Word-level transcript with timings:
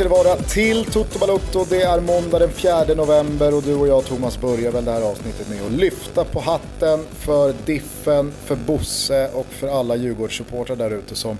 Ska 0.00 0.08
det 0.08 0.14
vara 0.24 0.36
till 0.36 0.84
Toto 0.84 1.18
Balotto. 1.18 1.64
Det 1.70 1.82
är 1.82 2.00
måndag 2.00 2.38
den 2.38 2.50
4 2.50 2.84
november 2.96 3.54
och 3.54 3.62
du 3.62 3.74
och 3.74 3.88
jag 3.88 4.04
Thomas 4.04 4.40
börjar 4.40 4.72
väl 4.72 4.84
det 4.84 4.90
här 4.90 5.02
avsnittet 5.02 5.48
med 5.48 5.66
att 5.66 5.72
lyfta 5.72 6.24
på 6.24 6.40
hatten 6.40 7.06
för 7.12 7.54
Diffen, 7.66 8.32
för 8.44 8.56
Bosse 8.56 9.30
och 9.34 9.46
för 9.46 9.68
alla 9.68 9.96
Djurgårdssupportrar 9.96 10.76
där 10.76 10.90
ute 10.90 11.14
som 11.14 11.38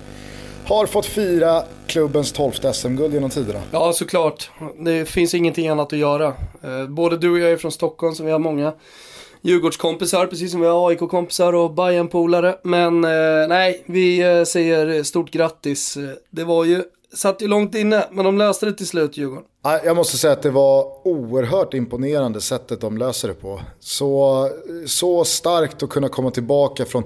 har 0.64 0.86
fått 0.86 1.06
fira 1.06 1.62
klubbens 1.86 2.32
12 2.32 2.52
SM-guld 2.52 3.14
genom 3.14 3.30
tiderna. 3.30 3.60
Ja, 3.70 3.92
såklart. 3.92 4.50
Det 4.84 5.04
finns 5.04 5.34
ingenting 5.34 5.68
annat 5.68 5.92
att 5.92 5.98
göra. 5.98 6.26
Eh, 6.62 6.86
både 6.88 7.16
du 7.16 7.30
och 7.30 7.38
jag 7.38 7.50
är 7.50 7.56
från 7.56 7.72
Stockholm, 7.72 8.14
så 8.14 8.24
vi 8.24 8.30
har 8.30 8.38
många 8.38 8.72
Djurgårdskompisar, 9.42 10.26
precis 10.26 10.52
som 10.52 10.60
vi 10.60 10.66
har 10.66 10.88
AIK-kompisar 10.88 11.52
och 11.52 11.74
bayern 11.74 12.08
polare 12.08 12.56
Men 12.62 13.04
eh, 13.04 13.48
nej, 13.48 13.82
vi 13.86 14.20
eh, 14.20 14.44
säger 14.44 15.02
stort 15.02 15.30
grattis. 15.30 15.96
Eh, 15.96 16.10
det 16.30 16.44
var 16.44 16.64
ju, 16.64 16.82
satt 17.14 17.42
ju 17.42 17.48
långt 17.48 17.74
inne, 17.74 18.04
men 18.10 18.24
de 18.24 18.38
löste 18.38 18.66
det 18.66 18.72
till 18.72 18.86
slut 18.86 19.16
Djurgården. 19.16 19.44
Jag 19.62 19.96
måste 19.96 20.16
säga 20.16 20.32
att 20.32 20.42
det 20.42 20.50
var 20.50 21.06
oerhört 21.08 21.74
imponerande 21.74 22.40
sättet 22.40 22.80
de 22.80 22.98
löser 22.98 23.28
det 23.28 23.34
på. 23.34 23.60
Så, 23.80 24.48
så 24.86 25.24
starkt 25.24 25.82
att 25.82 25.90
kunna 25.90 26.08
komma 26.08 26.30
tillbaka 26.30 26.84
från 26.84 27.04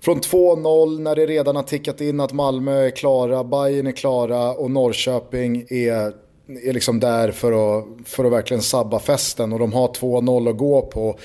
från 0.00 0.20
2-0 0.20 1.00
när 1.00 1.16
det 1.16 1.26
redan 1.26 1.56
har 1.56 1.62
tickat 1.62 2.00
in 2.00 2.20
att 2.20 2.32
Malmö 2.32 2.86
är 2.86 2.90
klara, 2.90 3.44
Bayern 3.44 3.86
är 3.86 3.92
klara 3.92 4.52
och 4.52 4.70
Norrköping 4.70 5.66
är, 5.68 6.12
är 6.66 6.72
liksom 6.72 7.00
där 7.00 7.30
för 7.30 7.78
att, 7.78 7.84
för 8.04 8.24
att 8.24 8.32
verkligen 8.32 8.62
sabba 8.62 8.98
festen 8.98 9.52
och 9.52 9.58
de 9.58 9.72
har 9.72 9.88
2-0 9.88 10.50
att 10.50 10.58
gå 10.58 10.82
på. 10.82 11.18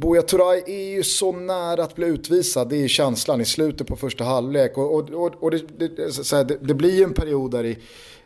Buya 0.00 0.22
Turay 0.22 0.62
är 0.66 0.90
ju 0.90 1.02
så 1.02 1.32
nära 1.32 1.84
att 1.84 1.94
bli 1.94 2.06
utvisad, 2.06 2.68
det 2.68 2.84
är 2.84 2.88
känslan 2.88 3.40
i 3.40 3.44
slutet 3.44 3.86
på 3.86 3.96
första 3.96 4.24
halvlek. 4.24 4.78
Och, 4.78 4.94
och, 4.94 5.10
och, 5.10 5.42
och 5.42 5.50
det, 5.50 5.78
det, 5.78 6.32
här, 6.32 6.44
det, 6.44 6.58
det, 6.60 6.74
blir 6.74 6.96
ju 6.96 7.04
en 7.04 7.12
period 7.12 7.50
där 7.50 7.64
i, 7.64 7.78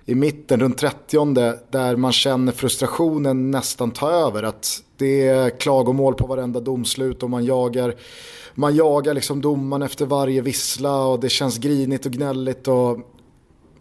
i 0.05 0.15
mitten, 0.15 0.61
runt 0.61 0.79
30 0.79 1.35
där 1.71 1.97
man 1.97 2.13
känner 2.13 2.53
frustrationen 2.53 3.51
nästan 3.51 3.91
ta 3.91 4.11
över. 4.11 4.43
Att 4.43 4.83
det 4.97 5.27
är 5.27 5.51
klagomål 5.51 6.15
på 6.15 6.27
varenda 6.27 6.61
domslut 6.61 7.23
och 7.23 7.31
man 7.31 7.45
jagar 7.45 7.95
man 8.55 8.77
jagar 8.77 9.15
liksom 9.15 9.41
domaren 9.41 9.83
efter 9.83 10.07
varje 10.07 10.41
vissla 10.41 11.07
och 11.07 11.21
det 11.21 11.29
känns 11.29 11.59
grinigt 11.59 12.07
och 12.07 12.13
gnälligt. 12.13 12.69
Och... 12.69 12.99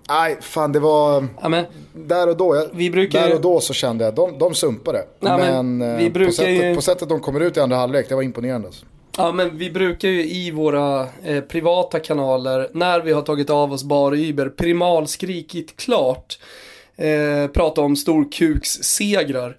Nej, 0.10 0.38
fan 0.42 0.72
det 0.72 0.80
var... 0.80 1.28
Ja, 1.42 1.64
där, 1.94 2.30
och 2.30 2.38
då, 2.38 2.68
vi 2.74 2.90
brukar... 2.90 3.22
där 3.22 3.36
och 3.36 3.42
då 3.42 3.60
så 3.60 3.74
kände 3.74 4.06
jag, 4.06 4.16
de, 4.16 4.38
de 4.38 4.56
sumpade. 4.56 5.06
Ja, 5.20 5.38
men, 5.38 5.78
men 5.78 5.98
vi 5.98 6.06
eh, 6.06 6.26
på, 6.26 6.32
sättet, 6.32 6.76
på 6.76 6.82
sättet 6.82 7.10
de 7.10 7.20
kommer 7.20 7.40
ut 7.40 7.58
i 7.58 7.60
andra 7.60 7.78
halvlek, 7.78 8.10
det 8.10 8.16
var 8.16 8.22
imponerande. 8.22 8.68
Alltså. 8.68 8.86
Ja 9.18 9.32
men 9.32 9.58
vi 9.58 9.72
brukar 9.72 10.10
ju 10.10 10.26
i 10.30 10.52
våra 10.52 11.08
eh, 11.24 11.42
privata 11.42 12.00
kanaler, 12.00 12.70
när 12.74 13.02
vi 13.02 13.12
har 13.12 13.22
tagit 13.22 13.50
av 13.50 13.74
oss 13.74 13.84
bar 13.84 14.16
Uber, 14.16 14.50
primalskrikit 14.50 15.78
klart, 15.78 16.40
eh, 16.96 17.52
prata 17.52 17.82
om 17.82 17.96
storkukssegrar. 17.96 19.58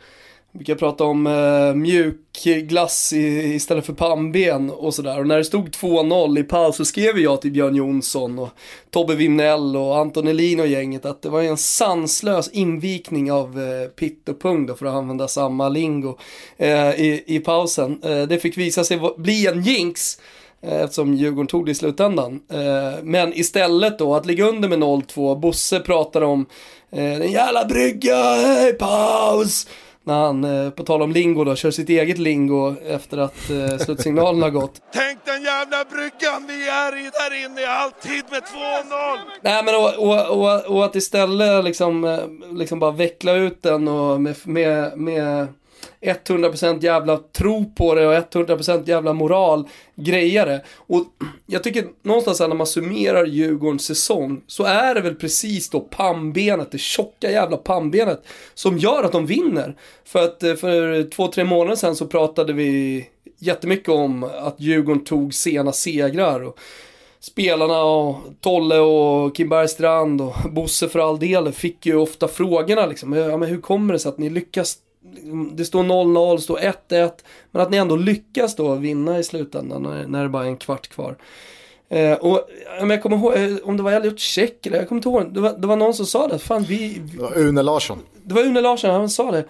Vi 0.55 0.59
brukar 0.59 0.75
prata 0.75 1.05
om 1.05 1.27
eh, 1.27 1.75
mjuk 1.75 2.45
glass 2.63 3.13
i, 3.13 3.55
istället 3.55 3.87
för 3.87 3.93
pannben 3.93 4.71
och 4.71 4.95
sådär. 4.95 5.19
Och 5.19 5.27
när 5.27 5.39
det 5.39 5.45
stod 5.45 5.69
2-0 5.69 6.39
i 6.39 6.43
paus 6.43 6.77
så 6.77 6.85
skrev 6.85 7.19
jag 7.19 7.41
till 7.41 7.53
Björn 7.53 7.75
Jonsson 7.75 8.39
och 8.39 8.49
Tobbe 8.91 9.15
Wimnell 9.15 9.77
och 9.77 9.99
Anton 9.99 10.29
Elin 10.29 10.61
och 10.61 10.67
gänget 10.67 11.05
att 11.05 11.23
det 11.23 11.29
var 11.29 11.43
en 11.43 11.57
sanslös 11.57 12.49
invikning 12.49 13.33
av 13.33 13.61
eh, 13.61 13.89
pitt 13.89 14.29
och 14.29 14.41
pung 14.41 14.67
då, 14.67 14.75
för 14.75 14.87
att 14.87 14.95
använda 14.95 15.29
samma 15.29 15.69
lingo 15.69 16.19
eh, 16.57 16.91
i, 16.91 17.25
i 17.27 17.39
pausen. 17.39 18.03
Eh, 18.03 18.23
det 18.23 18.39
fick 18.39 18.59
visa 18.59 18.85
sig 18.85 19.01
bli 19.17 19.47
en 19.47 19.63
jinx 19.63 20.19
eh, 20.63 20.83
eftersom 20.83 21.15
Djurgården 21.15 21.47
tog 21.47 21.67
det 21.67 21.71
i 21.73 21.75
slutändan. 21.75 22.41
Eh, 22.53 23.03
men 23.03 23.33
istället 23.33 23.99
då 23.99 24.15
att 24.15 24.27
ligga 24.27 24.45
under 24.45 24.69
med 24.69 24.79
0-2, 24.79 25.41
Bosse 25.41 25.81
pratar 25.81 26.23
om 26.23 26.47
eh, 26.91 27.19
den 27.19 27.33
jävla 27.33 27.65
brygga, 27.65 28.17
hey, 28.17 28.73
paus! 28.73 29.67
När 30.05 30.15
han, 30.15 30.45
eh, 30.45 30.71
på 30.71 30.83
tal 30.83 31.03
om 31.03 31.13
lingo 31.13 31.45
då, 31.45 31.57
kör 31.57 31.71
sitt 31.71 31.89
eget 31.89 32.19
lingo 32.19 32.75
efter 32.87 33.19
att 33.19 33.51
eh, 33.51 33.79
slutsignalen 33.79 34.43
har 34.43 34.51
gått. 34.51 34.81
Tänk 34.93 35.25
den 35.25 35.43
jävla 35.43 35.85
bryggan 35.85 36.47
vi 36.49 36.69
är 36.69 36.97
i 36.97 37.03
där 37.03 37.45
inne 37.45 37.61
i 37.61 37.67
halvtid 37.67 38.25
med 38.31 38.43
2-0! 38.43 39.19
Nej 39.43 39.65
men 39.65 39.75
och, 39.75 39.95
och, 39.95 40.41
och, 40.41 40.77
och, 40.77 40.85
att 40.85 40.97
istället 40.97 41.65
liksom, 41.65 42.05
eh, 42.05 42.19
liksom 42.57 42.79
bara 42.79 42.91
veckla 42.91 43.33
ut 43.33 43.63
den 43.63 43.89
och 43.89 44.21
med, 44.21 44.37
med, 44.45 44.99
med 44.99 45.49
100% 46.13 46.85
jävla 46.85 47.17
tro 47.17 47.73
på 47.75 47.95
det 47.95 48.07
och 48.07 48.15
100% 48.15 48.89
jävla 48.89 49.13
moral 49.13 49.69
grejare. 49.95 50.61
Och 50.77 51.05
jag 51.47 51.63
tycker 51.63 51.85
någonstans 52.03 52.41
när 52.41 52.49
man 52.49 52.67
summerar 52.67 53.27
Djurgårdens 53.27 53.85
säsong 53.85 54.43
så 54.47 54.65
är 54.65 54.95
det 54.95 55.01
väl 55.01 55.15
precis 55.15 55.71
då 55.71 55.81
pannbenet, 55.81 56.73
det 56.73 56.79
tjocka 56.79 57.31
jävla 57.31 57.57
pannbenet 57.57 58.23
som 58.55 58.79
gör 58.79 59.05
att 59.05 59.13
de 59.13 59.27
vinner. 59.27 59.77
För 60.05 60.25
att 60.25 60.43
eh, 60.43 60.55
för 60.55 61.11
två, 61.11 61.27
tre 61.27 61.45
månader 61.45 61.77
sedan 61.77 61.97
så 61.97 62.07
pratade 62.07 62.53
vi 62.53 63.07
jättemycket 63.39 63.89
om 63.89 64.25
att 64.25 64.61
Djurgården 64.61 65.05
tog 65.05 65.35
sena 65.35 65.73
segrar. 65.73 66.41
Och 66.41 66.59
spelarna 67.21 67.83
och 67.83 68.17
Tolle 68.41 68.79
och 68.79 69.37
Kim 69.37 69.49
Bergstrand 69.49 70.21
och 70.21 70.35
Bosse 70.51 70.89
för 70.89 70.99
all 70.99 71.19
del 71.19 71.53
fick 71.53 71.87
ju 71.87 71.97
ofta 71.97 72.29
frågorna 72.29 72.87
liksom. 72.87 73.13
Ja, 73.13 73.37
men 73.37 73.49
hur 73.49 73.61
kommer 73.61 73.93
det 73.93 73.99
sig 73.99 74.09
att 74.09 74.19
ni 74.19 74.31
lyckas 74.31 74.79
det 75.53 75.65
står 75.65 75.83
0-0, 75.83 76.37
det 76.37 76.43
står 76.43 76.59
1-1. 76.59 77.11
Men 77.51 77.63
att 77.63 77.71
ni 77.71 77.77
ändå 77.77 77.97
lyckas 77.97 78.57
då 78.57 78.75
vinna 78.75 79.19
i 79.19 79.25
slutändan 79.25 79.83
när, 79.83 80.07
när 80.07 80.23
det 80.23 80.29
bara 80.29 80.45
är 80.45 80.49
en 80.49 80.57
kvart 80.57 80.89
kvar. 80.89 81.17
Eh, 81.89 82.13
och 82.13 82.49
jag 82.81 83.03
kommer 83.03 83.17
ihåg, 83.17 83.35
eh, 83.35 83.57
om 83.65 83.77
det 83.77 83.83
var 83.83 83.93
Elliot 83.93 84.19
Check 84.19 84.67
eller 84.67 84.79
jag 84.79 84.89
kommer 84.89 84.99
inte 84.99 85.09
ihåg. 85.09 85.35
Det 85.35 85.41
var, 85.41 85.53
det 85.59 85.67
var 85.67 85.77
någon 85.77 85.95
som 85.95 86.07
sa 86.07 86.29
det. 86.29 86.39
Fan, 86.39 86.63
vi, 86.63 86.77
vi, 87.05 87.17
det 87.17 87.23
var 87.23 87.39
Une 87.39 87.63
Larsson. 87.63 87.99
Det 88.23 88.35
var 88.35 88.43
Une 88.43 88.61
Larsson, 88.61 88.91
han 88.91 89.11
sa 89.11 89.31
det 89.31 89.45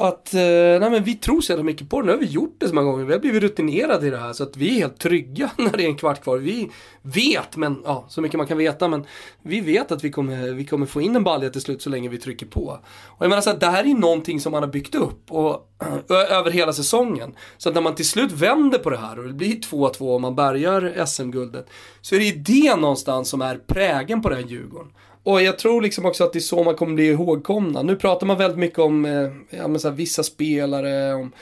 att 0.00 0.34
eh, 0.34 0.40
nej 0.80 0.90
men 0.90 1.04
vi 1.04 1.14
tror 1.14 1.40
så 1.40 1.52
jävla 1.52 1.64
mycket 1.64 1.90
på 1.90 2.00
det. 2.00 2.06
Nu 2.06 2.12
har 2.12 2.18
vi 2.18 2.26
gjort 2.26 2.56
det 2.58 2.68
så 2.68 2.74
många 2.74 2.90
gånger. 2.90 3.04
Vi 3.04 3.12
har 3.12 3.20
blivit 3.20 3.42
rutinerade 3.42 4.06
i 4.06 4.10
det 4.10 4.18
här. 4.18 4.32
Så 4.32 4.42
att 4.42 4.56
vi 4.56 4.68
är 4.68 4.74
helt 4.74 4.98
trygga 4.98 5.50
när 5.58 5.76
det 5.76 5.84
är 5.84 5.88
en 5.88 5.96
kvart 5.96 6.22
kvar. 6.22 6.38
Vi 6.38 6.70
vet, 7.02 7.56
men 7.56 7.82
ja, 7.84 8.04
så 8.08 8.20
mycket 8.20 8.38
man 8.38 8.46
kan 8.46 8.58
veta. 8.58 8.88
Men 8.88 9.04
vi 9.42 9.60
vet 9.60 9.92
att 9.92 10.04
vi 10.04 10.10
kommer, 10.10 10.52
vi 10.52 10.64
kommer 10.64 10.86
få 10.86 11.00
in 11.00 11.16
en 11.16 11.24
balja 11.24 11.50
till 11.50 11.60
slut 11.60 11.82
så 11.82 11.90
länge 11.90 12.08
vi 12.08 12.18
trycker 12.18 12.46
på. 12.46 12.78
Och 13.06 13.24
jag 13.24 13.28
menar 13.28 13.42
så 13.42 13.50
att 13.50 13.60
det 13.60 13.66
här 13.66 13.84
är 13.84 13.88
ju 13.88 13.98
någonting 13.98 14.40
som 14.40 14.52
man 14.52 14.62
har 14.62 14.70
byggt 14.70 14.94
upp. 14.94 15.32
Och, 15.32 15.68
över 16.08 16.50
hela 16.50 16.72
säsongen. 16.72 17.34
Så 17.56 17.68
att 17.68 17.74
när 17.74 17.82
man 17.82 17.94
till 17.94 18.08
slut 18.08 18.32
vänder 18.32 18.78
på 18.78 18.90
det 18.90 18.98
här 18.98 19.18
och 19.18 19.24
det 19.24 19.32
blir 19.32 19.56
2-2 19.56 20.14
och 20.14 20.20
man 20.20 20.34
bärgar 20.34 21.04
SM-guldet. 21.06 21.66
Så 22.00 22.14
är 22.14 22.18
det 22.18 22.24
ju 22.24 22.36
det 22.36 22.76
någonstans 22.76 23.28
som 23.28 23.42
är 23.42 23.56
prägen 23.56 24.22
på 24.22 24.28
den 24.28 24.38
här 24.38 24.48
Djurgården. 24.48 24.92
Och 25.22 25.42
jag 25.42 25.58
tror 25.58 25.82
liksom 25.82 26.06
också 26.06 26.24
att 26.24 26.32
det 26.32 26.38
är 26.38 26.40
så 26.40 26.64
man 26.64 26.74
kommer 26.74 26.94
bli 26.94 27.10
ihågkomna. 27.10 27.82
Nu 27.82 27.96
pratar 27.96 28.26
man 28.26 28.38
väldigt 28.38 28.58
mycket 28.58 28.78
om 28.78 29.04
eh, 29.04 29.58
ja, 29.58 29.68
men 29.68 29.80
så 29.80 29.88
här, 29.88 29.96
vissa 29.96 30.22
spelare, 30.22 31.14
om 31.14 31.32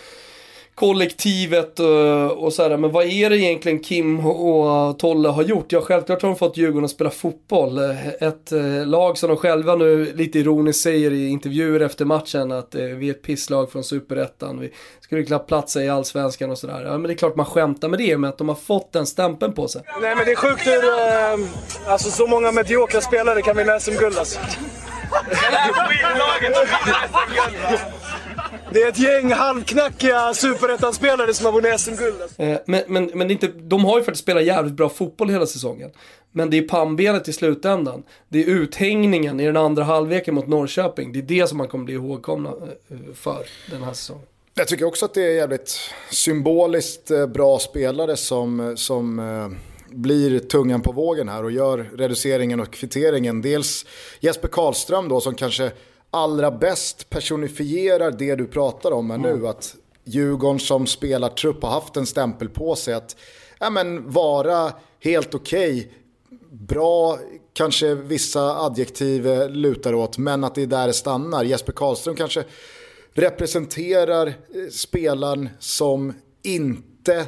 kollektivet 0.76 1.81
och, 1.81 2.44
och 2.44 2.53
sådär. 2.53 2.76
Men 2.76 2.92
vad 2.92 3.04
är 3.04 3.31
det 3.31 3.38
egentligen 3.38 3.78
Kim 3.78 4.26
och 4.26 4.98
Tolle 4.98 5.28
har 5.28 5.42
gjort? 5.42 5.72
Ja, 5.72 5.81
självklart 5.81 6.22
har 6.22 6.28
de 6.28 6.37
fått 6.37 6.56
Djurgården 6.56 6.84
att 6.84 6.91
spela 6.91 7.10
fotboll. 7.10 7.78
Ett 8.20 8.53
eh, 8.53 8.87
lag 8.87 9.19
som 9.19 9.28
de 9.28 9.37
själva 9.37 9.75
nu 9.75 10.12
lite 10.14 10.38
ironiskt 10.38 10.82
säger 10.82 11.10
i 11.10 11.28
intervjuer 11.28 11.81
efter 11.81 12.04
matchen 12.04 12.53
att 12.53 12.75
eh, 12.75 12.82
vi 12.82 13.09
är 13.09 13.10
ett 13.10 13.22
pisslag 13.22 13.72
från 13.72 13.84
superettan. 13.84 14.60
Vi 14.60 14.72
skulle 15.00 15.25
knappt 15.25 15.49
platsa 15.49 15.82
i 15.82 15.88
allsvenskan 15.88 16.50
och 16.50 16.58
sådär. 16.58 16.84
Ja, 16.84 16.90
men 16.90 17.02
det 17.02 17.12
är 17.12 17.17
klart 17.17 17.37
man 17.37 17.46
skämtar 17.46 17.88
med 17.88 17.99
det, 17.99 18.19
med 18.19 18.31
att 18.31 18.38
de 18.38 18.49
har 18.49 18.56
fått 18.56 18.93
den 18.93 19.06
stämpeln 19.06 19.52
på 19.52 19.69
sig. 19.69 19.82
Nej, 20.00 20.17
men 20.17 20.25
det 20.25 20.32
är 20.32 20.37
sjukt 20.37 20.67
hur, 20.67 20.84
eh, 20.84 21.93
alltså 21.93 22.11
så 22.11 22.26
många 22.26 22.52
mediokra 22.52 23.00
spelare 23.00 23.43
kan 23.43 23.56
vinna 23.56 23.81
SM-guld 23.81 24.19
alltså. 24.19 24.40
Det 25.31 25.37
är 25.37 25.67
ett 28.82 28.99
gäng 28.99 29.32
halvknackiga 29.32 30.34
superettan-spelare 30.34 31.34
som 31.34 31.46
har 31.46 31.52
vunnit 31.52 31.81
SM-guld. 31.81 32.23
Eh, 32.38 32.58
men, 32.67 32.82
men, 32.87 33.11
men 33.14 33.31
inte, 33.31 33.46
de 33.46 33.84
har 33.84 33.99
ju 33.99 34.05
faktiskt 34.05 34.23
spelat 34.23 34.44
jävligt 34.44 34.75
bra 34.75 34.88
fotboll 34.88 35.31
hela 35.31 35.46
säsongen. 35.46 35.90
Men 36.32 36.50
det 36.50 36.58
är 36.58 36.62
pannbenet 36.62 37.28
i 37.28 37.32
slutändan. 37.32 38.02
Det 38.28 38.44
är 38.44 38.46
uthängningen 38.46 39.40
i 39.40 39.46
den 39.46 39.56
andra 39.56 39.84
halvleken 39.84 40.34
mot 40.34 40.46
Norrköping. 40.46 41.12
Det 41.12 41.19
är 41.19 41.23
det 41.23 41.46
som 41.46 41.58
man 41.58 41.69
kommer 41.69 41.84
bli 41.84 41.94
ihågkomna 41.94 42.49
eh, 42.49 42.96
för 43.14 43.46
den 43.70 43.82
här 43.82 43.93
säsongen. 43.93 44.26
Jag 44.55 44.69
tycker 44.69 44.84
också 44.84 45.05
att 45.05 45.14
det 45.14 45.23
är 45.23 45.34
jävligt 45.34 45.78
symboliskt 46.11 47.11
eh, 47.11 47.26
bra 47.26 47.58
spelare 47.58 48.17
som, 48.17 48.75
som 48.76 49.20
blir 49.88 50.38
tungan 50.38 50.82
på 50.82 50.93
vågen 50.93 51.28
här 51.28 51.44
och 51.44 51.50
gör 51.50 51.90
reduceringen 51.94 52.61
och 52.61 52.70
kvitteringen. 52.70 53.43
Dels 53.43 53.87
Jesper 54.20 54.49
Karlström 54.49 55.08
då 55.08 55.20
som 55.20 55.34
kanske 55.34 55.73
allra 56.11 56.50
bäst 56.50 57.11
personifierar 57.11 58.11
det 58.11 58.35
du 58.35 58.47
pratar 58.47 58.91
om 58.91 59.11
här 59.11 59.19
mm. 59.19 59.38
nu. 59.41 59.49
Att 59.49 59.76
Djurgården 60.05 60.61
som 60.61 60.87
spelartrupp 60.87 61.62
har 61.62 61.70
haft 61.70 61.97
en 61.97 62.06
stämpel 62.06 62.49
på 62.49 62.76
sig 62.76 62.94
att 62.94 63.17
ja, 63.58 63.70
men, 63.70 64.11
vara 64.11 64.73
helt 65.00 65.35
okej. 65.35 65.79
Okay, 65.79 65.91
bra, 66.50 67.19
kanske 67.53 67.94
vissa 67.94 68.64
adjektiv 68.64 69.26
lutar 69.49 69.94
åt, 69.94 70.19
men 70.19 70.44
att 70.44 70.55
det 70.55 70.62
är 70.62 70.67
där 70.67 70.87
det 70.87 70.93
stannar. 70.93 71.44
Jesper 71.44 71.73
Karlström 71.73 72.17
kanske 72.17 72.44
representerar 73.12 74.26
eh, 74.26 74.35
spelaren 74.70 75.49
som 75.59 76.12
inte 76.43 77.26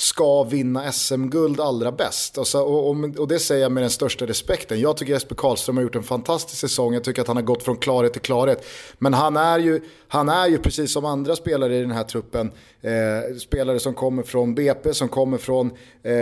ska 0.00 0.42
vinna 0.42 0.92
SM-guld 0.92 1.60
allra 1.60 1.92
bäst. 1.92 2.38
Alltså, 2.38 2.58
och, 2.58 2.90
och, 2.90 3.18
och, 3.18 3.28
det 3.28 3.38
säger 3.38 3.62
jag 3.62 3.72
med 3.72 3.82
den 3.82 3.90
största 3.90 4.26
respekten. 4.26 4.80
Jag 4.80 4.96
tycker 4.96 5.12
Jesper 5.12 5.34
Karlström 5.34 5.76
har 5.76 5.82
gjort 5.82 5.96
en 5.96 6.02
fantastisk 6.02 6.60
säsong. 6.60 6.94
Jag 6.94 7.04
tycker 7.04 7.22
att 7.22 7.28
han 7.28 7.36
har 7.36 7.42
gått 7.42 7.62
från 7.62 7.76
klarhet 7.76 8.12
till 8.12 8.22
klarhet. 8.22 8.64
Men 8.98 9.14
han 9.14 9.36
är 9.36 9.58
ju, 9.58 9.80
han 10.08 10.28
är 10.28 10.46
ju 10.46 10.58
precis 10.58 10.92
som 10.92 11.04
andra 11.04 11.36
spelare 11.36 11.76
i 11.76 11.80
den 11.80 11.90
här 11.90 12.04
truppen. 12.04 12.50
Eh, 12.80 13.36
spelare 13.38 13.80
som 13.80 13.94
kommer 13.94 14.22
från 14.22 14.54
BP, 14.54 14.94
som 14.94 15.08
kommer 15.08 15.38
från 15.38 15.66
eh, 16.02 16.12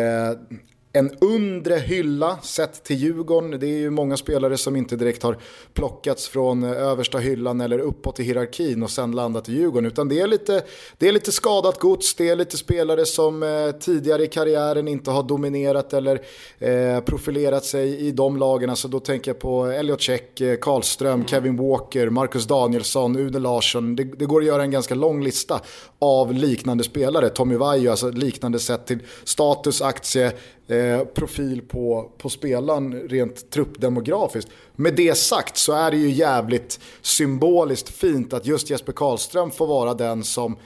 en 0.97 1.11
undre 1.21 1.75
hylla 1.75 2.39
sett 2.43 2.85
till 2.85 2.97
Djurgården. 2.97 3.61
Det 3.61 3.67
är 3.67 3.79
ju 3.79 3.91
många 3.91 4.17
spelare 4.17 4.57
som 4.57 4.77
inte 4.77 4.97
direkt 4.97 5.23
har 5.23 5.39
plockats 5.73 6.29
från 6.29 6.65
eh, 6.65 6.71
översta 6.71 7.19
hyllan 7.19 7.61
eller 7.61 7.79
uppåt 7.79 8.21
i 8.21 8.23
hierarkin 8.23 8.83
och 8.83 8.91
sen 8.91 9.13
landat 9.13 9.49
i 9.49 9.53
Djurgården. 9.53 9.87
Utan 9.87 10.09
det 10.09 10.21
är 10.21 10.27
lite, 10.27 10.63
det 10.99 11.09
är 11.09 11.13
lite 11.13 11.33
skadat 11.33 11.79
gods, 11.79 12.15
det 12.15 12.29
är 12.29 12.37
lite 12.37 12.57
spelare 12.57 13.07
som 13.07 13.43
eh, 13.43 13.71
tidigare 13.81 14.25
i 14.25 14.27
karriären 14.27 14.89
inte 14.89 15.11
har 15.11 15.23
dominerat 15.23 15.93
eller 15.93 16.21
eh, 16.59 17.01
profilerat 17.01 17.65
sig 17.65 17.97
i 17.99 18.11
de 18.11 18.37
lagen. 18.37 18.71
Alltså 18.71 18.89
då 18.89 19.01
tänker 19.01 19.31
jag 19.31 19.39
på 19.39 19.65
Elliot 19.65 20.01
Check, 20.01 20.41
eh, 20.41 20.57
Karlström, 20.57 21.15
mm. 21.15 21.27
Kevin 21.27 21.57
Walker, 21.57 22.11
Marcus 22.11 22.47
Danielsson, 22.47 23.17
Une 23.17 23.39
Larsson. 23.39 23.97
Det, 23.97 24.05
det, 24.05 24.25
går 24.25 24.41
att 24.41 24.47
göra 24.47 24.63
en 24.63 24.71
ganska 24.71 24.95
lång 24.95 25.25
lista 25.25 25.61
av 25.99 26.33
liknande 26.33 26.85
spelare. 26.85 27.29
Tommy 27.29 27.57
Vaiho, 27.57 27.91
alltså 27.91 28.11
liknande 28.11 28.59
sett 28.59 28.87
till 28.87 28.99
status, 29.25 29.83
aktie, 29.83 30.33
Eh, 30.69 31.05
profil 31.05 31.63
på, 31.63 32.11
på 32.19 32.29
spelaren 32.29 33.09
rent 33.09 33.51
truppdemografiskt. 33.51 34.51
Med 34.77 34.95
det 34.95 35.19
sagt 35.19 35.57
så 35.57 35.73
är 35.73 35.91
det 35.91 35.97
ju 35.97 36.11
jävligt 36.11 36.81
symboliskt 37.03 37.89
fint 37.89 38.33
att 38.33 38.47
just 38.47 38.71
Jesper 38.71 38.93
Karlström 38.93 39.51
får 39.51 39.67
vara 39.67 39.95
den 39.95 40.25
som 40.25 40.57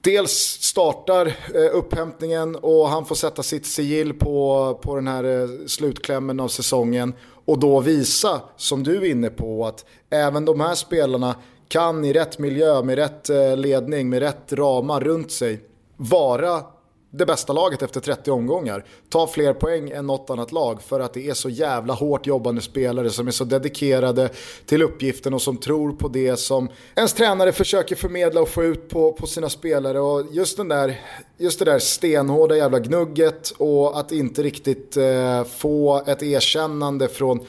dels 0.00 0.32
startar 0.60 1.26
eh, 1.26 1.76
upphämtningen 1.76 2.56
och 2.56 2.88
han 2.88 3.06
får 3.06 3.14
sätta 3.14 3.42
sitt 3.42 3.66
sigill 3.66 4.14
på, 4.14 4.78
på 4.82 4.94
den 4.94 5.08
här 5.08 5.24
eh, 5.24 5.48
slutklämmen 5.66 6.40
av 6.40 6.48
säsongen 6.48 7.14
och 7.44 7.58
då 7.58 7.80
visa, 7.80 8.40
som 8.56 8.82
du 8.82 8.96
är 8.96 9.10
inne 9.10 9.30
på, 9.30 9.66
att 9.66 9.84
även 10.10 10.44
de 10.44 10.60
här 10.60 10.74
spelarna 10.74 11.34
kan 11.70 12.04
i 12.04 12.12
rätt 12.12 12.38
miljö, 12.38 12.82
med 12.82 12.98
rätt 12.98 13.30
eh, 13.30 13.56
ledning, 13.56 14.08
med 14.08 14.18
rätt 14.18 14.52
ramar 14.52 15.00
runt 15.00 15.32
sig 15.32 15.60
vara 15.96 16.62
det 17.10 17.26
bästa 17.26 17.52
laget 17.52 17.82
efter 17.82 18.00
30 18.00 18.30
omgångar. 18.30 18.84
Ta 19.08 19.26
fler 19.26 19.54
poäng 19.54 19.90
än 19.90 20.06
något 20.06 20.30
annat 20.30 20.52
lag 20.52 20.82
för 20.82 21.00
att 21.00 21.14
det 21.14 21.28
är 21.28 21.34
så 21.34 21.48
jävla 21.48 21.94
hårt 21.94 22.26
jobbande 22.26 22.60
spelare 22.60 23.10
som 23.10 23.26
är 23.26 23.30
så 23.30 23.44
dedikerade 23.44 24.30
till 24.66 24.82
uppgiften 24.82 25.34
och 25.34 25.42
som 25.42 25.56
tror 25.56 25.92
på 25.92 26.08
det 26.08 26.36
som 26.36 26.68
ens 26.96 27.12
tränare 27.12 27.52
försöker 27.52 27.96
förmedla 27.96 28.40
och 28.40 28.48
få 28.48 28.64
ut 28.64 28.88
på, 28.88 29.12
på 29.12 29.26
sina 29.26 29.48
spelare. 29.48 30.00
Och 30.00 30.26
just, 30.30 30.56
den 30.56 30.68
där, 30.68 31.00
just 31.38 31.58
det 31.58 31.64
där 31.64 31.78
stenhårda 31.78 32.56
jävla 32.56 32.78
gnugget 32.78 33.50
och 33.56 33.98
att 33.98 34.12
inte 34.12 34.42
riktigt 34.42 34.96
eh, 34.96 35.44
få 35.44 36.02
ett 36.06 36.22
erkännande 36.22 37.08
från 37.08 37.40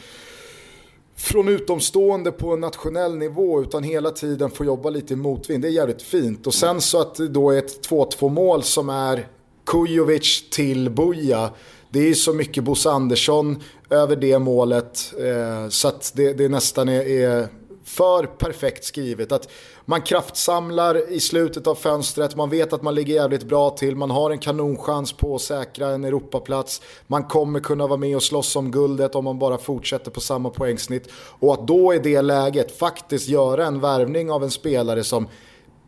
från 1.22 1.48
utomstående 1.48 2.32
på 2.32 2.54
en 2.54 2.60
nationell 2.60 3.18
nivå 3.18 3.62
utan 3.62 3.84
hela 3.84 4.12
tiden 4.12 4.52
få 4.52 4.66
jobba 4.66 4.90
lite 4.90 5.14
i 5.14 5.18
motvind. 5.18 5.62
Det 5.62 5.68
är 5.68 5.72
jävligt 5.72 6.02
fint. 6.02 6.48
Och 6.48 6.54
sen 6.54 6.82
så 6.82 7.02
att 7.02 7.16
det 7.16 7.28
då 7.28 7.52
är 7.52 7.58
ett 7.58 7.90
2-2 7.90 8.30
mål 8.30 8.64
som 8.64 8.90
är 8.90 9.28
Kujovic 9.66 10.50
till 10.50 10.90
Buja. 10.90 11.50
Det 11.90 12.10
är 12.10 12.14
så 12.14 12.34
mycket 12.34 12.64
Bosse 12.64 12.90
Andersson 12.90 13.64
över 13.90 14.16
det 14.16 14.40
målet 14.40 15.14
eh, 15.20 15.70
så 15.70 15.88
att 15.88 16.12
det, 16.16 16.34
det 16.34 16.50
nästan 16.50 16.90
är, 16.90 17.02
är, 17.02 17.48
för 17.84 18.26
perfekt 18.26 18.84
skrivet. 18.84 19.32
Att 19.32 19.50
man 19.86 20.02
kraftsamlar 20.02 21.12
i 21.12 21.20
slutet 21.20 21.68
av 21.68 21.76
fönstret, 21.76 22.36
man 22.36 22.50
vet 22.50 22.74
att 22.74 22.82
man 22.82 22.96
ligger 22.96 23.14
jävligt 23.14 23.44
bra 23.44 23.70
till, 23.70 23.96
man 23.96 24.12
har 24.12 24.32
en 24.32 24.40
kanonchans 24.40 25.14
på 25.14 25.36
att 25.36 25.42
säkra 25.42 25.90
en 25.90 26.04
Europaplats. 26.04 26.82
Man 27.08 27.24
kommer 27.24 27.60
kunna 27.60 27.88
vara 27.88 27.98
med 27.98 28.16
och 28.16 28.24
slåss 28.24 28.56
om 28.56 28.72
guldet 28.72 29.16
om 29.16 29.24
man 29.24 29.40
bara 29.40 29.58
fortsätter 29.58 30.12
på 30.12 30.22
samma 30.22 30.50
poängsnitt. 30.50 31.10
Och 31.40 31.54
att 31.54 31.68
då 31.68 31.94
i 31.94 32.00
det 32.00 32.22
läget 32.22 32.78
faktiskt 32.78 33.28
göra 33.28 33.66
en 33.66 33.80
värvning 33.80 34.32
av 34.32 34.44
en 34.44 34.52
spelare 34.52 35.04
som 35.04 35.28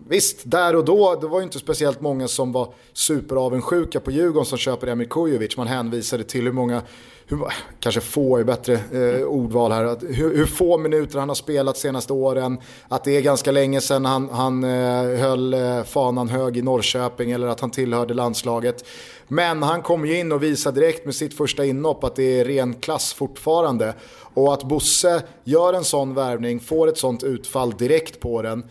Visst, 0.08 0.42
där 0.44 0.76
och 0.76 0.86
då, 0.86 1.16
det 1.22 1.28
var 1.28 1.40
ju 1.40 1.44
inte 1.44 1.60
speciellt 1.60 2.02
många 2.02 2.28
som 2.28 2.52
var 2.52 2.74
superavundsjuka 2.94 4.00
på 4.00 4.12
Djurgården 4.12 4.46
som 4.46 4.58
köper 4.58 4.88
Emir 4.88 5.06
Kujovic. 5.06 5.58
Man 5.58 5.68
hänvisade 5.68 6.24
till 6.24 6.44
hur 6.44 6.52
många, 6.52 6.82
hur, 7.26 7.40
kanske 7.80 8.02
få 8.02 8.38
är 8.38 8.44
bättre 8.44 8.74
eh, 8.74 9.26
ordval 9.26 9.72
här, 9.72 9.84
att, 9.84 10.04
hur, 10.04 10.38
hur, 10.38 10.46
få 10.46 10.78
minuter 10.78 11.20
han 11.20 11.30
har 11.30 11.36
spelat 11.36 11.78
senaste 11.78 12.14
åren. 12.14 12.58
Att 12.88 13.04
det 13.04 13.18
är 13.18 13.22
ganska 13.22 13.52
länge 13.52 13.82
sedan 13.82 14.06
han, 14.06 14.30
han 14.30 14.64
eh, 14.64 15.20
höll 15.20 15.54
eh, 15.54 15.84
fanan 15.84 16.30
hög 16.30 16.58
i 16.58 16.62
Norrköping 16.62 17.32
eller 17.32 17.48
att 17.48 17.60
han 17.60 17.72
tillhörde 17.72 18.14
landslaget. 18.14 18.86
Men 19.28 19.64
han 19.64 19.82
kom 19.82 20.06
ju 20.06 20.20
in 20.20 20.32
och 20.32 20.44
visade 20.44 20.80
direkt 20.80 21.06
med 21.06 21.16
sitt 21.16 21.38
första 21.38 21.66
inhopp 21.66 22.04
att 22.04 22.16
det 22.16 22.40
är 22.40 22.46
ren 22.46 22.74
klass 22.74 23.14
fortfarande. 23.14 23.94
Och 24.34 24.54
att 24.54 24.64
Bosse 24.64 25.24
gör 25.44 25.74
en 25.74 25.84
sån 25.84 26.14
värvning, 26.14 26.60
får 26.60 26.88
ett 26.88 26.98
sånt 26.98 27.24
utfall 27.24 27.72
direkt 27.72 28.20
på 28.20 28.42
den 28.42 28.64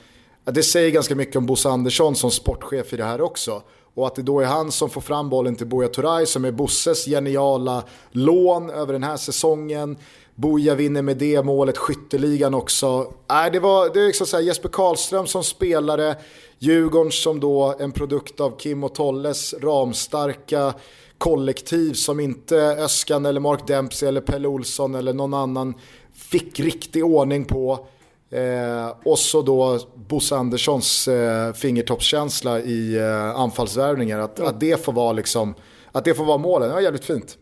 det 0.44 0.62
säger 0.62 0.90
ganska 0.90 1.14
mycket 1.14 1.36
om 1.36 1.46
Bosse 1.46 1.68
Andersson 1.68 2.16
som 2.16 2.30
sportchef 2.30 2.92
i 2.92 2.96
det 2.96 3.04
här 3.04 3.20
också. 3.20 3.62
Och 3.94 4.06
att 4.06 4.14
det 4.14 4.22
då 4.22 4.40
är 4.40 4.44
han 4.44 4.72
som 4.72 4.90
får 4.90 5.00
fram 5.00 5.30
bollen 5.30 5.56
till 5.56 5.66
Buya 5.66 5.88
Turay 5.88 6.26
som 6.26 6.44
är 6.44 6.52
Bosses 6.52 7.06
geniala 7.06 7.84
lån 8.10 8.70
över 8.70 8.92
den 8.92 9.02
här 9.02 9.16
säsongen. 9.16 9.96
Buya 10.34 10.74
vinner 10.74 11.02
med 11.02 11.16
det 11.16 11.42
målet, 11.42 11.78
skytteligan 11.78 12.54
också. 12.54 13.12
Äh, 13.30 13.52
det 13.52 13.60
var 13.60 13.94
det 13.94 14.00
är 14.00 14.06
liksom 14.06 14.26
så 14.26 14.36
här, 14.36 14.44
Jesper 14.44 14.68
Karlström 14.68 15.26
som 15.26 15.44
spelare, 15.44 16.16
Djurgården 16.58 17.12
som 17.12 17.40
då 17.40 17.74
en 17.78 17.92
produkt 17.92 18.40
av 18.40 18.58
Kim 18.58 18.84
och 18.84 18.94
Tolles 18.94 19.54
ramstarka 19.54 20.74
kollektiv 21.18 21.92
som 21.92 22.20
inte 22.20 22.56
Öskan 22.56 23.26
eller 23.26 23.40
Mark 23.40 23.66
Dempsey 23.66 24.08
eller 24.08 24.20
Pelle 24.20 24.48
Olsson 24.48 24.94
eller 24.94 25.12
någon 25.12 25.34
annan 25.34 25.74
fick 26.14 26.60
riktig 26.60 27.04
ordning 27.04 27.44
på. 27.44 27.86
Eh, 28.32 28.94
och 29.04 29.18
så 29.18 29.42
då 29.42 29.78
Bosse 29.94 30.36
Anderssons 30.36 31.08
eh, 31.08 31.52
fingertoppskänsla 31.52 32.60
i 32.60 32.96
eh, 32.98 33.40
anfallsvärvningar. 33.40 34.18
Att, 34.18 34.40
att, 34.40 34.60
det 34.60 34.84
får 34.84 34.92
vara 34.92 35.12
liksom, 35.12 35.54
att 35.92 36.04
det 36.04 36.14
får 36.14 36.24
vara 36.24 36.38
målen. 36.38 36.68
Det 36.68 36.74
var 36.74 36.80
jävligt 36.80 37.04
fint. 37.04 37.38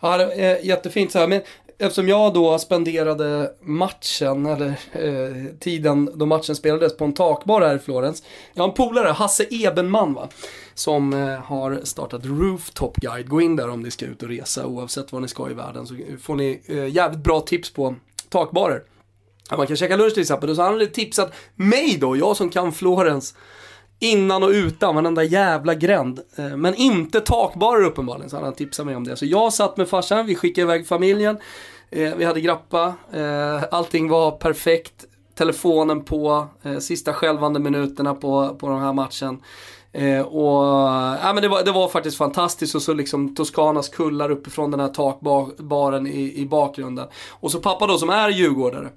Ja, 0.00 0.16
det 0.16 0.34
är 0.34 0.64
jättefint 0.64 1.12
så 1.12 1.18
här. 1.18 1.26
Men 1.26 1.40
eftersom 1.78 2.08
jag 2.08 2.34
då 2.34 2.58
spenderade 2.58 3.52
matchen, 3.60 4.46
eller 4.46 4.68
eh, 4.92 5.56
tiden 5.60 6.10
då 6.14 6.26
matchen 6.26 6.56
spelades 6.56 6.96
på 6.96 7.04
en 7.04 7.14
takbar 7.14 7.60
här 7.60 7.76
i 7.76 7.78
Florens. 7.78 8.22
Jag 8.54 8.62
har 8.62 8.68
en 8.68 8.74
polare, 8.74 9.08
Hasse 9.08 9.46
Ebenman 9.50 10.14
va. 10.14 10.28
Som 10.74 11.12
eh, 11.12 11.28
har 11.28 11.80
startat 11.82 12.24
Rooftop 12.24 12.96
Guide. 12.96 13.28
Gå 13.28 13.40
in 13.40 13.56
där 13.56 13.68
om 13.68 13.82
ni 13.82 13.90
ska 13.90 14.06
ut 14.06 14.22
och 14.22 14.28
resa 14.28 14.66
oavsett 14.66 15.12
vad 15.12 15.22
ni 15.22 15.28
ska 15.28 15.50
i 15.50 15.54
världen. 15.54 15.86
Så 15.86 15.96
får 16.20 16.34
ni 16.34 16.60
eh, 16.66 16.88
jävligt 16.88 17.24
bra 17.24 17.40
tips 17.40 17.72
på 17.72 17.94
takbarer 18.28 18.82
att 19.50 19.58
man 19.58 19.66
kan 19.66 19.76
käka 19.76 19.96
lunch 19.96 20.12
till 20.14 20.20
exempel. 20.20 20.50
Och 20.50 20.56
så 20.56 20.62
hade 20.62 20.86
tipsat 20.86 21.34
mig 21.54 21.96
då, 22.00 22.16
jag 22.16 22.36
som 22.36 22.50
kan 22.50 22.72
Florens. 22.72 23.34
Innan 23.98 24.42
och 24.42 24.48
utan, 24.48 24.94
varenda 24.94 25.22
jävla 25.22 25.74
gränd. 25.74 26.20
Eh, 26.36 26.56
men 26.56 26.74
inte 26.74 27.20
takbarer 27.20 27.84
uppenbarligen, 27.84 28.30
så 28.30 28.36
han 28.36 28.44
hade 28.44 28.56
tipsat 28.56 28.86
mig 28.86 28.96
om 28.96 29.04
det. 29.04 29.16
Så 29.16 29.26
jag 29.26 29.52
satt 29.52 29.76
med 29.76 29.88
farsan, 29.88 30.26
vi 30.26 30.34
skickade 30.34 30.62
iväg 30.62 30.86
familjen. 30.86 31.38
Eh, 31.90 32.14
vi 32.14 32.24
hade 32.24 32.40
grappa, 32.40 32.94
eh, 33.12 33.62
allting 33.70 34.08
var 34.08 34.30
perfekt. 34.30 35.04
Telefonen 35.34 36.04
på, 36.04 36.46
sista 36.80 37.12
skälvande 37.12 37.60
minuterna 37.60 38.14
på, 38.14 38.56
på 38.60 38.68
den 38.68 38.78
här 38.78 38.92
matchen. 38.92 39.40
Eh, 39.92 40.20
och, 40.20 40.64
ja, 41.22 41.32
men 41.34 41.42
det, 41.42 41.48
var, 41.48 41.64
det 41.64 41.72
var 41.72 41.88
faktiskt 41.88 42.16
fantastiskt 42.16 42.74
och 42.74 42.82
så 42.82 42.94
liksom 42.94 43.34
Toscanas 43.34 43.88
kullar 43.88 44.30
uppifrån 44.30 44.70
den 44.70 44.80
här 44.80 44.88
takbaren 44.88 46.06
i, 46.06 46.40
i 46.40 46.46
bakgrunden. 46.46 47.08
Och 47.30 47.50
så 47.50 47.60
pappa 47.60 47.86
då 47.86 47.98
som 47.98 48.10
är 48.10 48.28
djurgårdare. 48.28 48.88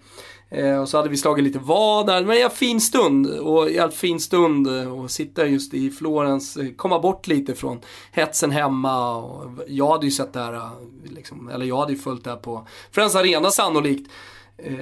Eh, 0.50 0.82
och 0.82 0.89
så 0.89 0.98
hade 0.98 1.10
vi 1.10 1.18
slagit 1.18 1.44
lite 1.44 1.60
vad 1.60 2.08
där, 2.08 2.24
men 2.24 2.38
en 2.38 2.50
fin 2.50 2.82
stund. 2.82 3.27
Och 3.27 3.72
en 3.72 3.92
fin 3.92 4.20
stund 4.20 4.68
eh, 4.68 5.00
och 5.00 5.12
sitta 5.12 5.46
just 5.46 5.74
i 5.74 5.92
Florens, 5.92 6.58
eh, 6.58 6.68
komma 6.75 7.00
bort 7.00 7.27
lite 7.27 7.56
från 7.56 7.80
hetsen 8.12 8.51
hemma. 8.51 9.18
Och 9.18 9.51
jag 9.68 9.92
hade 9.92 10.06
ju 10.06 10.12
sett 10.12 10.34
det 10.34 10.39
här, 10.39 10.54
eh, 10.54 10.72
liksom, 11.16 11.50
eller 11.50 11.66
jag 11.66 11.77
hade 11.77 11.94
ju 11.94 12.00
följt 12.00 12.24
det 12.24 12.30
här 12.30 12.38
på 12.38 12.68
Friends 12.92 13.16
Arena 13.16 13.51
sannolikt. 13.51 14.12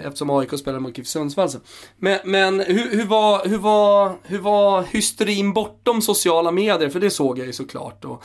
Eftersom 0.04 0.30
AIK 0.30 0.60
spelade 0.60 0.80
mot 0.80 0.98
GIF 0.98 1.08
Sundsvall. 1.08 1.50
Men, 1.98 2.20
men 2.26 2.60
hur, 2.60 2.92
hur, 2.92 3.06
var, 3.06 3.46
hur, 3.46 3.58
var, 3.58 4.18
hur 4.24 4.40
var 4.40 4.84
hysterin 4.84 5.54
bortom 5.54 6.02
sociala 6.02 6.52
medier? 6.52 6.90
För 6.90 7.00
det 7.00 7.10
såg 7.10 7.40
jag 7.40 7.48
ju 7.48 7.54
såklart. 7.54 8.06
Och, 8.06 8.24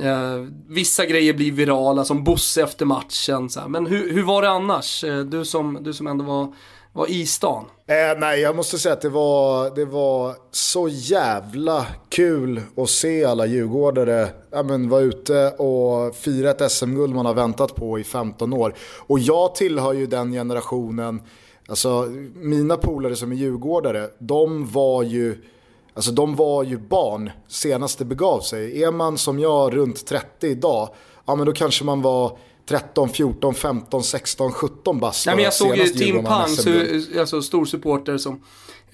Eh, 0.00 0.46
vissa 0.68 1.06
grejer 1.06 1.34
blir 1.34 1.52
virala, 1.52 2.04
som 2.04 2.24
Bosse 2.24 2.62
efter 2.62 2.86
matchen. 2.86 3.50
Så 3.50 3.60
här. 3.60 3.68
Men 3.68 3.86
hur, 3.86 4.12
hur 4.12 4.22
var 4.22 4.42
det 4.42 4.50
annars? 4.50 5.04
Eh, 5.04 5.20
du, 5.20 5.44
som, 5.44 5.78
du 5.82 5.92
som 5.92 6.06
ändå 6.06 6.24
var, 6.24 6.54
var 6.94 7.10
i 7.10 7.26
stan. 7.26 7.64
Eh, 7.86 8.18
nej, 8.18 8.40
jag 8.40 8.56
måste 8.56 8.78
säga 8.78 8.92
att 8.92 9.00
det 9.00 9.08
var, 9.08 9.74
det 9.74 9.84
var 9.84 10.34
så 10.50 10.88
jävla 10.88 11.86
kul 12.08 12.60
att 12.76 12.90
se 12.90 13.24
alla 13.24 13.46
djurgårdare 13.46 14.28
ja, 14.50 14.62
men, 14.62 14.88
vara 14.88 15.00
ute 15.00 15.50
och 15.50 16.16
fira 16.16 16.50
ett 16.50 16.72
SM-guld 16.72 17.14
man 17.14 17.26
har 17.26 17.34
väntat 17.34 17.74
på 17.74 17.98
i 17.98 18.04
15 18.04 18.52
år. 18.52 18.74
Och 18.98 19.18
jag 19.18 19.54
tillhör 19.54 19.92
ju 19.92 20.06
den 20.06 20.32
generationen, 20.32 21.22
alltså 21.68 22.02
mina 22.34 22.76
polare 22.76 23.16
som 23.16 23.32
är 23.32 23.36
djurgårdare, 23.36 24.08
de 24.18 24.66
var 24.66 25.02
ju 25.02 25.42
Alltså 25.96 26.12
de 26.12 26.36
var 26.36 26.62
ju 26.62 26.78
barn 26.78 27.30
senast 27.48 27.98
det 27.98 28.04
begav 28.04 28.40
sig. 28.40 28.82
Är 28.82 28.92
man 28.92 29.18
som 29.18 29.38
jag 29.38 29.76
runt 29.76 30.06
30 30.06 30.46
idag, 30.46 30.88
ja 31.26 31.34
men 31.34 31.46
då 31.46 31.52
kanske 31.52 31.84
man 31.84 32.02
var 32.02 32.38
13, 32.68 33.08
14, 33.08 33.54
15, 33.54 34.02
16, 34.02 34.52
17 34.52 34.98
bast. 34.98 35.26
Nej, 35.26 35.34
men 35.34 35.44
jag 35.44 35.54
såg 35.54 35.76
ju 35.76 35.84
Tim 35.84 36.24
Pang, 36.24 36.50
alltså 37.18 37.42
stor 37.42 37.64
supporter 37.64 38.18
som 38.18 38.40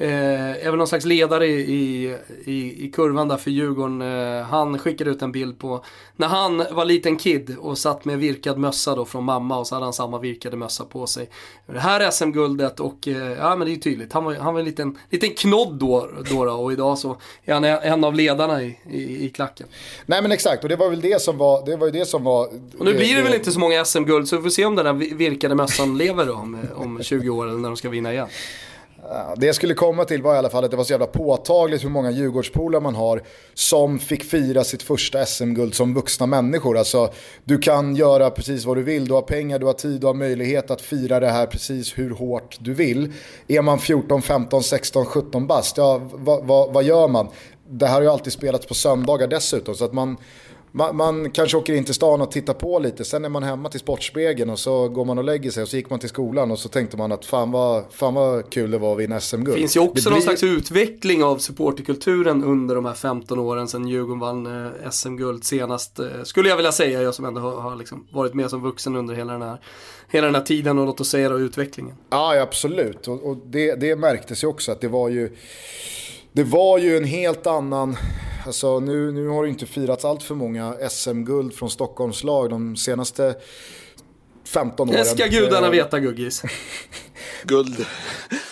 Eh, 0.00 0.66
är 0.66 0.71
väl 0.71 0.76
någon 0.76 0.87
slags 0.87 1.04
ledare 1.04 1.47
i, 1.47 2.16
i, 2.45 2.87
i 2.87 2.90
kurvan 2.90 3.28
där 3.28 3.37
för 3.37 3.50
Djurgården. 3.50 4.02
Eh, 4.02 4.42
han 4.42 4.78
skickade 4.78 5.11
ut 5.11 5.23
en 5.23 5.33
bild 5.33 5.59
på 5.59 5.85
när 6.16 6.26
han 6.26 6.64
var 6.71 6.85
liten 6.85 7.16
kid 7.16 7.57
och 7.59 7.78
satt 7.78 8.04
med 8.04 8.19
virkad 8.19 8.59
mössa 8.59 8.95
då 8.95 9.04
från 9.04 9.25
mamma 9.25 9.59
och 9.59 9.66
så 9.66 9.75
hade 9.75 9.87
han 9.87 9.92
samma 9.92 10.19
virkade 10.19 10.57
mössa 10.57 10.85
på 10.85 11.07
sig. 11.07 11.28
Det 11.66 11.78
här 11.78 12.11
SM-guldet 12.11 12.80
och 12.80 13.09
eh, 13.09 13.16
ja 13.16 13.57
men 13.57 13.66
det 13.66 13.71
är 13.71 13.75
ju 13.75 13.80
tydligt. 13.80 14.12
Han 14.12 14.25
var, 14.25 14.35
han 14.35 14.54
var 14.54 14.61
en 14.61 14.66
liten, 14.66 14.99
liten 15.11 15.30
knodd 15.30 15.75
då, 15.75 16.09
då, 16.30 16.45
då 16.45 16.52
och 16.52 16.73
idag 16.73 16.99
så 16.99 17.16
är 17.45 17.54
han 17.54 17.64
en 17.64 18.04
av 18.04 18.14
ledarna 18.14 18.62
i, 18.62 18.78
i, 18.90 19.25
i 19.25 19.30
klacken. 19.30 19.66
Nej 20.07 20.23
men 20.23 20.33
exakt 20.33 20.62
och 20.62 20.69
det 20.69 20.76
var 20.76 20.90
väl 20.90 21.00
det 21.00 21.23
som 21.23 21.38
var, 21.38 21.66
det 21.66 21.76
var 21.76 21.87
ju 21.87 21.92
det 21.92 22.07
som 22.07 22.25
var. 22.25 22.47
Och 22.78 22.85
nu 22.85 22.95
blir 22.95 23.16
det 23.16 23.23
väl 23.23 23.35
inte 23.35 23.52
så 23.52 23.61
många 23.61 23.85
SM-guld 23.85 24.28
så 24.28 24.37
vi 24.37 24.42
får 24.42 24.50
se 24.50 24.64
om 24.64 24.76
den 24.76 24.85
där 24.85 25.14
virkade 25.14 25.54
mössan 25.54 25.99
lever 25.99 26.26
då 26.26 26.35
om, 26.35 26.59
om 26.75 27.02
20 27.02 27.28
år 27.28 27.47
eller 27.47 27.59
när 27.59 27.69
de 27.69 27.76
ska 27.76 27.88
vinna 27.88 28.12
igen. 28.12 28.28
Det 29.37 29.47
jag 29.47 29.55
skulle 29.55 29.75
komma 29.75 30.05
till 30.05 30.23
var 30.23 30.35
i 30.35 30.38
alla 30.38 30.50
fall 30.50 30.64
att 30.64 30.71
det 30.71 30.76
var 30.76 30.85
så 30.85 30.93
jävla 30.93 31.07
påtagligt 31.07 31.85
hur 31.85 31.88
många 31.88 32.11
Djurgårdspolare 32.11 32.83
man 32.83 32.95
har 32.95 33.23
som 33.55 33.99
fick 33.99 34.25
fira 34.25 34.64
sitt 34.64 34.83
första 34.83 35.26
SM-guld 35.26 35.75
som 35.75 35.95
vuxna 35.95 36.26
människor. 36.26 36.79
Alltså, 36.79 37.12
du 37.45 37.59
kan 37.59 37.97
göra 37.97 38.31
precis 38.31 38.64
vad 38.64 38.76
du 38.76 38.83
vill, 38.83 39.09
du 39.09 39.14
har 39.14 39.23
pengar, 39.23 39.59
du 39.59 39.67
har 39.67 39.73
tid, 39.73 40.00
du 40.00 40.07
har 40.07 40.14
möjlighet 40.14 40.71
att 40.71 40.81
fira 40.81 41.21
det 41.21 41.29
här 41.29 41.47
precis 41.47 41.99
hur 41.99 42.11
hårt 42.11 42.57
du 42.61 42.75
vill. 42.75 43.12
Är 43.49 43.62
man 43.62 43.79
14, 43.79 44.23
15, 44.23 44.62
16, 44.62 45.07
17 45.07 45.47
bast, 45.47 45.76
ja 45.76 46.00
vad, 46.12 46.45
vad, 46.45 46.73
vad 46.73 46.85
gör 46.85 47.09
man? 47.09 47.29
Det 47.69 47.87
här 47.87 47.95
har 47.95 48.02
ju 48.02 48.09
alltid 48.09 48.33
spelats 48.33 48.67
på 48.67 48.75
söndagar 48.75 49.29
dessutom 49.29 49.75
så 49.75 49.85
att 49.85 49.93
man 49.93 50.17
man, 50.73 50.97
man, 50.97 51.31
kanske 51.31 51.57
åker 51.57 51.75
in 51.75 51.85
till 51.85 51.95
stan 51.95 52.21
och 52.21 52.31
tittar 52.31 52.55
på 52.55 52.79
lite, 52.79 53.05
sen 53.05 53.25
är 53.25 53.29
man 53.29 53.43
hemma 53.43 53.69
till 53.69 53.81
Sportspegeln 53.81 54.50
och 54.50 54.59
så 54.59 54.89
går 54.89 55.05
man 55.05 55.19
och 55.19 55.25
lägger 55.25 55.50
sig 55.50 55.62
och 55.62 55.69
så 55.69 55.77
gick 55.77 55.91
man 55.91 55.99
till 55.99 56.09
skolan 56.09 56.50
och 56.50 56.59
så 56.59 56.69
tänkte 56.69 56.97
man 56.97 57.12
att 57.12 57.25
fan 57.25 57.50
vad, 57.50 57.85
fan 57.91 58.15
vad 58.15 58.50
kul 58.50 58.71
det 58.71 58.79
var 58.79 58.93
att 58.93 58.99
vinna 58.99 59.21
SM-guld. 59.21 59.57
Det 59.57 59.61
finns 59.61 59.77
ju 59.77 59.81
också 59.81 59.93
blir... 59.93 60.11
någon 60.11 60.23
slags 60.23 60.43
utveckling 60.43 61.25
av 61.25 61.39
supporterkulturen 61.39 62.45
under 62.45 62.75
de 62.75 62.85
här 62.85 62.95
15 62.95 63.39
åren 63.39 63.69
sedan 63.69 63.89
Djurgården 63.89 64.21
vann 64.21 64.67
eh, 64.67 64.91
SM-guld 64.91 65.45
senast. 65.45 65.99
Eh, 65.99 66.07
skulle 66.25 66.49
jag 66.49 66.57
vilja 66.57 66.73
säga, 66.73 67.03
jag 67.03 67.15
som 67.15 67.25
ändå 67.25 67.41
har, 67.41 67.61
har 67.61 67.77
liksom 67.77 68.07
varit 68.11 68.35
med 68.35 68.50
som 68.50 68.62
vuxen 68.62 68.97
under 68.97 69.15
hela 69.15 69.33
den 69.33 69.43
här, 69.43 69.61
hela 70.09 70.27
den 70.27 70.35
här 70.35 70.43
tiden 70.43 70.79
och 70.79 70.87
låt 70.87 71.00
oss 71.00 71.09
säga 71.09 71.29
då 71.29 71.39
utvecklingen. 71.39 71.95
Ja, 72.11 72.41
absolut. 72.41 73.09
Och, 73.09 73.31
och 73.31 73.37
det, 73.47 73.75
det 73.75 73.97
märktes 73.97 74.45
ju 74.45 74.49
också 74.49 74.73
att 74.73 74.81
det 74.81 74.89
var 74.89 75.09
ju 75.09 75.37
det 76.33 76.45
var 76.45 76.79
ju 76.79 76.97
en 76.97 77.05
helt 77.05 77.47
annan, 77.47 77.97
alltså 78.47 78.81
nu, 78.81 79.13
nu 79.13 79.29
har 79.29 79.43
det 79.43 79.49
inte 79.49 79.67
firats 79.67 80.05
allt 80.05 80.23
för 80.23 80.35
många 80.35 80.75
SM-guld 80.91 81.55
från 81.55 81.71
Stockholmslag. 81.71 82.51
de 82.51 82.77
senaste 82.77 83.35
15 84.50 84.88
åren. 84.88 84.99
Det 84.99 85.04
ska 85.04 85.26
gudarna 85.26 85.66
eh, 85.66 85.73
veta 85.73 86.00
Guggis. 86.00 86.42
Guld. 87.45 87.87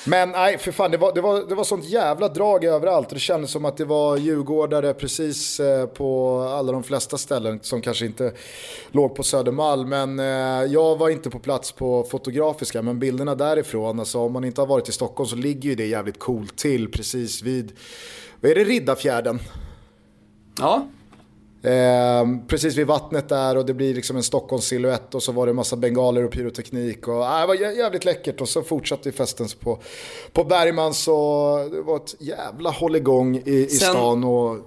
Men 0.07 0.31
nej, 0.31 0.59
för 0.59 0.73
fan, 0.73 0.91
det 0.91 0.97
var, 0.97 1.15
det, 1.15 1.21
var, 1.21 1.49
det 1.49 1.55
var 1.55 1.65
sånt 1.65 1.85
jävla 1.85 2.29
drag 2.29 2.65
överallt. 2.65 3.09
Det 3.11 3.19
kändes 3.19 3.51
som 3.51 3.65
att 3.65 3.77
det 3.77 3.85
var 3.85 4.17
djurgårdare 4.17 4.95
precis 4.95 5.61
eh, 5.61 5.87
på 5.87 6.41
alla 6.41 6.73
de 6.73 6.83
flesta 6.83 7.19
ställen 7.19 7.59
som 7.63 7.81
kanske 7.83 8.07
inte 8.07 8.33
låg 8.91 9.15
på 9.15 9.23
Södermalm. 9.23 9.89
Men 9.89 10.19
eh, 10.19 10.73
jag 10.73 10.97
var 10.97 11.09
inte 11.09 11.31
på 11.31 11.39
plats 11.39 11.73
på 11.73 12.07
Fotografiska, 12.11 12.83
men 12.83 12.99
bilderna 12.99 13.35
därifrån, 13.35 14.01
alltså 14.01 14.19
om 14.19 14.33
man 14.33 14.45
inte 14.45 14.61
har 14.61 14.67
varit 14.67 14.89
i 14.89 14.93
Stockholm 14.93 15.29
så 15.29 15.37
ligger 15.37 15.69
ju 15.69 15.75
det 15.75 15.87
jävligt 15.87 16.19
coolt 16.19 16.57
till 16.57 16.91
precis 16.93 17.43
vid, 17.43 17.73
vad 18.41 18.51
är 18.51 18.55
det, 18.55 18.65
Riddarfjärden? 18.65 19.41
Ja. 20.59 20.87
Eh, 21.63 22.27
precis 22.47 22.77
vid 22.77 22.87
vattnet 22.87 23.29
där 23.29 23.57
och 23.57 23.67
det 23.67 23.75
blir 23.75 23.95
liksom 23.95 24.17
en 24.17 24.23
Stockholms 24.23 24.65
silhuett 24.65 25.15
och 25.15 25.23
så 25.23 25.33
var 25.33 25.47
det 25.47 25.53
massa 25.53 25.77
bengaler 25.77 26.25
och 26.25 26.33
pyroteknik. 26.33 27.09
Och, 27.09 27.25
äh, 27.25 27.41
det 27.41 27.47
var 27.47 27.55
jävligt 27.55 28.05
läckert 28.05 28.41
och 28.41 28.49
så 28.49 28.63
fortsatte 28.63 29.13
festen 29.13 29.47
på, 29.61 29.79
på 30.33 30.45
Bergmans 30.45 31.09
och 31.09 31.71
det 31.71 31.83
var 31.83 31.97
ett 31.97 32.15
jävla 32.19 32.71
hålligång 32.71 33.37
i, 33.37 33.51
i 33.51 33.67
sen, 33.67 33.91
stan. 33.91 34.25
Och, 34.25 34.55
äh, 34.55 34.61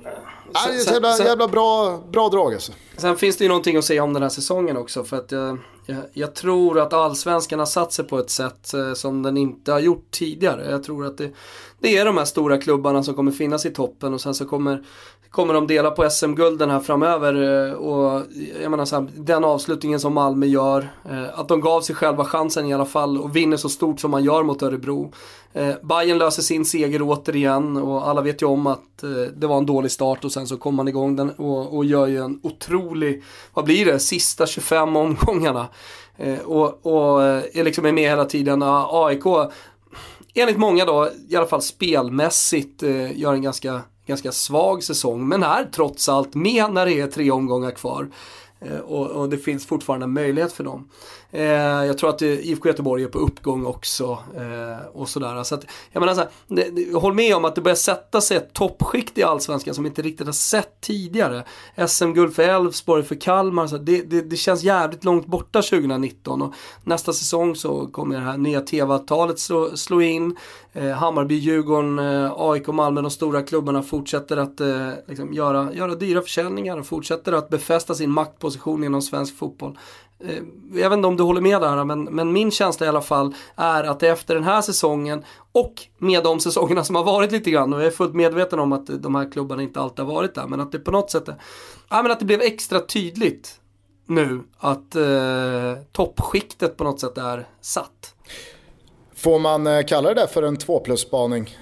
sen, 0.66 0.94
jävla, 0.94 1.14
sen, 1.14 1.26
jävla 1.26 1.48
bra, 1.48 2.04
bra 2.12 2.30
drag 2.30 2.54
alltså. 2.54 2.72
Sen 2.98 3.18
finns 3.18 3.38
det 3.38 3.44
ju 3.44 3.48
någonting 3.48 3.78
att 3.78 3.86
säga 3.86 4.04
om 4.04 4.14
den 4.14 4.24
här 4.24 4.30
säsongen 4.30 4.78
också. 4.78 5.04
För 5.04 5.18
att 5.18 5.32
jag, 5.32 5.58
jag, 5.86 5.98
jag 6.14 6.36
tror 6.36 6.80
att 6.80 6.94
allsvenskan 6.94 7.60
har 7.60 7.66
satt 7.66 7.94
sig 7.94 8.06
på 8.06 8.20
ett 8.20 8.30
sätt 8.30 8.74
eh, 8.74 8.94
som 8.94 9.24
den 9.24 9.38
inte 9.38 9.72
har 9.72 9.80
gjort 9.80 10.12
tidigare. 10.12 10.72
Jag 10.72 10.84
tror 10.84 11.06
att 11.06 11.18
det, 11.18 11.32
det 11.80 11.98
är 11.98 12.06
de 12.06 12.18
här 12.18 12.26
stora 12.26 12.58
klubbarna 12.58 13.04
som 13.04 13.16
kommer 13.16 13.32
finnas 13.32 13.66
i 13.66 13.70
toppen 13.70 14.14
och 14.14 14.22
sen 14.22 14.34
så 14.34 14.46
kommer 14.46 14.84
kommer 15.32 15.54
de 15.54 15.68
dela 15.68 15.92
på 15.92 16.10
SM-gulden 16.10 16.70
här 16.70 16.80
framöver. 16.80 17.34
Eh, 17.68 17.74
och 17.74 18.16
eh, 18.16 18.62
jag 18.62 18.72
menar 18.72 18.86
så 18.86 18.96
här, 18.96 19.08
den 19.16 19.44
avslutningen 19.44 20.00
som 20.00 20.14
Malmö 20.14 20.46
gör, 20.46 20.92
eh, 21.10 21.40
att 21.40 21.48
de 21.48 21.62
gav 21.62 21.82
sig 21.82 21.96
själva 21.96 22.26
chansen 22.26 22.66
i 22.66 22.74
alla 22.74 22.86
fall 22.86 23.18
och 23.18 23.36
vinner 23.36 23.58
så 23.58 23.70
stort 23.70 24.00
som 24.00 24.12
man 24.12 24.24
gör 24.24 24.44
mot 24.44 24.62
Örebro. 24.62 25.14
Bayern 25.82 26.18
löser 26.18 26.42
sin 26.42 26.66
seger 26.66 27.02
återigen 27.02 27.78
och 27.78 28.08
alla 28.08 28.22
vet 28.22 28.42
ju 28.42 28.46
om 28.46 28.68
att 28.68 29.04
det 29.34 29.48
var 29.48 29.58
en 29.58 29.66
dålig 29.66 29.92
start 29.92 30.26
och 30.26 30.32
sen 30.32 30.48
så 30.48 30.58
kom 30.58 30.76
man 30.76 30.88
igång 30.88 31.16
den 31.16 31.30
och, 31.30 31.78
och 31.78 31.86
gör 31.86 32.08
ju 32.08 32.18
en 32.18 32.40
otrolig, 32.44 33.24
vad 33.54 33.66
blir 33.66 33.86
det, 33.86 34.00
sista 34.00 34.46
25 34.46 34.96
omgångarna. 34.96 35.68
och, 36.46 36.86
och 36.86 37.24
är 37.24 37.64
liksom 37.64 37.84
med 37.84 38.10
hela 38.10 38.26
tiden. 38.26 38.64
AIK, 38.64 39.24
enligt 40.34 40.58
många 40.58 40.86
då, 40.86 41.10
i 41.30 41.36
alla 41.36 41.46
fall 41.46 41.62
spelmässigt, 41.62 42.84
gör 43.16 43.34
en 43.34 43.42
ganska 43.42 43.82
ganska 44.12 44.32
svag 44.32 44.84
säsong 44.84 45.28
men 45.28 45.44
är 45.44 45.66
trots 45.72 46.10
allt 46.10 46.36
med 46.36 46.74
när 46.74 46.86
det 46.86 47.00
är 47.00 47.08
tre 47.08 47.32
omgångar 47.32 47.72
kvar. 47.72 48.10
Eh, 48.60 48.80
och, 48.80 49.08
och, 49.08 49.30
det 49.30 49.38
finns 49.38 49.66
fortfarande 49.66 50.08
möjlighet 50.08 50.54
för 50.54 50.64
dem. 50.64 50.90
Eh, 51.32 51.44
jag 51.86 51.98
tror 51.98 52.10
att 52.10 52.22
eh, 52.22 52.30
IFK 52.30 52.70
Göteborg 52.70 53.04
är 53.04 53.08
på 53.08 53.20
uppgång 53.20 53.66
också 53.66 54.18
eh, 54.38 54.88
och 54.94 55.10
sådär. 55.10 55.44
Så 55.44 55.56
att, 55.56 55.66
jag 55.92 56.00
menar 56.00 56.14
så 56.14 56.20
här, 56.20 56.30
det, 56.48 56.70
det, 56.70 56.94
håll 56.94 57.14
med 57.14 57.36
om 57.36 57.46
att 57.46 57.56
det 57.56 57.62
börjar 57.62 57.76
sätta 57.76 58.22
sig 58.22 58.38
ett 58.38 58.54
toppskikt 58.54 59.18
i 59.18 59.24
Allsvenskan 59.24 59.76
som 59.76 59.84
vi 59.84 59.88
inte 59.88 60.02
riktigt 60.02 60.26
har 60.26 60.34
sett 60.34 60.82
tidigare. 60.82 61.44
SM-guld 61.88 62.36
för 62.36 62.44
Elfsborg, 62.44 63.04
för 63.04 63.16
Kalmar, 63.16 63.68
så 63.68 63.78
det, 63.78 64.02
det, 64.02 64.22
det, 64.22 64.36
känns 64.36 64.64
jävligt 64.64 65.04
långt 65.04 65.26
borta 65.26 65.62
2019 65.62 66.42
och 66.42 66.54
nästa 66.84 67.14
säsong 67.14 67.56
så 67.56 67.88
kommer 67.88 68.16
det 68.16 68.22
här 68.22 68.38
nya 68.38 68.62
TV-avtalet 68.62 69.40
slå, 69.40 69.78
slå 69.78 70.02
in. 70.02 70.36
Eh, 70.74 70.92
Hammarby, 70.92 71.36
Djurgården, 71.36 72.00
eh, 72.00 72.32
AIK, 72.36 72.68
Malmö, 72.68 73.02
de 73.02 73.12
stora 73.12 73.42
klubbarna 73.42 73.84
fortsätter 73.84 74.38
att 74.38 74.62
eh, 74.62 74.90
liksom 75.08 75.34
göra, 75.34 75.74
göra 75.74 75.96
dyra 75.96 76.22
försäljningar 76.22 76.78
och 76.78 76.86
fortsätter 76.86 77.34
att 77.34 77.50
befästa 77.50 77.96
sin 77.96 78.12
maktposition 78.12 78.84
inom 78.84 79.02
svensk 79.02 79.38
fotboll. 79.38 79.78
Eh, 80.26 80.44
jag 80.74 80.90
vet 80.90 80.98
inte 80.98 81.08
om 81.08 81.18
du 81.18 81.24
håller 81.24 81.42
med 81.42 81.62
där, 81.62 81.84
men, 81.84 82.04
men 82.04 82.32
min 82.32 82.52
känsla 82.52 82.86
i 82.86 82.90
alla 82.90 83.02
fall 83.02 83.36
är 83.56 83.84
att 83.84 84.04
efter 84.04 84.36
den 84.36 84.44
här 84.44 84.62
säsongen 84.62 85.24
och 85.52 85.74
med 85.98 86.24
de 86.24 86.40
säsongerna 86.40 86.84
som 86.84 86.96
har 86.96 87.04
varit 87.04 87.32
lite 87.32 87.52
grann, 87.52 87.74
och 87.74 87.80
jag 87.80 87.88
är 87.88 87.92
fullt 87.92 88.14
medveten 88.14 88.60
om 88.60 88.72
att 88.74 89.02
de 89.02 89.16
här 89.16 89.32
klubbarna 89.32 89.62
inte 89.62 89.80
alltid 89.80 90.06
har 90.06 90.14
varit 90.14 90.36
där, 90.36 90.48
men 90.48 90.60
att 90.60 90.72
det 90.72 90.80
på 90.80 90.92
något 90.92 91.12
sätt 91.12 91.30
ja, 91.90 92.02
men 92.02 92.12
att 92.12 92.20
det 92.20 92.26
blev 92.26 92.42
extra 92.42 92.80
tydligt 92.80 93.60
nu 94.08 94.44
att 94.58 94.96
eh, 94.96 95.84
toppskiktet 95.92 96.78
på 96.78 96.84
något 96.84 97.00
sätt 97.00 97.18
är 97.18 97.48
satt. 97.62 98.16
Får 99.16 99.40
man 99.40 99.68
eh, 99.68 99.84
kalla 99.84 100.10
det 100.10 100.16
där 100.22 100.28
för 100.28 100.44
en 100.44 100.58
2 100.58 100.80
plus-spaning? 100.80 101.58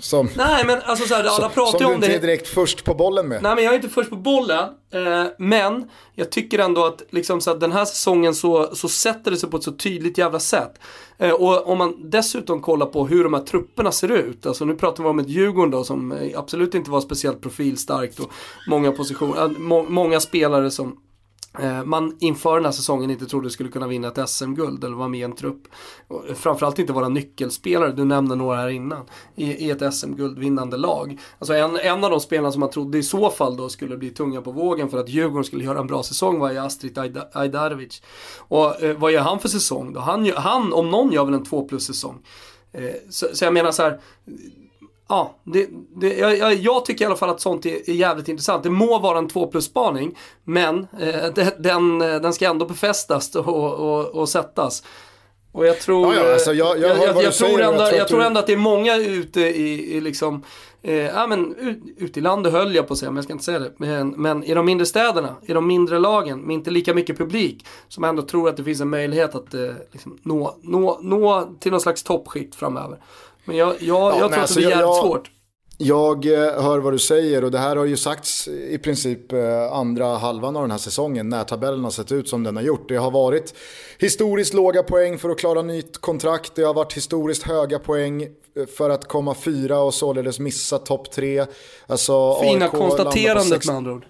Som, 0.00 0.28
Nej 0.36 0.64
men 0.66 0.78
alltså 0.84 1.08
så 1.08 1.14
här, 1.14 1.20
alla 1.20 1.30
som, 1.30 1.50
pratar 1.50 1.78
ju 1.78 1.84
om 1.84 1.92
det. 1.92 1.94
Som 1.94 2.00
du 2.00 2.06
inte 2.06 2.16
är 2.16 2.20
direkt 2.20 2.48
först 2.48 2.84
på 2.84 2.94
bollen 2.94 3.28
med. 3.28 3.42
Nej 3.42 3.54
men 3.54 3.64
jag 3.64 3.72
är 3.72 3.76
inte 3.76 3.88
först 3.88 4.10
på 4.10 4.16
bollen. 4.16 4.68
Eh, 4.92 5.26
men 5.38 5.90
jag 6.14 6.30
tycker 6.30 6.58
ändå 6.58 6.84
att 6.84 7.02
liksom, 7.10 7.40
så 7.40 7.50
att 7.50 7.60
den 7.60 7.72
här 7.72 7.84
säsongen 7.84 8.34
så, 8.34 8.74
så 8.74 8.88
sätter 8.88 9.30
det 9.30 9.36
sig 9.36 9.50
på 9.50 9.56
ett 9.56 9.62
så 9.62 9.72
tydligt 9.72 10.18
jävla 10.18 10.40
sätt. 10.40 10.80
Eh, 11.18 11.32
och 11.32 11.68
om 11.68 11.78
man 11.78 12.10
dessutom 12.10 12.60
kollar 12.60 12.86
på 12.86 13.06
hur 13.06 13.24
de 13.24 13.34
här 13.34 13.40
trupperna 13.40 13.92
ser 13.92 14.10
ut. 14.10 14.46
Alltså 14.46 14.64
nu 14.64 14.74
pratar 14.74 15.02
vi 15.02 15.08
om 15.08 15.18
ett 15.18 15.28
Djurgården 15.28 15.70
då 15.70 15.84
som 15.84 16.30
absolut 16.36 16.74
inte 16.74 16.90
var 16.90 17.00
speciellt 17.00 17.40
profilstarkt 17.40 18.18
och 18.18 18.30
många 18.68 18.92
positioner, 18.92 19.42
äh, 19.42 19.48
må, 19.48 19.82
många 19.82 20.20
spelare 20.20 20.70
som 20.70 20.96
Eh, 21.58 21.84
man 21.84 22.16
inför 22.20 22.54
den 22.54 22.64
här 22.64 22.72
säsongen 22.72 23.10
inte 23.10 23.26
trodde 23.26 23.50
skulle 23.50 23.68
kunna 23.68 23.86
vinna 23.86 24.08
ett 24.08 24.28
SM-guld 24.28 24.84
eller 24.84 24.96
vara 24.96 25.08
med 25.08 25.20
i 25.20 25.22
en 25.22 25.36
trupp. 25.36 25.62
Framförallt 26.34 26.78
inte 26.78 26.92
vara 26.92 27.08
nyckelspelare, 27.08 27.92
du 27.92 28.04
nämnde 28.04 28.34
några 28.34 28.56
här 28.56 28.68
innan, 28.68 29.06
i, 29.34 29.44
i 29.44 29.70
ett 29.70 29.94
SM-guldvinnande 29.94 30.76
lag. 30.76 31.20
Alltså 31.38 31.54
en, 31.54 31.76
en 31.76 32.04
av 32.04 32.10
de 32.10 32.20
spelarna 32.20 32.52
som 32.52 32.60
man 32.60 32.70
trodde 32.70 32.98
i 32.98 33.02
så 33.02 33.30
fall 33.30 33.56
då 33.56 33.68
skulle 33.68 33.96
bli 33.96 34.10
tunga 34.10 34.42
på 34.42 34.52
vågen 34.52 34.88
för 34.88 34.98
att 34.98 35.08
Djurgården 35.08 35.44
skulle 35.44 35.64
göra 35.64 35.78
en 35.78 35.86
bra 35.86 36.02
säsong 36.02 36.38
var 36.38 36.50
ju 36.50 36.58
Astrid 36.58 36.98
Ajdarevic. 37.32 38.02
Och 38.38 38.82
eh, 38.82 38.96
vad 38.98 39.12
gör 39.12 39.20
han 39.20 39.38
för 39.38 39.48
säsong 39.48 39.92
då? 39.92 40.00
Han, 40.00 40.32
han 40.36 40.72
om 40.72 40.90
någon 40.90 41.12
gör 41.12 41.24
väl 41.24 41.34
en 41.34 41.44
2 41.44 41.68
plus 41.68 41.86
säsong. 41.86 42.22
Eh, 42.72 42.94
så, 43.10 43.26
så 43.32 43.44
jag 43.44 43.54
menar 43.54 43.72
så 43.72 43.82
här 43.82 44.00
Ja, 45.10 45.34
det, 45.44 45.68
det, 45.96 46.14
jag, 46.18 46.54
jag, 46.54 46.84
tycker 46.84 47.04
i 47.04 47.06
alla 47.06 47.16
fall 47.16 47.30
att 47.30 47.40
sånt 47.40 47.66
är, 47.66 47.90
är 47.90 47.94
jävligt 47.94 48.28
intressant. 48.28 48.62
Det 48.62 48.70
må 48.70 48.98
vara 48.98 49.18
en 49.18 49.28
2 49.28 49.46
plus-spaning, 49.46 50.18
men 50.44 50.78
eh, 51.00 51.24
det, 51.34 51.54
den, 51.58 51.98
den 51.98 52.32
ska 52.32 52.46
ändå 52.50 52.66
befästas 52.66 53.36
och, 53.36 53.74
och, 53.74 54.06
och 54.06 54.28
sättas. 54.28 54.82
Och 55.52 55.66
jag 55.66 55.80
tror, 55.80 56.14
ja, 56.14 56.24
ja, 56.24 56.32
alltså 56.32 56.52
jag, 56.52 56.78
jag, 56.78 56.98
jag, 56.98 57.22
jag, 57.22 57.34
tror 57.34 57.60
ändå, 57.60 57.82
jag, 57.96 58.08
tror 58.08 58.22
ändå 58.22 58.40
att 58.40 58.46
det 58.46 58.52
är 58.52 58.56
många 58.56 58.96
ute 58.96 59.40
i, 59.40 59.96
i 59.96 60.00
liksom, 60.00 60.42
eh, 60.82 60.94
ja 60.94 61.26
men 61.26 61.54
ute 61.96 62.18
i 62.18 62.22
landet 62.22 62.52
höll 62.52 62.74
jag 62.74 62.86
på 62.86 62.92
att 62.92 62.98
säga, 62.98 63.10
men 63.10 63.16
jag 63.16 63.24
ska 63.24 63.32
inte 63.32 63.44
säga 63.44 63.58
det. 63.58 63.72
Men, 63.76 64.08
men 64.10 64.44
i 64.44 64.54
de 64.54 64.66
mindre 64.66 64.86
städerna, 64.86 65.36
i 65.42 65.52
de 65.52 65.66
mindre 65.66 65.98
lagen, 65.98 66.40
med 66.40 66.54
inte 66.54 66.70
lika 66.70 66.94
mycket 66.94 67.18
publik, 67.18 67.66
som 67.88 68.04
ändå 68.04 68.22
tror 68.22 68.48
att 68.48 68.56
det 68.56 68.64
finns 68.64 68.80
en 68.80 68.90
möjlighet 68.90 69.34
att 69.34 69.54
eh, 69.54 69.70
liksom, 69.92 70.18
nå, 70.22 70.56
nå, 70.62 70.98
nå 71.02 71.48
till 71.60 71.70
någon 71.70 71.80
slags 71.80 72.02
toppskikt 72.02 72.54
framöver. 72.54 72.98
Men 73.44 73.56
jag, 73.56 73.68
jag, 73.68 73.78
ja, 73.80 74.10
jag 74.10 74.18
tror 74.18 74.28
nej, 74.28 74.40
att 74.40 74.48
det 74.48 74.54
blir 74.54 74.68
jävligt 74.68 74.96
svårt. 74.96 75.30
Jag 75.82 76.26
eh, 76.26 76.62
hör 76.62 76.78
vad 76.78 76.92
du 76.92 76.98
säger 76.98 77.44
och 77.44 77.50
det 77.50 77.58
här 77.58 77.76
har 77.76 77.84
ju 77.84 77.96
sagts 77.96 78.48
i 78.48 78.78
princip 78.78 79.32
eh, 79.32 79.72
andra 79.72 80.16
halvan 80.16 80.56
av 80.56 80.62
den 80.62 80.70
här 80.70 80.78
säsongen 80.78 81.28
när 81.28 81.44
tabellen 81.44 81.84
har 81.84 81.90
sett 81.90 82.12
ut 82.12 82.28
som 82.28 82.42
den 82.42 82.56
har 82.56 82.62
gjort. 82.62 82.88
Det 82.88 82.96
har 82.96 83.10
varit 83.10 83.54
historiskt 83.98 84.54
låga 84.54 84.82
poäng 84.82 85.18
för 85.18 85.30
att 85.30 85.38
klara 85.38 85.62
nytt 85.62 85.98
kontrakt. 85.98 86.54
Det 86.54 86.62
har 86.62 86.74
varit 86.74 86.92
historiskt 86.92 87.42
höga 87.42 87.78
poäng 87.78 88.22
eh, 88.22 88.28
för 88.76 88.90
att 88.90 89.08
komma 89.08 89.34
fyra 89.34 89.80
och 89.80 89.94
således 89.94 90.38
missa 90.38 90.78
topp 90.78 91.10
tre. 91.10 91.46
Alltså, 91.86 92.40
Fina 92.40 92.68
konstaterandet 92.68 93.66
med 93.66 93.76
andra 93.76 93.92
ord. 93.92 94.04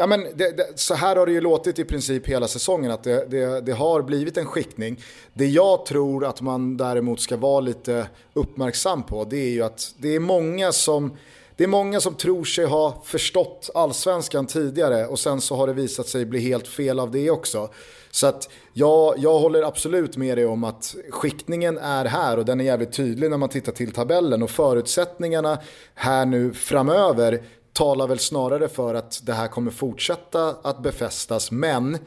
Ja, 0.00 0.06
men 0.06 0.26
det, 0.34 0.56
det, 0.56 0.66
så 0.74 0.94
här 0.94 1.16
har 1.16 1.26
det 1.26 1.32
ju 1.32 1.40
låtit 1.40 1.78
i 1.78 1.84
princip 1.84 2.26
hela 2.26 2.48
säsongen 2.48 2.90
att 2.90 3.04
det, 3.04 3.26
det, 3.30 3.60
det, 3.60 3.72
har 3.72 4.02
blivit 4.02 4.36
en 4.36 4.46
skiktning. 4.46 5.02
Det 5.32 5.46
jag 5.46 5.86
tror 5.86 6.24
att 6.24 6.40
man 6.40 6.76
däremot 6.76 7.20
ska 7.20 7.36
vara 7.36 7.60
lite 7.60 8.06
uppmärksam 8.34 9.02
på 9.02 9.24
det 9.24 9.36
är 9.36 9.50
ju 9.50 9.62
att 9.62 9.94
det 9.98 10.14
är 10.14 10.20
många 10.20 10.72
som 10.72 11.16
det 11.56 11.64
är 11.64 11.68
många 11.68 12.00
som 12.00 12.14
tror 12.14 12.44
sig 12.44 12.64
ha 12.64 13.02
förstått 13.04 13.70
allsvenskan 13.74 14.46
tidigare 14.46 15.06
och 15.06 15.18
sen 15.18 15.40
så 15.40 15.56
har 15.56 15.66
det 15.66 15.72
visat 15.72 16.08
sig 16.08 16.24
bli 16.24 16.40
helt 16.40 16.68
fel 16.68 17.00
av 17.00 17.10
det 17.10 17.30
också. 17.30 17.68
Så 18.10 18.26
att 18.26 18.48
jag, 18.72 19.14
jag 19.18 19.38
håller 19.38 19.62
absolut 19.62 20.16
med 20.16 20.38
dig 20.38 20.46
om 20.46 20.64
att 20.64 20.94
skiktningen 21.10 21.78
är 21.78 22.04
här 22.04 22.38
och 22.38 22.44
den 22.44 22.60
är 22.60 22.64
jävligt 22.64 22.92
tydlig 22.92 23.30
när 23.30 23.36
man 23.36 23.48
tittar 23.48 23.72
till 23.72 23.92
tabellen 23.92 24.42
och 24.42 24.50
förutsättningarna 24.50 25.58
här 25.94 26.26
nu 26.26 26.52
framöver 26.52 27.42
talar 27.72 28.06
väl 28.06 28.18
snarare 28.18 28.68
för 28.68 28.94
att 28.94 29.20
det 29.26 29.32
här 29.32 29.48
kommer 29.48 29.70
fortsätta 29.70 30.56
att 30.62 30.82
befästas. 30.82 31.50
Men 31.50 31.98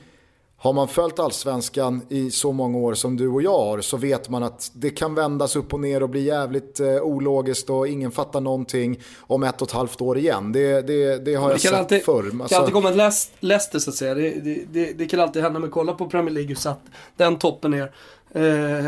har 0.63 0.73
man 0.73 0.87
följt 0.87 1.19
allsvenskan 1.19 2.01
i 2.09 2.31
så 2.31 2.51
många 2.51 2.77
år 2.77 2.93
som 2.93 3.17
du 3.17 3.27
och 3.27 3.41
jag 3.41 3.57
har 3.57 3.81
så 3.81 3.97
vet 3.97 4.29
man 4.29 4.43
att 4.43 4.71
det 4.73 4.89
kan 4.89 5.15
vändas 5.15 5.55
upp 5.55 5.73
och 5.73 5.79
ner 5.79 6.03
och 6.03 6.09
bli 6.09 6.21
jävligt 6.21 6.79
eh, 6.79 6.87
ologiskt 6.87 7.69
och 7.69 7.87
ingen 7.87 8.11
fattar 8.11 8.41
någonting 8.41 8.99
om 9.19 9.43
ett 9.43 9.61
och 9.61 9.67
ett 9.67 9.73
halvt 9.73 10.01
år 10.01 10.17
igen. 10.17 10.51
Det, 10.51 10.81
det, 10.81 11.25
det 11.25 11.35
har 11.35 11.49
jag 11.49 11.55
det 11.55 11.61
sett 11.61 11.73
alltid, 11.73 12.03
förr. 12.03 12.23
Det 12.23 12.29
alltså, 12.29 12.47
kan 12.47 12.59
alltid 12.59 12.73
komma 12.73 12.89
ett 13.05 13.31
Leicester 13.39 13.79
så 13.79 13.89
att 13.89 13.95
säga. 13.95 14.13
Det, 14.13 14.29
det, 14.71 14.93
det, 14.93 15.05
kan 15.05 15.19
alltid 15.19 15.41
hända. 15.41 15.59
Men 15.59 15.71
kolla 15.71 15.93
på 15.93 16.09
Premier 16.09 16.33
League 16.33 16.47
hur 16.47 16.55
satt 16.55 16.81
den 17.17 17.37
toppen 17.37 17.73
är. 17.73 17.91
Eh, 18.31 18.85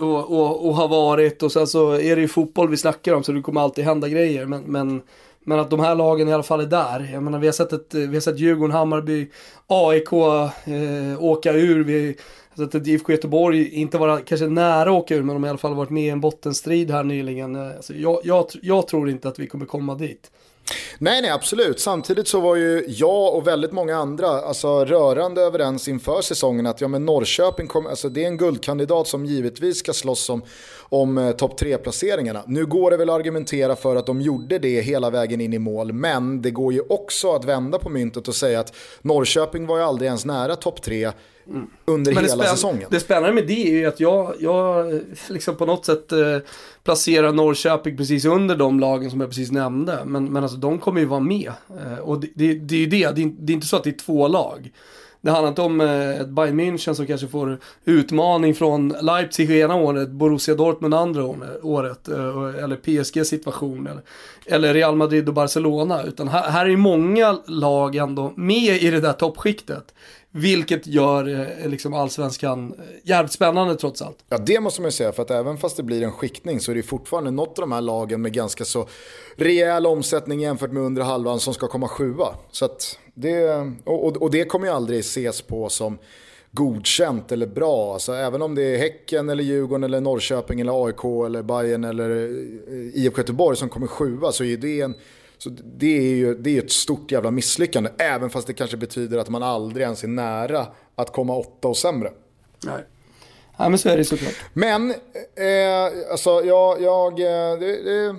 och, 0.00 0.30
och, 0.30 0.68
och 0.68 0.74
har 0.74 0.88
varit 0.88 1.42
och 1.42 1.52
sen 1.52 1.66
så 1.66 1.92
är 1.92 2.16
det 2.16 2.22
ju 2.22 2.28
fotboll 2.28 2.68
vi 2.68 2.76
snackar 2.76 3.12
om 3.14 3.22
så 3.22 3.32
det 3.32 3.42
kommer 3.42 3.60
alltid 3.60 3.84
hända 3.84 4.08
grejer. 4.08 4.46
Men, 4.46 4.62
men 4.62 5.02
men 5.44 5.58
att 5.58 5.70
de 5.70 5.80
här 5.80 5.94
lagen 5.94 6.28
i 6.28 6.32
alla 6.32 6.42
fall 6.42 6.60
är 6.60 6.66
där. 6.66 7.10
Jag 7.12 7.22
menar 7.22 7.38
vi 7.38 7.46
har 7.46 7.52
sett, 7.52 7.72
ett, 7.72 7.94
vi 7.94 8.14
har 8.14 8.20
sett 8.20 8.38
Djurgården, 8.38 8.76
Hammarby, 8.76 9.30
AIK 9.66 10.12
eh, 10.12 11.24
åka 11.24 11.52
ur. 11.52 11.84
Vi 11.84 12.16
har 12.56 12.64
sett 12.64 12.74
att 12.74 12.86
IFK 12.86 13.12
Göteborg 13.12 13.68
inte 13.68 13.98
vara 13.98 14.20
kanske 14.20 14.46
nära 14.46 14.90
att 14.90 14.96
åka 14.96 15.14
ur 15.14 15.22
men 15.22 15.34
de 15.34 15.42
har 15.42 15.48
i 15.48 15.50
alla 15.50 15.58
fall 15.58 15.74
varit 15.74 15.90
med 15.90 16.04
i 16.04 16.08
en 16.08 16.20
bottenstrid 16.20 16.90
här 16.90 17.04
nyligen. 17.04 17.56
Eh, 17.56 17.76
alltså, 17.76 17.94
jag, 17.94 18.20
jag, 18.24 18.46
jag 18.62 18.88
tror 18.88 19.10
inte 19.10 19.28
att 19.28 19.38
vi 19.38 19.46
kommer 19.46 19.66
komma 19.66 19.94
dit. 19.94 20.30
Nej, 20.98 21.22
nej, 21.22 21.30
absolut. 21.30 21.80
Samtidigt 21.80 22.28
så 22.28 22.40
var 22.40 22.56
ju 22.56 22.84
jag 22.88 23.34
och 23.34 23.46
väldigt 23.46 23.72
många 23.72 23.96
andra 23.96 24.28
alltså, 24.28 24.84
rörande 24.84 25.42
överens 25.42 25.88
inför 25.88 26.22
säsongen 26.22 26.66
att 26.66 26.80
ja, 26.80 26.88
men 26.88 27.04
Norrköping 27.04 27.66
kom, 27.66 27.86
alltså, 27.86 28.08
det 28.08 28.24
är 28.24 28.28
en 28.28 28.36
guldkandidat 28.36 29.08
som 29.08 29.26
givetvis 29.26 29.78
ska 29.78 29.92
slåss 29.92 30.30
om, 30.30 30.42
om 30.78 31.18
eh, 31.18 31.30
topp 31.30 31.60
3-placeringarna. 31.60 32.42
Nu 32.46 32.66
går 32.66 32.90
det 32.90 32.96
väl 32.96 33.10
att 33.10 33.14
argumentera 33.14 33.76
för 33.76 33.96
att 33.96 34.06
de 34.06 34.20
gjorde 34.20 34.58
det 34.58 34.80
hela 34.80 35.10
vägen 35.10 35.40
in 35.40 35.52
i 35.52 35.58
mål, 35.58 35.92
men 35.92 36.42
det 36.42 36.50
går 36.50 36.72
ju 36.72 36.80
också 36.88 37.32
att 37.32 37.44
vända 37.44 37.78
på 37.78 37.88
myntet 37.88 38.28
och 38.28 38.34
säga 38.34 38.60
att 38.60 38.76
Norrköping 39.02 39.66
var 39.66 39.76
ju 39.76 39.82
aldrig 39.82 40.06
ens 40.06 40.24
nära 40.24 40.56
topp 40.56 40.82
3 40.82 41.12
Mm. 41.46 41.66
under 41.84 42.14
Men 42.14 42.24
hela 42.24 42.44
säsongen. 42.44 42.88
Det 42.90 43.00
spännande 43.00 43.32
med 43.32 43.46
det 43.46 43.68
är 43.68 43.72
ju 43.72 43.86
att 43.86 44.00
jag, 44.00 44.34
jag 44.40 45.00
liksom 45.28 45.56
på 45.56 45.66
något 45.66 45.86
sätt 45.86 46.12
eh, 46.12 46.38
placerar 46.84 47.32
Norrköping 47.32 47.96
precis 47.96 48.24
under 48.24 48.56
de 48.56 48.80
lagen 48.80 49.10
som 49.10 49.20
jag 49.20 49.30
precis 49.30 49.50
nämnde. 49.52 49.98
Men, 50.04 50.32
men 50.32 50.42
alltså 50.42 50.58
de 50.58 50.78
kommer 50.78 51.00
ju 51.00 51.06
vara 51.06 51.20
med. 51.20 51.52
Eh, 51.68 51.98
och 51.98 52.20
det, 52.20 52.30
det, 52.34 52.54
det 52.54 52.74
är 52.74 52.78
ju 52.78 52.86
det, 52.86 53.10
det 53.38 53.52
är, 53.52 53.54
inte 53.54 53.66
så 53.66 53.76
att 53.76 53.84
det 53.84 53.90
är 53.90 53.98
två 53.98 54.28
lag. 54.28 54.72
Det 55.24 55.30
handlar 55.30 55.48
inte 55.48 55.62
om 55.62 55.80
eh, 55.80 56.20
ett 56.20 56.28
Bayern 56.28 56.60
München 56.60 56.94
som 56.94 57.06
kanske 57.06 57.28
får 57.28 57.58
utmaning 57.84 58.54
från 58.54 58.94
Leipzig 59.00 59.50
ena 59.50 59.74
året, 59.74 60.10
Borussia 60.10 60.54
Dortmund 60.54 60.94
andra 60.94 61.24
året, 61.62 62.08
eh, 62.08 62.64
eller 62.64 62.76
PSG 62.76 63.26
situation, 63.26 63.86
eller, 63.86 64.02
eller 64.46 64.74
Real 64.74 64.96
Madrid 64.96 65.28
och 65.28 65.34
Barcelona. 65.34 66.02
Utan 66.02 66.28
här, 66.28 66.50
här 66.50 66.66
är 66.66 66.76
många 66.76 67.38
lag 67.46 67.96
ändå 67.96 68.32
med 68.36 68.82
i 68.82 68.90
det 68.90 69.00
där 69.00 69.12
toppskiktet. 69.12 69.94
Vilket 70.36 70.86
gör 70.86 71.40
eh, 71.62 71.68
liksom 71.68 71.94
allsvenskan 71.94 72.74
eh, 72.78 72.84
jävligt 73.02 73.32
spännande 73.32 73.76
trots 73.76 74.02
allt. 74.02 74.18
Ja 74.28 74.38
det 74.38 74.60
måste 74.60 74.80
man 74.80 74.88
ju 74.88 74.92
säga 74.92 75.12
för 75.12 75.22
att 75.22 75.30
även 75.30 75.56
fast 75.56 75.76
det 75.76 75.82
blir 75.82 76.02
en 76.02 76.12
skiktning 76.12 76.60
så 76.60 76.70
är 76.70 76.74
det 76.74 76.82
fortfarande 76.82 77.30
något 77.30 77.58
av 77.58 77.62
de 77.62 77.72
här 77.72 77.80
lagen 77.80 78.22
med 78.22 78.32
ganska 78.32 78.64
så 78.64 78.88
rejäl 79.36 79.86
omsättning 79.86 80.40
jämfört 80.40 80.72
med 80.72 80.82
under 80.82 81.02
halvan 81.02 81.40
som 81.40 81.54
ska 81.54 81.66
komma 81.66 81.88
sjua. 81.88 82.26
Så 82.50 82.64
att 82.64 82.98
det, 83.14 83.48
och, 83.84 84.22
och 84.22 84.30
det 84.30 84.44
kommer 84.44 84.66
ju 84.66 84.72
aldrig 84.72 85.00
ses 85.00 85.42
på 85.42 85.68
som 85.68 85.98
godkänt 86.50 87.32
eller 87.32 87.46
bra. 87.46 87.92
Alltså, 87.92 88.12
även 88.12 88.42
om 88.42 88.54
det 88.54 88.62
är 88.62 88.78
Häcken, 88.78 89.28
eller 89.28 89.44
Djurgården, 89.44 89.84
eller 89.84 90.00
Norrköping, 90.00 90.60
eller 90.60 90.86
AIK, 90.86 91.04
eller 91.26 91.42
Bayern 91.42 91.84
eller 91.84 92.10
eh, 92.10 93.04
IFK 93.04 93.18
Göteborg 93.18 93.56
som 93.56 93.68
kommer 93.68 93.86
sjua 93.86 94.32
så 94.32 94.44
är 94.44 94.56
det 94.56 94.80
en 94.80 94.94
så 95.38 95.50
det 95.78 95.98
är 95.98 96.14
ju 96.14 96.34
det 96.34 96.58
är 96.58 96.62
ett 96.62 96.72
stort 96.72 97.12
jävla 97.12 97.30
misslyckande, 97.30 97.90
även 97.98 98.30
fast 98.30 98.46
det 98.46 98.52
kanske 98.52 98.76
betyder 98.76 99.18
att 99.18 99.28
man 99.28 99.42
aldrig 99.42 99.82
ens 99.82 100.04
är 100.04 100.08
nära 100.08 100.66
att 100.94 101.12
komma 101.12 101.36
åtta 101.36 101.68
och 101.68 101.76
sämre. 101.76 102.12
Nej. 102.64 102.84
Ja 103.56 103.68
men 103.68 103.78
så 103.78 103.88
är 103.88 103.96
det 103.96 104.04
såklart. 104.04 104.34
Men, 104.52 104.90
eh, 104.90 106.10
alltså 106.10 106.30
jag, 106.44 106.82
jag 106.82 107.12
eh, 107.12 107.58
det, 107.58 107.82
det, 107.82 108.16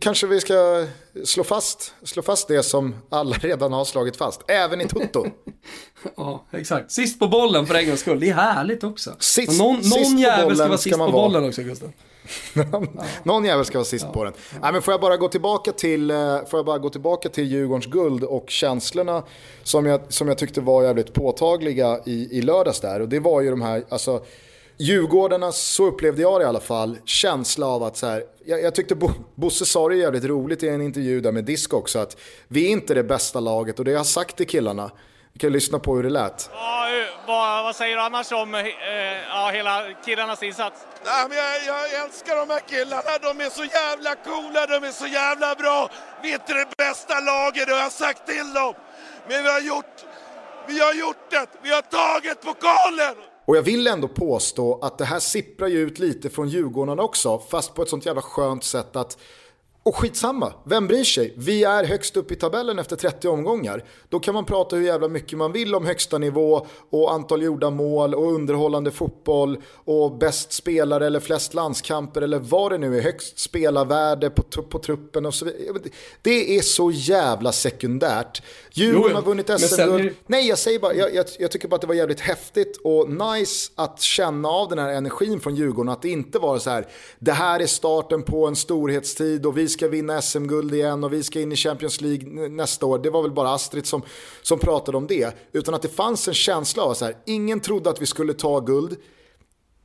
kanske 0.00 0.26
vi 0.26 0.40
ska 0.40 0.86
slå 1.24 1.44
fast, 1.44 1.94
slå 2.02 2.22
fast 2.22 2.48
det 2.48 2.62
som 2.62 2.94
alla 3.10 3.36
redan 3.40 3.72
har 3.72 3.84
slagit 3.84 4.16
fast, 4.16 4.40
även 4.48 4.80
i 4.80 4.88
Toto. 4.88 5.26
ja, 6.16 6.46
exakt. 6.52 6.92
Sist 6.92 7.18
på 7.18 7.28
bollen 7.28 7.66
för 7.66 7.74
en 7.74 7.86
gångs 7.86 8.00
skull, 8.00 8.20
det 8.20 8.28
är 8.28 8.34
härligt 8.34 8.84
också. 8.84 9.16
Sist, 9.18 9.58
någon 9.58 9.80
någon 9.84 10.18
jävel 10.18 10.56
ska 10.56 10.66
vara 10.66 10.78
sist 10.78 10.98
på 10.98 11.12
bollen 11.12 11.48
också 11.48 11.62
Gustav. 11.62 11.92
Någon 13.22 13.44
jävel 13.44 13.64
ska 13.64 13.78
vara 13.78 13.84
sist 13.84 14.04
ja. 14.08 14.12
på 14.12 14.24
den. 14.24 14.32
Nej, 14.62 14.72
men 14.72 14.82
får, 14.82 14.92
jag 14.92 15.00
bara 15.00 15.16
gå 15.16 15.28
tillbaka 15.28 15.72
till, 15.72 16.10
eh, 16.10 16.44
får 16.46 16.58
jag 16.58 16.66
bara 16.66 16.78
gå 16.78 16.90
tillbaka 16.90 17.28
till 17.28 17.44
Djurgårdens 17.44 17.86
guld 17.86 18.24
och 18.24 18.50
känslorna 18.50 19.22
som 19.62 19.86
jag, 19.86 20.00
som 20.08 20.28
jag 20.28 20.38
tyckte 20.38 20.60
var 20.60 20.82
jävligt 20.82 21.12
påtagliga 21.12 22.00
i, 22.06 22.38
i 22.38 22.42
lördags 22.42 22.80
där. 22.80 23.00
Och 23.00 23.08
det 23.08 23.20
var 23.20 23.40
ju 23.40 23.50
de 23.50 23.62
här, 23.62 23.84
alltså, 23.88 24.22
Djurgårdarna, 24.80 25.52
så 25.52 25.86
upplevde 25.86 26.22
jag 26.22 26.40
det 26.40 26.44
i 26.44 26.46
alla 26.46 26.60
fall, 26.60 26.98
känsla 27.04 27.66
av 27.66 27.82
att 27.82 27.96
så 27.96 28.06
här, 28.06 28.24
jag, 28.44 28.62
jag 28.62 28.74
tyckte 28.74 28.94
Bo, 28.94 29.10
Bosse 29.34 29.66
sa 29.66 29.88
det 29.88 29.96
jävligt 29.96 30.24
roligt 30.24 30.62
i 30.62 30.68
en 30.68 30.82
intervju 30.82 31.20
där 31.20 31.32
med 31.32 31.44
Disco 31.44 31.76
också, 31.76 31.98
att 31.98 32.16
vi 32.48 32.66
är 32.66 32.70
inte 32.70 32.94
det 32.94 33.04
bästa 33.04 33.40
laget 33.40 33.78
och 33.78 33.84
det 33.84 33.90
jag 33.90 33.98
har 33.98 34.04
sagt 34.04 34.36
till 34.36 34.46
killarna, 34.46 34.90
vi 35.32 35.38
kan 35.38 35.52
lyssna 35.52 35.78
på 35.78 35.96
hur 35.96 36.02
det 36.02 36.10
lät. 36.10 36.50
Ja, 36.52 36.88
vad, 37.26 37.64
vad 37.64 37.76
säger 37.76 37.96
du 37.96 38.02
annars 38.02 38.32
om 38.32 38.54
eh, 38.54 38.66
ja, 39.28 39.50
hela 39.54 39.92
killarnas 40.04 40.42
insats? 40.42 40.80
Nej, 41.04 41.26
men 41.28 41.38
jag, 41.38 41.66
jag, 41.66 42.04
älskar 42.04 42.36
de 42.36 42.52
här 42.52 42.60
killarna. 42.68 43.18
De 43.22 43.44
är 43.44 43.50
så 43.50 43.64
jävla 43.64 44.14
coola, 44.14 44.66
de 44.66 44.86
är 44.88 44.92
så 44.92 45.06
jävla 45.06 45.54
bra. 45.54 45.90
Vi 46.22 46.30
är 46.30 46.34
inte 46.34 46.54
det 46.54 46.68
bästa 46.76 47.20
laget, 47.20 47.66
det 47.66 47.72
har 47.72 47.80
jag 47.80 47.92
sagt 47.92 48.26
till 48.26 48.52
dem. 48.54 48.74
Men 49.28 49.42
vi 49.42 49.50
har 49.50 49.60
gjort, 49.60 50.04
vi 50.68 50.80
har 50.80 50.94
gjort 50.94 51.30
det. 51.30 51.46
Vi 51.62 51.70
har 51.70 51.82
tagit 51.82 52.40
pokalen. 52.40 53.14
Och 53.48 53.56
jag 53.56 53.62
vill 53.62 53.86
ändå 53.86 54.08
påstå 54.08 54.78
att 54.82 54.98
det 54.98 55.04
här 55.04 55.20
sipprar 55.20 55.68
ju 55.68 55.78
ut 55.78 55.98
lite 55.98 56.30
från 56.30 56.48
Djurgården 56.48 57.00
också, 57.00 57.38
fast 57.38 57.74
på 57.74 57.82
ett 57.82 57.88
sånt 57.88 58.06
jävla 58.06 58.22
skönt 58.22 58.64
sätt 58.64 58.96
att 58.96 59.18
och 59.88 59.96
skitsamma, 59.96 60.52
vem 60.64 60.86
bryr 60.86 61.04
sig? 61.04 61.34
Vi 61.36 61.64
är 61.64 61.84
högst 61.84 62.16
upp 62.16 62.32
i 62.32 62.36
tabellen 62.36 62.78
efter 62.78 62.96
30 62.96 63.28
omgångar. 63.28 63.84
Då 64.08 64.20
kan 64.20 64.34
man 64.34 64.44
prata 64.44 64.76
hur 64.76 64.86
jävla 64.86 65.08
mycket 65.08 65.38
man 65.38 65.52
vill 65.52 65.74
om 65.74 65.86
högsta 65.86 66.18
nivå 66.18 66.66
och 66.90 67.12
antal 67.12 67.42
gjorda 67.42 67.70
mål 67.70 68.14
och 68.14 68.32
underhållande 68.32 68.90
fotboll 68.90 69.62
och 69.74 70.18
bäst 70.18 70.52
spelare 70.52 71.06
eller 71.06 71.20
flest 71.20 71.54
landskamper 71.54 72.22
eller 72.22 72.38
vad 72.38 72.72
det 72.72 72.78
nu 72.78 72.98
är, 72.98 73.02
högst 73.02 73.38
spelarvärde 73.38 74.30
på, 74.30 74.62
på 74.62 74.78
truppen 74.78 75.26
och 75.26 75.34
så 75.34 75.44
vidare. 75.44 75.78
Det 76.22 76.56
är 76.56 76.62
så 76.62 76.90
jävla 76.90 77.52
sekundärt. 77.52 78.42
Djurgården 78.78 79.16
har 79.16 79.22
vunnit 79.22 79.60
SM-guld. 79.60 80.14
Nej, 80.26 80.48
jag 80.48 80.58
säger 80.58 80.78
bara, 80.78 80.94
jag, 80.94 81.14
jag, 81.14 81.26
jag, 81.38 81.50
tycker 81.50 81.68
bara 81.68 81.74
att 81.74 81.80
det 81.80 81.86
var 81.86 81.94
jävligt 81.94 82.20
häftigt 82.20 82.80
och 82.84 83.10
nice 83.10 83.72
att 83.74 84.00
känna 84.00 84.48
av 84.48 84.68
den 84.68 84.78
här 84.78 84.88
energin 84.88 85.40
från 85.40 85.54
Djurgården. 85.54 85.92
Att 85.92 86.02
det 86.02 86.08
inte 86.08 86.38
var 86.38 86.58
så 86.58 86.70
här, 86.70 86.86
det 87.18 87.32
här 87.32 87.60
är 87.60 87.66
starten 87.66 88.22
på 88.22 88.46
en 88.46 88.56
storhetstid 88.56 89.46
och 89.46 89.58
vi 89.58 89.68
ska 89.68 89.88
vinna 89.88 90.22
SM-guld 90.22 90.74
igen 90.74 91.04
och 91.04 91.12
vi 91.12 91.22
ska 91.22 91.40
in 91.40 91.52
i 91.52 91.56
Champions 91.56 92.00
League 92.00 92.48
nästa 92.48 92.86
år. 92.86 92.98
Det 92.98 93.10
var 93.10 93.22
väl 93.22 93.32
bara 93.32 93.54
Astrid 93.54 93.86
som, 93.86 94.02
som 94.42 94.58
pratade 94.58 94.96
om 94.96 95.06
det. 95.06 95.36
Utan 95.52 95.74
att 95.74 95.82
det 95.82 95.88
fanns 95.88 96.28
en 96.28 96.34
känsla 96.34 96.82
av 96.82 96.94
så 96.94 97.04
här, 97.04 97.16
ingen 97.26 97.60
trodde 97.60 97.90
att 97.90 98.02
vi 98.02 98.06
skulle 98.06 98.34
ta 98.34 98.60
guld. 98.60 98.96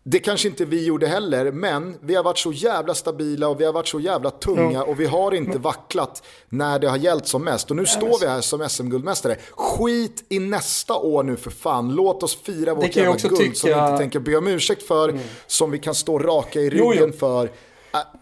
Det 0.06 0.20
kanske 0.20 0.48
inte 0.48 0.66
vi 0.66 0.86
gjorde 0.86 1.08
heller, 1.08 1.52
men 1.52 1.98
vi 2.02 2.16
har 2.16 2.24
varit 2.24 2.38
så 2.38 2.52
jävla 2.52 2.94
stabila 2.94 3.48
och 3.48 3.62
vi 3.62 3.66
har 3.66 3.74
varit 3.74 3.88
så 3.88 4.00
jävla 4.00 4.32
tunga 4.32 4.84
och 4.84 5.00
vi 5.00 5.06
har 5.06 5.34
inte 5.34 5.58
vacklat 5.58 6.24
när 6.50 6.80
det 6.80 6.89
har 6.89 6.98
gällt 6.98 7.28
som 7.28 7.44
mest. 7.44 7.70
Och 7.70 7.78
nu 7.78 7.86
står 7.86 8.20
vi 8.20 8.28
här 8.28 8.42
som 8.42 8.70
SM-guldmästare. 8.70 9.36
Skit 9.52 10.26
i 10.30 10.39
nästa 10.39 10.96
år 10.96 11.24
nu 11.24 11.36
för 11.36 11.52
fan. 11.52 11.96
Låt 11.96 12.24
oss 12.24 12.38
fira 12.44 12.74
vårt 12.74 12.96
jävla 12.96 13.12
guld 13.12 13.38
tycka... 13.38 13.56
som 13.56 13.70
vi 13.70 13.76
inte 13.76 13.98
tänker 13.98 14.20
be 14.20 14.38
om 14.38 14.48
ursäkt 14.48 14.84
för, 14.84 15.10
mm. 15.10 15.22
som 15.48 15.72
vi 15.72 15.80
kan 15.80 15.96
stå 15.96 16.20
raka 16.20 16.60
i 16.60 16.70
ryggen 16.70 16.96
jo, 17.00 17.08
jo. 17.08 17.12
för. 17.12 17.50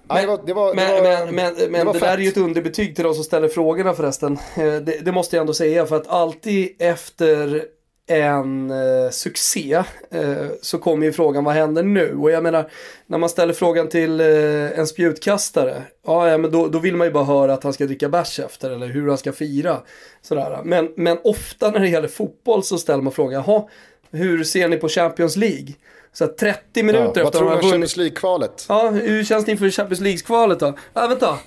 Men, 0.08 0.39
det, 0.46 0.54
var, 0.54 0.74
men, 0.76 1.04
men, 1.04 1.36
men, 1.36 1.72
men 1.72 1.88
det, 1.88 1.94
det 1.94 2.00
där 2.00 2.13
är 2.13 2.17
ju 2.17 2.28
ett 2.28 2.38
underbetyg 2.38 2.96
till 2.96 3.04
de 3.04 3.13
som 3.13 3.24
ställer 3.24 3.48
frågorna 3.48 3.94
förresten. 3.94 4.38
Eh, 4.56 4.63
det, 4.63 5.06
det 5.06 5.12
måste 5.12 5.36
jag 5.36 5.41
ändå 5.41 5.54
säga 5.54 5.86
för 5.86 5.96
att 5.96 6.08
alltid 6.08 6.76
efter 6.80 7.65
en 8.12 8.71
eh, 8.71 9.10
succé 9.12 9.84
eh, 10.12 10.47
så 10.62 10.78
kommer 10.78 11.06
ju 11.06 11.12
frågan 11.12 11.43
vad 11.43 11.54
händer 11.54 11.84
nu? 11.84 12.15
Och 12.15 12.32
jag 12.32 12.43
menar 12.43 12.69
när 13.08 13.17
man 13.17 13.30
ställer 13.30 13.54
frågan 13.54 13.89
till 13.89 14.21
eh, 14.21 14.80
en 14.80 14.88
spjutkastare, 14.88 15.84
ja, 16.06 16.30
ja 16.30 16.38
men 16.38 16.52
då, 16.52 16.67
då, 16.67 16.80
vill 16.80 16.95
man 16.95 17.08
ju 17.08 17.13
bara 17.13 17.24
höra 17.24 17.54
att 17.54 17.63
han 17.63 17.74
ska 17.74 17.86
dricka 17.86 18.10
bärs 18.10 18.39
efter 18.39 18.71
eller 18.71 18.88
hur 18.88 19.08
han 19.08 19.17
ska 19.17 19.34
fira. 19.34 19.78
Sådär. 20.21 20.60
Men, 20.63 20.93
men 20.95 21.17
ofta 21.24 21.71
när 21.71 21.80
det 21.80 21.89
gäller 21.89 22.08
fotboll 22.08 22.63
så 22.63 22.78
ställer 22.78 23.04
man 23.04 23.13
frågan, 23.13 23.43
jaha, 23.47 23.63
hur 24.12 24.43
ser 24.43 24.67
ni 24.67 24.78
på 24.78 24.89
Champions 24.89 25.36
League? 25.36 25.74
Så 26.13 26.28
30 26.28 26.84
minuter 26.84 27.04
ja, 27.04 27.10
efter 27.10 27.21
att 27.21 27.34
de 27.34 27.39
har 27.39 27.50
vunnit. 27.50 27.54
Vad 27.54 27.54
tror 27.54 27.62
du 27.62 27.65
om 27.65 27.71
Champions 27.71 27.97
League-kvalet? 27.97 28.65
Ja, 28.69 28.89
hur 28.89 29.24
känns 29.24 29.45
det 29.45 29.52
inför 29.52 29.69
Champions 29.69 30.02
League-kvalet 30.02 30.60
då? 30.60 30.78
Ja, 30.93 31.08
vänta. 31.08 31.38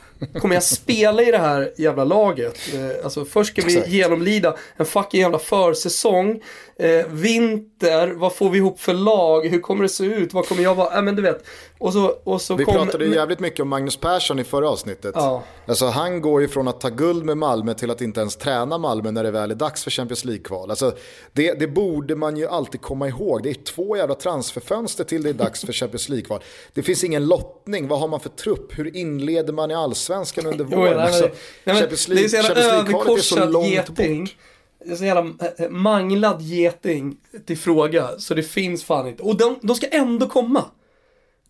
Kommer 0.41 0.55
jag 0.55 0.65
spela 0.65 1.23
i 1.23 1.31
det 1.31 1.39
här 1.39 1.73
jävla 1.77 2.05
laget? 2.05 2.59
Eh, 2.75 3.05
alltså 3.05 3.25
först 3.25 3.53
ska 3.53 3.63
vi 3.63 3.85
genomlida 3.87 4.57
en 4.77 4.87
fucking 4.87 5.21
jävla 5.21 5.39
försäsong. 5.39 6.43
Eh, 6.77 7.07
vinter, 7.09 8.09
vad 8.09 8.35
får 8.35 8.51
vi 8.51 8.59
ihop 8.59 8.81
för 8.81 8.95
lag? 8.95 9.47
Hur 9.47 9.61
kommer 9.61 9.83
det 9.83 9.89
se 9.89 10.05
ut? 10.05 10.33
Vad 10.33 10.49
kommer 10.49 10.63
jag 10.63 10.75
vara? 10.75 10.97
Äh, 10.97 11.03
men 11.03 11.17
du 11.17 11.23
vet. 11.23 11.45
Och 11.79 11.93
så, 11.93 12.07
och 12.07 12.43
så 12.43 12.57
vi 12.57 12.65
kom, 12.65 12.75
pratade 12.75 13.07
jävligt 13.07 13.41
mycket 13.41 13.61
om 13.61 13.69
Magnus 13.69 13.97
Persson 13.97 14.39
i 14.39 14.45
förra 14.45 14.71
avsnittet. 14.71 15.13
Ja. 15.15 15.43
Alltså, 15.67 15.87
han 15.87 16.21
går 16.21 16.41
ju 16.43 16.49
från 16.49 16.69
att 16.69 16.81
ta 16.81 16.89
guld 16.89 17.25
med 17.25 17.37
Malmö 17.37 17.75
till 17.75 17.91
att 17.91 18.01
inte 18.01 18.21
ens 18.21 18.37
träna 18.37 18.79
Malmö 18.79 19.11
när 19.11 19.25
det 19.25 19.31
väl 19.31 19.51
är 19.51 19.55
dags 19.55 19.85
för 19.85 19.91
Champions 19.91 20.25
League-kval. 20.25 20.71
Alltså, 20.71 20.97
det, 21.33 21.53
det, 21.53 21.67
borde 21.67 22.17
man 22.17 22.37
ju 22.37 22.47
alltid 22.47 22.81
komma 22.81 23.09
ihåg. 23.09 23.43
Det 23.43 23.51
är 23.51 23.55
två 23.55 23.97
jävla 23.97 24.15
transferfönster 24.15 25.05
till 25.05 25.23
det 25.23 25.29
är 25.29 25.35
dags 25.35 25.65
för 25.65 25.73
Champions 25.73 26.09
League-kval. 26.09 26.43
Det 26.73 26.83
finns 26.83 27.05
ingen 27.05 27.27
lottning. 27.27 27.89
Vad 27.89 28.01
har 28.01 28.09
man 28.09 28.21
för 28.21 28.29
trupp? 28.29 28.79
Hur 28.79 28.97
inleder 28.97 29.53
man 29.53 29.71
i 29.71 29.75
allsvenskan 29.75 30.47
under 30.47 30.65
våren? 30.65 30.99
Alltså, 30.99 31.29
Champions 31.65 32.09
League-kvalet 32.09 33.19
är 33.19 33.23
så 33.23 33.45
långt 33.45 33.67
geting. 33.67 34.25
bort 34.25 34.37
det 34.85 34.93
är 34.93 34.97
så 34.97 35.05
jävla 35.05 35.35
eh, 35.57 35.71
manglad 35.71 36.43
geting 36.43 37.17
till 37.47 37.59
fråga, 37.59 38.09
så 38.19 38.35
det 38.35 38.43
finns 38.43 38.85
fan 38.85 39.09
inte. 39.09 39.23
Och 39.23 39.37
de, 39.37 39.59
de 39.63 39.77
ska 39.77 39.87
ändå 39.87 40.27
komma. 40.27 40.65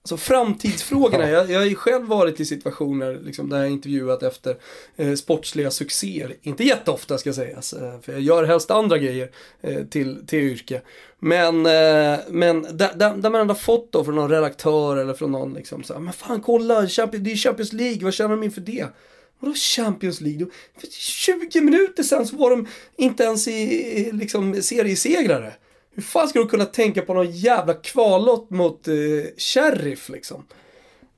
Alltså 0.05 0.16
framtidsfrågorna, 0.16 1.31
jag, 1.31 1.51
jag 1.51 1.59
har 1.59 1.66
ju 1.66 1.75
själv 1.75 2.07
varit 2.07 2.40
i 2.40 2.44
situationer 2.44 3.20
liksom, 3.25 3.49
där 3.49 3.59
jag 3.59 3.70
intervjuat 3.70 4.23
efter 4.23 4.57
eh, 4.97 5.14
sportsliga 5.14 5.70
succéer. 5.70 6.37
Inte 6.42 6.64
jätteofta 6.64 7.18
ska 7.18 7.33
sägas, 7.33 7.73
eh, 7.73 8.01
för 8.01 8.12
jag 8.12 8.20
gör 8.20 8.44
helst 8.44 8.70
andra 8.70 8.99
grejer 8.99 9.31
eh, 9.61 9.85
till, 9.85 10.27
till 10.27 10.38
yrke. 10.38 10.81
Men, 11.18 11.66
eh, 11.66 12.18
men 12.29 12.62
där, 12.62 12.94
där, 12.94 13.16
där, 13.16 13.31
man 13.31 13.40
ändå 13.40 13.55
fått 13.55 13.92
då 13.92 14.05
från 14.05 14.14
någon 14.14 14.31
redaktör 14.31 14.97
eller 14.97 15.14
från 15.14 15.33
någon 15.33 15.55
liksom 15.55 15.83
så 15.83 15.92
här, 15.92 16.01
men 16.01 16.12
fan 16.12 16.40
kolla, 16.40 16.87
Champions, 16.88 17.25
det 17.25 17.33
är 17.33 17.37
Champions 17.37 17.73
League, 17.73 18.05
vad 18.05 18.14
känner 18.14 18.31
de 18.31 18.42
inför 18.42 18.61
det? 18.61 18.87
Vadå 19.40 19.55
Champions 19.55 20.20
League? 20.20 20.47
För 20.81 20.87
20 20.90 21.61
minuter 21.61 22.03
sen 22.03 22.27
så 22.27 22.37
var 22.37 22.51
de 22.51 22.66
inte 22.97 23.25
ens 23.25 23.49
i 23.49 24.11
liksom, 24.12 24.62
seriesegrare. 24.62 25.53
Hur 25.94 26.03
fan 26.03 26.29
ska 26.29 26.38
du 26.38 26.47
kunna 26.47 26.64
tänka 26.64 27.03
på 27.03 27.14
någon 27.14 27.31
jävla 27.31 27.75
kvalott 27.75 28.51
mot 28.51 28.88
eh, 28.88 28.94
Sheriff 29.37 30.09
liksom? 30.09 30.44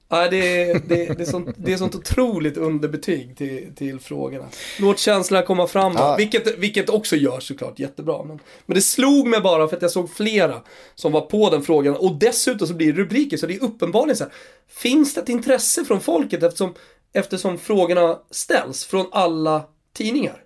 Nej, 0.08 0.30
det, 0.30 0.62
är, 0.62 0.74
det, 0.74 1.18
det, 1.18 1.20
är 1.20 1.24
sånt, 1.24 1.48
det 1.56 1.72
är 1.72 1.76
sånt 1.76 1.94
otroligt 1.94 2.56
underbetyg 2.56 3.36
till, 3.36 3.74
till 3.76 4.00
frågorna. 4.00 4.44
Låt 4.80 4.98
känslorna 4.98 5.46
komma 5.46 5.66
fram 5.66 5.92
ja. 5.96 6.16
vilket, 6.16 6.58
vilket 6.58 6.90
också 6.90 7.16
gör 7.16 7.40
såklart 7.40 7.78
jättebra. 7.78 8.22
Men, 8.22 8.38
men 8.66 8.74
det 8.74 8.80
slog 8.80 9.26
mig 9.26 9.40
bara 9.40 9.68
för 9.68 9.76
att 9.76 9.82
jag 9.82 9.90
såg 9.90 10.10
flera 10.10 10.62
som 10.94 11.12
var 11.12 11.20
på 11.20 11.50
den 11.50 11.62
frågan. 11.62 11.96
Och 11.96 12.16
dessutom 12.16 12.68
så 12.68 12.74
blir 12.74 12.92
det 12.92 13.02
rubriker, 13.02 13.36
så 13.36 13.46
det 13.46 13.54
är 13.54 13.62
uppenbarligen 13.62 14.16
så 14.16 14.24
här. 14.24 14.32
Finns 14.68 15.14
det 15.14 15.20
ett 15.20 15.28
intresse 15.28 15.84
från 15.84 16.00
folket 16.00 16.42
eftersom, 16.42 16.74
eftersom 17.12 17.58
frågorna 17.58 18.18
ställs 18.30 18.84
från 18.84 19.06
alla 19.12 19.64
tidningar? 19.92 20.42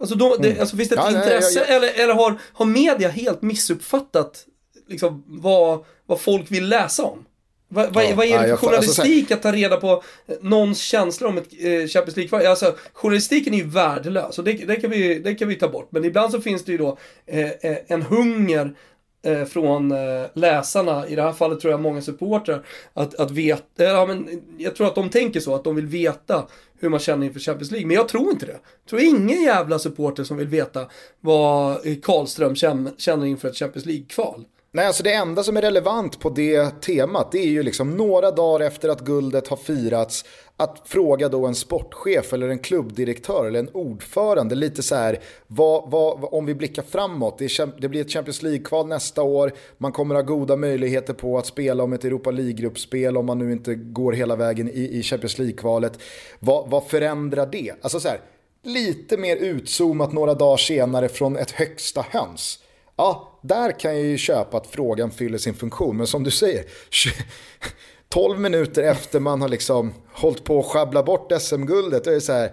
Alltså, 0.00 0.14
då, 0.14 0.36
det, 0.36 0.48
mm. 0.48 0.60
alltså 0.60 0.76
finns 0.76 0.88
det 0.88 0.94
ett 0.94 1.00
ja, 1.04 1.18
intresse 1.18 1.60
nej, 1.60 1.68
jag, 1.68 1.76
jag... 1.76 1.76
eller, 1.76 2.04
eller 2.04 2.14
har, 2.14 2.38
har 2.52 2.66
media 2.66 3.08
helt 3.08 3.42
missuppfattat 3.42 4.46
liksom, 4.88 5.24
vad, 5.26 5.84
vad 6.06 6.20
folk 6.20 6.50
vill 6.50 6.68
läsa 6.68 7.04
om? 7.04 7.24
Va, 7.72 7.86
va, 7.90 8.04
ja, 8.04 8.14
vad 8.16 8.26
är 8.26 8.30
det 8.30 8.46
för 8.46 8.50
alltså, 8.50 8.66
journalistik 8.66 9.20
alltså, 9.20 9.34
att 9.34 9.42
ta 9.42 9.52
reda 9.52 9.76
på 9.76 10.02
eh, 10.26 10.34
någons 10.40 10.80
känslor 10.80 11.28
om 11.28 11.38
ett 11.38 11.48
eh, 11.52 11.86
Champions 11.86 12.16
League? 12.16 12.50
Alltså, 12.50 12.76
journalistiken 12.92 13.54
är 13.54 13.58
ju 13.58 13.64
värdelös 13.64 14.38
och 14.38 14.44
det, 14.44 14.52
det, 14.52 14.76
kan 14.76 14.90
vi, 14.90 15.18
det 15.18 15.34
kan 15.34 15.48
vi 15.48 15.54
ta 15.54 15.68
bort. 15.68 15.88
Men 15.92 16.04
ibland 16.04 16.32
så 16.32 16.40
finns 16.40 16.64
det 16.64 16.72
ju 16.72 16.78
då 16.78 16.98
eh, 17.26 17.50
eh 17.50 17.76
en 17.86 18.02
hunger 18.02 18.74
eh, 19.22 19.44
från 19.44 19.92
eh, 19.92 20.26
läsarna, 20.34 21.08
i 21.08 21.14
det 21.14 21.22
här 21.22 21.32
fallet 21.32 21.60
tror 21.60 21.70
jag 21.70 21.80
många 21.80 22.02
supportrar, 22.02 22.66
att, 22.94 23.14
att 23.14 23.30
veta, 23.30 23.84
eh, 23.84 23.90
ja, 23.90 24.06
men 24.06 24.42
jag 24.58 24.76
tror 24.76 24.86
att 24.86 24.94
de 24.94 25.08
tänker 25.08 25.40
så, 25.40 25.54
att 25.54 25.64
de 25.64 25.76
vill 25.76 25.86
veta 25.86 26.46
hur 26.78 26.88
man 26.88 27.00
känner 27.00 27.26
inför 27.26 27.40
Champions 27.40 27.70
League. 27.70 27.86
Men 27.86 27.96
jag 27.96 28.08
tror 28.08 28.30
inte 28.30 28.46
det. 28.46 28.52
Jag 28.52 28.90
tror 28.90 29.02
ingen 29.02 29.42
jävla 29.42 29.78
supporter 29.78 30.24
som 30.24 30.36
vill 30.36 30.48
veta 30.48 30.86
vad 31.20 31.86
eh, 31.86 31.96
Karlström 32.02 32.54
känner 32.98 33.26
inför 33.26 33.48
ett 33.48 33.56
Champions 33.56 33.86
League-kval. 33.86 34.44
Nej, 34.72 34.86
alltså 34.86 35.02
det 35.02 35.12
enda 35.12 35.42
som 35.42 35.56
är 35.56 35.62
relevant 35.62 36.20
på 36.20 36.30
det 36.30 36.80
temat 36.80 37.32
det 37.32 37.38
är 37.38 37.46
ju 37.46 37.62
liksom 37.62 37.96
några 37.96 38.30
dagar 38.30 38.66
efter 38.66 38.88
att 38.88 39.00
guldet 39.00 39.48
har 39.48 39.56
firats 39.56 40.24
att 40.60 40.82
fråga 40.84 41.28
då 41.28 41.46
en 41.46 41.54
sportchef 41.54 42.32
eller 42.32 42.48
en 42.48 42.58
klubbdirektör 42.58 43.46
eller 43.46 43.58
en 43.58 43.68
ordförande 43.72 44.54
lite 44.54 44.82
så 44.82 44.94
här, 44.94 45.18
vad, 45.46 45.90
vad, 45.90 46.28
om 46.34 46.46
vi 46.46 46.54
blickar 46.54 46.82
framåt, 46.82 47.38
det, 47.38 47.44
är, 47.44 47.80
det 47.80 47.88
blir 47.88 48.00
ett 48.00 48.12
Champions 48.12 48.42
League-kval 48.42 48.86
nästa 48.86 49.22
år, 49.22 49.52
man 49.78 49.92
kommer 49.92 50.14
ha 50.14 50.22
goda 50.22 50.56
möjligheter 50.56 51.14
på 51.14 51.38
att 51.38 51.46
spela 51.46 51.82
om 51.82 51.92
ett 51.92 52.04
Europa 52.04 52.30
League-gruppspel 52.30 53.16
om 53.16 53.26
man 53.26 53.38
nu 53.38 53.52
inte 53.52 53.74
går 53.74 54.12
hela 54.12 54.36
vägen 54.36 54.68
i, 54.68 54.98
i 54.98 55.02
Champions 55.02 55.38
League-kvalet. 55.38 55.98
Vad, 56.38 56.70
vad 56.70 56.86
förändrar 56.86 57.48
det? 57.52 57.72
Alltså 57.82 58.00
så 58.00 58.08
här, 58.08 58.20
lite 58.62 59.16
mer 59.16 59.36
utzoomat 59.36 60.12
några 60.12 60.34
dagar 60.34 60.56
senare 60.56 61.08
från 61.08 61.36
ett 61.36 61.50
högsta 61.50 62.06
höns. 62.10 62.58
Ja, 62.96 63.38
där 63.42 63.80
kan 63.80 63.96
jag 63.96 64.06
ju 64.06 64.18
köpa 64.18 64.56
att 64.56 64.66
frågan 64.66 65.10
fyller 65.10 65.38
sin 65.38 65.54
funktion, 65.54 65.96
men 65.96 66.06
som 66.06 66.24
du 66.24 66.30
säger, 66.30 66.64
12 68.14 68.40
minuter 68.40 68.82
efter 68.82 69.20
man 69.20 69.42
har 69.42 69.48
liksom 69.48 69.94
hållit 70.12 70.44
på 70.44 70.58
att 70.58 70.66
sjabbla 70.66 71.02
bort 71.02 71.32
SM-guldet. 71.40 72.04
Då 72.04 72.10
är 72.10 72.14
det 72.14 72.20
så 72.20 72.32
här, 72.32 72.52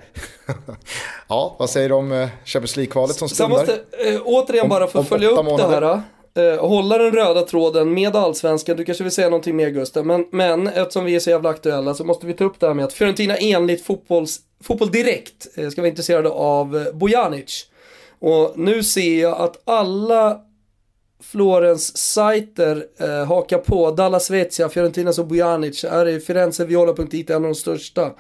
ja, 1.28 1.56
vad 1.60 1.70
säger 1.70 1.90
du 1.90 1.96
om 1.96 2.12
eh, 2.12 2.30
Champions 2.46 2.76
League-kvalet 2.76 3.16
som 3.16 3.30
stundar? 3.30 3.56
Så 3.56 3.60
måste, 3.60 3.74
äh, 4.10 4.22
återigen 4.26 4.70
bara 4.70 4.88
för 4.88 5.00
att 5.00 5.08
följa 5.08 5.30
upp 5.30 5.46
månader. 5.46 5.82
det 5.82 5.88
här. 5.88 6.54
Äh, 6.54 6.68
hålla 6.68 6.98
den 6.98 7.12
röda 7.12 7.42
tråden 7.42 7.94
med 7.94 8.16
allsvenskan. 8.16 8.78
Du 8.78 8.86
kanske 8.86 9.04
vill 9.04 9.14
säga 9.14 9.30
någonting 9.30 9.56
mer 9.56 9.70
Gustav. 9.70 10.06
Men, 10.06 10.26
men 10.32 10.68
eftersom 10.68 11.06
vi 11.06 11.16
är 11.16 11.20
så 11.20 11.30
jävla 11.30 11.50
aktuella 11.50 11.94
så 11.94 12.04
måste 12.04 12.26
vi 12.26 12.34
ta 12.34 12.44
upp 12.44 12.60
det 12.60 12.68
här 12.68 12.74
med 12.74 12.86
att 12.86 12.94
Fiorentina 12.94 13.36
enligt 13.36 13.86
fotbolls, 13.86 14.40
Fotboll 14.64 14.92
Direkt 14.92 15.48
äh, 15.56 15.70
ska 15.70 15.82
vara 15.82 15.90
intresserade 15.90 16.30
av 16.30 16.88
Bojanic. 16.94 17.66
Och 18.20 18.54
nu 18.56 18.84
ser 18.84 19.22
jag 19.22 19.42
att 19.42 19.62
alla 19.66 20.42
Florens 21.24 21.98
sajter 21.98 22.86
eh, 23.00 23.26
hakar 23.26 23.58
på. 23.58 23.92
Dalla 23.92 24.20
Svezia, 24.20 24.70
Fiorentina 24.70 25.12
och 25.18 25.28
Bojanic 25.28 25.84
är 25.84 26.20
Firenze 26.20 26.66
Viola.it 26.66 27.30
en 27.30 27.36
av 27.36 27.42
de 27.42 27.56
största. 27.56 28.12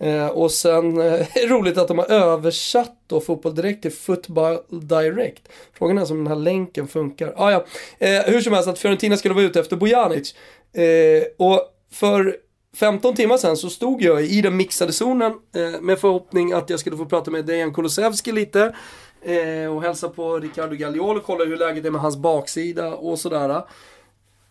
Eh, 0.00 0.26
och 0.26 0.50
sen 0.50 1.00
eh, 1.00 1.12
är 1.36 1.48
det 1.48 1.54
roligt 1.54 1.78
att 1.78 1.88
de 1.88 1.98
har 1.98 2.10
översatt 2.10 2.96
då 3.06 3.20
fotboll 3.20 3.54
direkt 3.54 3.82
till 3.82 3.92
football 3.92 4.58
direct. 4.70 5.48
Frågan 5.72 5.98
är 5.98 6.10
om 6.10 6.18
den 6.18 6.26
här 6.26 6.36
länken 6.36 6.88
funkar. 6.88 7.34
Ah, 7.36 7.50
ja. 7.50 7.64
Eh, 7.98 8.22
hur 8.22 8.40
som 8.40 8.52
helst 8.52 8.68
att 8.68 8.78
Fiorentina 8.78 9.16
skulle 9.16 9.34
vara 9.34 9.44
ute 9.44 9.60
efter 9.60 9.76
Bojanic. 9.76 10.34
Eh, 10.72 11.46
och 11.46 11.60
för 11.92 12.36
15 12.76 13.14
timmar 13.14 13.36
sedan 13.36 13.56
så 13.56 13.70
stod 13.70 14.02
jag 14.02 14.24
i 14.24 14.40
den 14.40 14.56
mixade 14.56 14.92
zonen 14.92 15.32
eh, 15.32 15.80
med 15.80 15.98
förhoppning 15.98 16.52
att 16.52 16.70
jag 16.70 16.80
skulle 16.80 16.96
få 16.96 17.06
prata 17.06 17.30
med 17.30 17.44
Dejan 17.44 17.74
Kulusevski 17.74 18.32
lite 18.32 18.74
eh, 19.22 19.74
och 19.76 19.82
hälsa 19.82 20.08
på 20.08 20.38
Ricardo 20.38 20.76
Gagliolo, 20.76 21.20
kolla 21.20 21.44
hur 21.44 21.56
läget 21.56 21.84
är 21.84 21.90
med 21.90 22.00
hans 22.00 22.16
baksida 22.16 22.94
och 22.94 23.18
sådär. 23.18 23.62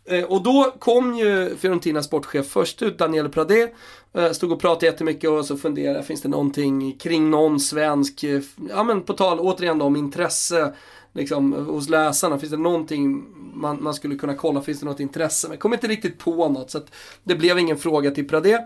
Eh, 0.10 0.24
och 0.24 0.44
då 0.44 0.74
kom 0.80 1.16
ju 1.18 1.56
Fiorentinas 1.56 2.06
sportchef 2.06 2.48
först 2.48 2.82
ut, 2.82 2.98
Daniel 2.98 3.30
Pradé, 3.30 3.68
eh, 4.14 4.32
stod 4.32 4.52
och 4.52 4.60
pratade 4.62 4.86
jättemycket 4.86 5.30
och 5.30 5.46
så 5.46 5.58
funderade, 5.58 6.04
finns 6.04 6.22
det 6.22 6.30
någonting 6.30 6.98
kring 6.98 7.30
någon 7.30 7.60
svensk, 7.60 8.24
eh, 8.24 8.42
ja 8.70 8.84
men 8.84 9.02
på 9.02 9.14
tal 9.14 9.40
återigen 9.40 9.78
då 9.78 9.86
om 9.86 9.96
intresse 9.96 10.74
liksom, 11.14 11.54
hos 11.54 11.90
läsarna? 11.90 12.40
Finns 12.40 12.52
det 12.52 12.58
någonting 12.58 13.26
man, 13.54 13.84
man 13.84 13.94
skulle 13.94 14.16
kunna 14.16 14.36
kolla? 14.36 14.62
Finns 14.62 14.80
det 14.80 14.86
något 14.86 15.00
intresse? 15.00 15.48
Men 15.48 15.54
jag 15.54 15.62
kom 15.62 15.74
inte 15.74 15.88
riktigt 15.88 16.18
på 16.18 16.50
något 16.50 16.72
så 16.72 16.78
att 16.78 16.92
det 17.24 17.36
blev 17.36 17.60
ingen 17.60 17.78
fråga 17.78 18.12
till 18.12 18.28
Pradé. 18.28 18.60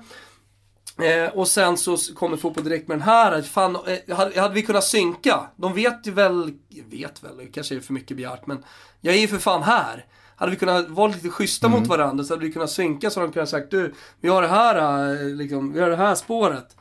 Eh, 0.98 1.30
och 1.34 1.48
sen 1.48 1.78
så 1.78 1.98
kommer 2.16 2.38
Fotboll 2.38 2.64
Direkt 2.64 2.88
med 2.88 2.98
den 2.98 3.08
här. 3.08 3.42
Fan, 3.42 3.76
eh, 3.76 4.16
hade, 4.16 4.42
hade, 4.42 4.54
vi 4.54 4.62
kunnat 4.62 4.84
synka? 4.84 5.40
De 5.56 5.74
vet 5.74 6.08
ju 6.08 6.12
väl, 6.12 6.54
vet 6.90 7.24
väl, 7.24 7.38
det 7.38 7.46
kanske 7.46 7.76
är 7.76 7.80
för 7.80 7.94
mycket 7.94 8.18
begärt, 8.18 8.48
men 8.48 8.64
jag 9.02 9.16
är 9.16 9.20
ju 9.20 9.28
för 9.28 9.38
fan 9.38 9.64
här. 9.64 10.06
hade 10.36 10.52
vi 10.52 10.58
kunnat 10.58 10.90
vara 10.90 11.08
lite 11.08 11.30
schyssta 11.30 11.70
mot 11.70 11.88
varandra 11.88 12.24
så 12.24 12.34
hade 12.34 12.46
vi 12.46 12.52
kunnat 12.52 12.72
synka 12.72 13.10
så 13.10 13.20
de 13.20 13.32
kunnat 13.32 13.50
sagt 13.50 13.72
du, 13.72 13.94
vi 14.22 14.30
har 14.30 14.42
det 14.42 14.48
här, 14.48 15.10
eh, 15.14 15.28
liksom, 15.28 15.74
vi 15.74 15.82
har 15.82 15.90
det 15.90 15.96
här 15.96 16.16
spåret. 16.16 16.78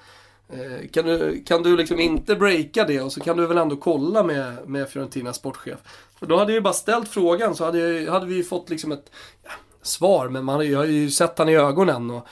Eh, 0.52 0.88
Kan 0.88 1.06
du, 1.06 1.42
kan 1.46 1.62
du 1.62 1.76
liksom 1.76 2.00
inte 2.00 2.36
breaka 2.36 2.84
det 2.84 3.00
och 3.00 3.12
så 3.12 3.20
kan 3.20 3.36
du 3.36 3.46
väl 3.46 3.58
ändå 3.58 3.76
kolla 3.76 4.22
med, 4.22 4.68
med 4.68 4.88
Fiorentinas 4.88 5.36
sportchef. 5.36 5.78
För 6.18 6.26
då 6.26 6.36
hade 6.36 6.52
jag 6.52 6.54
ju 6.54 6.60
bara 6.60 6.72
ställt 6.72 7.08
frågan 7.08 7.54
så 7.54 7.64
hade, 7.64 7.78
jag, 7.78 8.12
hade 8.12 8.26
vi 8.26 8.34
ju 8.34 8.44
fått 8.44 8.70
liksom 8.70 8.92
ett 8.92 9.10
ja, 9.44 9.50
svar. 9.82 10.28
Men 10.28 10.44
man 10.44 10.70
jag 10.70 10.78
har 10.78 10.84
ju 10.84 11.10
sett 11.10 11.38
han 11.38 11.48
i 11.48 11.56
ögonen 11.56 12.10
och 12.10 12.26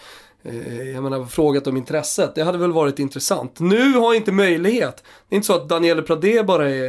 jag 0.94 1.02
menar 1.02 1.24
frågat 1.24 1.66
om 1.66 1.76
intresset. 1.76 2.34
Det 2.34 2.42
hade 2.42 2.58
väl 2.58 2.72
varit 2.72 2.98
intressant. 2.98 3.60
Nu 3.60 3.92
har 3.92 4.14
jag 4.14 4.16
inte 4.16 4.32
möjlighet. 4.32 5.04
Det 5.28 5.34
är 5.34 5.36
inte 5.36 5.46
så 5.46 5.54
att 5.54 5.68
Daniele 5.68 6.02
Pradé 6.02 6.42
bara 6.42 6.70
är 6.70 6.84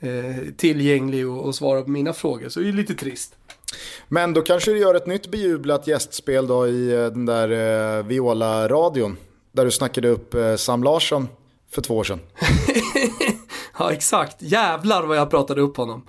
eh, 0.00 0.36
tillgänglig 0.56 1.28
och, 1.28 1.44
och 1.44 1.54
svarar 1.54 1.82
på 1.82 1.90
mina 1.90 2.12
frågor. 2.12 2.48
Så 2.48 2.60
det 2.60 2.68
är 2.68 2.72
lite 2.72 2.94
trist. 2.94 3.34
Men 4.08 4.34
då 4.34 4.42
kanske 4.42 4.70
du 4.70 4.78
gör 4.78 4.94
ett 4.94 5.06
nytt 5.06 5.30
bejublat 5.30 5.86
gästspel 5.86 6.46
då 6.46 6.68
i 6.68 6.92
eh, 6.92 6.98
den 6.98 7.26
där 7.26 7.48
eh, 7.98 8.04
Viola-radion. 8.04 9.16
Där 9.52 9.64
du 9.64 9.70
snackade 9.70 10.08
upp 10.08 10.34
eh, 10.34 10.56
Sam 10.56 10.84
Larsson 10.84 11.28
för 11.70 11.82
två 11.82 11.96
år 11.96 12.04
sedan. 12.04 12.20
Ja, 13.78 13.92
exakt. 13.92 14.36
Jävlar 14.38 15.02
vad 15.02 15.16
jag 15.16 15.30
pratade 15.30 15.60
upp 15.60 15.76
honom. 15.76 16.06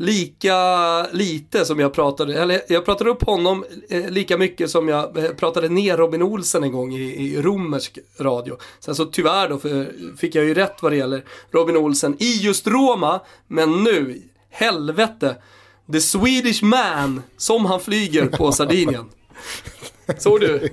Lika 0.00 1.06
lite 1.12 1.64
som 1.64 1.80
jag 1.80 1.92
pratade, 1.92 2.42
eller 2.42 2.60
jag 2.68 2.84
pratade 2.84 3.10
upp 3.10 3.22
honom 3.22 3.64
eh, 3.90 4.10
lika 4.10 4.38
mycket 4.38 4.70
som 4.70 4.88
jag 4.88 5.16
eh, 5.16 5.30
pratade 5.30 5.68
ner 5.68 5.96
Robin 5.96 6.22
Olsen 6.22 6.64
en 6.64 6.72
gång 6.72 6.94
i, 6.94 7.02
i 7.02 7.42
romersk 7.42 7.98
radio. 8.18 8.56
Sen 8.78 8.94
så 8.94 9.04
tyvärr 9.04 9.48
då 9.48 9.58
fick 10.16 10.34
jag 10.34 10.44
ju 10.44 10.54
rätt 10.54 10.82
vad 10.82 10.92
det 10.92 10.96
gäller 10.96 11.24
Robin 11.50 11.76
Olsen 11.76 12.16
i 12.18 12.32
just 12.40 12.66
Roma, 12.66 13.20
men 13.46 13.84
nu, 13.84 14.22
helvete, 14.50 15.36
the 15.92 16.00
Swedish 16.00 16.62
man 16.62 17.22
som 17.36 17.66
han 17.66 17.80
flyger 17.80 18.26
på 18.26 18.52
Sardinien. 18.52 19.04
Såg 20.18 20.40
du? 20.40 20.68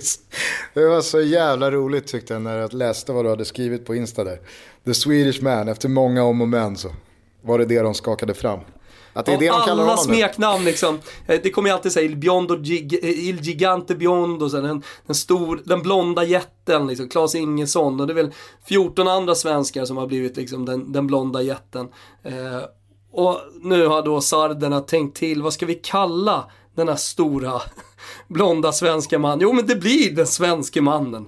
Det 0.74 0.88
var 0.88 1.02
så 1.02 1.22
jävla 1.22 1.72
roligt 1.72 2.08
tyckte 2.08 2.34
jag 2.34 2.42
när 2.42 2.58
jag 2.58 2.74
läste 2.74 3.12
vad 3.12 3.26
du 3.26 3.30
hade 3.30 3.46
skrivit 3.46 3.86
på 3.86 3.96
Insta 3.96 4.24
där. 4.24 4.40
The 4.86 4.94
Swedish 4.94 5.42
man, 5.42 5.68
efter 5.68 5.90
många 5.90 6.24
om 6.24 6.42
och 6.42 6.48
men 6.48 6.78
så 6.78 6.92
var 7.42 7.60
det 7.60 7.66
det 7.66 7.80
de 7.80 7.94
skakade 7.94 8.34
fram. 8.34 8.60
Att 9.20 9.26
det 9.26 9.34
är 9.34 9.38
det 9.38 9.48
de 9.48 9.52
kallar 9.62 9.72
alla 9.72 9.82
honom 9.84 10.06
nu. 10.08 10.16
smeknamn 10.16 10.66
liksom. 10.66 11.00
Eh, 11.28 11.40
Det 11.44 11.50
kommer 11.52 11.70
jag 11.70 11.76
alltid 11.78 11.92
säga, 11.92 12.06
Il 12.06 12.16
Biondo, 12.18 12.56
Gig- 12.56 13.00
eh, 13.04 13.10
Il 13.10 13.40
Gigante 13.42 13.96
Biondo, 13.96 14.50
sen 14.50 14.64
den, 14.64 14.84
den, 15.06 15.16
stor, 15.16 15.62
den 15.66 15.82
blonda 15.82 16.24
jätten, 16.24 16.88
liksom, 16.88 17.10
Claes 17.10 17.36
Ingesson. 17.36 18.00
Och 18.00 18.08
det 18.08 18.14
är 18.14 18.16
väl 18.16 18.32
14 18.66 19.08
andra 19.08 19.36
svenskar 19.36 19.86
som 19.86 19.98
har 19.98 20.08
blivit 20.08 20.38
liksom 20.38 20.66
den, 20.66 20.92
den 20.92 21.08
blonda 21.08 21.42
jätten. 21.42 21.88
Eh, 22.24 22.34
och 23.12 23.40
nu 23.62 23.88
har 23.88 24.02
då 24.02 24.22
sarderna 24.22 24.80
tänkt 24.82 25.18
till, 25.18 25.42
vad 25.42 25.54
ska 25.54 25.66
vi 25.66 25.76
kalla 25.76 26.46
den 26.76 26.88
här 26.88 26.96
stora 26.96 27.62
blonda 28.28 28.72
svenska 28.72 29.20
mannen? 29.20 29.40
Jo 29.42 29.54
men 29.54 29.68
det 29.68 29.76
blir 29.76 30.12
den 30.16 30.28
svenske 30.28 30.82
mannen. 30.82 31.26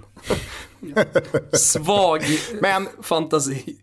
Svag 1.53 2.23
Men- 2.61 2.87
fantasi. 3.01 3.75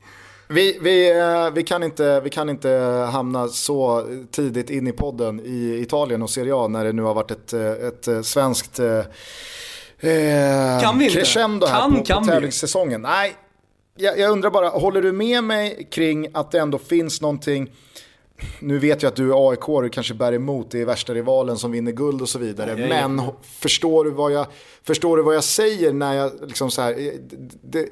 Vi, 0.49 0.79
vi, 0.81 1.19
eh, 1.19 1.51
vi, 1.51 1.63
kan 1.63 1.83
inte, 1.83 2.21
vi 2.21 2.31
kan 2.31 2.49
inte 2.49 2.69
hamna 3.13 3.49
så 3.49 4.07
tidigt 4.31 4.71
in 4.71 4.87
i 4.87 4.93
podden 4.93 5.41
i 5.45 5.79
Italien 5.83 6.23
och 6.23 6.31
Serie 6.31 6.55
A 6.57 6.69
när 6.69 6.85
det 6.85 6.93
nu 6.93 7.03
har 7.03 7.15
varit 7.15 7.31
ett, 7.31 7.53
eh, 7.53 7.71
ett 7.73 8.09
eh, 8.09 8.23
svenskt 8.23 8.79
eh, 8.79 9.03
Kan 10.83 10.99
vi 10.99 11.09
crescendo 11.11 11.67
här 11.67 11.81
Kan- 11.81 11.97
på, 11.97 12.05
kan 12.05 12.19
på 12.19 12.25
vi? 12.25 12.31
tävlingssäsongen. 12.31 13.03
Nej, 13.03 13.35
jag, 13.97 14.19
jag 14.19 14.31
undrar 14.31 14.51
bara, 14.51 14.69
håller 14.69 15.03
du 15.03 15.13
med 15.13 15.45
mig 15.45 15.89
kring 15.91 16.29
att 16.35 16.51
det 16.51 16.59
ändå 16.59 16.79
finns 16.79 17.21
någonting 17.21 17.71
nu 18.61 18.79
vet 18.79 19.03
jag 19.03 19.11
att 19.11 19.17
du 19.17 19.31
är 19.33 19.51
AIK 19.51 19.69
och 19.69 19.83
du 19.83 19.89
kanske 19.89 20.15
bär 20.15 20.33
emot, 20.33 20.71
det 20.71 20.81
är 20.81 20.85
värsta 20.85 21.15
rivalen 21.15 21.57
som 21.57 21.73
vinner 21.73 21.93
guld 21.93 22.23
och 22.23 22.29
så 22.29 22.39
vidare. 22.39 22.77
Men 22.89 23.19
h- 23.19 23.35
förstår 23.43 24.05
du, 24.05 24.11
vad 24.11 24.33
jag, 24.33 24.47
förstår 24.83 25.17
du 25.17 25.23
vad 25.23 25.35
jag 25.35 25.45
säger 25.45 25.93
när 25.93 26.15
jag 26.15 26.33
liksom 26.47 26.71
så 26.71 26.83
här, 26.83 27.13
det, 27.63 27.89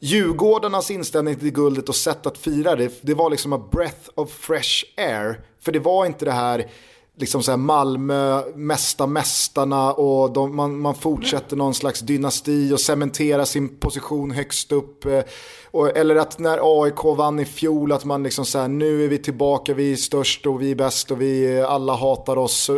Djurgårdarnas 0.00 0.90
inställning 0.90 1.36
till 1.36 1.50
guldet 1.50 1.88
och 1.88 1.96
sätt 1.96 2.26
att 2.26 2.38
fira 2.38 2.76
det, 2.76 2.92
det 3.00 3.14
var 3.14 3.30
liksom 3.30 3.52
a 3.52 3.62
breath 3.72 4.10
of 4.14 4.30
fresh 4.30 4.84
air. 4.96 5.40
För 5.60 5.72
det 5.72 5.78
var 5.78 6.06
inte 6.06 6.24
det 6.24 6.32
här, 6.32 6.70
liksom 7.16 7.42
så 7.42 7.50
här 7.50 7.58
Malmö, 7.58 8.42
mästa 8.54 9.06
mästarna 9.06 9.92
och 9.92 10.32
de, 10.32 10.56
man, 10.56 10.80
man 10.80 10.94
fortsätter 10.94 11.56
någon 11.56 11.74
slags 11.74 12.00
dynasti 12.00 12.72
och 12.72 12.80
cementerar 12.80 13.44
sin 13.44 13.76
position 13.76 14.30
högst 14.30 14.72
upp. 14.72 15.04
Eh, 15.04 15.22
och, 15.70 15.96
eller 15.96 16.16
att 16.16 16.38
när 16.38 16.82
AIK 16.82 17.04
vann 17.04 17.40
i 17.40 17.44
fjol 17.44 17.92
att 17.92 18.04
man 18.04 18.22
liksom 18.22 18.44
så 18.44 18.58
här, 18.58 18.68
nu 18.68 19.04
är 19.04 19.08
vi 19.08 19.18
tillbaka, 19.18 19.74
vi 19.74 19.92
är 19.92 19.96
störst 19.96 20.46
och 20.46 20.62
vi 20.62 20.70
är 20.70 20.74
bäst 20.74 21.10
och 21.10 21.20
vi 21.20 21.58
eh, 21.58 21.70
alla 21.70 21.94
hatar 21.94 22.38
oss. 22.38 22.70
Eh, 22.70 22.76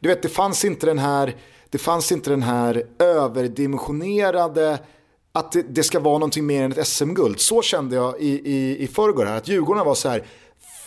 du 0.00 0.08
vet, 0.08 0.22
det 0.22 0.28
fanns 0.28 0.64
inte 0.64 0.86
den 0.86 0.98
här, 0.98 1.36
det 1.70 1.78
fanns 1.78 2.12
inte 2.12 2.30
den 2.30 2.42
här 2.42 2.84
överdimensionerade 2.98 4.78
att 5.38 5.56
det, 5.68 5.82
ska 5.82 6.00
vara 6.00 6.18
någonting 6.18 6.46
mer 6.46 6.62
än 6.62 6.72
ett 6.72 6.88
SM-guld. 6.88 7.40
Så 7.40 7.62
kände 7.62 7.96
jag 7.96 8.20
i, 8.20 8.52
i, 8.52 8.82
i 8.82 8.86
förrgår 8.86 9.24
här, 9.24 9.36
att 9.36 9.48
Djurgården 9.48 9.86
var 9.86 9.94
så 9.94 10.08
här, 10.08 10.26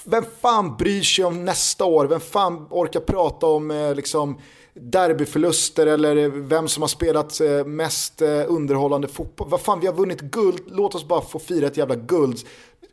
vem 0.04 0.24
fan 0.42 0.78
bryr 0.78 1.02
sig 1.02 1.26
om 1.26 1.46
nästa 1.46 1.86
år? 1.86 2.06
Vem 2.06 2.20
fan 2.20 2.68
orkar 2.70 3.00
prata 3.00 3.46
om 3.46 3.72
eh, 3.72 3.96
liksom, 3.96 4.40
derbyförluster 4.74 5.88
eller 5.88 6.30
vem 6.30 6.68
som 6.68 6.84
har 6.84 6.88
spelat 6.88 7.42
eh, 7.42 7.66
mest 7.66 8.22
eh, 8.22 8.44
underhållande 8.48 9.08
fotboll? 9.08 9.50
Vad 9.50 9.62
fan, 9.62 9.80
vi 9.80 9.88
har 9.88 9.94
vunnit 9.94 10.22
guld, 10.22 10.62
låt 10.68 10.96
oss 10.96 11.08
bara 11.08 11.22
få 11.22 11.40
fira 11.40 11.68
ett 11.68 11.78
jävla 11.78 11.96
guld. 11.96 12.40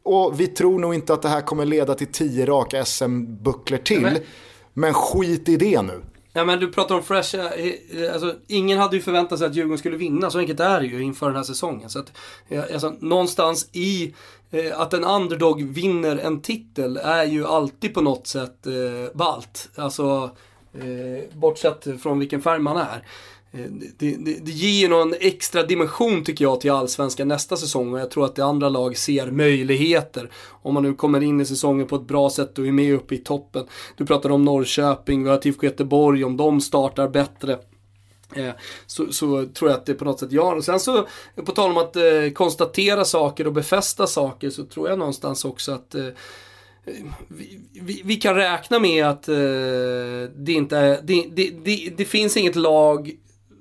Och 0.02 0.40
vi 0.40 0.46
tror 0.46 0.78
nog 0.78 0.94
inte 0.94 1.14
att 1.14 1.22
det 1.22 1.28
här 1.28 1.40
kommer 1.40 1.64
leda 1.64 1.94
till 1.94 2.06
tio 2.06 2.46
raka 2.46 2.84
SM-bucklor 2.84 3.78
till. 3.78 4.18
Men 4.72 4.94
skit 4.94 5.48
i 5.48 5.56
det 5.56 5.82
nu. 5.82 6.02
Ja 6.38 6.44
men 6.44 6.60
du 6.60 6.72
pratar 6.72 6.94
om 6.94 7.02
fresh, 7.02 7.36
eh, 7.36 8.12
alltså 8.12 8.34
ingen 8.46 8.78
hade 8.78 8.96
ju 8.96 9.02
förväntat 9.02 9.38
sig 9.38 9.48
att 9.48 9.54
Djurgården 9.54 9.78
skulle 9.78 9.96
vinna, 9.96 10.30
så 10.30 10.38
enkelt 10.38 10.60
är 10.60 10.80
det 10.80 10.86
ju 10.86 11.02
inför 11.02 11.26
den 11.26 11.36
här 11.36 11.42
säsongen. 11.42 11.90
Så 11.90 11.98
att, 11.98 12.12
alltså, 12.72 12.94
någonstans 13.00 13.68
i 13.72 14.14
eh, 14.50 14.80
att 14.80 14.94
en 14.94 15.04
underdog 15.04 15.62
vinner 15.62 16.16
en 16.16 16.42
titel 16.42 16.96
är 16.96 17.24
ju 17.24 17.46
alltid 17.46 17.94
på 17.94 18.00
något 18.00 18.26
sätt 18.26 18.66
eh, 18.66 18.72
ballt. 19.14 19.68
Alltså, 19.76 20.30
eh, 20.74 21.38
bortsett 21.38 21.86
från 22.02 22.18
vilken 22.18 22.42
färg 22.42 22.58
man 22.58 22.76
är. 22.76 23.04
Eh, 23.52 23.60
det, 23.98 24.16
det, 24.16 24.44
det 24.44 24.52
ger 24.52 24.82
ju 24.82 24.88
någon 24.88 25.14
extra 25.20 25.62
dimension 25.62 26.24
tycker 26.24 26.44
jag 26.44 26.60
till 26.60 26.70
Allsvenskan 26.70 27.28
nästa 27.28 27.56
säsong 27.56 27.92
och 27.92 28.00
jag 28.00 28.10
tror 28.10 28.24
att 28.24 28.34
det 28.34 28.44
andra 28.44 28.68
lag 28.68 28.96
ser 28.96 29.30
möjligheter. 29.30 30.30
Om 30.62 30.74
man 30.74 30.82
nu 30.82 30.94
kommer 30.94 31.22
in 31.22 31.40
i 31.40 31.46
säsongen 31.46 31.86
på 31.86 31.96
ett 31.96 32.06
bra 32.06 32.30
sätt 32.30 32.58
och 32.58 32.66
är 32.66 32.72
med 32.72 32.94
uppe 32.94 33.14
i 33.14 33.18
toppen. 33.18 33.66
Du 33.96 34.06
pratade 34.06 34.34
om 34.34 34.44
Norrköping, 34.44 35.24
vi 35.24 35.30
har 35.30 35.36
TIFK 35.36 35.62
Göteborg, 35.62 36.24
om 36.24 36.36
de 36.36 36.60
startar 36.60 37.08
bättre. 37.08 37.58
Eh, 38.34 38.50
så, 38.86 39.12
så 39.12 39.46
tror 39.46 39.70
jag 39.70 39.78
att 39.78 39.86
det 39.86 39.94
på 39.94 40.04
något 40.04 40.20
sätt 40.20 40.32
gör. 40.32 40.56
Och 40.56 40.64
sen 40.64 40.80
så, 40.80 41.06
på 41.44 41.52
tal 41.52 41.70
om 41.70 41.76
att 41.76 41.96
eh, 41.96 42.30
konstatera 42.34 43.04
saker 43.04 43.46
och 43.46 43.52
befästa 43.52 44.06
saker, 44.06 44.50
så 44.50 44.64
tror 44.64 44.88
jag 44.88 44.98
någonstans 44.98 45.44
också 45.44 45.72
att 45.72 45.94
eh, 45.94 46.06
vi, 47.28 47.60
vi, 47.72 48.02
vi 48.04 48.16
kan 48.16 48.34
räkna 48.34 48.78
med 48.78 49.06
att 49.06 49.28
eh, 49.28 49.34
det 50.36 50.52
inte 50.52 50.76
är, 50.76 51.00
det, 51.02 51.26
det, 51.32 51.50
det, 51.64 51.92
det 51.96 52.04
finns 52.04 52.36
inget 52.36 52.56
lag 52.56 53.16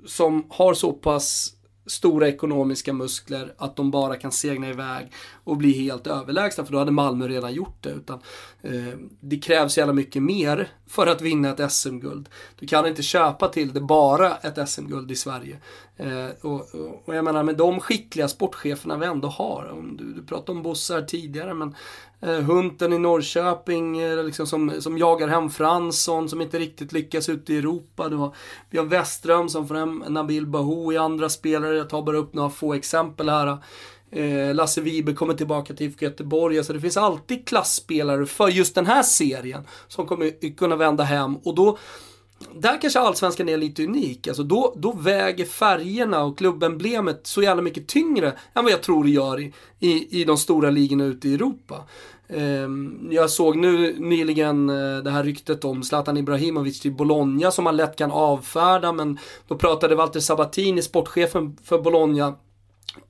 som 0.08 0.46
har 0.50 0.74
så 0.74 0.92
pass 0.92 1.52
stora 1.86 2.28
ekonomiska 2.28 2.92
muskler 2.92 3.54
att 3.58 3.76
de 3.76 3.90
bara 3.90 4.16
kan 4.16 4.32
segna 4.32 4.68
iväg 4.68 5.12
och 5.48 5.56
bli 5.56 5.72
helt 5.72 6.06
överlägsna 6.06 6.64
för 6.64 6.72
då 6.72 6.78
hade 6.78 6.90
Malmö 6.90 7.28
redan 7.28 7.54
gjort 7.54 7.82
det. 7.82 7.90
Utan, 7.90 8.20
eh, 8.62 8.98
det 9.20 9.38
krävs 9.38 9.78
jävla 9.78 9.92
mycket 9.92 10.22
mer 10.22 10.68
för 10.86 11.06
att 11.06 11.22
vinna 11.22 11.48
ett 11.48 11.72
SM-guld. 11.72 12.28
Du 12.58 12.66
kan 12.66 12.86
inte 12.86 13.02
köpa 13.02 13.48
till 13.48 13.72
det 13.72 13.80
bara 13.80 14.36
ett 14.36 14.68
SM-guld 14.68 15.10
i 15.10 15.16
Sverige. 15.16 15.58
Eh, 15.96 16.28
och, 16.40 16.74
och, 16.74 17.02
och 17.04 17.14
jag 17.14 17.24
menar 17.24 17.42
med 17.42 17.56
de 17.56 17.80
skickliga 17.80 18.28
sportcheferna 18.28 18.96
vi 18.96 19.06
ändå 19.06 19.28
har. 19.28 19.68
Om 19.72 19.96
du, 19.96 20.12
du 20.12 20.26
pratade 20.26 20.58
om 20.58 20.62
Bosse 20.62 20.94
här 20.94 21.02
tidigare 21.02 21.54
men 21.54 21.74
eh, 22.20 22.40
Hunten 22.40 22.92
i 22.92 22.98
Norrköping 22.98 23.98
eh, 23.98 24.24
liksom 24.24 24.46
som, 24.46 24.72
som 24.80 24.98
jagar 24.98 25.28
hem 25.28 25.50
Fransson 25.50 26.28
som 26.28 26.40
inte 26.40 26.58
riktigt 26.58 26.92
lyckas 26.92 27.28
ute 27.28 27.54
i 27.54 27.58
Europa. 27.58 28.08
Du 28.08 28.16
har, 28.16 28.34
vi 28.70 28.78
har 28.78 28.84
Westström 28.84 29.48
som 29.48 29.68
får 29.68 29.74
hem 29.74 30.04
Nabil 30.08 30.46
Bahou 30.46 30.92
i 30.92 30.96
andra 30.96 31.28
spelare. 31.28 31.76
Jag 31.76 31.90
tar 31.90 32.02
bara 32.02 32.16
upp 32.16 32.34
några 32.34 32.50
få 32.50 32.74
exempel 32.74 33.28
här. 33.28 33.58
Eh, 34.10 34.54
Lasse 34.54 34.80
Vibe 34.80 35.12
kommer 35.12 35.34
tillbaka 35.34 35.74
till 35.74 35.86
IFK 35.86 36.04
Göteborg. 36.04 36.64
Så 36.64 36.72
det 36.72 36.80
finns 36.80 36.96
alltid 36.96 37.48
klassspelare 37.48 38.26
för 38.26 38.48
just 38.48 38.74
den 38.74 38.86
här 38.86 39.02
serien 39.02 39.66
som 39.88 40.06
kommer 40.06 40.56
kunna 40.56 40.76
vända 40.76 41.04
hem. 41.04 41.36
Och 41.36 41.54
då, 41.54 41.78
där 42.54 42.80
kanske 42.80 43.00
allsvenskan 43.00 43.48
är 43.48 43.56
lite 43.56 43.84
unik. 43.84 44.28
Alltså 44.28 44.42
då, 44.42 44.74
då 44.76 44.92
väger 44.92 45.44
färgerna 45.44 46.24
och 46.24 46.38
klubbemblemet 46.38 47.26
så 47.26 47.42
jävla 47.42 47.62
mycket 47.62 47.88
tyngre 47.88 48.32
än 48.54 48.64
vad 48.64 48.72
jag 48.72 48.82
tror 48.82 49.04
det 49.04 49.10
gör 49.10 49.40
i, 49.40 49.52
i, 49.78 50.20
i 50.20 50.24
de 50.24 50.36
stora 50.36 50.70
ligorna 50.70 51.04
ute 51.04 51.28
i 51.28 51.34
Europa. 51.34 51.84
Ehm, 52.28 53.08
jag 53.10 53.30
såg 53.30 53.56
nu 53.56 53.96
nyligen 53.98 54.70
eh, 54.70 54.98
det 54.98 55.10
här 55.10 55.24
ryktet 55.24 55.64
om 55.64 55.82
Zlatan 55.82 56.16
Ibrahimovic 56.16 56.80
till 56.80 56.92
Bologna 56.92 57.50
som 57.50 57.64
man 57.64 57.76
lätt 57.76 57.96
kan 57.96 58.10
avfärda 58.10 58.92
men 58.92 59.18
då 59.48 59.56
pratade 59.58 59.94
Walter 59.94 60.20
Sabatini, 60.20 60.82
sportchefen 60.82 61.56
för 61.64 61.78
Bologna, 61.78 62.34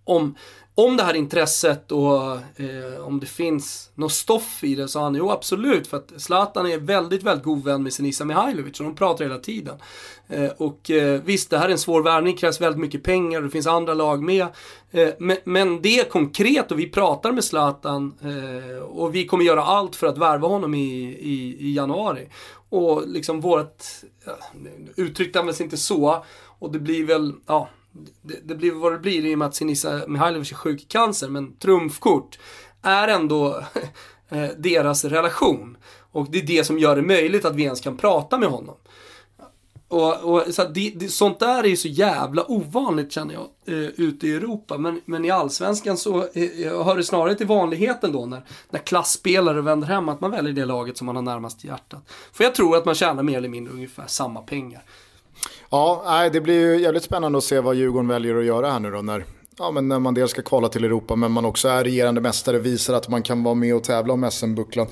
om, 0.05 0.35
om 0.79 0.97
det 0.97 1.03
här 1.03 1.15
intresset 1.15 1.93
och 1.93 2.35
eh, 2.37 3.07
om 3.07 3.21
det 3.21 3.27
finns 3.27 3.91
något 3.95 4.13
stoff 4.13 4.65
i 4.65 4.75
det 4.75 4.89
så 4.89 5.01
han, 5.01 5.15
jo 5.15 5.31
absolut, 5.31 5.87
för 5.87 5.97
att 5.97 6.13
Zlatan 6.17 6.67
är 6.67 6.79
väldigt, 6.79 7.23
väldigt 7.23 7.45
god 7.45 7.65
vän 7.65 7.83
med 7.83 7.93
Senisa 7.93 8.25
Mihailovic 8.25 8.81
och 8.81 8.87
de 8.87 8.95
pratar 8.95 9.25
hela 9.25 9.39
tiden. 9.39 9.77
Eh, 10.29 10.51
och 10.57 10.91
eh, 10.91 11.21
visst, 11.25 11.51
det 11.51 11.59
här 11.59 11.69
är 11.69 11.73
en 11.73 11.79
svår 11.79 12.03
värvning, 12.03 12.37
krävs 12.37 12.61
väldigt 12.61 12.81
mycket 12.81 13.03
pengar 13.03 13.39
och 13.39 13.45
det 13.45 13.51
finns 13.51 13.67
andra 13.67 13.95
lag 13.95 14.23
med. 14.23 14.47
Eh, 14.91 15.09
men, 15.19 15.37
men, 15.45 15.83
det 15.83 16.01
är 16.01 16.05
konkret 16.05 16.73
och 16.73 16.79
vi 16.79 16.91
pratar 16.91 17.33
med 17.33 17.45
Zlatan 17.45 18.15
eh, 18.23 18.83
och 18.83 19.15
vi 19.15 19.27
kommer 19.27 19.45
göra 19.45 19.63
allt 19.63 19.97
för 19.97 20.07
att 20.07 20.19
värva 20.19 20.49
honom 20.49 20.75
i, 20.75 21.05
i, 21.21 21.57
i 21.61 21.75
januari. 21.75 22.29
Och 22.69 23.03
liksom 23.07 23.41
vårt, 23.41 23.85
eh, 24.27 24.33
ja, 24.33 24.61
uttryckte 24.97 25.39
han 25.39 25.55
inte 25.61 25.77
så, 25.77 26.25
och 26.59 26.73
det 26.73 26.79
blir 26.79 27.07
väl, 27.07 27.33
ja, 27.47 27.69
det, 28.23 28.41
det 28.43 28.55
blir 28.55 28.73
vad 28.73 28.93
det 28.93 28.99
blir 28.99 29.27
i 29.27 29.35
och 29.35 29.39
med 29.39 29.49
att 29.49 29.55
Sinisa 29.55 30.03
Mihailovic 30.07 30.53
är 30.53 30.57
sjuk 30.57 30.83
i 30.83 30.85
cancer, 30.85 31.29
men 31.29 31.57
trumfkort 31.57 32.39
är 32.83 33.09
ändå 33.09 33.65
eh, 34.29 34.49
deras 34.57 35.05
relation. 35.05 35.77
Och 36.13 36.31
det 36.31 36.39
är 36.39 36.47
det 36.47 36.65
som 36.65 36.79
gör 36.79 36.97
det 36.97 37.03
möjligt 37.03 37.45
att 37.45 37.55
vi 37.55 37.63
ens 37.63 37.81
kan 37.81 37.97
prata 37.97 38.39
med 38.39 38.49
honom. 38.49 38.75
Och, 39.89 40.25
och 40.25 40.55
så 40.55 40.65
det, 40.65 40.93
det, 40.97 41.09
sånt 41.09 41.39
där 41.39 41.65
är 41.65 41.69
ju 41.69 41.77
så 41.77 41.89
jävla 41.89 42.51
ovanligt 42.51 43.13
känner 43.13 43.35
jag, 43.35 43.49
eh, 43.67 43.89
ute 43.97 44.27
i 44.27 44.35
Europa. 44.35 44.79
Men, 44.79 45.01
men 45.05 45.25
i 45.25 45.31
Allsvenskan 45.31 45.97
så 45.97 46.19
eh, 46.19 46.85
hör 46.85 46.97
det 46.97 47.05
snarare 47.05 47.35
till 47.35 47.47
vanligheten 47.47 48.13
då 48.13 48.27
när, 48.27 48.45
när 48.71 48.81
klassspelare 48.81 49.61
vänder 49.61 49.89
hem 49.89 50.09
att 50.09 50.21
man 50.21 50.31
väljer 50.31 50.53
det 50.53 50.65
laget 50.65 50.97
som 50.97 51.07
man 51.07 51.17
har 51.17 51.23
närmast 51.23 51.65
hjärtat. 51.65 52.03
För 52.33 52.45
jag 52.45 52.55
tror 52.55 52.77
att 52.77 52.85
man 52.85 52.95
tjänar 52.95 53.23
mer 53.23 53.39
eller 53.39 53.49
mindre 53.49 53.73
ungefär 53.73 54.07
samma 54.07 54.41
pengar. 54.41 54.83
Ja, 55.71 56.03
nej, 56.07 56.31
det 56.31 56.41
blir 56.41 56.61
ju 56.61 56.83
jävligt 56.83 57.03
spännande 57.03 57.39
att 57.39 57.45
se 57.45 57.61
vad 57.61 57.75
Djurgården 57.75 58.09
väljer 58.09 58.37
att 58.37 58.45
göra 58.45 58.71
här 58.71 58.81
nu 58.81 58.91
då 58.91 59.03
när, 59.03 59.25
ja, 59.59 59.71
men 59.71 59.89
när 59.89 59.99
man 59.99 60.15
dels 60.15 60.31
ska 60.31 60.43
kvala 60.43 60.69
till 60.69 60.85
Europa 60.85 61.17
men 61.17 61.33
man 61.33 61.45
också 61.45 61.69
är 61.69 61.85
regerande 61.85 62.21
mästare, 62.21 62.59
visar 62.59 62.95
att 62.95 63.09
man 63.09 63.23
kan 63.23 63.43
vara 63.43 63.55
med 63.55 63.75
och 63.75 63.85
tävla 63.85 64.13
om 64.13 64.31
SM-bucklan. 64.31 64.87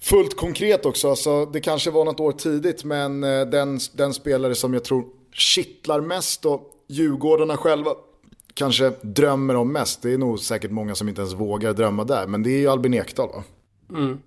Fullt 0.00 0.36
konkret 0.36 0.86
också, 0.86 1.10
alltså, 1.10 1.46
det 1.46 1.60
kanske 1.60 1.90
var 1.90 2.04
något 2.04 2.20
år 2.20 2.32
tidigt 2.32 2.84
men 2.84 3.24
eh, 3.24 3.40
den, 3.40 3.78
den 3.92 4.14
spelare 4.14 4.54
som 4.54 4.74
jag 4.74 4.84
tror 4.84 5.04
kittlar 5.32 6.00
mest 6.00 6.44
och 6.44 6.62
Djurgårdarna 6.88 7.56
själva 7.56 7.90
kanske 8.54 8.92
drömmer 9.02 9.56
om 9.56 9.72
mest, 9.72 10.02
det 10.02 10.12
är 10.12 10.18
nog 10.18 10.38
säkert 10.38 10.70
många 10.70 10.94
som 10.94 11.08
inte 11.08 11.20
ens 11.20 11.34
vågar 11.34 11.72
drömma 11.72 12.04
där, 12.04 12.26
men 12.26 12.42
det 12.42 12.50
är 12.50 12.58
ju 12.58 12.68
Albin 12.68 12.94
Ekdal 12.94 13.28
va? 13.28 13.44
Mm. 13.90 14.18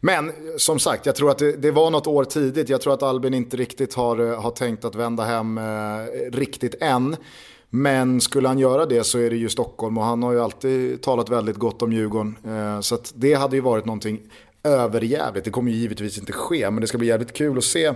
Men 0.00 0.32
som 0.56 0.78
sagt, 0.78 1.06
jag 1.06 1.16
tror 1.16 1.30
att 1.30 1.38
det, 1.38 1.52
det, 1.52 1.70
var 1.70 1.90
något 1.90 2.06
år 2.06 2.24
tidigt. 2.24 2.68
Jag 2.68 2.80
tror 2.80 2.94
att 2.94 3.02
Albin 3.02 3.34
inte 3.34 3.56
riktigt 3.56 3.94
har, 3.94 4.30
eh, 4.30 4.42
har 4.42 4.50
tänkt 4.50 4.84
att 4.84 4.94
vända 4.94 5.22
hem 5.22 5.58
eh, 5.58 5.62
riktigt 6.32 6.74
än. 6.80 7.16
Men 7.70 8.20
skulle 8.20 8.48
han 8.48 8.58
göra 8.58 8.86
det 8.86 9.04
så 9.04 9.18
är 9.18 9.30
det 9.30 9.36
ju 9.36 9.48
Stockholm 9.48 9.98
och 9.98 10.04
han 10.04 10.22
har 10.22 10.32
ju 10.32 10.40
alltid 10.40 11.02
talat 11.02 11.28
väldigt 11.28 11.56
gott 11.56 11.82
om 11.82 11.92
Djurgården. 11.92 12.36
Eh, 12.44 12.80
så 12.80 12.98
det 13.14 13.34
hade 13.34 13.56
ju 13.56 13.62
varit 13.62 13.84
någonting 13.84 14.20
överjävligt. 14.62 15.44
Det 15.44 15.50
kommer 15.50 15.70
ju 15.70 15.76
givetvis 15.76 16.18
inte 16.18 16.32
ske, 16.32 16.70
men 16.70 16.80
det 16.80 16.86
ska 16.86 16.98
bli 16.98 17.08
jävligt 17.08 17.32
kul 17.32 17.58
att 17.58 17.64
se 17.64 17.94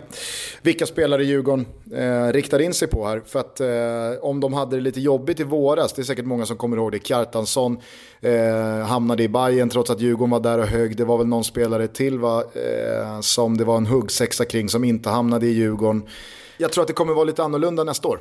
vilka 0.62 0.86
spelare 0.86 1.24
Djurgården 1.24 1.66
eh, 1.94 2.32
riktar 2.32 2.58
in 2.58 2.74
sig 2.74 2.88
på 2.88 3.06
här. 3.06 3.22
För 3.26 3.40
att 3.40 3.60
eh, 3.60 4.24
om 4.24 4.40
de 4.40 4.52
hade 4.52 4.76
det 4.76 4.82
lite 4.82 5.00
jobbigt 5.00 5.40
i 5.40 5.44
våras, 5.44 5.92
det 5.92 6.02
är 6.02 6.04
säkert 6.04 6.24
många 6.24 6.46
som 6.46 6.56
kommer 6.56 6.76
ihåg 6.76 6.92
det, 6.92 7.06
Kjartansson 7.06 7.78
eh, 8.20 8.78
hamnade 8.86 9.22
i 9.22 9.28
Bayern 9.28 9.68
trots 9.68 9.90
att 9.90 10.00
Djurgården 10.00 10.30
var 10.30 10.40
där 10.40 10.58
och 10.58 10.66
hög. 10.66 10.96
Det 10.96 11.04
var 11.04 11.18
väl 11.18 11.26
någon 11.26 11.44
spelare 11.44 11.88
till 11.88 12.18
va, 12.18 12.44
eh, 12.54 13.20
som 13.20 13.56
det 13.56 13.64
var 13.64 13.76
en 13.76 13.86
huggsexa 13.86 14.44
kring 14.44 14.68
som 14.68 14.84
inte 14.84 15.08
hamnade 15.08 15.46
i 15.46 15.50
Djurgården. 15.50 16.02
Jag 16.56 16.72
tror 16.72 16.82
att 16.82 16.88
det 16.88 16.94
kommer 16.94 17.14
vara 17.14 17.24
lite 17.24 17.42
annorlunda 17.42 17.84
nästa 17.84 18.08
år. 18.08 18.20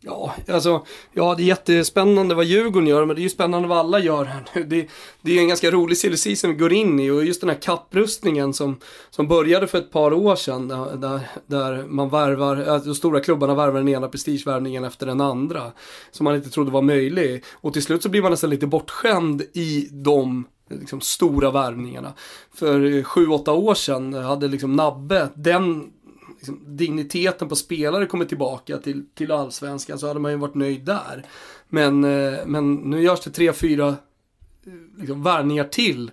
Ja, 0.00 0.34
alltså, 0.48 0.86
ja, 1.12 1.34
det 1.34 1.42
är 1.42 1.46
jättespännande 1.46 2.34
vad 2.34 2.44
Djurgården 2.44 2.88
gör, 2.88 3.04
men 3.04 3.16
det 3.16 3.20
är 3.20 3.24
ju 3.24 3.28
spännande 3.28 3.68
vad 3.68 3.78
alla 3.78 3.98
gör 3.98 4.24
här 4.24 4.44
nu. 4.54 4.64
Det, 4.64 4.88
det 5.22 5.36
är 5.36 5.40
en 5.40 5.48
ganska 5.48 5.70
rolig 5.70 5.98
silly 5.98 6.36
som 6.36 6.50
vi 6.50 6.56
går 6.56 6.72
in 6.72 7.00
i 7.00 7.10
och 7.10 7.24
just 7.24 7.40
den 7.40 7.50
här 7.50 7.60
kapprustningen 7.60 8.54
som, 8.54 8.76
som 9.10 9.28
började 9.28 9.66
för 9.66 9.78
ett 9.78 9.92
par 9.92 10.12
år 10.12 10.36
sedan, 10.36 10.68
där, 10.68 11.20
där 11.46 11.84
man 11.88 12.08
värvar, 12.08 12.56
äh, 12.56 12.82
de 12.82 12.94
stora 12.94 13.20
klubbarna 13.20 13.54
värvar 13.54 13.78
den 13.78 13.88
ena 13.88 14.08
prestigevärvningen 14.08 14.84
efter 14.84 15.06
den 15.06 15.20
andra, 15.20 15.72
som 16.10 16.24
man 16.24 16.34
inte 16.34 16.50
trodde 16.50 16.70
var 16.70 16.82
möjlig. 16.82 17.44
Och 17.52 17.72
till 17.72 17.82
slut 17.82 18.02
så 18.02 18.08
blir 18.08 18.22
man 18.22 18.30
nästan 18.30 18.50
lite 18.50 18.66
bortskämd 18.66 19.42
i 19.52 19.88
de 19.90 20.44
liksom, 20.70 21.00
stora 21.00 21.50
värvningarna. 21.50 22.12
För 22.54 22.96
eh, 22.96 23.02
sju, 23.02 23.26
åtta 23.26 23.52
år 23.52 23.74
sedan 23.74 24.14
hade 24.14 24.48
liksom 24.48 24.76
Nabbe, 24.76 25.28
den 25.34 25.90
liksom, 26.38 26.76
digniteten 26.76 27.48
på 27.48 27.56
spelare 27.56 28.06
kommer 28.06 28.24
tillbaka 28.24 28.78
till, 28.78 29.04
till 29.14 29.32
allsvenskan 29.32 29.98
så 29.98 30.08
hade 30.08 30.20
man 30.20 30.30
ju 30.30 30.36
varit 30.36 30.54
nöjd 30.54 30.84
där. 30.84 31.26
Men, 31.68 32.04
eh, 32.04 32.38
men 32.46 32.74
nu 32.74 33.02
görs 33.02 33.20
det 33.20 33.30
tre, 33.30 33.52
fyra 33.52 33.88
eh, 33.88 34.72
liksom, 34.98 35.22
värvningar 35.22 35.64
till. 35.64 36.10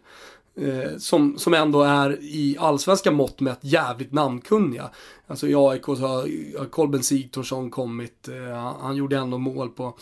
Eh, 0.57 0.97
som, 0.97 1.37
som 1.37 1.53
ändå 1.53 1.81
är 1.81 2.17
i 2.21 2.55
allsvenska 2.59 3.11
mått 3.11 3.39
mätt 3.39 3.59
jävligt 3.61 4.13
namnkunniga. 4.13 4.89
Alltså 5.27 5.47
i 5.47 5.55
AIK 5.55 5.85
så 5.85 5.93
har 5.95 6.69
Kolben 6.69 7.03
Sigthorsson 7.03 7.69
kommit, 7.69 8.27
eh, 8.27 8.55
han, 8.55 8.75
han, 8.81 8.95
gjorde 8.95 9.17
ändå 9.17 9.37
mål 9.37 9.69
på 9.69 9.97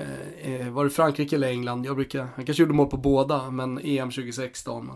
eh, 0.00 0.52
eh, 0.52 0.72
var 0.72 0.84
det 0.84 0.90
Frankrike 0.90 1.36
eller 1.36 1.48
England? 1.48 1.86
Jag 1.86 1.96
brukar, 1.96 2.28
han 2.36 2.46
kanske 2.46 2.62
gjorde 2.62 2.74
mål 2.74 2.86
på 2.86 2.96
båda, 2.96 3.50
men 3.50 3.78
EM 3.78 4.10
2016. 4.10 4.90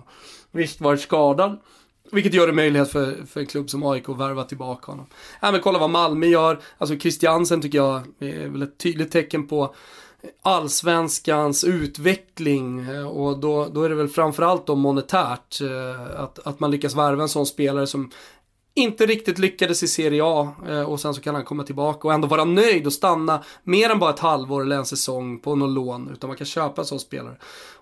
Visst 0.50 0.80
var 0.80 0.92
det 0.92 0.98
skadad. 0.98 1.58
Vilket 2.12 2.34
gör 2.34 2.46
det 2.46 2.52
möjligt 2.52 2.88
för, 2.88 3.26
för 3.26 3.40
en 3.40 3.46
klubb 3.46 3.70
som 3.70 3.82
AIK 3.82 4.08
att 4.08 4.18
värva 4.18 4.44
tillbaka 4.44 4.92
honom. 4.92 5.06
Ja, 5.40 5.52
men 5.52 5.60
kolla 5.60 5.78
vad 5.78 5.90
Malmö 5.90 6.26
gör. 6.26 6.58
Alltså 6.78 6.98
Christiansen 6.98 7.62
tycker 7.62 7.78
jag 7.78 8.02
är 8.18 8.48
väl 8.48 8.62
ett 8.62 8.78
tydligt 8.78 9.12
tecken 9.12 9.46
på 9.46 9.74
allsvenskans 10.42 11.64
utveckling 11.64 12.80
eh, 12.80 13.08
och 13.08 13.38
då, 13.38 13.68
då 13.68 13.82
är 13.82 13.88
det 13.88 13.94
väl 13.94 14.08
framförallt 14.08 14.66
då 14.66 14.74
monetärt 14.74 15.60
eh, 15.60 16.20
att, 16.20 16.46
att 16.46 16.60
man 16.60 16.70
lyckas 16.70 16.96
värva 16.96 17.22
en 17.22 17.28
sån 17.28 17.46
spelare 17.46 17.86
som 17.86 18.10
inte 18.76 19.06
riktigt 19.06 19.38
lyckades 19.38 19.82
i 19.82 19.88
Serie 19.88 20.22
A 20.24 20.52
eh, 20.68 20.82
och 20.82 21.00
sen 21.00 21.14
så 21.14 21.20
kan 21.20 21.34
han 21.34 21.44
komma 21.44 21.62
tillbaka 21.62 22.08
och 22.08 22.14
ändå 22.14 22.28
vara 22.28 22.44
nöjd 22.44 22.86
och 22.86 22.92
stanna 22.92 23.44
mer 23.62 23.90
än 23.90 23.98
bara 23.98 24.10
ett 24.10 24.18
halvår 24.18 24.62
eller 24.62 24.76
en 24.76 24.86
säsong 24.86 25.38
på 25.38 25.54
någon 25.54 25.74
lån 25.74 26.10
utan 26.12 26.28
man 26.28 26.36
kan 26.36 26.46
köpa 26.46 26.82
en 26.82 26.86
sån 26.86 27.00
spelare 27.00 27.36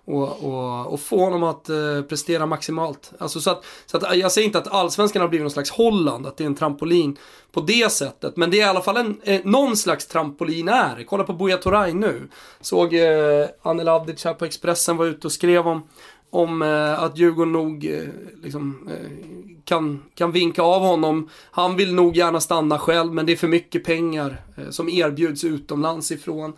och, 0.05 0.43
och, 0.43 0.93
och 0.93 0.99
få 0.99 1.19
honom 1.19 1.43
att 1.43 1.69
eh, 1.69 2.01
prestera 2.09 2.45
maximalt. 2.45 3.11
Alltså 3.19 3.41
så 3.41 3.51
att, 3.51 3.65
så 3.85 3.97
att 3.97 4.03
eh, 4.03 4.19
jag 4.19 4.31
säger 4.31 4.45
inte 4.45 4.57
att 4.57 4.67
allsvenskan 4.67 5.21
har 5.21 5.29
blivit 5.29 5.43
någon 5.43 5.51
slags 5.51 5.71
Holland, 5.71 6.27
att 6.27 6.37
det 6.37 6.43
är 6.43 6.45
en 6.45 6.55
trampolin 6.55 7.17
på 7.51 7.61
det 7.61 7.91
sättet, 7.91 8.37
men 8.37 8.51
det 8.51 8.57
är 8.57 8.65
i 8.65 8.69
alla 8.69 8.81
fall 8.81 8.97
en, 8.97 9.21
eh, 9.23 9.41
någon 9.43 9.77
slags 9.77 10.07
trampolin 10.07 10.69
är. 10.69 11.03
Kolla 11.03 11.23
på 11.23 11.33
Buya 11.33 11.57
Turay 11.57 11.93
nu. 11.93 12.27
Såg 12.61 12.93
eh, 12.93 13.47
Anel 13.61 13.87
Avdic 13.87 14.25
här 14.25 14.33
på 14.33 14.45
Expressen 14.45 14.97
var 14.97 15.05
ute 15.05 15.27
och 15.27 15.33
skrev 15.33 15.67
om 15.67 15.87
om 16.29 16.61
eh, 16.61 17.03
att 17.03 17.17
Djurgården 17.17 17.53
nog 17.53 17.85
eh, 17.85 18.03
liksom, 18.43 18.89
eh, 18.91 19.35
kan, 19.65 20.03
kan 20.15 20.31
vinka 20.31 20.61
av 20.61 20.81
honom. 20.81 21.29
Han 21.51 21.75
vill 21.75 21.95
nog 21.95 22.17
gärna 22.17 22.39
stanna 22.39 22.79
själv 22.79 23.13
men 23.13 23.25
det 23.25 23.31
är 23.31 23.37
för 23.37 23.47
mycket 23.47 23.83
pengar 23.83 24.41
eh, 24.57 24.69
som 24.69 24.89
erbjuds 24.89 25.43
utomlands 25.43 26.11
ifrån. 26.11 26.53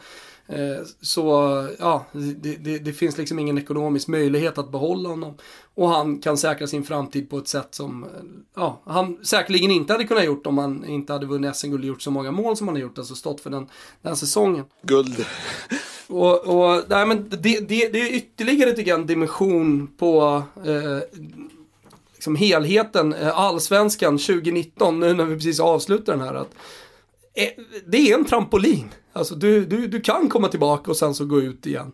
Eh, 0.49 0.85
så 1.01 1.23
ja, 1.79 2.05
det, 2.11 2.55
det, 2.55 2.77
det, 2.79 2.93
finns 2.93 3.17
liksom 3.17 3.39
ingen 3.39 3.57
ekonomisk 3.57 4.07
möjlighet 4.07 4.57
att 4.57 4.71
behålla 4.71 5.09
honom. 5.09 5.37
Och 5.75 5.89
han 5.89 6.19
kan 6.19 6.37
säkra 6.37 6.67
sin 6.67 6.83
framtid 6.83 7.29
på 7.29 7.37
ett 7.37 7.47
sätt 7.47 7.75
som 7.75 8.03
eh, 8.03 8.09
ja, 8.55 8.81
han 8.85 9.25
säkerligen 9.25 9.71
inte 9.71 9.93
hade 9.93 10.03
kunnat 10.03 10.25
gjort 10.25 10.47
om 10.47 10.57
han 10.57 10.85
inte 10.85 11.13
hade 11.13 11.25
vunnit 11.25 11.55
SM-guld 11.55 11.83
och 11.83 11.87
gjort 11.87 12.01
så 12.01 12.11
många 12.11 12.31
mål 12.31 12.57
som 12.57 12.67
han 12.67 12.75
har 12.75 12.81
gjort, 12.81 12.97
alltså 12.97 13.15
stått 13.15 13.41
för 13.41 13.49
den, 13.49 13.67
den 14.01 14.15
säsongen. 14.15 14.65
Guld. 14.81 15.25
Och, 16.09 16.47
och 16.47 16.83
nej, 16.87 17.05
men 17.05 17.29
det, 17.29 17.37
det, 17.37 17.87
det 17.87 18.01
är 18.01 18.15
ytterligare 18.15 18.71
tycker 18.71 18.91
jag 18.91 18.99
en 18.99 19.07
dimension 19.07 19.87
på 19.97 20.43
eh, 20.65 21.19
liksom 22.13 22.35
helheten, 22.35 23.13
eh, 23.13 23.39
allsvenskan 23.39 24.17
2019, 24.17 24.99
nu 24.99 25.13
när 25.13 25.25
vi 25.25 25.35
precis 25.35 25.59
avslutar 25.59 26.13
den 26.13 26.27
här. 26.27 26.33
Att, 26.33 26.55
eh, 27.33 27.63
det 27.85 27.97
är 27.97 28.17
en 28.17 28.25
trampolin. 28.25 28.89
Alltså 29.13 29.35
du, 29.35 29.65
du, 29.65 29.87
du 29.87 30.01
kan 30.01 30.29
komma 30.29 30.47
tillbaka 30.47 30.91
och 30.91 30.97
sen 30.97 31.15
så 31.15 31.25
gå 31.25 31.41
ut 31.41 31.65
igen. 31.65 31.91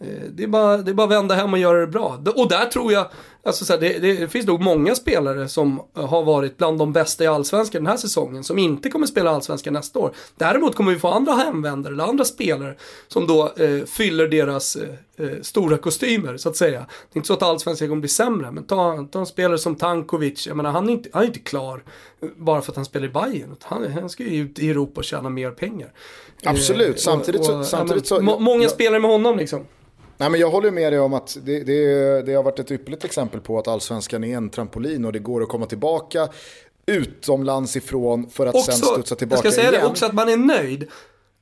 Eh, 0.00 0.06
det 0.30 0.42
är, 0.42 0.48
bara, 0.48 0.76
det 0.76 0.90
är 0.90 0.94
bara 0.94 1.04
att 1.04 1.10
vända 1.10 1.34
hem 1.34 1.52
och 1.52 1.58
göra 1.58 1.80
det 1.80 1.86
bra. 1.86 2.22
Och 2.36 2.48
där 2.48 2.64
tror 2.64 2.92
jag, 2.92 3.06
alltså 3.46 3.64
så 3.64 3.72
här, 3.72 3.80
det, 3.80 3.98
det, 3.98 4.28
finns 4.28 4.46
nog 4.46 4.60
många 4.60 4.94
spelare 4.94 5.48
som 5.48 5.82
har 5.94 6.24
varit 6.24 6.56
bland 6.56 6.78
de 6.78 6.92
bästa 6.92 7.24
i 7.24 7.26
Allsvenskan 7.26 7.84
den 7.84 7.90
här 7.90 7.96
säsongen, 7.96 8.44
som 8.44 8.58
inte 8.58 8.90
kommer 8.90 9.06
spela 9.06 9.30
Allsvenskan 9.30 9.72
nästa 9.72 9.98
år. 9.98 10.12
Däremot 10.36 10.74
kommer 10.74 10.92
vi 10.92 10.98
få 10.98 11.08
andra 11.08 11.32
hemvändare, 11.32 11.94
eller 11.94 12.04
andra 12.04 12.24
spelare, 12.24 12.76
som 13.08 13.26
då 13.26 13.52
eh, 13.56 13.84
fyller 13.84 14.28
deras 14.28 14.76
eh, 14.76 14.88
eh, 15.16 15.40
stora 15.42 15.78
kostymer, 15.78 16.36
så 16.36 16.48
att 16.48 16.56
säga. 16.56 16.78
Det 16.78 17.16
är 17.16 17.18
inte 17.18 17.26
så 17.26 17.32
att 17.32 17.42
Allsvenskan 17.42 17.88
kommer 17.88 18.00
bli 18.00 18.08
sämre, 18.08 18.50
men 18.50 18.64
ta, 18.64 19.08
ta 19.12 19.18
en 19.18 19.26
spelare 19.26 19.58
som 19.58 19.76
Tankovic, 19.76 20.46
jag 20.46 20.56
menar 20.56 20.70
han 20.70 20.88
är 20.88 20.92
inte, 20.92 21.08
han 21.12 21.22
är 21.22 21.26
inte 21.26 21.38
klar 21.38 21.82
eh, 22.20 22.28
bara 22.36 22.62
för 22.62 22.72
att 22.72 22.76
han 22.76 22.84
spelar 22.84 23.06
i 23.06 23.10
Bayern. 23.10 23.56
Han, 23.62 23.92
han 23.92 24.10
ska 24.10 24.24
ju 24.24 24.42
ut 24.42 24.58
i 24.58 24.70
Europa 24.70 25.00
och 25.00 25.04
tjäna 25.04 25.28
mer 25.28 25.50
pengar. 25.50 25.92
Absolut, 26.44 27.00
samtidigt 27.00 27.44
så... 27.44 27.64
Samtidigt 27.64 28.06
så 28.06 28.20
må, 28.20 28.38
många 28.38 28.68
spelare 28.68 29.00
med 29.00 29.10
honom 29.10 29.38
liksom. 29.38 29.66
Nej, 30.18 30.30
men 30.30 30.40
jag 30.40 30.50
håller 30.50 30.70
med 30.70 30.92
dig 30.92 31.00
om 31.00 31.14
att 31.14 31.36
det, 31.42 31.64
det, 31.64 32.22
det 32.22 32.34
har 32.34 32.42
varit 32.42 32.58
ett 32.58 32.70
ypperligt 32.70 33.04
exempel 33.04 33.40
på 33.40 33.58
att 33.58 33.68
allsvenskan 33.68 34.24
är 34.24 34.36
en 34.36 34.50
trampolin 34.50 35.04
och 35.04 35.12
det 35.12 35.18
går 35.18 35.42
att 35.42 35.48
komma 35.48 35.66
tillbaka 35.66 36.28
utomlands 36.86 37.76
ifrån 37.76 38.30
för 38.30 38.46
att 38.46 38.54
också, 38.54 38.72
sen 38.72 38.80
studsa 38.80 39.14
tillbaka 39.14 39.40
Jag 39.44 39.52
ska 39.52 39.60
säga 39.60 39.72
igen. 39.72 39.84
det 39.84 39.90
också 39.90 40.06
att 40.06 40.12
man 40.12 40.28
är 40.28 40.36
nöjd. 40.36 40.88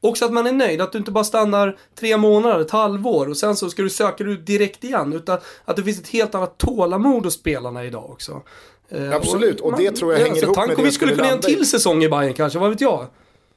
Också 0.00 0.24
att 0.24 0.32
man 0.32 0.46
är 0.46 0.52
nöjd, 0.52 0.80
att 0.80 0.92
du 0.92 0.98
inte 0.98 1.10
bara 1.10 1.24
stannar 1.24 1.78
tre 1.98 2.16
månader, 2.16 2.60
ett 2.60 2.70
halvår 2.70 3.28
och 3.28 3.36
sen 3.36 3.56
så 3.56 3.70
ska 3.70 3.82
du 3.82 3.90
söka 3.90 4.24
ut 4.24 4.46
direkt 4.46 4.84
igen. 4.84 5.12
Utan 5.12 5.38
att 5.64 5.76
det 5.76 5.82
finns 5.82 6.00
ett 6.00 6.08
helt 6.08 6.34
annat 6.34 6.58
tålamod 6.58 7.24
hos 7.24 7.34
spelarna 7.34 7.84
idag 7.84 8.10
också. 8.10 8.42
Eh, 8.88 9.12
Absolut, 9.12 9.60
och, 9.60 9.72
och 9.72 9.78
det 9.78 9.90
tror 9.90 10.12
jag 10.12 10.20
hänger 10.20 10.42
ihop 10.42 10.56
med 10.56 10.76
det 10.76 10.82
vi 10.82 10.92
skulle 10.92 11.12
kunna 11.14 11.26
göra 11.26 11.36
en 11.36 11.42
till 11.42 11.70
säsong 11.70 12.04
i 12.04 12.08
Bayern 12.08 12.34
kanske, 12.34 12.58
vad 12.58 12.70
vet 12.70 12.80
jag? 12.80 13.06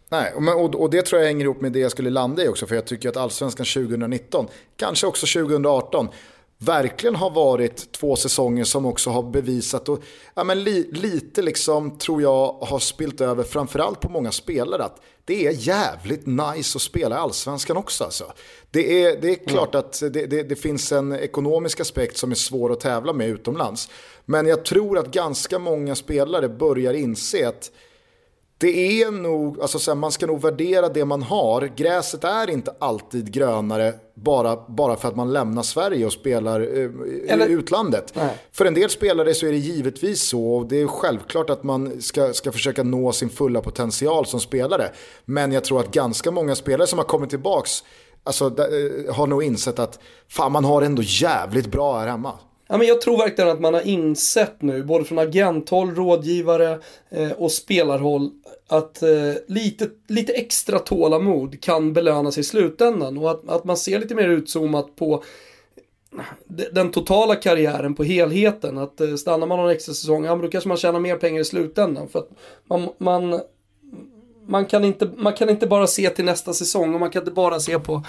Nej, 0.10 0.34
och, 0.34 0.76
och, 0.76 0.90
det 0.90 1.02
tror 1.02 1.22
jag 1.22 1.28
hänger 1.28 1.46
ihop 1.46 1.62
med 1.62 1.72
det 1.72 1.80
jag 1.80 1.92
skulle 1.92 2.10
landa 2.10 2.44
i 2.44 2.48
också. 2.48 2.68
För 2.68 2.76
jag 2.76 2.86
tycker 2.86 3.10
att 3.10 3.18
allsvenskan 3.18 3.66
2019, 3.66 4.48
kanske 4.78 5.08
också 5.08 5.40
2018, 5.40 6.10
verkligen 6.58 7.16
har 7.16 7.30
varit 7.30 7.92
två 7.92 8.16
säsonger 8.16 8.64
som 8.64 8.86
också 8.86 9.10
har 9.10 9.24
bevisat 9.24 9.90
och 9.90 10.00
ja, 10.34 10.44
men 10.44 10.64
li, 10.64 10.90
lite 10.92 11.42
liksom 11.42 11.98
tror 11.98 12.22
jag 12.22 12.52
har 12.62 12.80
spilt 12.80 13.22
över 13.22 13.44
framförallt 13.44 14.00
på 14.00 14.10
många 14.10 14.32
spelare 14.32 14.84
att 14.84 15.02
det 15.26 15.48
är 15.48 15.52
jävligt 15.52 16.26
nice 16.26 16.78
att 16.78 16.82
spela 16.82 17.16
i 17.16 17.20
allsvenskan 17.20 17.78
också. 17.78 18.04
Alltså. 18.04 18.34
Det, 18.72 19.04
är, 19.04 19.22
det 19.22 19.30
är 19.30 19.48
klart 19.48 19.76
mm. 19.76 19.86
att 19.86 20.00
det, 20.14 20.26
det, 20.26 20.44
det, 20.44 20.56
finns 20.56 20.92
en 20.92 21.12
ekonomisk 21.12 21.80
aspekt 21.80 22.18
som 22.18 22.32
är 22.32 22.36
svår 22.36 22.74
att 22.74 22.80
tävla 22.80 23.14
med 23.14 23.30
utomlands. 23.30 23.90
Men 24.26 24.48
jag 24.48 24.66
tror 24.66 24.98
att 24.98 25.12
ganska 25.12 25.60
många 25.60 25.96
spelare 25.96 26.50
börjar 26.50 26.94
inse 26.94 27.48
att 27.48 27.72
det 28.60 29.02
är 29.02 29.12
nog, 29.12 29.62
alltså 29.62 29.80
så 29.80 29.92
här, 29.92 29.96
man 29.96 30.12
ska 30.12 30.28
nog 30.28 30.42
värdera 30.42 30.90
det 30.90 31.06
man 31.06 31.24
har. 31.24 31.72
Gräset 31.76 32.24
är 32.24 32.50
inte 32.50 32.76
alltid 32.80 33.32
grönare 33.32 33.94
bara, 34.16 34.56
bara 34.68 34.96
för 34.96 35.08
att 35.08 35.16
man 35.16 35.34
lämnar 35.34 35.64
Sverige 35.64 36.06
och 36.06 36.14
spelar 36.14 36.62
eh, 36.62 36.90
Eller, 37.34 37.50
i 37.50 37.52
utlandet. 37.52 38.14
Nej. 38.16 38.38
För 38.52 38.66
en 38.66 38.74
del 38.74 38.90
spelare 38.90 39.34
så 39.34 39.46
är 39.46 39.52
det 39.52 39.58
givetvis 39.58 40.30
så 40.30 40.56
och 40.56 40.68
det 40.68 40.82
är 40.82 40.88
självklart 40.88 41.50
att 41.50 41.64
man 41.64 42.02
ska, 42.02 42.34
ska 42.34 42.52
försöka 42.52 42.84
nå 42.84 43.12
sin 43.12 43.30
fulla 43.30 43.62
potential 43.62 44.26
som 44.26 44.40
spelare. 44.40 44.92
Men 45.26 45.52
jag 45.52 45.64
tror 45.64 45.80
att 45.80 45.92
ganska 45.92 46.32
många 46.32 46.56
spelare 46.56 46.88
som 46.88 47.00
har 47.00 47.06
kommit 47.06 47.30
tillbaks 47.30 47.84
alltså, 48.24 48.46
eh, 48.46 49.16
har 49.16 49.28
nog 49.28 49.44
insett 49.44 49.80
att 49.80 50.00
fan 50.30 50.52
man 50.52 50.66
har 50.66 50.82
ändå 50.82 51.02
jävligt 51.06 51.68
bra 51.68 52.00
här 52.00 52.08
hemma. 52.08 52.34
Ja, 52.68 52.78
men 52.78 52.88
jag 52.88 53.02
tror 53.02 53.18
verkligen 53.18 53.50
att 53.50 53.60
man 53.60 53.74
har 53.74 53.88
insett 53.88 54.62
nu, 54.62 54.84
både 54.84 55.06
från 55.06 55.20
agenthåll, 55.20 55.96
rådgivare 55.96 56.80
eh, 57.10 57.32
och 57.32 57.52
spelarhåll, 57.52 58.32
att 58.68 59.04
eh, 59.04 59.34
lite, 59.48 59.90
lite 60.08 60.34
extra 60.34 60.80
tålamod 60.80 61.62
kan 61.62 61.94
belönas 61.94 62.38
i 62.38 62.44
slutändan. 62.44 63.18
Och 63.18 63.32
att, 63.32 63.50
att 63.50 63.64
man 63.64 63.78
ser 63.78 64.00
lite 64.00 64.16
mer 64.16 64.30
utzoomat 64.30 64.96
på 64.96 65.24
eh, 66.18 66.66
den 66.72 66.92
totala 66.92 67.36
karriären, 67.36 67.96
på 67.96 68.04
helheten. 68.04 68.78
Att 68.78 69.02
eh, 69.02 69.16
stannar 69.16 69.48
man 69.48 69.58
någon 69.58 69.72
extra 69.72 69.94
säsong, 69.94 70.26
ja 70.26 70.36
men 70.36 70.46
då 70.46 70.52
kanske 70.52 70.68
man 70.68 70.78
tjänar 70.78 71.00
mer 71.00 71.16
pengar 71.16 71.42
i 71.42 71.46
slutändan. 71.46 72.08
För 72.08 72.20
att 72.20 72.30
man, 72.68 72.90
man, 72.98 73.42
man, 74.48 74.66
kan 74.66 74.86
inte, 74.86 75.10
man 75.18 75.34
kan 75.34 75.50
inte 75.50 75.68
bara 75.68 75.88
se 75.88 76.10
till 76.10 76.26
nästa 76.26 76.54
säsong 76.54 76.94
och 76.94 77.00
man 77.00 77.10
kan 77.10 77.22
inte 77.22 77.32
bara 77.32 77.60
se 77.60 77.80
på, 77.80 78.04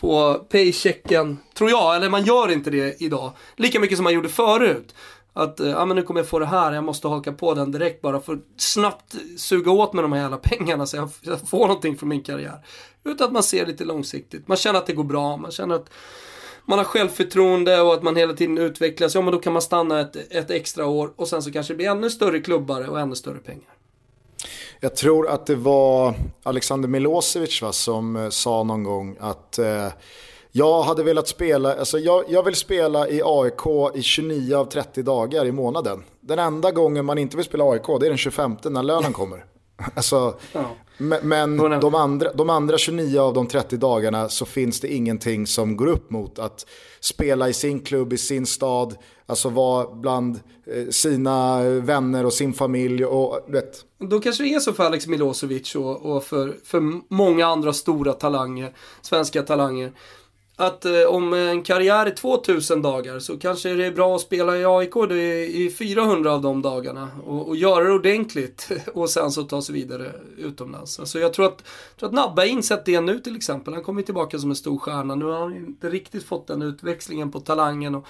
på 0.00 0.34
paychecken, 0.34 1.38
tror 1.54 1.70
jag, 1.70 1.96
eller 1.96 2.10
man 2.10 2.24
gör 2.24 2.50
inte 2.52 2.70
det 2.70 3.02
idag. 3.02 3.32
Lika 3.56 3.80
mycket 3.80 3.98
som 3.98 4.04
man 4.04 4.12
gjorde 4.12 4.28
förut. 4.28 4.94
Att, 5.32 5.60
eh, 5.60 5.68
ja 5.68 5.84
men 5.84 5.96
nu 5.96 6.02
kommer 6.02 6.20
jag 6.20 6.28
få 6.28 6.38
det 6.38 6.46
här, 6.46 6.72
jag 6.72 6.84
måste 6.84 7.08
haka 7.08 7.32
på 7.32 7.54
den 7.54 7.72
direkt 7.72 8.02
bara 8.02 8.20
för 8.20 8.32
att 8.32 8.44
snabbt 8.56 9.16
suga 9.36 9.70
åt 9.70 9.92
mig 9.92 10.02
de 10.02 10.12
här 10.12 10.20
jävla 10.20 10.36
pengarna 10.36 10.86
så 10.86 10.96
jag, 10.96 11.10
jag 11.20 11.48
får 11.48 11.66
någonting 11.66 11.96
från 11.96 12.08
min 12.08 12.22
karriär. 12.22 12.66
Utan 13.04 13.26
att 13.26 13.32
man 13.32 13.42
ser 13.42 13.66
lite 13.66 13.84
långsiktigt. 13.84 14.48
Man 14.48 14.56
känner 14.56 14.78
att 14.78 14.86
det 14.86 14.92
går 14.92 15.04
bra, 15.04 15.36
man 15.36 15.50
känner 15.50 15.74
att 15.74 15.90
man 16.64 16.78
har 16.78 16.84
självförtroende 16.84 17.80
och 17.80 17.94
att 17.94 18.02
man 18.02 18.16
hela 18.16 18.32
tiden 18.32 18.58
utvecklas. 18.58 19.14
Ja 19.14 19.20
men 19.20 19.32
då 19.32 19.38
kan 19.38 19.52
man 19.52 19.62
stanna 19.62 20.00
ett, 20.00 20.16
ett 20.32 20.50
extra 20.50 20.86
år 20.86 21.12
och 21.16 21.28
sen 21.28 21.42
så 21.42 21.52
kanske 21.52 21.72
det 21.72 21.76
blir 21.76 21.88
ännu 21.88 22.10
större 22.10 22.40
klubbar 22.40 22.90
och 22.90 23.00
ännu 23.00 23.14
större 23.14 23.38
pengar. 23.38 23.70
Jag 24.80 24.96
tror 24.96 25.28
att 25.28 25.46
det 25.46 25.54
var 25.54 26.14
Alexander 26.42 26.88
Milosevic 26.88 27.62
va, 27.62 27.72
som 27.72 28.16
eh, 28.16 28.28
sa 28.28 28.62
någon 28.62 28.84
gång 28.84 29.16
att 29.20 29.58
eh, 29.58 29.88
jag 30.52 30.82
hade 30.82 31.02
velat 31.02 31.28
spela, 31.28 31.74
alltså 31.74 31.98
jag, 31.98 32.24
jag 32.28 32.42
vill 32.42 32.54
spela 32.54 33.08
i 33.08 33.22
AIK 33.24 33.94
i 33.94 34.02
29 34.02 34.56
av 34.56 34.64
30 34.64 35.02
dagar 35.02 35.46
i 35.46 35.52
månaden. 35.52 36.04
Den 36.20 36.38
enda 36.38 36.70
gången 36.70 37.04
man 37.04 37.18
inte 37.18 37.36
vill 37.36 37.46
spela 37.46 37.64
AIK 37.64 37.86
det 38.00 38.06
är 38.06 38.10
den 38.10 38.18
25 38.18 38.56
när 38.64 38.82
lönen 38.82 39.12
kommer. 39.12 39.44
Alltså, 39.94 40.34
ja. 40.52 40.70
Men 41.22 41.56
de 41.56 41.94
andra, 41.94 42.32
de 42.32 42.50
andra 42.50 42.78
29 42.78 43.18
av 43.20 43.34
de 43.34 43.46
30 43.46 43.76
dagarna 43.76 44.28
så 44.28 44.44
finns 44.46 44.80
det 44.80 44.94
ingenting 44.94 45.46
som 45.46 45.76
går 45.76 45.86
upp 45.86 46.10
mot 46.10 46.38
att 46.38 46.66
spela 47.00 47.48
i 47.48 47.52
sin 47.52 47.80
klubb, 47.80 48.12
i 48.12 48.18
sin 48.18 48.46
stad, 48.46 48.96
alltså 49.26 49.48
vara 49.48 49.94
bland 49.94 50.40
eh, 50.66 50.88
sina 50.90 51.62
vänner 51.62 52.26
och 52.26 52.32
sin 52.32 52.52
familj. 52.52 53.04
Och, 53.04 53.40
vet. 53.48 53.84
Då 54.08 54.20
kanske 54.20 54.42
det 54.42 54.54
är 54.54 54.60
så 54.60 54.72
för 54.72 54.84
Alex 54.84 55.06
Milosevic 55.06 55.74
och, 55.74 56.16
och 56.16 56.24
för, 56.24 56.56
för 56.64 56.82
många 57.14 57.46
andra 57.46 57.72
stora 57.72 58.12
talanger, 58.12 58.72
svenska 59.02 59.42
talanger 59.42 59.92
att 60.56 60.84
eh, 60.84 61.02
om 61.08 61.32
en 61.32 61.62
karriär 61.62 62.06
är 62.06 62.10
2000 62.10 62.82
dagar 62.82 63.18
så 63.18 63.38
kanske 63.38 63.74
det 63.74 63.86
är 63.86 63.92
bra 63.92 64.16
att 64.16 64.20
spela 64.20 64.56
i 64.56 64.64
AIK 64.64 64.96
i 65.54 65.70
400 65.78 66.32
av 66.32 66.42
de 66.42 66.62
dagarna 66.62 67.08
och, 67.24 67.48
och 67.48 67.56
göra 67.56 67.84
det 67.84 67.92
ordentligt 67.92 68.70
och 68.94 69.10
sen 69.10 69.30
så 69.30 69.42
ta 69.42 69.62
sig 69.62 69.74
vidare 69.74 70.12
utomlands. 70.38 71.00
Alltså 71.00 71.18
jag 71.18 71.32
tror 71.32 71.46
att, 71.46 71.64
tror 71.98 72.08
att 72.08 72.14
Nabba 72.14 72.42
har 72.42 72.46
insett 72.46 72.84
det 72.84 73.00
nu 73.00 73.18
till 73.18 73.36
exempel. 73.36 73.74
Han 73.74 73.82
kommer 73.82 74.02
tillbaka 74.02 74.38
som 74.38 74.50
en 74.50 74.56
stor 74.56 74.78
stjärna. 74.78 75.14
Nu 75.14 75.24
har 75.24 75.40
han 75.40 75.56
inte 75.56 75.90
riktigt 75.90 76.24
fått 76.24 76.46
den 76.46 76.62
utväxlingen 76.62 77.32
på 77.32 77.40
talangen 77.40 77.94
och, 77.94 78.06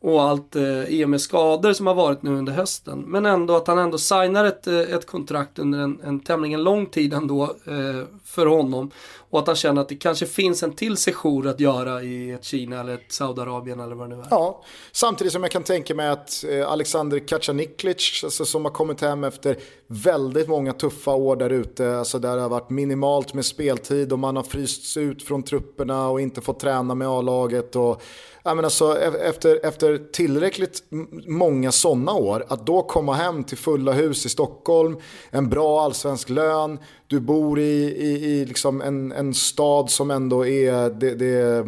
och 0.00 0.22
allt 0.22 0.56
eh, 0.56 0.84
i 0.84 1.04
och 1.04 1.10
med 1.10 1.20
skador 1.20 1.72
som 1.72 1.86
har 1.86 1.94
varit 1.94 2.22
nu 2.22 2.30
under 2.30 2.52
hösten. 2.52 3.04
Men 3.06 3.26
ändå 3.26 3.56
att 3.56 3.66
han 3.66 3.78
ändå 3.78 3.98
signar 3.98 4.44
ett, 4.44 4.66
eh, 4.66 4.78
ett 4.78 5.06
kontrakt 5.06 5.58
under 5.58 5.78
en, 5.78 6.00
en 6.04 6.20
tämligen 6.20 6.62
lång 6.62 6.86
tid 6.86 7.14
ändå 7.14 7.42
eh, 7.42 8.06
för 8.24 8.46
honom. 8.46 8.90
Och 9.30 9.38
att 9.38 9.46
han 9.46 9.56
känner 9.56 9.80
att 9.80 9.88
det 9.88 9.96
kanske 9.96 10.26
finns 10.26 10.62
en 10.62 10.72
till 10.72 10.96
sejour 10.96 11.46
att 11.46 11.60
göra 11.60 12.02
i 12.02 12.30
ett 12.30 12.44
Kina 12.44 12.80
eller 12.80 12.94
ett 12.94 13.12
Saudiarabien 13.12 13.80
eller 13.80 13.94
vad 13.94 14.10
det 14.10 14.16
nu 14.16 14.22
är. 14.22 14.26
Ja, 14.30 14.64
samtidigt 14.92 15.32
som 15.32 15.42
jag 15.42 15.52
kan 15.52 15.62
tänka 15.62 15.94
mig 15.94 16.08
att 16.08 16.44
eh, 16.48 16.70
Alexander 16.70 17.18
Kacaniklic, 17.18 18.20
alltså, 18.24 18.44
som 18.44 18.64
har 18.64 18.72
kommit 18.72 19.00
hem 19.00 19.24
efter 19.24 19.56
väldigt 19.88 20.48
många 20.48 20.72
tuffa 20.72 21.14
år 21.14 21.36
där 21.36 21.50
ute, 21.50 21.98
alltså 21.98 22.18
där 22.18 22.36
det 22.36 22.42
har 22.42 22.48
varit 22.48 22.70
minimalt 22.70 23.34
med 23.34 23.44
speltid 23.44 24.12
och 24.12 24.18
man 24.18 24.36
har 24.36 24.42
frysts 24.42 24.96
ut 24.96 25.22
från 25.22 25.42
trupperna 25.42 26.08
och 26.08 26.20
inte 26.20 26.40
fått 26.40 26.60
träna 26.60 26.94
med 26.94 27.08
A-laget. 27.08 27.76
Och, 27.76 28.02
jag 28.42 28.56
menar 28.56 28.68
så, 28.68 28.90
alltså, 28.90 29.18
e-, 29.18 29.28
efter, 29.28 29.66
efter 29.66 29.98
tillräckligt 30.12 30.82
många 31.26 31.72
sådana 31.72 32.12
år, 32.12 32.44
att 32.48 32.66
då 32.66 32.82
komma 32.82 33.14
hem 33.14 33.44
till 33.44 33.58
fulla 33.58 33.92
hus 33.92 34.26
i 34.26 34.28
Stockholm, 34.28 34.96
en 35.30 35.48
bra 35.48 35.80
allsvensk 35.80 36.28
lön, 36.28 36.78
du 37.06 37.20
bor 37.20 37.58
i, 37.58 37.94
i, 37.96 38.24
i 38.24 38.44
liksom 38.44 38.82
en, 38.82 39.12
en 39.12 39.34
stad 39.34 39.90
som 39.90 40.10
ändå 40.10 40.46
är 40.46 40.90
det, 40.90 41.14
det, 41.14 41.66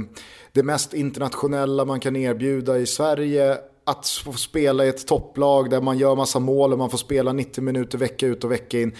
det 0.53 0.63
mest 0.63 0.95
internationella 0.95 1.85
man 1.85 2.01
kan 2.01 2.17
erbjuda 2.17 2.79
i 2.79 2.87
Sverige. 2.87 3.59
Att 3.85 4.09
få 4.09 4.33
spela 4.33 4.85
i 4.85 4.89
ett 4.89 5.07
topplag 5.07 5.71
där 5.71 5.81
man 5.81 5.99
gör 5.99 6.17
massa 6.17 6.39
mål 6.39 6.73
och 6.73 6.79
man 6.79 6.91
får 6.91 6.99
spela 6.99 7.33
90 7.33 7.65
minuter 7.65 7.99
vecka 7.99 8.27
ut 8.27 8.45
och 8.45 8.51
vecka 8.51 8.81
in. 8.81 8.97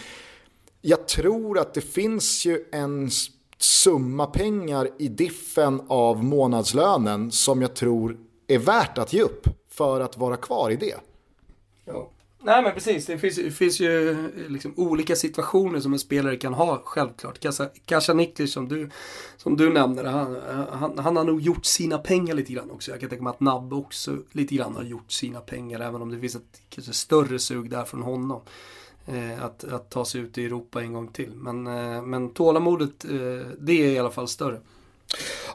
Jag 0.81 1.09
tror 1.09 1.59
att 1.59 1.75
det 1.75 1.81
finns 1.81 2.47
ju 2.47 2.65
en 2.73 3.11
summa 3.59 4.27
pengar 4.27 4.89
i 4.99 5.09
diffen 5.09 5.83
av 5.89 6.25
månadslönen 6.25 7.31
som 7.31 7.63
jag 7.63 7.75
tror 7.75 8.19
är 8.47 8.59
värt 8.59 8.99
att 8.99 9.13
ge 9.13 9.23
upp 9.23 9.47
för 9.71 10.01
att 10.01 10.17
vara 10.17 10.37
kvar 10.37 10.71
i 10.71 10.77
det. 10.77 10.97
Ja. 11.85 12.11
Nej 12.43 12.63
men 12.63 12.75
precis, 12.75 13.07
det 13.07 13.19
finns, 13.19 13.37
det 13.37 13.51
finns 13.51 13.81
ju 13.81 14.17
liksom 14.49 14.75
olika 14.77 15.17
situationer 15.17 15.81
som 15.81 15.93
en 15.93 15.99
spelare 15.99 16.37
kan 16.37 16.55
ha 16.55 16.83
självklart. 16.85 17.47
Kasha 17.85 18.15
Niklic 18.15 18.53
som 18.53 18.69
du, 18.69 18.91
som 19.37 19.57
du 19.57 19.73
nämner, 19.73 20.05
han, 20.05 20.37
han, 20.73 20.99
han, 20.99 21.17
har 21.17 21.25
nog 21.25 21.41
gjort 21.41 21.65
sina 21.65 21.99
pengar 21.99 22.35
lite 22.35 22.53
grann 22.53 22.71
också. 22.71 22.91
Jag 22.91 23.01
kan 23.01 23.09
tänka 23.09 23.25
mig 23.25 23.31
att 23.31 23.41
Nabbe 23.41 23.77
också 23.77 24.17
lite 24.33 24.55
grann 24.55 24.77
har 24.77 24.83
gjort 24.83 25.13
sina 25.13 25.41
pengar 25.41 25.81
även 25.81 26.03
om 26.03 26.11
det 26.11 26.21
finns 26.21 26.35
ett 26.35 26.63
kanske 26.69 26.93
större 26.93 27.39
sug 27.39 27.71
där 27.71 27.85
från 27.85 28.03
honom. 28.03 28.43
Eh, 29.07 29.45
att, 29.45 29.65
att 29.65 29.91
ta 29.91 30.05
sig 30.05 30.21
ut 30.21 30.39
i 30.39 30.45
Europa 30.45 30.83
en 30.83 30.93
gång 30.93 31.09
till. 31.09 31.33
Men, 31.35 31.67
eh, 31.67 32.03
men 32.03 32.31
tålamodet, 32.31 33.05
eh, 33.05 33.49
det 33.59 33.73
är 33.73 33.91
i 33.91 33.99
alla 33.99 34.11
fall 34.11 34.29
större. 34.29 34.61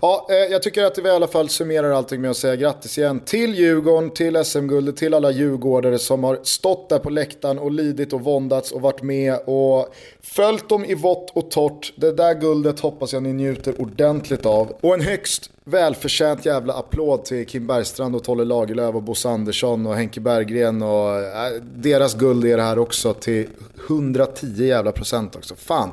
Ja, 0.02 0.28
eh, 0.30 0.36
jag 0.36 0.64
tycker 0.64 0.84
att 0.84 0.98
vi 0.98 1.08
i 1.08 1.12
alla 1.12 1.28
fall 1.28 1.50
summerar 1.50 1.92
allting 1.92 2.22
med 2.22 2.32
att 2.32 2.38
säga 2.38 2.56
grattis 2.56 2.98
igen 2.98 3.20
till 3.20 3.56
Djurgården, 3.56 4.10
till 4.10 4.46
SM-guldet, 4.46 4.98
till 4.98 5.14
alla 5.14 5.32
djurgårdare 5.32 6.00
som 6.00 6.24
har 6.24 6.40
stått 6.44 6.90
där 6.90 7.00
på 7.00 7.10
läktaren 7.10 7.60
och 7.60 7.72
lidit 7.72 8.14
och 8.14 8.22
våndats 8.22 8.72
och 8.72 8.82
varit 8.82 9.02
med 9.02 9.40
och 9.46 9.96
följt 10.22 10.70
dem 10.70 10.86
i 10.86 10.96
vått 10.96 11.32
och 11.34 11.52
torrt. 11.52 11.94
Det 11.96 12.12
där 12.12 12.34
guldet 12.34 12.80
hoppas 12.80 13.14
jag 13.14 13.24
ni 13.24 13.34
njuter 13.34 13.82
ordentligt 13.82 14.46
av. 14.46 14.74
Och 14.82 14.94
en 14.94 15.02
högst 15.02 15.50
välförtjänt 15.64 16.46
jävla 16.46 16.74
applåd 16.74 17.26
till 17.26 17.48
Kim 17.48 17.68
Bergstrand 17.68 18.16
och 18.16 18.24
Tolle 18.24 18.46
Lagerlöf 18.46 18.96
och 18.96 19.04
Bosse 19.04 19.30
Andersson 19.30 19.88
och 19.88 19.96
Henke 19.96 20.20
Berggren 20.20 20.82
och 20.82 21.20
äh, 21.20 21.62
deras 21.76 22.16
guld 22.16 22.46
är 22.46 22.58
det 22.58 22.64
här 22.64 22.80
också 22.80 23.14
till 23.14 23.48
110 23.88 24.66
jävla 24.66 24.92
procent 24.92 25.36
också. 25.36 25.56
Fan, 25.56 25.92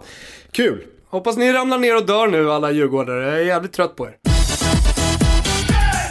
kul! 0.51 0.85
Hoppas 1.13 1.37
ni 1.37 1.53
ramlar 1.53 1.79
ner 1.79 1.97
och 1.97 2.07
dör 2.07 2.27
nu 2.27 2.51
alla 2.51 2.71
djurgårdare. 2.71 3.25
Jag 3.25 3.41
är 3.41 3.45
jävligt 3.45 3.73
trött 3.73 3.97
på 3.97 4.07
er. 4.07 4.17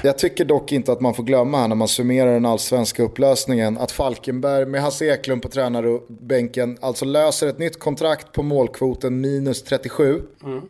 Jag 0.04 0.18
tycker 0.18 0.46
dock 0.46 0.72
inte 0.72 0.92
att 0.92 1.02
man 1.02 1.14
får 1.14 1.24
glömma 1.24 1.60
här 1.60 1.68
när 1.68 1.76
man 1.76 1.88
summerar 1.88 2.34
den 2.34 2.46
allsvenska 2.46 3.04
upplösningen 3.04 3.78
att 3.78 3.92
Falkenberg 3.92 4.66
med 4.66 4.82
Hasse 4.82 5.06
Eklund 5.06 5.42
på 5.42 5.50
tränarbänken 5.50 6.78
alltså 6.82 7.06
löser 7.06 7.48
ett 7.48 7.60
nytt 7.60 7.80
kontrakt 7.80 8.32
på 8.32 8.44
målkvoten 8.44 9.22
minus 9.22 9.64
37. 9.64 10.22
Mm. 10.44 10.62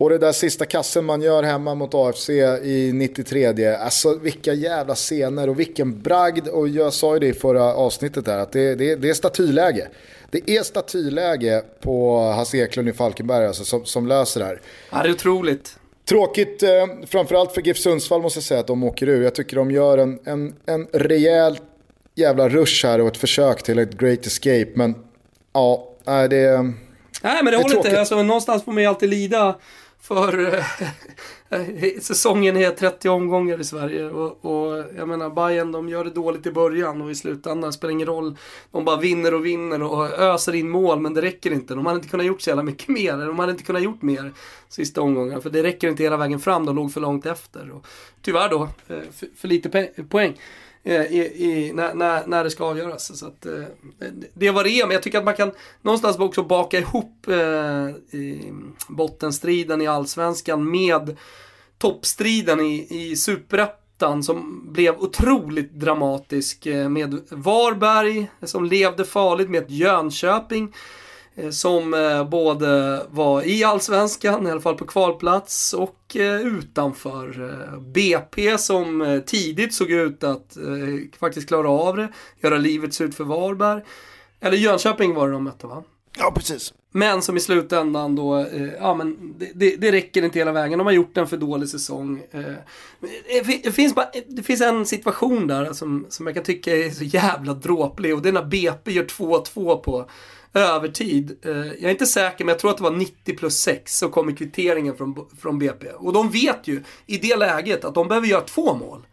Och 0.00 0.10
det 0.10 0.18
där 0.18 0.32
sista 0.32 0.64
kassen 0.64 1.04
man 1.04 1.22
gör 1.22 1.42
hemma 1.42 1.74
mot 1.74 1.94
AFC 1.94 2.30
i 2.30 2.90
93. 2.94 3.74
Alltså 3.74 4.18
vilka 4.18 4.52
jävla 4.52 4.94
scener 4.94 5.48
och 5.48 5.60
vilken 5.60 6.02
bragd. 6.02 6.48
Och 6.48 6.68
jag 6.68 6.92
sa 6.92 7.14
ju 7.14 7.20
det 7.20 7.26
i 7.26 7.32
förra 7.32 7.74
avsnittet 7.74 8.24
där 8.24 8.38
att 8.38 8.52
det, 8.52 8.74
det, 8.74 8.96
det 8.96 9.10
är 9.10 9.14
statyläge. 9.14 9.88
Det 10.32 10.50
är 10.50 10.62
statyläge 10.62 11.62
på 11.80 12.18
Hasse 12.18 12.56
Eklund 12.56 12.88
i 12.88 12.92
Falkenberg 12.92 13.46
alltså, 13.46 13.64
som, 13.64 13.84
som 13.84 14.06
löser 14.06 14.40
det 14.40 14.46
här. 14.46 14.60
Ja, 14.90 15.02
det 15.02 15.08
är 15.08 15.12
otroligt. 15.12 15.78
Tråkigt, 16.08 16.62
eh, 16.62 16.86
framförallt 17.06 17.52
för 17.52 17.62
GIF 17.62 17.78
Sundsvall 17.78 18.22
måste 18.22 18.36
jag 18.36 18.44
säga 18.44 18.60
att 18.60 18.66
de 18.66 18.84
åker 18.84 19.08
ur. 19.08 19.22
Jag 19.22 19.34
tycker 19.34 19.56
de 19.56 19.70
gör 19.70 19.98
en, 19.98 20.18
en, 20.24 20.54
en 20.66 20.86
rejäl 20.92 21.58
jävla 22.14 22.48
rush 22.48 22.86
här 22.86 23.00
och 23.00 23.08
ett 23.08 23.16
försök 23.16 23.62
till 23.62 23.78
ett 23.78 23.98
great 23.98 24.26
escape. 24.26 24.70
Men 24.74 24.94
ja, 25.52 25.94
det, 26.04 26.28
Nej 26.28 26.72
men 27.22 27.44
det, 27.44 27.50
det 27.50 27.56
håller 27.56 27.76
inte. 27.76 28.00
Alltså, 28.00 28.22
någonstans 28.22 28.64
får 28.64 28.72
man 28.72 28.82
ju 28.82 28.88
alltid 28.88 29.08
lida 29.08 29.58
för 30.02 30.54
eh, 30.54 31.98
säsongen 32.00 32.56
är 32.56 32.70
30 32.70 33.08
omgångar 33.08 33.60
i 33.60 33.64
Sverige 33.64 34.10
och, 34.10 34.44
och 34.44 34.84
jag 34.96 35.08
menar 35.08 35.30
Bayern 35.30 35.72
de 35.72 35.88
gör 35.88 36.04
det 36.04 36.10
dåligt 36.10 36.46
i 36.46 36.52
början 36.52 37.02
och 37.02 37.10
i 37.10 37.14
slutändan 37.14 37.72
spelar 37.72 37.92
ingen 37.92 38.06
roll. 38.06 38.36
De 38.70 38.84
bara 38.84 38.96
vinner 38.96 39.34
och 39.34 39.46
vinner 39.46 39.82
och 39.82 40.18
öser 40.18 40.54
in 40.54 40.68
mål 40.68 41.00
men 41.00 41.14
det 41.14 41.22
räcker 41.22 41.52
inte. 41.52 41.74
De 41.74 41.86
hade 41.86 41.96
inte 41.96 42.08
kunnat 42.08 42.26
gjort 42.26 42.40
så 42.40 42.50
jävla 42.50 42.62
mycket 42.62 42.88
mer. 42.88 43.16
De 43.16 43.38
hade 43.38 43.52
inte 43.52 43.64
kunnat 43.64 43.82
gjort 43.82 44.02
mer 44.02 44.32
sista 44.68 45.00
omgången 45.00 45.42
för 45.42 45.50
det 45.50 45.62
räcker 45.62 45.88
inte 45.88 46.02
hela 46.02 46.16
vägen 46.16 46.40
fram. 46.40 46.66
De 46.66 46.76
låg 46.76 46.92
för 46.92 47.00
långt 47.00 47.26
efter. 47.26 47.70
Och, 47.70 47.86
tyvärr 48.22 48.48
då, 48.48 48.62
eh, 48.62 49.00
för, 49.12 49.28
för 49.36 49.48
lite 49.48 49.88
poäng. 50.08 50.36
Eh, 50.84 51.02
I, 51.02 51.18
i, 51.18 51.72
när, 51.72 51.94
när, 51.94 52.26
när 52.26 52.44
det 52.44 52.50
ska 52.50 52.64
avgöras. 52.64 53.18
Så 53.18 53.26
att, 53.26 53.46
eh, 53.46 53.62
det 54.34 54.50
var 54.50 54.64
det 54.64 54.70
är, 54.70 54.86
men 54.86 54.94
jag 54.94 55.02
tycker 55.02 55.18
att 55.18 55.24
man 55.24 55.34
kan 55.36 55.52
någonstans 55.82 56.18
också 56.18 56.42
baka 56.42 56.78
ihop 56.78 57.28
eh, 57.28 57.88
i 58.18 58.52
bottenstriden 58.88 59.80
i 59.80 59.86
allsvenskan 59.86 60.70
med 60.70 61.16
toppstriden 61.78 62.60
i, 62.60 62.86
i 62.90 63.16
superettan 63.16 64.22
som 64.22 64.62
blev 64.72 64.98
otroligt 64.98 65.72
dramatisk 65.72 66.66
eh, 66.66 66.88
med 66.88 67.20
Varberg 67.30 68.30
som 68.42 68.64
levde 68.64 69.04
farligt 69.04 69.50
med 69.50 69.62
ett 69.62 69.70
Jönköping 69.70 70.74
som 71.50 71.94
eh, 71.94 72.28
både 72.28 73.02
var 73.10 73.42
i 73.42 73.64
Allsvenskan, 73.64 74.46
i 74.46 74.50
alla 74.50 74.60
fall 74.60 74.78
på 74.78 74.86
kvalplats, 74.86 75.72
och 75.72 76.16
eh, 76.16 76.40
utanför. 76.40 77.52
BP 77.80 78.58
som 78.58 79.22
tidigt 79.26 79.74
såg 79.74 79.90
ut 79.90 80.24
att 80.24 80.56
faktiskt 81.20 81.48
klara 81.48 81.70
av 81.70 81.96
det, 81.96 82.08
göra 82.40 82.58
livet 82.58 82.94
surt 82.94 83.14
för 83.14 83.24
Varberg. 83.24 83.82
Eller 84.40 84.56
Jönköping 84.56 85.14
var 85.14 85.26
det 85.26 85.32
de 85.32 85.44
mötte 85.44 85.66
va? 85.66 85.84
Ja, 86.18 86.32
precis. 86.36 86.74
Men 86.94 87.22
som 87.22 87.36
i 87.36 87.40
slutändan 87.40 88.16
då, 88.16 88.46
ja 88.78 88.94
men 88.94 89.34
det, 89.38 89.50
det, 89.54 89.76
det, 89.76 89.92
räcker 89.92 90.22
inte 90.22 90.38
hela 90.38 90.52
vägen. 90.52 90.78
De 90.78 90.84
har 90.84 90.92
gjort 90.92 91.16
en 91.16 91.26
för 91.26 91.36
dålig 91.36 91.68
säsong. 91.68 92.22
det, 93.64 93.72
finns 93.72 93.94
bara, 93.94 94.10
det 94.28 94.42
finns 94.42 94.60
en 94.60 94.86
situation 94.86 95.46
där 95.46 95.72
som, 95.72 96.06
som 96.08 96.26
jag 96.26 96.34
kan 96.34 96.44
tycka 96.44 96.76
är 96.76 96.90
så 96.90 97.04
jävla 97.04 97.54
dråplig 97.54 98.14
och 98.14 98.22
det 98.22 98.28
är 98.28 98.32
när 98.32 98.44
BP 98.44 98.92
gör 98.92 99.04
2-2 99.04 99.76
på 99.76 100.06
övertid. 100.54 101.38
Eh, 101.42 101.52
jag 101.52 101.82
är 101.82 101.90
inte 101.90 102.06
säker, 102.06 102.44
men 102.44 102.52
jag 102.52 102.58
tror 102.58 102.70
att 102.70 102.76
det 102.76 102.82
var 102.82 102.90
90 102.90 103.36
plus 103.36 103.60
6 103.60 103.98
så 103.98 104.08
kommer 104.08 104.32
kvitteringen 104.32 104.96
från, 104.96 105.26
från 105.40 105.58
BP. 105.58 105.92
Och 105.92 106.12
de 106.12 106.30
vet 106.30 106.68
ju 106.68 106.82
i 107.06 107.18
det 107.18 107.36
läget 107.36 107.84
att 107.84 107.94
de 107.94 108.08
behöver 108.08 108.26
göra 108.26 108.40
två 108.40 108.74
mål 108.74 109.06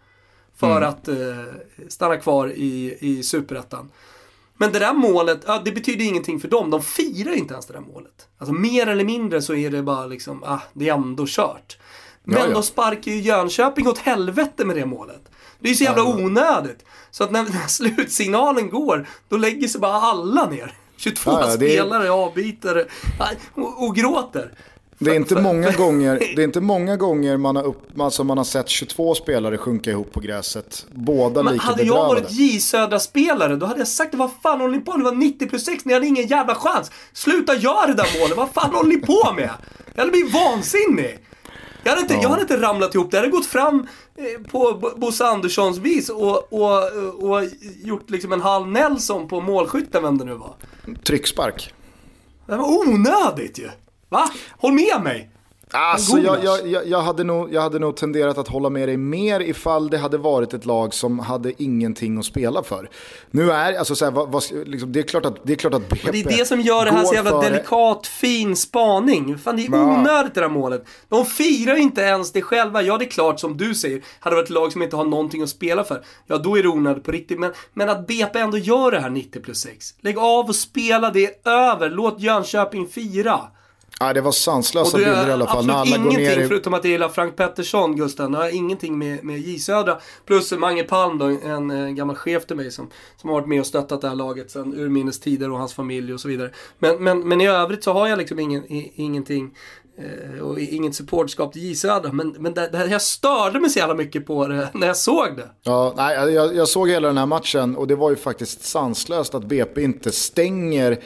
för 0.56 0.78
mm. 0.78 0.90
att 0.90 1.08
eh, 1.08 1.16
stanna 1.88 2.18
kvar 2.18 2.48
i, 2.48 2.98
i 3.00 3.24
superettan. 3.24 3.92
Men 4.58 4.72
det 4.72 4.80
där 4.80 4.94
målet, 4.94 5.44
ja, 5.48 5.62
det 5.66 5.72
betyder 5.72 6.06
ingenting 6.06 6.40
för 6.40 6.48
dem. 6.48 6.70
De 6.70 6.82
firar 6.82 7.34
inte 7.34 7.54
ens 7.54 7.66
det 7.66 7.74
där 7.74 7.82
målet. 7.94 8.28
Alltså 8.38 8.54
mer 8.54 8.88
eller 8.88 9.04
mindre 9.04 9.42
så 9.42 9.56
är 9.56 9.70
det 9.70 9.84
bara 9.84 10.06
liksom, 10.06 10.44
ah, 10.44 10.60
det 10.74 10.90
är 10.90 10.94
ändå 10.94 11.26
kört. 11.28 11.78
Men 12.24 12.38
ja, 12.38 12.48
ja. 12.48 12.54
de 12.54 12.64
sparkar 12.64 13.12
ju 13.12 13.22
Jönköping 13.22 13.88
åt 13.88 13.98
helvete 13.98 14.66
med 14.66 14.76
det 14.76 14.86
målet. 14.86 15.22
Det 15.60 15.68
är 15.68 15.70
ju 15.70 15.76
så 15.76 15.84
jävla 15.84 16.04
onödigt. 16.04 16.86
Så 17.12 17.24
att 17.24 17.32
när 17.32 17.68
slutsignalen 17.68 18.70
går, 18.70 19.08
då 19.30 19.38
lägger 19.38 19.68
sig 19.68 19.82
bara 19.82 19.94
alla 19.94 20.50
ner. 20.50 20.76
22 21.00 21.32
ja, 21.32 21.52
spelare 21.52 22.06
är... 22.06 22.10
avbytare 22.10 22.86
och, 23.56 23.84
och 23.84 23.96
gråter. 23.96 24.52
Det 25.02 25.12
är, 25.12 25.16
inte 25.16 25.36
många 25.36 25.72
gånger, 25.72 26.20
det 26.36 26.42
är 26.42 26.46
inte 26.46 26.62
många 26.62 26.98
gånger 26.98 27.38
man 27.38 27.56
har, 27.56 27.64
upp, 27.64 28.00
alltså 28.00 28.24
man 28.24 28.38
har 28.38 28.46
sett 28.46 28.70
22 28.70 29.16
spelare 29.16 29.58
sjunka 29.58 29.92
ihop 29.92 30.12
på 30.12 30.20
gräset. 30.20 30.86
Båda 30.92 31.44
Men 31.44 31.54
lika 31.54 31.66
hade 31.66 31.84
jag 31.84 32.08
varit 32.08 32.32
J 32.32 32.60
Södra-spelare 32.60 33.56
då 33.56 33.66
hade 33.66 33.80
jag 33.80 33.88
sagt 33.88 34.16
vad 34.16 34.32
fan 34.44 34.62
håller 34.62 34.78
ni 34.78 34.84
på 34.84 34.92
med? 34.92 35.00
Det 35.00 35.10
var 35.10 35.18
90 35.18 35.50
plus 35.50 35.66
6, 35.66 35.86
ni 35.86 35.94
hade 35.94 36.08
ingen 36.08 36.28
jävla 36.28 36.56
chans. 36.56 36.92
Sluta 37.14 37.56
göra 37.56 37.88
det 37.88 37.94
där 37.94 38.20
målet, 38.20 38.38
vad 38.38 38.50
fan 38.50 38.76
håller 38.76 38.90
ni 38.90 38.98
på 38.98 39.34
med? 39.36 39.50
Jag 39.94 40.02
hade 40.02 40.12
blivit 40.12 40.34
vansinnig. 40.34 41.20
Jag 41.90 41.96
hade, 41.96 42.02
inte, 42.02 42.14
ja. 42.14 42.22
jag 42.22 42.30
hade 42.30 42.42
inte 42.42 42.62
ramlat 42.62 42.96
ihop, 42.96 43.12
det 43.12 43.18
hade 43.18 43.30
gått 43.30 43.46
fram 43.46 43.88
eh, 44.16 44.52
på 44.52 44.94
Bosse 44.98 45.26
Anderssons 45.26 45.78
vis 45.78 46.10
och, 46.10 46.54
och, 46.54 46.84
och 47.24 47.44
gjort 47.84 48.10
liksom 48.10 48.34
en 48.34 48.42
halv 48.42 48.68
Nelson 48.68 49.28
på 49.28 49.42
målskytten, 49.42 50.04
vem 50.04 50.18
det 50.18 50.26
nu 50.26 50.34
var. 50.34 50.56
Tryckspark. 51.04 51.74
Det 52.46 52.56
var 52.56 52.80
onödigt 52.80 53.60
ju. 53.60 53.70
Va? 54.10 54.30
Håll 54.58 54.74
med 54.74 55.02
mig! 55.04 55.32
Alltså, 55.74 56.20
jag, 56.20 56.44
jag, 56.44 56.88
jag, 56.88 57.02
hade 57.02 57.24
nog, 57.24 57.54
jag 57.54 57.62
hade 57.62 57.80
nog 57.80 57.96
tenderat 57.96 58.38
att 58.38 58.48
hålla 58.48 58.70
med 58.70 58.88
dig 58.88 58.98
mer 58.98 59.40
ifall 59.40 59.90
det 59.90 59.98
hade 59.98 60.18
varit 60.18 60.54
ett 60.54 60.66
lag 60.66 60.94
som 60.94 61.20
hade 61.20 61.64
ingenting 61.64 62.18
att 62.18 62.26
spela 62.26 62.64
för. 62.64 62.90
Nu 63.32 63.52
är 63.52 63.78
alltså 63.78 63.96
så 63.96 64.06
här, 64.06 64.12
vad, 64.12 64.32
vad, 64.32 64.44
liksom, 64.66 64.92
det 64.92 65.00
är 65.00 65.04
klart 65.04 65.26
att 65.26 65.36
det 65.44 65.54
är 65.54 65.58
klart 65.58 65.74
att 65.74 65.90
BP 65.90 66.12
Det 66.12 66.20
är 66.20 66.38
det 66.38 66.46
som 66.46 66.62
gör 66.62 66.86
det 66.86 66.92
här 66.92 67.04
så 67.04 67.14
jävla 67.14 67.32
för... 67.32 67.42
delikat, 67.42 68.08
fin 68.08 68.56
spaning. 68.56 69.38
Fan, 69.38 69.58
det 69.58 69.66
är 69.66 69.74
onödigt 69.74 70.34
det 70.34 70.42
där 70.42 70.50
målet. 70.50 70.86
De 71.10 71.26
firar 71.26 71.76
inte 71.76 72.02
ens 72.02 72.32
det 72.32 72.42
själva. 72.42 72.82
Ja, 72.82 72.98
det 72.98 73.06
är 73.06 73.10
klart 73.10 73.40
som 73.40 73.58
du 73.58 73.76
säger, 73.76 74.02
hade 74.20 74.36
det 74.36 74.40
varit 74.42 74.50
ett 74.50 74.54
lag 74.54 74.72
som 74.72 74.82
inte 74.82 74.96
har 74.96 75.06
någonting 75.06 75.42
att 75.44 75.50
spela 75.50 75.84
för, 75.84 76.04
ja 76.28 76.38
då 76.38 76.58
är 76.58 76.64
det 76.64 76.70
onödigt 76.70 77.04
på 77.04 77.12
riktigt. 77.12 77.40
Men, 77.40 77.52
men 77.74 77.90
att 77.90 78.08
BP 78.08 78.40
ändå 78.40 78.58
gör 78.58 78.92
det 78.92 79.00
här 79.00 79.10
90 79.10 79.42
plus 79.42 79.62
6. 79.62 79.94
Lägg 80.02 80.18
av 80.18 80.46
och 80.46 80.56
spela, 80.56 81.12
det 81.12 81.26
är 81.26 81.52
över. 81.52 81.90
Låt 81.90 82.20
Jönköping 82.22 82.88
fira. 82.88 83.40
Ja, 84.00 84.14
det 84.14 84.22
var 84.22 84.32
sanslösa 84.32 84.98
bilder 84.98 85.30
i 85.30 85.32
alla 85.32 85.48
fall. 85.48 85.66
När 85.66 85.74
alla 85.74 85.86
ingenting, 85.86 86.10
går 86.10 86.18
ner 86.18 86.40
i... 86.40 86.48
förutom 86.48 86.74
att 86.74 86.84
jag 86.84 86.92
gillar 86.92 87.10
Frank 87.10 87.36
Pettersson, 87.36 87.96
Gusten. 87.96 88.34
Jag 88.34 88.40
har 88.40 88.56
ingenting 88.56 88.98
med, 88.98 89.24
med 89.24 89.40
J 89.40 89.60
Södra. 89.60 89.98
Plus 90.26 90.52
Mange 90.52 90.84
Palm 90.84 91.18
då, 91.18 91.26
en, 91.26 91.42
en 91.42 91.72
eh, 91.72 91.90
gammal 91.90 92.16
chef 92.16 92.46
till 92.46 92.56
mig 92.56 92.72
som, 92.72 92.90
som 93.18 93.30
har 93.30 93.38
varit 93.40 93.48
med 93.48 93.60
och 93.60 93.66
stöttat 93.66 94.02
det 94.02 94.08
här 94.08 94.16
laget 94.16 94.52
sedan 94.52 94.74
urminnes 94.74 95.20
tider 95.20 95.52
och 95.52 95.58
hans 95.58 95.74
familj 95.74 96.14
och 96.14 96.20
så 96.20 96.28
vidare. 96.28 96.52
Men, 96.80 97.04
men, 97.04 97.28
men 97.28 97.42
i 97.42 97.48
övrigt 97.48 97.84
så 97.84 97.94
har 97.94 98.08
jag 98.08 98.18
liksom 98.18 98.40
ingen, 98.40 98.64
ingenting 98.96 99.52
eh, 99.98 100.42
och 100.42 100.60
inget 100.60 100.96
supportskap 100.96 101.54
till 101.54 101.62
J 101.62 101.76
Södra. 101.76 102.12
Men, 102.12 102.36
men 102.40 102.54
det, 102.54 102.70
det, 102.72 102.86
jag 102.86 103.02
störde 103.02 103.60
mig 103.60 103.70
så 103.70 103.80
jävla 103.80 103.96
mycket 103.96 104.26
på 104.26 104.48
det 104.48 104.70
när 104.74 104.88
jag 104.88 104.98
såg 104.98 105.38
det. 105.38 105.50
Ja, 105.64 105.94
nej, 105.98 106.34
jag, 106.34 106.56
jag 106.56 106.68
såg 106.68 106.90
hela 106.90 107.08
den 107.08 107.18
här 107.18 107.26
matchen 107.26 107.76
och 107.76 107.88
det 107.88 107.96
var 107.96 108.10
ju 108.10 108.16
faktiskt 108.16 108.66
sanslöst 108.66 109.36
att 109.36 109.44
BP 109.44 109.82
inte 109.82 110.12
stänger 110.12 111.00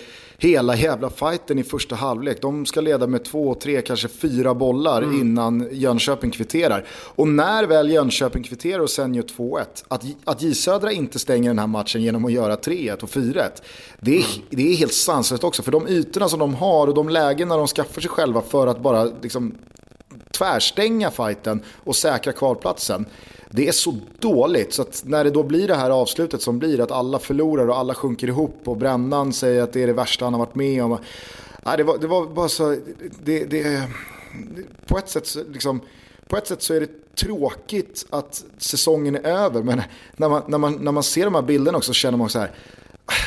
hela 0.44 0.76
jävla 0.76 1.10
fighten 1.10 1.60
i 1.60 1.64
första 1.64 1.96
halvlek. 1.96 2.42
De 2.42 2.66
ska 2.66 2.82
leda 2.82 3.08
med 3.08 3.24
två, 3.26 3.56
tre, 3.56 3.82
kanske 3.82 4.08
fyra 4.08 4.54
bollar 4.54 5.02
mm. 5.02 5.22
innan 5.22 5.68
Jönköping 5.72 6.32
kvitterar. 6.32 6.86
Och 6.92 7.28
när 7.28 7.64
väl 7.64 7.92
Jönköping 7.92 8.44
kvitterar 8.44 8.80
och 8.80 8.90
sen 8.90 9.16
gör 9.16 9.24
2-1, 9.24 9.66
att, 9.88 10.04
att 10.24 10.42
J 10.42 10.56
Södra 10.56 10.92
inte 10.92 11.20
stänger 11.20 11.50
den 11.50 11.60
här 11.60 11.68
matchen 11.68 12.02
genom 12.02 12.26
att 12.26 12.32
göra 12.32 12.56
3-1 12.56 13.04
och 13.04 13.10
4-1, 13.10 13.50
det 14.00 14.12
är, 14.12 14.26
mm. 14.36 14.46
det 14.50 14.72
är 14.72 14.76
helt 14.76 14.94
sanslöst 14.94 15.44
också. 15.44 15.64
För 15.64 15.72
de 15.72 15.88
ytorna 15.88 16.30
som 16.30 16.40
de 16.40 16.56
har 16.56 16.88
och 16.88 16.94
de 16.94 17.10
lägena 17.10 17.58
de 17.58 17.68
skaffar 17.68 18.02
sig 18.02 18.10
själva 18.10 18.42
för 18.42 18.68
att 18.68 18.82
bara 18.82 19.04
liksom, 19.22 19.56
tvärstänga 20.38 21.12
fighten 21.12 21.64
och 21.84 21.96
säkra 21.96 22.34
kvalplatsen. 22.34 23.06
Det 23.50 23.68
är 23.68 23.72
så 23.72 23.96
dåligt 24.20 24.74
så 24.74 24.82
att 24.82 25.04
när 25.06 25.24
det 25.24 25.30
då 25.30 25.44
blir 25.44 25.68
det 25.68 25.76
här 25.76 25.90
avslutet 25.90 26.42
som 26.42 26.60
blir 26.60 26.82
att 26.82 26.92
alla 26.92 27.20
förlorar 27.20 27.68
och 27.68 27.78
alla 27.78 27.94
sjunker 27.94 28.28
ihop 28.28 28.58
och 28.66 28.78
Brännan 28.78 29.34
säger 29.34 29.62
att 29.62 29.74
det 29.74 29.84
är 29.84 29.88
det 29.88 29.94
värsta 29.94 30.26
han 30.26 30.34
har 30.34 30.40
varit 30.40 30.56
med 30.56 30.84
om. 30.84 30.98
Nej, 31.66 31.78
det, 31.78 31.84
var, 31.84 31.98
det 31.98 32.08
var 32.08 32.26
bara 32.26 32.50
så, 32.50 32.78
det, 33.24 33.46
det, 33.46 33.84
på 34.86 34.98
ett 34.98 35.10
sätt 35.10 35.36
liksom, 35.52 35.82
på 36.28 36.38
ett 36.38 36.48
sätt 36.48 36.62
så 36.62 36.74
är 36.74 36.80
det 36.80 37.16
tråkigt 37.16 38.06
att 38.10 38.44
säsongen 38.58 39.16
är 39.16 39.24
över 39.24 39.64
men 39.64 39.82
när 40.16 40.30
man, 40.30 40.42
när 40.48 40.58
man, 40.58 40.74
när 40.74 40.92
man 40.92 41.04
ser 41.04 41.26
de 41.26 41.36
här 41.36 41.42
bilderna 41.42 41.78
också 41.78 41.94
känner 41.94 42.18
man 42.18 42.30
så 42.30 42.40
här 42.40 42.52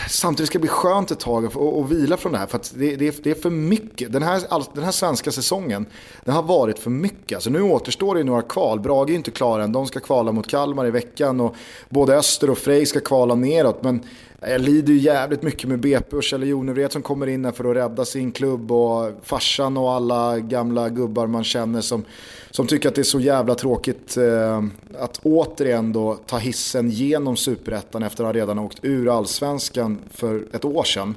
samtidigt 0.09 0.49
ska 0.49 0.59
det 0.59 0.61
bli 0.61 0.69
skönt 0.69 1.11
ett 1.11 1.21
tag 1.21 1.47
att 1.47 1.57
och 1.57 1.93
vila 1.93 2.17
från 2.17 2.33
det 2.33 2.39
här. 2.39 2.47
För 2.47 2.57
att 2.57 2.73
det, 2.77 2.97
det, 2.97 3.25
det, 3.25 3.31
är 3.31 3.35
för 3.35 3.51
mycket. 3.51 4.13
Den 4.13 4.23
här, 4.23 4.43
den 4.75 4.85
här 4.85 4.93
svenska 4.93 5.33
säsongen, 5.33 5.87
den 6.25 6.35
har 6.35 6.43
varit 6.43 6.79
för 6.79 6.91
mycket. 6.91 7.37
Alltså 7.37 7.51
nu 7.51 7.63
återstår 7.63 8.15
det 8.15 8.25
några 8.25 8.43
kval. 8.43 8.81
Brage 8.81 9.11
är 9.11 9.15
inte 9.15 9.31
klara 9.31 9.65
än. 9.65 9.73
De 9.73 9.87
ska 9.87 10.01
kvala 10.01 10.33
mot 10.33 10.47
Kalmar 10.47 10.87
i 10.87 10.91
veckan. 10.91 11.41
Och 11.41 11.57
både 11.89 12.17
Öster 12.17 12.51
och 12.51 12.59
Frej 12.59 12.87
ska 12.87 13.01
kvala 13.01 13.35
neråt. 13.35 13.83
Men 13.83 14.01
jag 14.41 14.61
lider 14.61 14.93
ju 14.93 14.99
jävligt 14.99 15.43
mycket 15.43 15.69
med 15.69 15.81
BP 15.81 16.17
och 16.17 16.23
Kjell 16.23 16.49
Jonevred 16.49 16.93
som 16.93 17.03
kommer 17.03 17.27
in 17.27 17.45
här 17.45 17.53
för 17.53 17.71
att 17.71 17.77
rädda 17.77 18.05
sin 18.05 18.33
klubb. 18.33 18.73
Och 18.73 19.13
farsan 19.23 19.77
och 19.77 19.93
alla 19.93 20.39
gamla 20.39 20.89
gubbar 20.89 21.27
man 21.27 21.45
känner 21.45 21.81
som 21.81 22.05
som 22.51 22.67
tycker 22.67 22.89
att 22.89 22.95
det 22.95 23.01
är 23.01 23.03
så 23.03 23.21
jävla 23.21 23.55
tråkigt 23.55 24.17
eh, 24.17 24.63
att 24.99 25.21
återigen 25.23 25.93
då 25.93 26.15
ta 26.27 26.39
hissen 26.39 26.91
genom 26.91 27.37
superettan 27.37 28.03
efter 28.03 28.25
att 28.25 28.29
ha 28.29 28.41
redan 28.41 28.59
åkt 28.59 28.79
ur 28.83 29.17
allsvenskan 29.19 29.99
för 30.11 30.45
ett 30.53 30.65
år 30.65 30.85
sedan. 30.85 31.15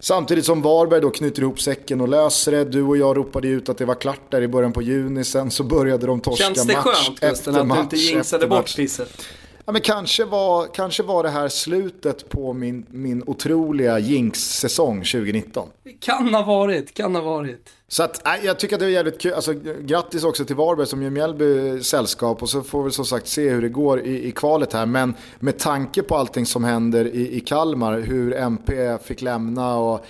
Samtidigt 0.00 0.44
som 0.44 0.62
Varberg 0.62 1.00
då 1.00 1.10
knyter 1.10 1.42
ihop 1.42 1.60
säcken 1.60 2.00
och 2.00 2.08
löser 2.08 2.52
det. 2.52 2.64
Du 2.64 2.82
och 2.82 2.96
jag 2.96 3.16
ropade 3.16 3.48
ut 3.48 3.68
att 3.68 3.78
det 3.78 3.84
var 3.84 3.94
klart 3.94 4.30
där 4.30 4.42
i 4.42 4.48
början 4.48 4.72
på 4.72 4.82
juni. 4.82 5.24
Sen 5.24 5.50
så 5.50 5.64
började 5.64 6.06
de 6.06 6.20
torska 6.20 6.44
Känns 6.44 6.66
det 6.66 6.74
match 6.74 6.84
skönt 6.84 7.22
efter 7.22 7.28
Gusten 7.28 7.56
att 7.56 7.66
match 7.66 7.76
du 7.78 7.82
inte 7.82 7.96
jinxade 7.96 8.22
efter 8.22 8.48
bort 8.48 8.58
match. 8.58 8.76
pisset? 8.76 9.26
Ja, 9.66 9.72
men 9.72 9.80
kanske, 9.82 10.24
var, 10.24 10.66
kanske 10.74 11.02
var 11.02 11.22
det 11.22 11.30
här 11.30 11.48
slutet 11.48 12.28
på 12.28 12.52
min, 12.52 12.86
min 12.90 13.22
otroliga 13.26 13.98
jinx-säsong 13.98 14.96
2019. 14.98 15.68
Kan 16.00 16.34
ha 16.34 16.42
varit, 16.42 16.94
kan 16.94 17.14
ha 17.14 17.22
varit. 17.22 17.68
Så 17.88 18.02
att, 18.02 18.22
nej, 18.24 18.40
jag 18.44 18.58
tycker 18.58 18.76
att 18.76 18.80
det 18.80 18.86
är 18.86 18.90
jävligt 18.90 19.20
kul. 19.20 19.32
Alltså, 19.32 19.54
grattis 19.80 20.24
också 20.24 20.44
till 20.44 20.56
Varberg 20.56 20.86
som 20.86 21.02
gör 21.02 21.10
Mjällby 21.10 21.82
sällskap 21.82 22.42
och 22.42 22.48
så 22.48 22.62
får 22.62 22.82
vi 22.82 22.90
som 22.90 23.04
sagt 23.04 23.26
se 23.26 23.50
hur 23.50 23.62
det 23.62 23.68
går 23.68 24.00
i, 24.00 24.28
i 24.28 24.32
kvalet 24.32 24.72
här. 24.72 24.86
Men 24.86 25.14
med 25.38 25.58
tanke 25.58 26.02
på 26.02 26.16
allting 26.16 26.46
som 26.46 26.64
händer 26.64 27.04
i, 27.04 27.36
i 27.36 27.40
Kalmar, 27.40 28.00
hur 28.00 28.34
MP 28.34 28.98
fick 28.98 29.22
lämna 29.22 29.76
och 29.76 30.06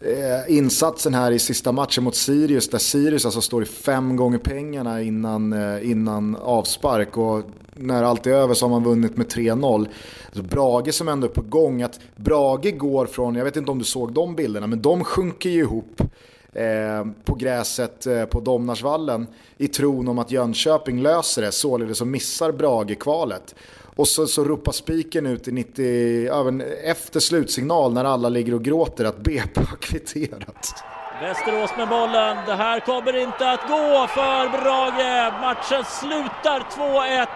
eh, 0.00 0.56
insatsen 0.56 1.14
här 1.14 1.32
i 1.32 1.38
sista 1.38 1.72
matchen 1.72 2.04
mot 2.04 2.16
Sirius 2.16 2.68
där 2.68 2.78
Sirius 2.78 3.24
alltså 3.24 3.40
står 3.40 3.62
i 3.62 3.66
fem 3.66 4.16
gånger 4.16 4.38
pengarna 4.38 5.02
innan, 5.02 5.52
eh, 5.52 5.90
innan 5.90 6.36
avspark 6.36 7.16
och 7.16 7.42
när 7.74 8.02
allt 8.02 8.26
är 8.26 8.30
över 8.30 8.54
så 8.54 8.64
har 8.64 8.70
man 8.70 8.84
vunnit 8.84 9.16
med 9.16 9.28
3-0. 9.28 9.88
Alltså, 10.26 10.42
Brage 10.42 10.94
som 10.94 11.08
ändå 11.08 11.26
är 11.26 11.30
på 11.30 11.42
gång, 11.42 11.82
att 11.82 12.00
Brage 12.16 12.78
går 12.78 13.06
från, 13.06 13.34
jag 13.34 13.44
vet 13.44 13.56
inte 13.56 13.70
om 13.70 13.78
du 13.78 13.84
såg 13.84 14.12
de 14.12 14.36
bilderna, 14.36 14.66
men 14.66 14.82
de 14.82 15.04
sjunker 15.04 15.50
ju 15.50 15.60
ihop 15.60 16.02
eh, 16.52 17.04
på 17.24 17.34
gräset 17.34 18.06
eh, 18.06 18.24
på 18.24 18.40
Domnarsvallen 18.40 19.26
i 19.56 19.68
tron 19.68 20.08
om 20.08 20.18
att 20.18 20.30
Jönköping 20.30 21.02
löser 21.02 21.42
det, 21.42 21.52
således 21.52 21.98
så 21.98 22.04
missar 22.04 22.52
Brage 22.52 22.98
kvalet. 22.98 23.54
Och 23.98 24.08
så, 24.08 24.26
så 24.26 24.44
ropar 24.44 24.72
spiken 24.72 25.26
ut 25.26 25.48
i 25.48 25.52
90, 25.52 26.40
även 26.40 26.60
efter 26.84 27.20
slutsignal 27.20 27.92
när 27.92 28.04
alla 28.04 28.28
ligger 28.28 28.54
och 28.54 28.62
gråter 28.62 29.04
att 29.04 29.16
BP 29.16 29.60
har 29.60 29.76
kvitterat. 29.76 30.84
Västerås 31.20 31.70
med 31.76 31.88
bollen. 31.88 32.36
Det 32.46 32.54
här 32.54 32.80
kommer 32.80 33.16
inte 33.16 33.50
att 33.50 33.68
gå 33.68 34.06
för 34.06 34.48
Brage. 34.48 35.40
Matchen 35.40 35.84
slutar 35.84 36.60
2-1. 36.60 37.26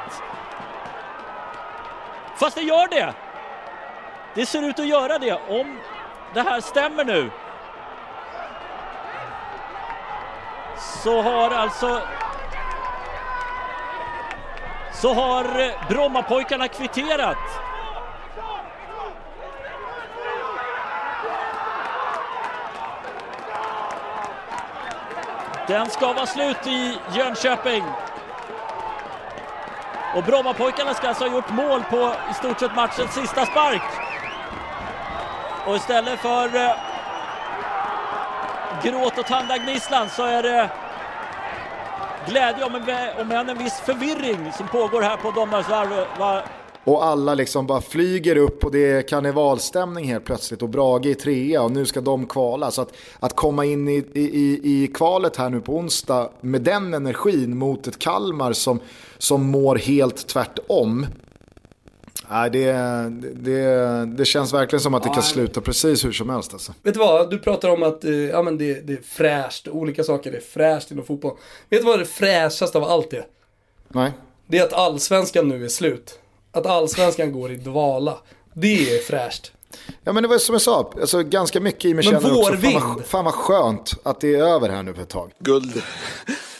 Fast 2.37 2.57
det 2.57 2.63
gör 2.63 2.89
det. 2.91 3.15
Det 4.35 4.47
ser 4.47 4.63
ut 4.63 4.79
att 4.79 4.87
göra 4.87 5.19
det 5.19 5.33
om 5.49 5.79
det 6.35 6.41
här 6.41 6.61
stämmer 6.61 7.05
nu. 7.05 7.31
Så 11.05 11.23
har 11.23 11.51
alltså 11.51 12.01
så 14.93 15.15
har 15.15 15.61
eh, 15.61 15.89
Brommapojkarna 15.89 16.69
kvitterat. 16.69 17.37
Den 25.67 25.91
ska 25.91 26.13
vara 26.13 26.27
slut 26.27 26.67
i 26.67 26.99
Jönköping. 27.15 27.85
Och 30.17 30.23
Brommapojkarna 30.23 30.95
ska 30.95 31.09
alltså 31.09 31.25
ha 31.25 31.33
gjort 31.33 31.51
mål 31.51 31.83
på 31.91 32.15
i 32.31 32.35
stort 32.35 32.61
sett 32.61 32.75
matchens 32.75 33.15
sista 33.15 33.47
spark. 33.47 33.83
Och 35.67 35.77
istället 35.77 36.21
för 36.21 36.57
eh, 36.57 36.71
gråt 38.83 39.19
och 39.19 39.27
tandagnisslan 39.27 40.09
så 40.09 40.25
är 40.25 40.43
det 40.43 40.71
glädje 42.29 42.65
om 42.65 42.75
en, 42.75 42.83
om 43.21 43.31
en, 43.31 43.49
en 43.49 43.59
viss 43.59 43.81
förvirring 43.81 44.53
som 44.53 44.69
pågår 44.69 45.03
här 45.03 45.17
på 45.17 45.31
Domnarsvarv. 45.31 46.07
Och 46.85 47.05
alla 47.05 47.35
liksom 47.35 47.67
bara 47.67 47.81
flyger 47.81 48.37
upp 48.37 48.65
och 48.65 48.73
det 48.73 48.91
är 48.91 49.03
karnevalstämning 49.03 50.05
helt 50.05 50.25
plötsligt 50.25 50.63
och 50.63 50.69
Brage 50.69 51.07
är 51.07 51.15
trea 51.15 51.63
och 51.63 51.71
nu 51.71 51.87
ska 51.87 52.01
de 52.01 52.27
kvala. 52.27 52.71
Så 52.71 52.83
att, 52.83 52.93
att 53.21 53.37
komma 53.37 53.65
in 53.65 53.89
i, 53.89 54.05
i, 54.15 54.61
i 54.63 54.87
kvalet 54.95 55.37
här 55.37 55.51
nu 55.51 55.61
på 55.61 55.77
onsdag 55.77 56.31
med 56.41 56.63
den 56.63 56.95
energin 56.95 57.59
mot 57.59 57.87
ett 57.87 57.99
Kalmar 57.99 58.53
som, 58.53 58.81
som 59.19 59.51
mår 59.51 59.77
helt 59.77 60.27
tvärtom. 60.27 61.07
Nej, 62.33 62.51
det, 62.51 62.73
det, 63.35 64.07
det 64.07 64.25
känns 64.25 64.53
verkligen 64.53 64.81
som 64.81 64.95
att 64.95 65.03
det 65.03 65.09
kan 65.09 65.23
sluta 65.23 65.61
precis 65.61 66.05
hur 66.05 66.13
som 66.13 66.31
helst. 66.31 66.53
Alltså. 66.53 66.75
Vet 66.83 66.95
du 66.95 67.01
vad, 67.01 67.31
du 67.31 67.39
pratar 67.39 67.69
om 67.69 67.83
att 67.83 68.05
eh, 68.05 68.11
ja, 68.13 68.43
men 68.43 68.59
det, 68.59 68.87
det 68.87 68.93
är 68.93 69.03
fräscht, 69.03 69.69
olika 69.69 70.05
saker 70.05 70.33
är 70.33 70.41
fräscht 70.41 70.91
inom 70.91 71.05
fotboll. 71.05 71.37
Vet 71.69 71.81
du 71.81 71.87
vad 71.87 71.99
det 71.99 72.05
fräschaste 72.05 72.79
av 72.79 72.85
allt 72.85 73.13
är? 73.13 73.27
Nej. 73.89 74.13
Det 74.47 74.59
är 74.59 74.63
att 74.63 74.73
allsvenskan 74.73 75.49
nu 75.49 75.65
är 75.65 75.69
slut. 75.69 76.19
Att 76.53 76.67
allsvenskan 76.67 77.33
går 77.33 77.53
i 77.53 77.57
dvala. 77.57 78.19
Det 78.55 78.97
är 78.97 78.99
fräscht. 78.99 79.53
Ja 80.05 80.13
men 80.13 80.23
det 80.23 80.29
var 80.29 80.39
som 80.39 80.53
jag 80.53 80.63
sa, 80.63 80.93
alltså, 81.01 81.23
ganska 81.23 81.61
mycket 81.61 81.85
i 81.85 81.95
mig 81.95 82.05
Men 82.05 82.21
känner 82.21 82.39
också, 82.39 82.57
fan 82.57 82.95
vad, 82.97 83.05
fan 83.05 83.25
vad 83.25 83.35
skönt 83.35 83.93
att 84.03 84.21
det 84.21 84.35
är 84.35 84.45
över 84.45 84.69
här 84.69 84.83
nu 84.83 84.95
för 84.95 85.03
ett 85.03 85.09
tag. 85.09 85.33
Guld. 85.39 85.83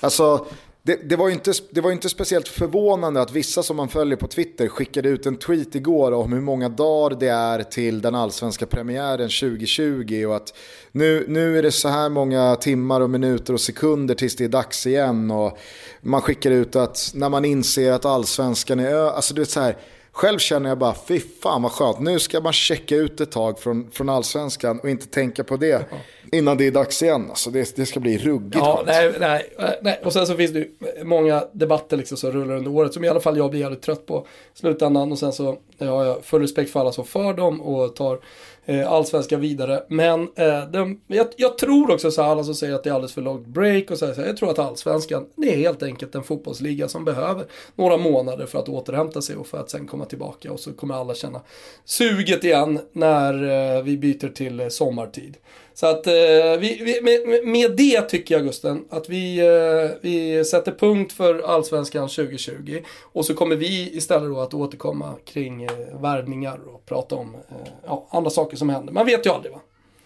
Alltså, 0.01 0.47
det, 0.85 1.09
det, 1.09 1.17
var 1.17 1.29
ju 1.29 1.35
inte, 1.35 1.53
det 1.71 1.81
var 1.81 1.91
ju 1.91 1.95
inte 1.95 2.09
speciellt 2.09 2.49
förvånande 2.49 3.21
att 3.21 3.33
vissa 3.33 3.63
som 3.63 3.77
man 3.77 3.89
följer 3.89 4.17
på 4.17 4.27
Twitter 4.27 4.69
skickade 4.69 5.09
ut 5.09 5.27
en 5.27 5.37
tweet 5.37 5.75
igår 5.75 6.13
om 6.13 6.33
hur 6.33 6.41
många 6.41 6.69
dagar 6.69 7.17
det 7.21 7.29
är 7.29 7.63
till 7.63 8.03
den 8.03 8.15
allsvenska 8.15 8.67
premiären 8.67 9.29
2020 9.29 10.25
och 10.29 10.37
att 10.37 10.55
nu, 10.93 11.25
nu 11.29 11.59
är 11.59 11.63
det 11.63 11.73
så 11.73 11.89
här 11.89 12.09
många 12.09 12.57
timmar 12.57 13.01
och 13.01 13.11
minuter 13.11 13.55
och 13.55 13.61
sekunder 13.61 14.15
tills 14.15 14.37
det 14.37 14.45
är 14.45 14.49
dags 14.49 14.87
igen 14.87 15.31
och 15.31 15.59
man 16.01 16.21
skickar 16.21 16.51
ut 16.51 16.77
att 16.77 17.13
när 17.15 17.29
man 17.29 17.45
inser 17.45 17.93
att 17.93 18.05
allsvenskan 18.05 18.81
är 18.81 18.95
ö, 18.95 19.11
alltså 19.11 19.35
du 19.35 19.41
vet 19.41 19.51
så 19.51 19.61
här, 19.61 19.77
själv 20.13 20.39
känner 20.39 20.69
jag 20.69 20.79
bara 20.79 20.95
fy 20.95 21.21
fan 21.43 21.63
vad 21.63 21.73
skönt, 21.73 22.01
nu 22.01 22.19
ska 22.19 22.41
man 22.41 22.53
checka 22.53 22.97
ut 22.97 23.21
ett 23.21 23.31
tag 23.31 23.59
från, 23.59 23.91
från 23.91 24.09
allsvenskan 24.09 24.81
och 24.81 24.91
inte 24.91 25.07
tänka 25.07 25.45
på 25.45 25.57
det 25.57 25.85
innan 26.33 26.57
det 26.57 26.67
är 26.67 26.71
dags 26.71 27.03
igen. 27.03 27.27
Alltså 27.29 27.51
det, 27.51 27.77
det 27.77 27.87
ska 27.87 28.01
bli 28.01 28.19
ruggigt 28.19 28.57
Ja, 28.57 28.77
skönt. 28.77 28.89
nej, 29.21 29.51
nej, 29.59 29.79
nej. 29.83 30.01
Och 30.05 30.13
sen 30.13 30.27
så 30.27 30.35
finns 30.35 30.53
det 30.53 30.59
ju 30.59 30.69
många 31.05 31.45
debatter 31.53 31.97
liksom 31.97 32.17
som 32.17 32.33
rullar 32.33 32.55
under 32.55 32.71
året 32.71 32.95
som 32.95 33.05
i 33.05 33.09
alla 33.09 33.21
fall 33.21 33.37
jag 33.37 33.51
blir 33.51 33.61
jävligt 33.61 33.83
trött 33.83 34.07
på 34.07 34.27
slutändan. 34.55 35.13
Och 35.13 35.19
sen 35.19 35.33
så 35.33 35.59
har 35.79 36.05
jag 36.05 36.25
full 36.25 36.43
respekt 36.43 36.71
för 36.73 36.81
alla 36.81 36.93
som 36.93 37.05
för 37.05 37.35
dem 37.35 37.61
och 37.61 37.97
tar 37.97 38.19
eh, 38.65 38.93
allsvenska 38.93 39.37
vidare. 39.37 39.83
Men 39.89 40.21
eh, 40.21 40.71
den, 40.71 41.01
jag, 41.07 41.27
jag 41.37 41.59
tror 41.59 41.91
också 41.91 42.11
så 42.11 42.23
här, 42.23 42.29
alla 42.29 42.45
som 42.45 42.55
säger 42.55 42.75
att 42.75 42.85
det 42.85 42.91
är 42.91 42.95
alldeles 42.95 43.13
för 43.13 43.23
långt 43.23 43.47
break 43.47 43.91
och 43.91 43.99
så 43.99 44.07
här, 44.07 44.15
så 44.15 44.21
här, 44.21 44.29
jag 44.29 44.37
tror 44.37 44.51
att 44.51 44.59
allsvenskan, 44.59 45.27
det 45.37 45.55
är 45.55 45.57
helt 45.57 45.83
enkelt 45.83 46.15
en 46.15 46.23
fotbollsliga 46.23 46.89
som 46.89 47.05
behöver 47.05 47.45
några 47.75 47.97
månader 47.97 48.47
för 48.47 48.59
att 48.59 48.69
återhämta 48.69 49.23
sig 49.23 49.37
och 49.37 49.47
för 49.47 49.59
att 49.59 49.71
sen 49.71 49.87
komma 49.87 50.05
tillbaka. 50.05 50.53
Och 50.53 50.61
så 50.61 50.73
kommer 50.73 50.95
alla 50.95 51.15
känna 51.15 51.41
suget 51.85 52.45
igen 52.45 52.81
när 52.93 53.35
eh, 53.77 53.83
vi 53.83 53.97
byter 53.97 54.29
till 54.29 54.61
eh, 54.61 54.69
sommartid. 54.69 55.37
Så 55.75 55.87
att 55.87 56.07
eh, 56.07 56.13
vi, 56.59 56.83
vi, 56.85 57.01
med, 57.03 57.47
med 57.47 57.77
det 57.77 58.03
tycker 58.03 58.35
jag 58.35 58.45
Gusten 58.45 58.85
att 58.91 59.09
vi, 59.09 59.39
eh, 59.39 59.97
vi 60.01 60.45
sätter 60.45 60.73
punkt 60.73 61.13
för 61.13 61.39
Allsvenskan 61.39 62.09
2020. 62.09 62.79
Och 63.13 63.25
så 63.25 63.35
kommer 63.35 63.57
vi 63.57 63.97
istället 63.97 64.31
då 64.31 64.41
att 64.41 64.55
återkomma 64.55 65.15
kring 65.25 65.65
eh, 65.65 65.71
värvningar 66.03 66.61
och 66.75 66.87
prata 66.87 67.15
om 67.15 67.35
eh, 67.35 67.69
ja, 67.87 68.07
andra 68.11 68.31
saker 68.31 68.57
som 68.57 68.69
händer. 68.69 68.93
Man 68.93 69.07
vet 69.07 69.27
ju 69.27 69.31
aldrig 69.31 69.53
va. 69.53 69.61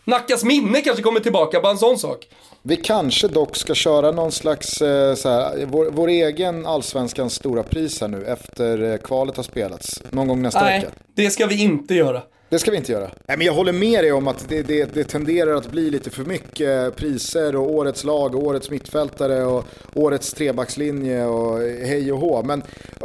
Nackas 0.04 0.44
minne 0.44 0.80
kanske 0.80 1.02
kommer 1.02 1.20
tillbaka, 1.20 1.60
bara 1.60 1.72
en 1.72 1.78
sån 1.78 1.98
sak. 1.98 2.28
Vi 2.62 2.76
kanske 2.76 3.28
dock 3.28 3.56
ska 3.56 3.74
köra 3.74 4.10
någon 4.10 4.32
slags, 4.32 4.82
eh, 4.82 5.14
så 5.14 5.28
här, 5.28 5.66
vår, 5.66 5.88
vår 5.90 6.08
egen 6.08 6.66
allsvenskans 6.66 7.34
stora 7.34 7.62
pris 7.62 8.00
här 8.00 8.08
nu 8.08 8.24
efter 8.24 8.92
eh, 8.92 8.96
kvalet 8.96 9.36
har 9.36 9.44
spelats. 9.44 10.02
Någon 10.10 10.28
gång 10.28 10.42
nästa 10.42 10.60
Nej, 10.60 10.80
vecka. 10.80 10.92
det 11.14 11.30
ska 11.30 11.46
vi 11.46 11.62
inte 11.62 11.94
göra. 11.94 12.22
Det 12.56 12.60
ska 12.60 12.70
vi 12.70 12.76
inte 12.76 12.92
göra. 12.92 13.10
Nej, 13.26 13.36
men 13.36 13.46
jag 13.46 13.52
håller 13.52 13.72
med 13.72 14.04
dig 14.04 14.12
om 14.12 14.28
att 14.28 14.48
det, 14.48 14.62
det, 14.62 14.94
det 14.94 15.04
tenderar 15.04 15.54
att 15.54 15.70
bli 15.70 15.90
lite 15.90 16.10
för 16.10 16.24
mycket 16.24 16.96
priser 16.96 17.56
och 17.56 17.70
årets 17.70 18.04
lag 18.04 18.34
och 18.34 18.42
årets 18.42 18.70
mittfältare 18.70 19.44
och 19.44 19.64
årets 19.94 20.32
trebackslinje 20.32 21.24
och 21.24 21.58
hej 21.60 22.12
och 22.12 22.18
hå. 22.18 22.42
Men 22.42 22.62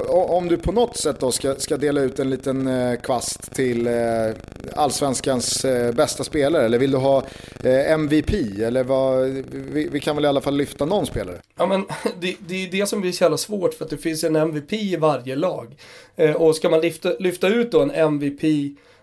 om 0.10 0.48
du 0.48 0.58
på 0.58 0.72
något 0.72 0.98
sätt 0.98 1.20
då 1.20 1.32
ska, 1.32 1.56
ska 1.56 1.78
dela 1.78 2.02
ut 2.02 2.20
en 2.20 2.30
liten 2.30 2.68
eh, 2.68 3.00
kvast 3.00 3.56
till 3.56 3.88
eh, 3.88 3.94
allsvenskans 4.76 5.66
eh, 5.66 5.94
bästa 5.94 6.24
spelare 6.24 6.66
eller 6.66 6.80
vill 6.80 6.92
du 6.92 6.98
ha 6.98 7.24
eh, 7.64 7.92
MVP 7.92 8.34
eller 8.62 8.84
vad, 8.84 9.30
vi, 9.52 9.88
vi 9.92 10.00
kan 10.00 10.16
väl 10.16 10.26
i 10.26 10.28
alla 10.28 10.42
fall 10.42 10.58
lyfta 10.58 10.86
någon 10.86 11.06
spelare. 11.06 11.38
Ja 11.58 11.66
men 11.66 11.86
det, 12.20 12.36
det 12.48 12.56
är 12.56 12.60
ju 12.60 12.68
det 12.68 12.86
som 12.86 13.02
blir 13.02 13.12
så 13.12 13.24
jävla 13.24 13.38
svårt 13.38 13.74
för 13.74 13.86
att 13.86 13.92
det 13.92 13.98
finns 13.98 14.24
en 14.24 14.36
MVP 14.36 14.74
i 14.74 14.96
varje 14.96 15.36
lag. 15.36 15.76
Eh, 16.16 16.36
och 16.36 16.56
ska 16.56 16.70
man 16.70 16.82
lyfta, 16.82 17.14
lyfta 17.20 17.48
ut 17.48 17.72
då 17.72 17.82
en 17.82 17.92
MVP 17.92 18.42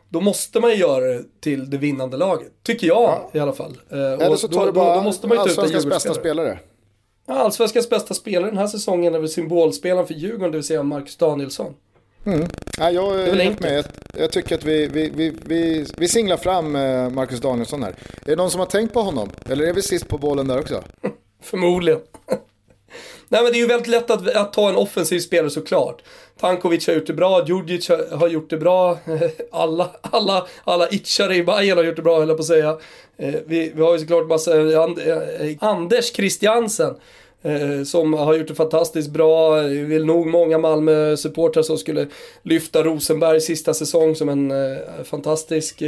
då 0.09 0.21
måste 0.21 0.61
man 0.61 0.71
ju 0.71 0.77
göra 0.77 1.05
det 1.05 1.25
till 1.41 1.71
det 1.71 1.77
vinnande 1.77 2.17
laget. 2.17 2.49
Tycker 2.63 2.87
jag 2.87 3.19
i 3.33 3.39
alla 3.39 3.53
fall. 3.53 3.79
Eh, 3.91 3.99
Eller 3.99 4.37
så 4.37 4.47
då, 4.47 4.59
tar 4.59 4.67
du 4.67 4.73
då, 4.73 4.81
bara 4.81 4.95
då 4.97 5.03
måste 5.03 5.27
man 5.27 5.37
ju 5.37 5.41
allsvenskans 5.41 5.87
bästa 5.87 6.15
spelare. 6.15 6.59
Ja, 7.27 7.35
Allsvenskans 7.35 7.91
bästa 7.91 8.15
spelare 8.15 8.51
den 8.51 8.59
här 8.59 8.67
säsongen 8.67 9.15
är 9.15 9.19
väl 9.19 9.29
symbolspelaren 9.29 10.07
för 10.07 10.15
Djurgården, 10.15 10.51
det 10.53 10.59
vill 10.59 10.67
säga 10.67 10.83
Marcus 10.83 11.17
Danielsson. 11.17 11.75
Ja, 12.79 12.91
jag 12.91 13.21
är 13.21 13.35
helt 13.35 13.61
med. 13.61 13.85
Jag 14.19 14.33
tycker 14.33 14.55
att 14.55 14.65
vi, 14.65 14.87
vi, 14.87 15.11
vi, 15.15 15.35
vi, 15.45 15.87
vi 15.97 16.09
singlar 16.09 16.37
fram 16.37 16.77
eh, 16.77 17.11
Marcus 17.11 17.41
Danielsson 17.41 17.83
här. 17.83 17.91
Är 18.25 18.31
det 18.31 18.37
någon 18.37 18.51
som 18.51 18.59
har 18.59 18.67
tänkt 18.67 18.95
på 18.95 19.01
honom? 19.01 19.31
Eller 19.49 19.67
är 19.67 19.73
vi 19.73 19.83
sist 19.83 20.09
på 20.09 20.19
bollen 20.19 20.49
där 20.49 20.59
också? 20.61 20.83
Förmodligen. 21.43 22.01
Nej 23.29 23.43
men 23.43 23.53
det 23.53 23.59
är 23.59 23.61
ju 23.61 23.67
väldigt 23.67 23.89
lätt 23.89 24.11
att, 24.11 24.37
att 24.37 24.53
ta 24.53 24.69
en 24.69 24.77
offensiv 24.77 25.21
spelare 25.21 25.51
såklart. 25.51 26.03
Tankovic 26.41 26.87
har 26.87 26.95
gjort 26.95 27.07
det 27.07 27.13
bra, 27.13 27.45
Djurdjic 27.47 27.89
har, 27.89 28.29
gjort 28.29 28.51
det 28.51 28.57
bra, 28.57 28.99
alla, 29.51 29.91
alla, 30.01 30.47
alla 30.65 30.89
itchare 30.91 31.37
i 31.37 31.45
Bayern 31.45 31.79
har 31.79 31.85
gjort 31.85 31.97
det 31.97 32.03
bra 32.03 32.19
höll 32.19 32.29
jag 32.29 32.37
på 32.37 32.41
att 32.41 32.47
säga. 32.47 32.79
Eh, 33.17 33.35
vi, 33.47 33.73
vi 33.75 33.83
har 33.83 33.93
ju 33.93 33.99
såklart 33.99 34.29
massa, 34.29 34.61
eh, 34.61 34.83
eh, 34.83 35.57
Anders 35.61 36.13
Christiansen. 36.13 36.95
Som 37.87 38.13
har 38.15 38.35
gjort 38.35 38.49
det 38.49 38.55
fantastiskt 38.55 39.11
bra. 39.11 39.63
Det 39.63 39.69
vill 39.69 40.05
nog 40.05 40.27
många 40.27 40.59
Malmö-supportrar 40.59 41.63
som 41.63 41.79
skulle 41.79 42.07
lyfta 42.43 42.83
Rosenberg 42.83 43.41
sista 43.41 43.75
säsong 43.75 44.15
som 44.15 44.29
en 44.29 44.53
fantastisk 45.05 45.83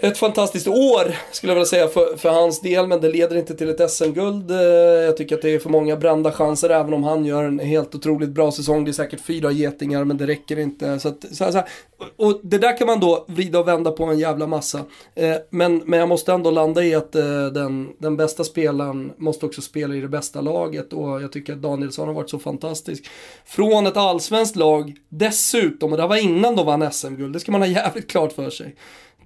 ett 0.00 0.18
fantastiskt 0.18 0.68
år 0.68 1.16
skulle 1.32 1.50
jag 1.50 1.54
vilja 1.54 1.66
säga 1.66 1.88
för, 1.88 2.16
för 2.16 2.28
hans 2.28 2.60
del, 2.60 2.86
men 2.86 3.00
det 3.00 3.08
leder 3.08 3.36
inte 3.36 3.54
till 3.54 3.68
ett 3.68 3.90
SM-guld. 3.90 4.50
Eh, 4.50 4.56
jag 4.56 5.16
tycker 5.16 5.34
att 5.34 5.42
det 5.42 5.54
är 5.54 5.58
för 5.58 5.70
många 5.70 5.96
brända 5.96 6.32
chanser, 6.32 6.70
även 6.70 6.94
om 6.94 7.04
han 7.04 7.24
gör 7.24 7.44
en 7.44 7.58
helt 7.58 7.94
otroligt 7.94 8.28
bra 8.28 8.52
säsong. 8.52 8.84
Det 8.84 8.90
är 8.90 8.92
säkert 8.92 9.20
fyra 9.20 9.50
getingar, 9.50 10.04
men 10.04 10.16
det 10.16 10.26
räcker 10.26 10.58
inte. 10.58 10.98
Så 11.00 11.08
att, 11.08 11.24
så 11.32 11.44
här, 11.44 11.52
så 11.52 11.58
här. 11.58 11.68
Och 12.16 12.40
det 12.42 12.58
där 12.58 12.78
kan 12.78 12.86
man 12.86 13.00
då 13.00 13.24
vrida 13.28 13.58
och 13.58 13.68
vända 13.68 13.90
på 13.90 14.04
en 14.04 14.18
jävla 14.18 14.46
massa. 14.46 14.78
Eh, 15.14 15.36
men, 15.50 15.82
men 15.86 15.98
jag 15.98 16.08
måste 16.08 16.32
ändå 16.32 16.50
landa 16.50 16.84
i 16.84 16.94
att 16.94 17.14
eh, 17.14 17.46
den, 17.46 17.88
den 17.98 18.16
bästa 18.16 18.44
spelaren 18.44 19.12
måste 19.16 19.46
också 19.46 19.62
spela 19.62 19.94
i 19.94 20.00
det 20.00 20.08
bästa 20.08 20.40
laget 20.40 20.92
och 20.92 21.22
jag 21.22 21.32
tycker 21.32 21.52
att 21.52 21.62
Danielsson 21.62 22.08
har 22.08 22.14
varit 22.14 22.30
så 22.30 22.38
fantastisk. 22.38 23.06
Från 23.44 23.86
ett 23.86 23.96
allsvenskt 23.96 24.56
lag, 24.56 24.94
dessutom, 25.08 25.92
och 25.92 25.96
det 25.96 26.02
här 26.02 26.08
var 26.08 26.16
innan 26.16 26.56
de 26.56 26.66
vann 26.66 26.92
SM-guld, 26.92 27.32
det 27.32 27.40
ska 27.40 27.52
man 27.52 27.60
ha 27.60 27.68
jävligt 27.68 28.10
klart 28.10 28.32
för 28.32 28.50
sig 28.50 28.74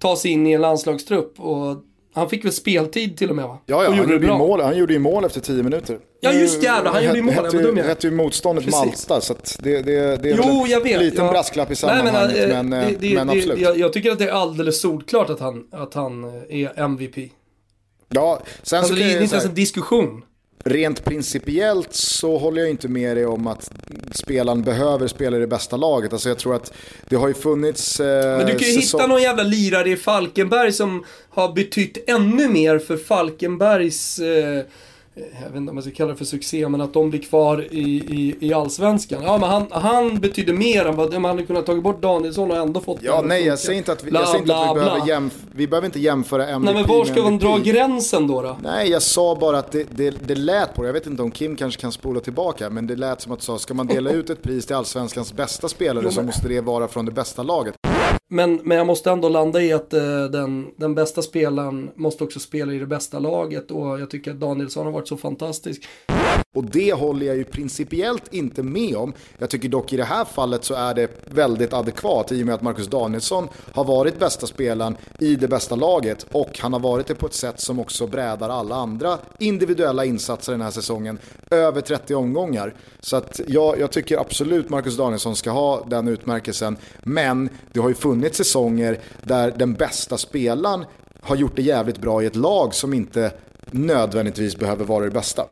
ta 0.03 0.16
sig 0.16 0.30
in 0.30 0.46
i 0.46 0.53
en 0.53 0.61
landslagstrupp. 0.61 1.40
Och 1.40 1.76
han 2.14 2.28
fick 2.28 2.44
väl 2.44 2.53
speltid 2.53 3.16
till 3.16 3.30
och 3.30 3.36
med 3.36 3.44
va? 3.44 3.59
Ja, 3.66 3.84
ja 3.84 3.90
han, 3.90 4.11
gjorde 4.11 4.26
mål, 4.26 4.61
han 4.61 4.78
gjorde 4.78 4.92
ju 4.92 4.98
mål 4.98 5.24
efter 5.24 5.40
tio 5.40 5.62
minuter. 5.62 5.98
Ja 6.20 6.32
just 6.32 6.62
jävlar, 6.62 6.92
han 6.92 7.05
gjorde 7.05 7.16
ju 7.16 7.22
mål. 7.22 7.34
Hette 7.34 7.57
ju, 7.57 7.82
hette 7.82 8.07
ju 8.07 8.12
motståndet 8.12 8.64
Precis. 8.64 9.09
Malta, 9.09 9.20
så 9.20 9.34
det, 9.59 9.82
det, 9.82 10.22
det 10.22 10.30
är 10.30 10.36
jo, 10.36 10.64
vet, 10.64 10.86
en 10.86 11.00
liten 11.00 11.24
ja. 11.24 11.30
brasklapp 11.30 11.70
i 11.70 11.76
sammanhanget. 11.76 12.36
Nej, 12.36 12.48
men, 12.48 12.68
men, 12.68 12.92
det, 12.92 13.09
det, 13.09 13.14
men 13.14 13.30
absolut. 13.30 13.59
Jag, 13.59 13.78
jag, 13.78 13.92
tycker 13.92 14.11
att 14.11 14.18
det 14.18 14.28
är 14.28 14.32
alldeles 14.32 14.80
solklart 14.80 15.30
att 15.30 15.40
han, 15.40 15.64
att 15.70 15.94
han 15.94 16.24
är 16.48 16.80
MVP. 16.80 17.16
Ja, 18.09 18.40
sen 18.62 18.78
alltså, 18.78 18.94
så 18.94 19.00
det 19.00 19.05
är 19.05 19.22
inte 19.22 19.34
ens 19.34 19.44
en 19.44 19.55
diskussion. 19.55 20.24
Rent 20.64 21.04
principiellt 21.04 21.94
så 21.94 22.38
håller 22.38 22.62
jag 22.62 22.70
inte 22.70 22.88
med 22.88 23.16
dig 23.16 23.26
om 23.26 23.46
att 23.46 23.70
spelaren 24.14 24.62
behöver 24.62 25.06
spela 25.08 25.36
i 25.36 25.40
det 25.40 25.46
bästa 25.46 25.76
laget. 25.76 26.12
Alltså 26.12 26.28
jag 26.28 26.38
tror 26.38 26.54
att 26.54 26.72
det 27.08 27.16
har 27.16 27.28
ju 27.28 27.34
funnits... 27.34 28.00
Eh, 28.00 28.36
Men 28.36 28.46
du 28.46 28.52
kan 28.52 28.68
ju 28.68 28.80
säsong... 28.80 29.00
hitta 29.00 29.06
någon 29.06 29.22
jävla 29.22 29.42
lirare 29.42 29.90
i 29.90 29.96
Falkenberg 29.96 30.72
som 30.72 31.04
har 31.30 31.52
betytt 31.52 32.10
ännu 32.10 32.48
mer 32.48 32.78
för 32.78 32.96
Falkenbergs 32.96 34.18
eh, 34.18 34.64
jag 35.14 35.48
vet 35.48 35.56
inte 35.56 35.70
om 35.70 35.74
man 35.74 35.82
ska 35.82 35.92
kalla 35.92 36.10
det 36.10 36.16
för 36.16 36.24
succé, 36.24 36.68
men 36.68 36.80
att 36.80 36.92
de 36.92 37.10
blir 37.10 37.20
kvar 37.20 37.66
i, 37.70 37.80
i, 37.80 38.36
i 38.40 38.54
Allsvenskan. 38.54 39.22
Ja, 39.22 39.38
men 39.38 39.48
han, 39.48 39.66
han 39.70 40.20
betyder 40.20 40.52
mer 40.52 40.84
än 40.84 40.96
vad 40.96 41.12
man 41.12 41.24
hade 41.24 41.42
kunnat 41.42 41.66
ta 41.66 41.74
bort 41.74 42.02
Danielsson 42.02 42.50
och 42.50 42.56
ändå 42.56 42.80
fått 42.80 42.98
Ja, 43.02 43.22
nej, 43.24 43.46
jag 43.46 43.58
säger 43.58 43.78
inte 43.78 43.92
att 43.92 44.04
vi, 44.04 44.10
bla, 44.10 44.20
jag 44.20 44.28
säger 44.28 44.42
inte 44.42 44.56
att 44.56 44.76
vi, 44.76 44.80
behöver, 44.80 45.08
jämf 45.08 45.34
vi 45.52 45.66
behöver 45.66 45.86
inte 45.86 46.00
jämföra 46.00 46.48
MVP 46.48 46.64
Nej, 46.64 46.74
men 46.74 46.86
var 46.86 47.04
ska 47.04 47.22
man 47.22 47.38
dra 47.38 47.58
gränsen 47.58 48.26
då, 48.26 48.42
då? 48.42 48.56
Nej, 48.62 48.90
jag 48.90 49.02
sa 49.02 49.36
bara 49.40 49.58
att 49.58 49.72
det, 49.72 49.86
det, 49.90 50.10
det 50.10 50.34
lät 50.34 50.74
på 50.74 50.82
det. 50.82 50.88
Jag 50.88 50.92
vet 50.92 51.06
inte 51.06 51.22
om 51.22 51.30
Kim 51.30 51.56
kanske 51.56 51.80
kan 51.80 51.92
spola 51.92 52.20
tillbaka, 52.20 52.70
men 52.70 52.86
det 52.86 52.96
lät 52.96 53.20
som 53.20 53.32
att 53.32 53.38
du 53.38 53.44
sa, 53.44 53.58
ska 53.58 53.74
man 53.74 53.86
dela 53.86 54.10
ut 54.10 54.30
ett 54.30 54.42
pris 54.42 54.66
till 54.66 54.76
Allsvenskans 54.76 55.32
bästa 55.32 55.68
spelare 55.68 56.10
så 56.10 56.22
måste 56.22 56.48
det 56.48 56.60
vara 56.60 56.88
från 56.88 57.04
det 57.04 57.12
bästa 57.12 57.42
laget. 57.42 57.74
Men, 58.33 58.61
men 58.64 58.76
jag 58.76 58.87
måste 58.87 59.11
ändå 59.11 59.28
landa 59.28 59.62
i 59.62 59.72
att 59.72 59.93
eh, 59.93 60.24
den, 60.24 60.70
den 60.76 60.95
bästa 60.95 61.22
spelaren 61.22 61.91
måste 61.95 62.24
också 62.24 62.41
spela 62.41 62.72
i 62.72 62.78
det 62.78 62.87
bästa 62.87 63.18
laget 63.18 63.70
och 63.70 64.01
jag 64.01 64.11
tycker 64.11 64.30
att 64.30 64.41
Danielsson 64.41 64.87
har 64.87 64.93
varit 64.93 65.09
så 65.09 65.16
fantastisk. 65.16 65.89
Och 66.55 66.64
det 66.64 66.93
håller 66.93 67.26
jag 67.26 67.37
ju 67.37 67.45
principiellt 67.45 68.35
inte 68.35 68.62
med 68.62 68.97
om. 68.97 69.12
Jag 69.39 69.51
tycker 69.51 69.68
dock 69.68 69.93
i 69.93 69.97
det 69.97 70.05
här 70.05 70.24
fallet 70.24 70.64
så 70.64 70.74
är 70.74 70.95
det 70.95 71.11
väldigt 71.35 71.72
adekvat 71.72 72.33
i 72.33 72.43
och 72.43 72.47
med 72.47 72.55
att 72.55 72.62
Marcus 72.62 72.87
Danielsson 72.87 73.49
har 73.72 73.85
varit 73.85 74.18
bästa 74.18 74.47
spelaren 74.47 74.97
i 75.18 75.37
det 75.37 75.49
bästa 75.49 75.74
laget 75.74 76.26
och 76.33 76.59
han 76.59 76.72
har 76.72 76.80
varit 76.80 77.07
det 77.07 77.14
på 77.14 77.26
ett 77.26 77.35
sätt 77.35 77.61
som 77.61 77.78
också 77.78 78.07
brädar 78.07 78.49
alla 78.49 78.74
andra 78.74 79.18
individuella 79.39 80.05
insatser 80.05 80.53
den 80.53 80.61
här 80.61 80.70
säsongen 80.70 81.18
över 81.51 81.80
30 81.80 82.14
omgångar. 82.14 82.74
Så 83.01 83.16
att 83.16 83.41
jag, 83.47 83.80
jag 83.80 83.91
tycker 83.91 84.18
absolut 84.18 84.68
Marcus 84.68 84.97
Danielsson 84.97 85.37
ska 85.37 85.51
ha 85.51 85.85
den 85.89 86.09
utmärkelsen. 86.09 86.76
Men 87.03 87.49
det 87.72 87.80
har 87.80 87.89
ju 87.89 87.95
funnits 87.95 88.22
säsonger 88.31 88.99
där 89.23 89.51
den 89.57 89.75
bästa 89.75 90.18
spelaren 90.18 90.85
har 91.20 91.37
gjort 91.37 91.57
det 91.57 91.62
jävligt 91.62 91.99
bra 91.99 92.23
i 92.23 92.27
ett 92.27 92.37
lag 92.37 92.75
som 92.75 92.95
inte 92.95 93.33
nödvändigtvis 93.70 94.57
behöver 94.57 94.85
vara 94.85 95.05
det 95.05 95.11
bästa. 95.11 95.45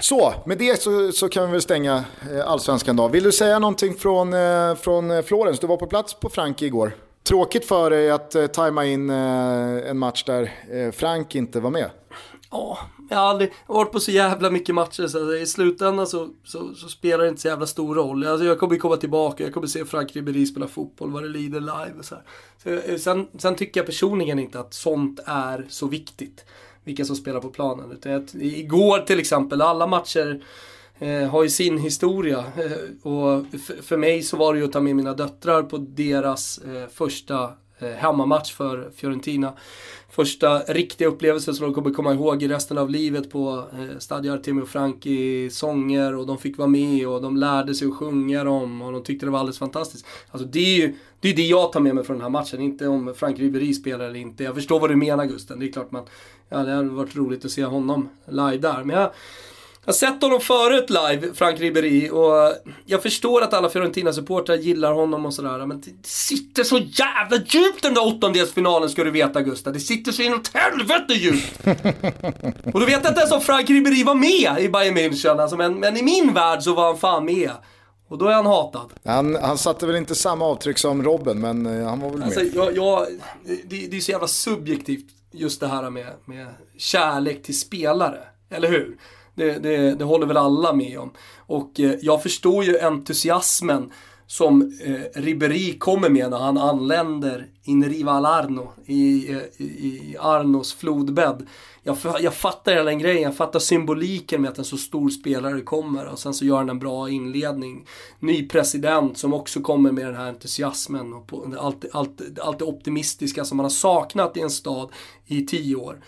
Så, 0.00 0.34
med 0.46 0.58
det 0.58 0.82
så, 0.82 1.12
så, 1.12 1.28
kan 1.28 1.46
vi 1.46 1.52
väl 1.52 1.62
stänga 1.62 2.04
eh, 2.32 2.50
allsvenskan 2.50 2.96
då. 2.96 3.08
Vill 3.08 3.24
du 3.24 3.32
säga 3.32 3.58
någonting 3.58 3.94
från, 3.94 4.34
eh, 4.34 4.74
från 4.74 5.10
eh, 5.10 5.22
Florens? 5.22 5.58
Du 5.58 5.66
var 5.66 5.76
på 5.76 5.86
plats 5.86 6.14
på 6.14 6.28
Frank 6.28 6.62
igår. 6.62 6.92
Tråkigt 7.28 7.64
för 7.64 7.90
dig 7.90 8.10
att 8.10 8.52
tajma 8.52 8.84
in 8.84 9.10
en 9.10 9.98
match 9.98 10.24
där 10.24 10.50
Frank 10.92 11.34
inte 11.34 11.60
var 11.60 11.70
med. 11.70 11.90
Ja, 12.50 12.78
jag 13.10 13.16
har 13.16 13.24
aldrig 13.24 13.52
varit 13.66 13.92
på 13.92 14.00
så 14.00 14.10
jävla 14.10 14.50
mycket 14.50 14.74
matcher 14.74 15.06
så 15.06 15.34
i 15.34 15.46
slutändan 15.46 16.06
så, 16.06 16.28
så, 16.44 16.74
så, 16.74 16.88
spelar 16.88 17.24
det 17.24 17.28
inte 17.28 17.40
så 17.40 17.48
jävla 17.48 17.66
stor 17.66 17.94
roll. 17.94 18.26
Alltså 18.26 18.46
jag 18.46 18.58
kommer 18.58 18.76
komma 18.76 18.96
tillbaka, 18.96 19.44
jag 19.44 19.54
kommer 19.54 19.66
se 19.66 19.84
Frank 19.84 20.16
Ribéry 20.16 20.46
spela 20.46 20.68
fotboll 20.68 21.10
vad 21.10 21.22
det 21.22 21.28
lider 21.28 21.60
live 21.60 21.98
och 21.98 22.04
så, 22.04 22.16
så 22.62 22.70
eh, 22.70 22.96
sen, 22.96 23.26
sen, 23.38 23.54
tycker 23.54 23.80
jag 23.80 23.86
personligen 23.86 24.38
inte 24.38 24.60
att 24.60 24.74
sånt 24.74 25.20
är 25.24 25.66
så 25.68 25.86
viktigt 25.86 26.44
vilka 26.84 27.04
som 27.04 27.16
spelar 27.16 27.40
på 27.40 27.48
planen. 27.48 27.92
Utan 27.92 28.14
att, 28.14 28.34
igår 28.34 28.98
till 28.98 29.18
exempel, 29.18 29.62
alla 29.62 29.86
matcher 29.86 30.42
eh, 30.98 31.28
har 31.28 31.42
ju 31.42 31.48
sin 31.48 31.78
historia. 31.78 32.38
Eh, 32.38 33.10
och 33.12 33.44
för 33.82 33.96
mig 33.96 34.22
så 34.22 34.36
var 34.36 34.54
det 34.54 34.58
ju 34.60 34.64
att 34.64 34.72
ta 34.72 34.80
med 34.80 34.96
mina 34.96 35.14
döttrar 35.14 35.62
på 35.62 35.78
deras 35.78 36.58
eh, 36.58 36.88
första 36.88 37.52
Eh, 37.78 37.88
hemmamatch 37.88 38.52
för 38.52 38.90
Fiorentina. 38.96 39.52
Första 40.10 40.58
riktiga 40.58 41.08
upplevelsen 41.08 41.54
som 41.54 41.66
de 41.66 41.74
kommer 41.74 41.90
komma 41.90 42.14
ihåg 42.14 42.42
i 42.42 42.48
resten 42.48 42.78
av 42.78 42.90
livet 42.90 43.30
på 43.30 43.64
eh, 43.72 43.98
Stadio 43.98 44.32
Artemio 44.32 44.66
Franki 44.66 45.50
sånger 45.50 46.14
och 46.14 46.26
de 46.26 46.38
fick 46.38 46.58
vara 46.58 46.68
med 46.68 47.08
och 47.08 47.22
de 47.22 47.36
lärde 47.36 47.74
sig 47.74 47.88
att 47.88 47.94
sjunga 47.94 48.44
dem 48.44 48.82
och 48.82 48.92
de 48.92 49.02
tyckte 49.02 49.26
det 49.26 49.32
var 49.32 49.38
alldeles 49.38 49.58
fantastiskt. 49.58 50.06
Alltså 50.30 50.48
det 50.48 50.58
är 50.58 50.76
ju 50.76 50.94
det, 51.20 51.28
är 51.28 51.36
det 51.36 51.42
jag 51.42 51.72
tar 51.72 51.80
med 51.80 51.94
mig 51.94 52.04
från 52.04 52.16
den 52.16 52.22
här 52.22 52.30
matchen, 52.30 52.60
inte 52.60 52.88
om 52.88 53.14
Frank 53.16 53.38
Ribéry 53.38 53.74
spelar 53.74 54.04
eller 54.04 54.20
inte. 54.20 54.44
Jag 54.44 54.54
förstår 54.54 54.80
vad 54.80 54.90
du 54.90 54.96
menar 54.96 55.24
Gusten, 55.24 55.58
det 55.58 55.66
är 55.66 55.72
klart 55.72 55.90
man, 55.90 56.04
ja 56.48 56.58
det 56.58 56.72
hade 56.72 56.88
varit 56.88 57.16
roligt 57.16 57.44
att 57.44 57.50
se 57.50 57.64
honom 57.64 58.08
live 58.26 58.58
där. 58.58 58.84
Men 58.84 58.96
jag, 58.96 59.10
jag 59.86 59.92
har 59.92 59.96
sett 59.96 60.22
honom 60.22 60.40
förut 60.40 60.90
live, 60.90 61.34
Frank 61.34 61.60
Ribéry, 61.60 62.10
och 62.10 62.54
jag 62.86 63.02
förstår 63.02 63.42
att 63.42 63.54
alla 63.54 63.68
Fiorentina-supportrar 63.68 64.56
gillar 64.56 64.92
honom 64.92 65.26
och 65.26 65.34
sådär, 65.34 65.66
men 65.66 65.80
det 65.80 66.08
sitter 66.08 66.64
så 66.64 66.78
jävla 66.78 67.36
djupt 67.36 67.82
den 67.82 67.94
där 67.94 68.06
åttondelsfinalen 68.06 68.88
ska 68.88 69.04
du 69.04 69.10
veta 69.10 69.42
Gustav. 69.42 69.72
Det 69.72 69.80
sitter 69.80 70.12
så 70.12 70.22
inåt 70.22 70.50
helvete 70.54 71.12
djupt! 71.12 71.60
och 72.74 72.80
du 72.80 72.86
vet 72.86 73.06
inte 73.06 73.20
ens 73.20 73.32
om 73.32 73.40
Frank 73.40 73.70
Ribéry 73.70 74.04
var 74.04 74.14
med 74.14 74.64
i 74.64 74.68
Bayern 74.68 74.96
München, 74.98 75.42
alltså, 75.42 75.56
men, 75.56 75.80
men 75.80 75.96
i 75.96 76.02
min 76.02 76.34
värld 76.34 76.62
så 76.62 76.74
var 76.74 76.86
han 76.86 76.98
fan 76.98 77.24
med. 77.24 77.50
Och 78.08 78.18
då 78.18 78.26
är 78.26 78.34
han 78.34 78.46
hatad. 78.46 78.92
Han, 79.04 79.34
han 79.34 79.58
satte 79.58 79.86
väl 79.86 79.96
inte 79.96 80.14
samma 80.14 80.44
avtryck 80.44 80.78
som 80.78 81.02
Robben, 81.02 81.40
men 81.40 81.66
uh, 81.66 81.88
han 81.88 82.00
var 82.00 82.10
väl 82.10 82.22
alltså, 82.22 82.40
med. 82.40 82.54
Jag, 82.54 82.76
jag, 82.76 83.06
det, 83.64 83.86
det 83.86 83.96
är 83.96 84.00
så 84.00 84.10
jävla 84.10 84.28
subjektivt, 84.28 85.06
just 85.32 85.60
det 85.60 85.68
här 85.68 85.90
med, 85.90 86.06
med 86.24 86.46
kärlek 86.76 87.42
till 87.42 87.58
spelare. 87.58 88.18
Eller 88.50 88.68
hur? 88.68 88.96
Det, 89.36 89.58
det, 89.58 89.94
det 89.94 90.04
håller 90.04 90.26
väl 90.26 90.36
alla 90.36 90.72
med 90.72 90.98
om. 90.98 91.10
Och 91.36 91.80
eh, 91.80 91.94
jag 92.00 92.22
förstår 92.22 92.64
ju 92.64 92.78
entusiasmen 92.78 93.92
som 94.26 94.62
eh, 94.84 95.20
Ribéry 95.20 95.78
kommer 95.78 96.08
med 96.08 96.30
när 96.30 96.38
han 96.38 96.58
anländer 96.58 97.46
in 97.64 97.84
Riva 97.84 98.12
Arno 98.12 98.72
i, 98.86 99.32
eh, 99.32 99.38
i, 99.56 99.64
i 99.64 100.16
Arnos 100.20 100.74
flodbädd. 100.74 101.46
Jag, 101.82 101.96
jag 102.20 102.34
fattar 102.34 102.72
hela 102.72 102.84
den 102.84 102.98
grejen, 102.98 103.22
jag 103.22 103.36
fattar 103.36 103.58
symboliken 103.58 104.42
med 104.42 104.50
att 104.50 104.58
en 104.58 104.64
så 104.64 104.76
stor 104.76 105.10
spelare 105.10 105.60
kommer 105.60 106.06
och 106.06 106.18
sen 106.18 106.34
så 106.34 106.44
gör 106.44 106.56
han 106.56 106.70
en 106.70 106.78
bra 106.78 107.10
inledning. 107.10 107.86
Ny 108.20 108.48
president 108.48 109.18
som 109.18 109.34
också 109.34 109.60
kommer 109.60 109.92
med 109.92 110.06
den 110.06 110.16
här 110.16 110.28
entusiasmen 110.28 111.12
och 111.12 111.26
på, 111.26 111.54
allt, 111.60 111.84
allt, 111.92 112.20
allt 112.40 112.58
det 112.58 112.64
optimistiska 112.64 113.44
som 113.44 113.56
man 113.56 113.64
har 113.64 113.70
saknat 113.70 114.36
i 114.36 114.40
en 114.40 114.50
stad 114.50 114.88
i 115.26 115.46
tio 115.46 115.76
år. 115.76 116.00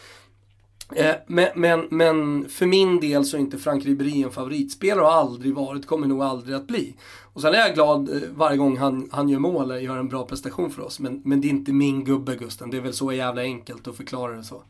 Eh, 0.97 1.15
men, 1.27 1.49
men, 1.55 1.87
men, 1.91 2.49
för 2.49 2.67
min 2.67 3.01
del 3.01 3.25
så 3.25 3.37
är 3.37 3.41
inte 3.41 3.59
Frank 3.59 3.85
Ribéry 3.85 4.23
en 4.23 4.31
favoritspelare 4.31 5.01
och 5.01 5.11
har 5.11 5.21
aldrig 5.21 5.55
varit, 5.55 5.87
kommer 5.87 6.07
nog 6.07 6.23
aldrig 6.23 6.57
att 6.57 6.67
bli. 6.67 6.95
Och 7.33 7.41
sen 7.41 7.55
är 7.55 7.59
jag 7.59 7.75
glad 7.75 8.09
eh, 8.09 8.29
varje 8.31 8.57
gång 8.57 8.77
han, 8.77 9.09
han 9.13 9.29
gör 9.29 9.39
mål 9.39 9.71
eller 9.71 9.81
gör 9.81 9.97
en 9.97 10.09
bra 10.09 10.27
prestation 10.27 10.71
för 10.71 10.83
oss. 10.83 11.01
Men, 11.01 11.23
men 11.25 11.41
det 11.41 11.49
är 11.49 11.51
inte 11.51 11.73
min 11.73 12.05
gubbe 12.05 12.37
Gusten, 12.37 12.71
det 12.71 12.77
är 12.77 12.81
väl 12.81 12.93
så 12.93 13.13
jävla 13.13 13.43
enkelt 13.43 13.89
att 13.89 13.97
förklara 13.97 14.33
det 14.33 14.45
så. 14.45 14.63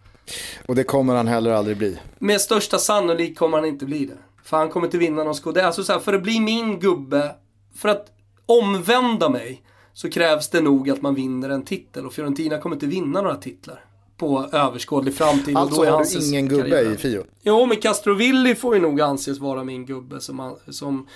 Och 0.67 0.75
det 0.75 0.85
kommer 0.85 1.15
han 1.15 1.29
heller 1.29 1.51
aldrig 1.51 1.77
bli. 1.77 1.99
Med 2.19 2.41
största 2.41 2.79
sannolikhet 2.79 3.39
kommer 3.39 3.59
han 3.59 3.67
inte 3.67 3.85
bli 3.85 4.07
det. 4.07 4.19
För 4.45 4.57
han 4.57 4.69
kommer 4.69 4.87
inte 4.87 4.99
vinna 4.99 5.25
någon 5.25 5.35
skådespel. 5.35 5.67
Alltså 5.67 5.85
så 5.85 5.93
här, 5.93 6.01
för 6.01 6.13
att 6.13 6.23
bli 6.23 6.41
min 6.41 6.81
gubbe, 6.81 7.35
för 7.75 7.89
att 7.89 8.07
omvända 8.47 9.29
mig, 9.29 9.63
så 9.93 10.11
krävs 10.11 10.49
det 10.49 10.61
nog 10.61 10.91
att 10.91 11.03
man 11.03 11.15
vinner 11.15 11.51
en 11.51 11.65
titel. 11.65 12.07
Och 12.07 12.13
Fiorentina 12.13 12.59
kommer 12.59 12.77
inte 12.77 12.87
vinna 12.87 13.23
några 13.23 13.37
titlar. 13.37 13.85
På 14.19 14.49
överskådlig 14.53 15.15
framtid. 15.15 15.57
Alltså 15.57 15.85
har 15.85 16.21
du 16.21 16.27
ingen 16.27 16.49
gubbe 16.49 16.71
karriär. 16.71 16.95
i 16.95 16.97
Fio? 16.97 17.25
Jo, 17.43 17.67
men 17.67 17.77
Castrovilli 17.77 18.55
får 18.55 18.75
ju 18.75 18.81
nog 18.81 19.01
anses 19.01 19.39
vara 19.39 19.65
min 19.65 19.87
gubbe 19.87 20.21
som, 20.21 20.57
som 20.69 21.07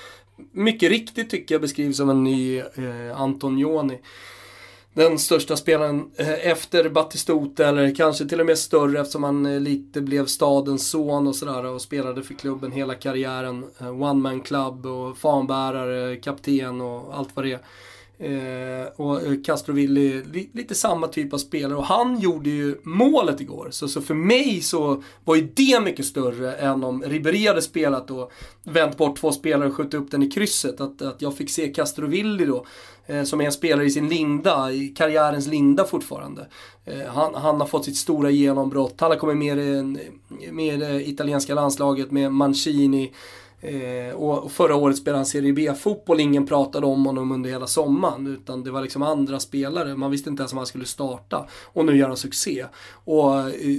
mycket 0.52 0.90
riktigt 0.90 1.30
tycker 1.30 1.54
jag 1.54 1.62
beskrivs 1.62 1.96
som 1.96 2.10
en 2.10 2.24
ny 2.24 2.58
eh, 2.58 3.20
Antonioni 3.20 3.98
den 4.94 5.18
största 5.18 5.56
spelaren 5.56 6.10
eh, 6.16 6.46
efter 6.46 6.88
Battistuta 6.88 7.68
eller 7.68 7.94
kanske 7.94 8.28
till 8.28 8.40
och 8.40 8.46
med 8.46 8.58
större 8.58 9.00
eftersom 9.00 9.24
han 9.24 9.46
eh, 9.46 9.60
lite 9.60 10.00
blev 10.00 10.26
stadens 10.26 10.90
son 10.90 11.26
och 11.26 11.36
sådär 11.36 11.64
och 11.64 11.82
spelade 11.82 12.22
för 12.22 12.34
klubben 12.34 12.72
hela 12.72 12.94
karriären. 12.94 13.64
Eh, 13.80 14.02
one 14.02 14.20
man 14.20 14.40
club 14.40 14.86
och 14.86 15.18
fanbärare, 15.18 16.16
kapten 16.16 16.80
och 16.80 17.18
allt 17.18 17.36
vad 17.36 17.44
det 17.44 17.52
är. 17.52 17.60
Eh, 18.22 18.86
och 18.96 19.22
eh, 19.22 19.32
Castrovilli, 19.44 20.22
li, 20.32 20.50
lite 20.52 20.74
samma 20.74 21.08
typ 21.08 21.32
av 21.32 21.38
spelare. 21.38 21.78
Och 21.78 21.84
han 21.84 22.20
gjorde 22.20 22.50
ju 22.50 22.76
målet 22.82 23.40
igår. 23.40 23.68
Så, 23.70 23.88
så 23.88 24.00
för 24.00 24.14
mig 24.14 24.60
så 24.60 25.02
var 25.24 25.36
ju 25.36 25.48
det 25.54 25.80
mycket 25.80 26.06
större 26.06 26.54
än 26.54 26.84
om 26.84 27.02
Ribéry 27.02 27.46
hade 27.46 27.62
spelat 27.62 28.10
och 28.10 28.32
vänt 28.64 28.96
bort 28.96 29.18
två 29.18 29.32
spelare 29.32 29.68
och 29.68 29.74
skjutit 29.74 29.94
upp 29.94 30.10
den 30.10 30.22
i 30.22 30.30
krysset. 30.30 30.80
Att, 30.80 31.02
att 31.02 31.22
jag 31.22 31.36
fick 31.36 31.50
se 31.50 31.68
Castrovilli 31.68 32.44
då, 32.44 32.66
eh, 33.06 33.22
som 33.22 33.40
är 33.40 33.44
en 33.44 33.52
spelare 33.52 33.86
i 33.86 33.90
sin 33.90 34.08
linda, 34.08 34.72
i 34.72 34.88
karriärens 34.88 35.46
linda 35.46 35.84
fortfarande. 35.84 36.46
Eh, 36.84 37.06
han, 37.06 37.34
han, 37.34 37.60
har 37.60 37.66
fått 37.66 37.84
sitt 37.84 37.96
stora 37.96 38.30
genombrott. 38.30 39.00
Han 39.00 39.10
har 39.10 39.18
kommit 39.18 39.36
med 40.52 40.74
i 40.74 40.76
det 40.76 41.08
italienska 41.08 41.54
landslaget 41.54 42.10
med 42.10 42.32
Mancini. 42.32 43.12
Eh, 43.62 44.14
och 44.14 44.52
förra 44.52 44.76
året 44.76 44.96
spelade 44.96 45.18
han 45.18 45.26
Serie 45.26 45.52
B-fotboll, 45.52 46.20
ingen 46.20 46.46
pratade 46.46 46.86
om 46.86 47.06
honom 47.06 47.32
under 47.32 47.50
hela 47.50 47.66
sommaren. 47.66 48.26
Utan 48.26 48.64
det 48.64 48.70
var 48.70 48.82
liksom 48.82 49.02
andra 49.02 49.40
spelare, 49.40 49.96
man 49.96 50.10
visste 50.10 50.30
inte 50.30 50.40
ens 50.40 50.52
om 50.52 50.58
han 50.58 50.66
skulle 50.66 50.86
starta. 50.86 51.46
Och 51.64 51.84
nu 51.84 51.96
gör 51.96 52.08
han 52.08 52.16
succé. 52.16 52.66
Och 53.04 53.38
eh, 53.38 53.78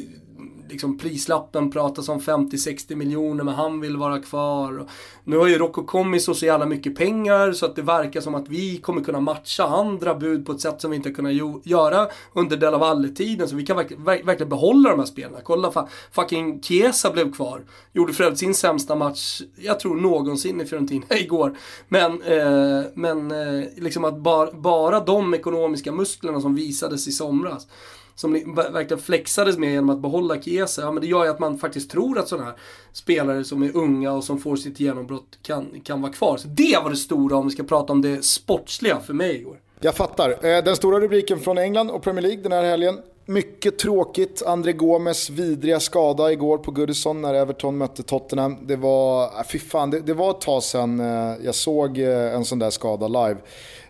liksom 0.70 0.98
prislappen 0.98 1.72
pratas 1.72 2.10
om 2.10 2.20
50-60 2.20 2.96
miljoner 2.96 3.44
men 3.44 3.54
han 3.54 3.82
vill 3.82 3.98
vara 3.98 4.20
kvar. 4.20 4.88
Nu 5.24 5.38
har 5.38 5.48
ju 5.48 5.58
Rocco 5.58 5.84
Commiso 5.84 6.34
så 6.34 6.46
jävla 6.46 6.66
mycket 6.66 6.96
pengar 6.96 7.52
så 7.52 7.66
att 7.66 7.76
det 7.76 7.82
verkar 7.82 8.22
som 8.22 8.36
att 8.36 8.50
vi 8.50 8.78
kommer 8.78 9.04
kunna 9.04 9.20
matcha 9.20 9.64
andra 9.64 10.16
bud 10.16 10.46
på 10.46 10.52
ett 10.52 10.62
sätt 10.62 10.82
som 10.82 10.92
vi 10.92 10.98
inte 10.98 11.10
har 11.10 11.14
kunnat 11.14 11.66
göra 11.66 12.08
under 12.34 12.58
Della 12.58 12.78
Valle-tiden. 12.78 13.48
Så 13.48 13.56
vi 13.56 13.66
kan 13.66 13.78
verkligen, 13.78 14.04
verkligen 14.04 14.50
behålla 14.50 14.90
de 14.90 15.00
här 15.00 15.06
spelarna. 15.06 15.42
Kolla, 15.44 15.88
fucking 16.12 16.62
Chiesa 16.62 17.12
blev 17.12 17.34
kvar. 17.34 17.62
Gjorde 17.94 18.14
för 18.14 18.24
övrigt 18.24 18.40
sin 18.40 18.56
sämsta 18.56 18.96
match, 18.96 19.42
jag 19.56 19.80
tror 19.80 19.96
någonsin 19.96 20.62
i 20.62 20.66
Fiorentina 20.66 21.06
igår. 21.10 21.58
Men, 21.88 22.22
eh, 22.22 22.84
men 22.94 23.32
eh, 23.32 23.68
liksom 23.78 24.04
att 24.04 24.18
bar, 24.18 24.52
bara 24.54 25.00
de 25.00 25.34
ekonomiska 25.34 25.92
musklerna 25.92 26.42
som 26.42 26.56
visades 26.56 27.08
i 27.08 27.12
somras 27.12 27.68
som 28.16 28.56
verkligen 28.56 29.04
flexades 29.04 29.58
med 29.58 29.72
genom 29.72 29.90
att 29.90 30.02
behålla 30.02 30.42
Chiesa, 30.42 30.53
ja 30.54 30.92
men 30.92 31.02
det 31.02 31.08
gör 31.08 31.24
ju 31.24 31.30
att 31.30 31.40
man 31.40 31.58
faktiskt 31.58 31.92
tror 31.92 32.20
att 32.20 32.28
sådana 32.28 32.46
här 32.46 32.56
spelare 32.94 33.44
som 33.44 33.64
är 33.64 33.78
unga 33.78 34.12
och 34.12 34.24
som 34.24 34.40
får 34.40 34.56
sitt 34.56 34.80
genombrott 34.80 35.38
kan, 35.42 35.82
kan 35.84 36.02
vara 36.02 36.12
kvar. 36.12 36.38
Så 36.38 36.48
det 36.48 36.80
var 36.84 36.90
det 36.90 36.96
stora 36.96 37.38
om 37.38 37.48
vi 37.48 37.54
ska 37.54 37.64
prata 37.64 37.94
om 37.94 38.02
det 38.02 38.26
sportsliga 38.26 39.00
för 39.00 39.14
mig 39.14 39.36
igår. 39.36 39.60
Jag 39.80 39.96
fattar. 39.96 40.30
Eh, 40.30 40.64
den 40.64 40.76
stora 40.76 41.00
rubriken 41.00 41.40
från 41.40 41.58
England 41.58 41.90
och 41.90 42.04
Premier 42.04 42.22
League 42.22 42.44
den 42.44 42.52
här 42.52 42.64
helgen. 42.64 43.00
Mycket 43.26 43.80
tråkigt. 43.80 44.44
André 44.46 44.74
Gomes 44.74 45.30
vidriga 45.30 45.80
skada 45.80 46.32
igår 46.32 46.58
på 46.58 46.72
Goodison 46.72 47.22
när 47.22 47.34
Everton 47.34 47.78
mötte 47.78 48.04
Tottenham. 48.04 48.58
Det 48.68 48.76
var, 48.76 49.24
eh, 49.24 49.30
fy 49.52 49.60
fan, 49.60 49.90
det, 49.90 50.00
det 50.00 50.14
var 50.14 50.30
ett 50.30 50.42
tag 50.42 50.64
sedan 50.64 51.00
eh, 51.00 51.46
jag 51.46 51.56
såg 51.56 51.98
en 51.98 52.46
sån 52.46 52.60
där 52.60 52.70
skada 52.70 53.08
live. 53.08 53.38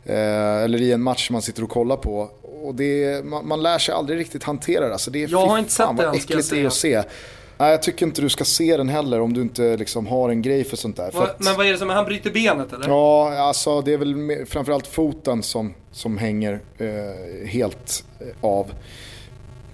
Eller 0.06 0.82
i 0.82 0.92
en 0.92 1.02
match 1.02 1.30
man 1.30 1.42
sitter 1.42 1.64
och 1.64 1.70
kollar 1.70 1.98
på 1.98 2.30
och 2.64 2.76
det, 2.76 3.26
man, 3.26 3.48
man, 3.48 3.64
lär 3.64 3.78
sig 3.78 3.96
aldrig 3.96 4.20
riktigt 4.20 4.44
hantera 4.44 4.88
det. 4.88 4.94
Alltså 4.94 5.12
det 5.12 5.24
är 5.24 5.28
jag 5.30 5.46
har 5.46 5.60
inte 5.60 5.72
sett 5.72 5.98
det 5.98 6.06
än, 6.06 6.20
ska 6.20 6.34
jag 6.34 6.44
säga. 6.44 6.68
att 6.68 6.74
se. 6.74 7.04
Nej, 7.58 7.72
jag 7.72 7.84
tycker 7.84 8.06
inte 8.06 8.22
du 8.22 8.30
ska 8.30 8.44
se 8.44 8.78
den 8.78 8.90
heller 8.90 9.22
om 9.22 9.34
du 9.34 9.42
inte 9.42 9.78
liksom 9.78 10.08
har 10.08 10.30
en 10.30 10.42
grej 10.42 10.64
för 10.64 10.78
sånt 10.78 10.98
där. 10.98 11.12
Va, 11.12 11.24
att, 11.24 11.40
men 11.40 11.58
vad 11.58 11.66
är 11.66 11.72
det 11.72 11.78
som, 11.78 11.90
han 11.90 12.06
bryter 12.06 12.32
benet 12.32 12.74
eller? 12.74 12.88
Ja, 12.88 13.38
alltså 13.38 13.82
det 13.82 13.94
är 13.94 13.98
väl 13.98 14.46
framförallt 14.46 14.88
foten 14.88 15.44
som, 15.44 15.74
som 15.92 16.18
hänger 16.18 16.60
eh, 16.78 17.48
helt 17.48 18.06
eh, 18.20 18.28
av. 18.42 18.74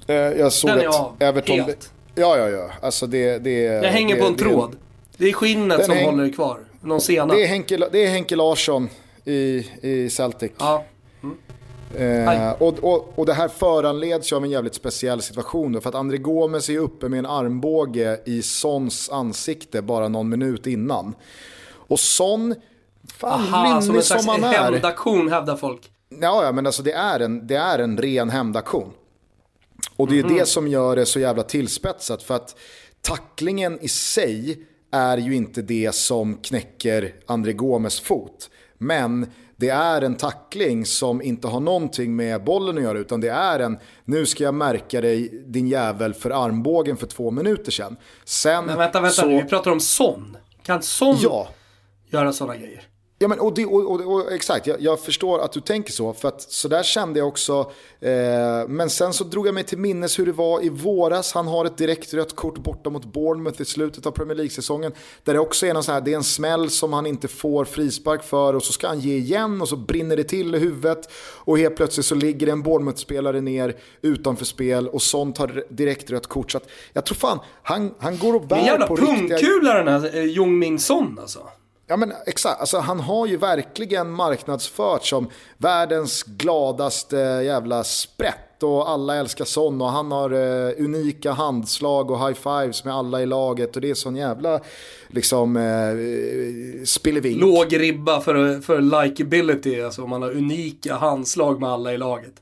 Eh, 0.07 0.15
jag 0.15 0.53
såg 0.53 0.69
den 0.69 0.79
är 0.79 0.87
av, 0.87 1.15
Everton, 1.19 1.59
helt? 1.59 1.91
Ja, 2.15 2.37
ja, 2.37 2.49
ja. 2.49 2.69
Alltså 2.81 3.07
det, 3.07 3.37
det, 3.37 3.67
det 3.67 3.87
hänger 3.87 4.15
det, 4.15 4.21
på 4.21 4.27
en 4.27 4.35
det, 4.35 4.43
tråd. 4.43 4.75
Det 5.17 5.29
är 5.29 5.33
skinnet 5.33 5.85
som 5.85 5.95
häng, 5.95 6.05
håller 6.05 6.33
kvar. 6.33 6.59
Någon 6.81 7.01
sena. 7.01 7.33
Det 7.33 7.43
är 7.43 7.47
Henke, 7.47 7.77
det 7.91 8.05
är 8.05 8.07
Henke 8.07 8.35
Larsson 8.35 8.89
i, 9.25 9.67
i 9.81 10.09
Celtic. 10.09 10.51
Ja. 10.57 10.83
Eh, 11.97 12.51
och, 12.51 12.79
och, 12.79 13.13
och 13.15 13.25
det 13.25 13.33
här 13.33 13.47
föranleds 13.47 14.31
ju 14.31 14.35
av 14.35 14.43
en 14.43 14.49
jävligt 14.49 14.75
speciell 14.75 15.21
situation 15.21 15.71
då, 15.71 15.81
för 15.81 15.89
att 15.89 15.95
André 15.95 16.17
Gomes 16.17 16.69
är 16.69 16.77
uppe 16.77 17.09
med 17.09 17.19
en 17.19 17.25
armbåge 17.25 18.19
i 18.25 18.41
Sons 18.41 19.09
ansikte 19.09 19.81
bara 19.81 20.07
någon 20.07 20.29
minut 20.29 20.67
innan. 20.67 21.15
Och 21.71 21.99
Son, 21.99 22.55
fan 23.13 23.53
Aha, 23.53 23.81
som, 23.81 23.95
en 23.95 24.03
slags 24.03 24.23
som 24.23 24.31
han 24.31 24.53
är. 24.53 24.63
hämndaktion 24.71 25.31
hävdar 25.31 25.55
folk. 25.55 25.91
Ja, 26.21 26.43
ja, 26.43 26.51
men 26.51 26.65
alltså 26.65 26.83
det 26.83 26.91
är 26.91 27.19
en, 27.19 27.47
det 27.47 27.55
är 27.55 27.79
en 27.79 27.97
ren 27.97 28.29
hämndaktion. 28.29 28.91
Och 29.95 30.07
det 30.07 30.15
är 30.15 30.23
mm 30.23 30.35
-hmm. 30.35 30.39
det 30.39 30.45
som 30.45 30.67
gör 30.67 30.95
det 30.95 31.05
så 31.05 31.19
jävla 31.19 31.43
tillspetsat, 31.43 32.23
för 32.23 32.35
att 32.35 32.55
tacklingen 33.01 33.79
i 33.81 33.87
sig 33.87 34.65
är 34.91 35.17
ju 35.17 35.35
inte 35.35 35.61
det 35.61 35.95
som 35.95 36.37
knäcker 36.37 37.13
André 37.25 37.53
Gomes 37.53 37.99
fot. 37.99 38.49
Men 38.77 39.27
det 39.59 39.69
är 39.69 40.01
en 40.01 40.15
tackling 40.15 40.85
som 40.85 41.21
inte 41.21 41.47
har 41.47 41.59
någonting 41.59 42.15
med 42.15 42.43
bollen 42.43 42.77
att 42.77 42.83
göra 42.83 42.99
utan 42.99 43.21
det 43.21 43.29
är 43.29 43.59
en 43.59 43.77
nu 44.05 44.25
ska 44.25 44.43
jag 44.43 44.53
märka 44.53 45.01
dig 45.01 45.43
din 45.47 45.67
jävel 45.67 46.13
för 46.13 46.45
armbågen 46.45 46.97
för 46.97 47.07
två 47.07 47.31
minuter 47.31 47.71
sedan. 47.71 47.97
Sen 48.25 48.65
Men 48.65 48.77
vänta, 48.77 49.01
vänta 49.01 49.21
så... 49.21 49.25
nu, 49.25 49.41
vi 49.41 49.49
pratar 49.49 49.71
om 49.71 49.79
sån. 49.79 50.37
Kan 50.63 50.81
sån 50.81 51.17
ja. 51.21 51.47
göra 52.09 52.33
sådana 52.33 52.57
grejer? 52.57 52.83
Ja, 53.21 53.27
men, 53.27 53.39
och, 53.39 53.53
det, 53.53 53.65
och, 53.65 53.91
och, 53.91 54.13
och 54.13 54.31
exakt, 54.31 54.67
jag, 54.67 54.81
jag, 54.81 54.99
förstår 54.99 55.39
att 55.39 55.51
du 55.51 55.61
tänker 55.61 55.91
så. 55.91 56.13
För 56.13 56.27
att 56.27 56.41
så 56.41 56.67
där 56.67 56.83
kände 56.83 57.19
jag 57.19 57.27
också. 57.27 57.71
Eh, 57.99 58.67
men 58.67 58.89
sen 58.89 59.13
så 59.13 59.23
drog 59.23 59.47
jag 59.47 59.53
mig 59.53 59.63
till 59.63 59.77
minnes 59.77 60.19
hur 60.19 60.25
det 60.25 60.31
var 60.31 60.65
i 60.65 60.69
våras. 60.69 61.33
Han 61.33 61.47
har 61.47 61.65
ett 61.65 61.77
direkt 61.77 62.13
rött 62.13 62.35
kort 62.35 62.57
borta 62.57 62.89
mot 62.89 63.05
Bournemouth 63.05 63.61
i 63.61 63.65
slutet 63.65 64.05
av 64.05 64.11
Premier 64.11 64.35
League-säsongen. 64.35 64.91
Där 65.23 65.33
det 65.33 65.39
också 65.39 65.65
är 65.65 65.73
någon 65.73 65.83
här, 65.87 66.01
det 66.01 66.11
är 66.11 66.15
en 66.15 66.23
smäll 66.23 66.69
som 66.69 66.93
han 66.93 67.05
inte 67.05 67.27
får 67.27 67.65
frispark 67.65 68.23
för. 68.23 68.55
Och 68.55 68.63
så 68.63 68.73
ska 68.73 68.87
han 68.87 68.99
ge 68.99 69.17
igen 69.17 69.61
och 69.61 69.69
så 69.69 69.75
brinner 69.75 70.15
det 70.15 70.23
till 70.23 70.55
i 70.55 70.59
huvudet. 70.59 71.11
Och 71.35 71.57
helt 71.57 71.75
plötsligt 71.75 72.05
så 72.05 72.15
ligger 72.15 72.47
en 72.47 72.63
Bournemouth-spelare 72.63 73.41
ner 73.41 73.75
utanför 74.01 74.45
spel. 74.45 74.87
Och 74.87 75.01
sånt 75.01 75.37
har 75.37 75.63
direkt 75.69 76.11
rött 76.11 76.27
kort. 76.27 76.51
Så 76.51 76.57
att 76.57 76.69
jag 76.93 77.05
tror 77.05 77.15
fan, 77.15 77.39
han, 77.63 77.93
han 77.99 78.17
går 78.17 78.35
och 78.35 78.47
bär 78.47 78.87
på 78.87 78.95
riktiga... 78.95 79.13
En 79.13 79.27
jävla 79.27 79.37
pungkula 79.37 79.73
den 79.73 79.87
här 79.87 80.15
eh, 80.15 80.23
Jong 80.23 80.59
Min 80.59 80.79
Son 80.79 81.17
alltså. 81.21 81.39
Ja 81.89 81.97
men 81.97 82.13
exakt, 82.25 82.59
alltså, 82.59 82.77
han 82.77 82.99
har 82.99 83.27
ju 83.27 83.37
verkligen 83.37 84.11
marknadsfört 84.11 85.05
som 85.05 85.29
världens 85.57 86.23
gladaste 86.23 87.17
jävla 87.17 87.83
sprätt 87.83 88.63
och 88.63 88.89
alla 88.89 89.15
älskar 89.15 89.45
sån 89.45 89.81
och 89.81 89.87
han 89.87 90.11
har 90.11 90.31
eh, 90.31 90.73
unika 90.77 91.31
handslag 91.31 92.11
och 92.11 92.17
high-fives 92.17 92.85
med 92.85 92.95
alla 92.95 93.21
i 93.21 93.25
laget 93.25 93.75
och 93.75 93.81
det 93.81 93.89
är 93.89 93.93
sån 93.93 94.15
jävla 94.15 94.59
liksom 95.07 95.57
eh, 95.57 96.83
spillevink. 96.85 97.41
Låg 97.41 97.79
ribba 97.79 98.21
för, 98.21 98.61
för 98.61 99.03
likability, 99.03 99.81
alltså 99.81 100.03
om 100.03 100.09
man 100.09 100.21
har 100.21 100.31
unika 100.31 100.95
handslag 100.95 101.61
med 101.61 101.69
alla 101.69 101.93
i 101.93 101.97
laget. 101.97 102.41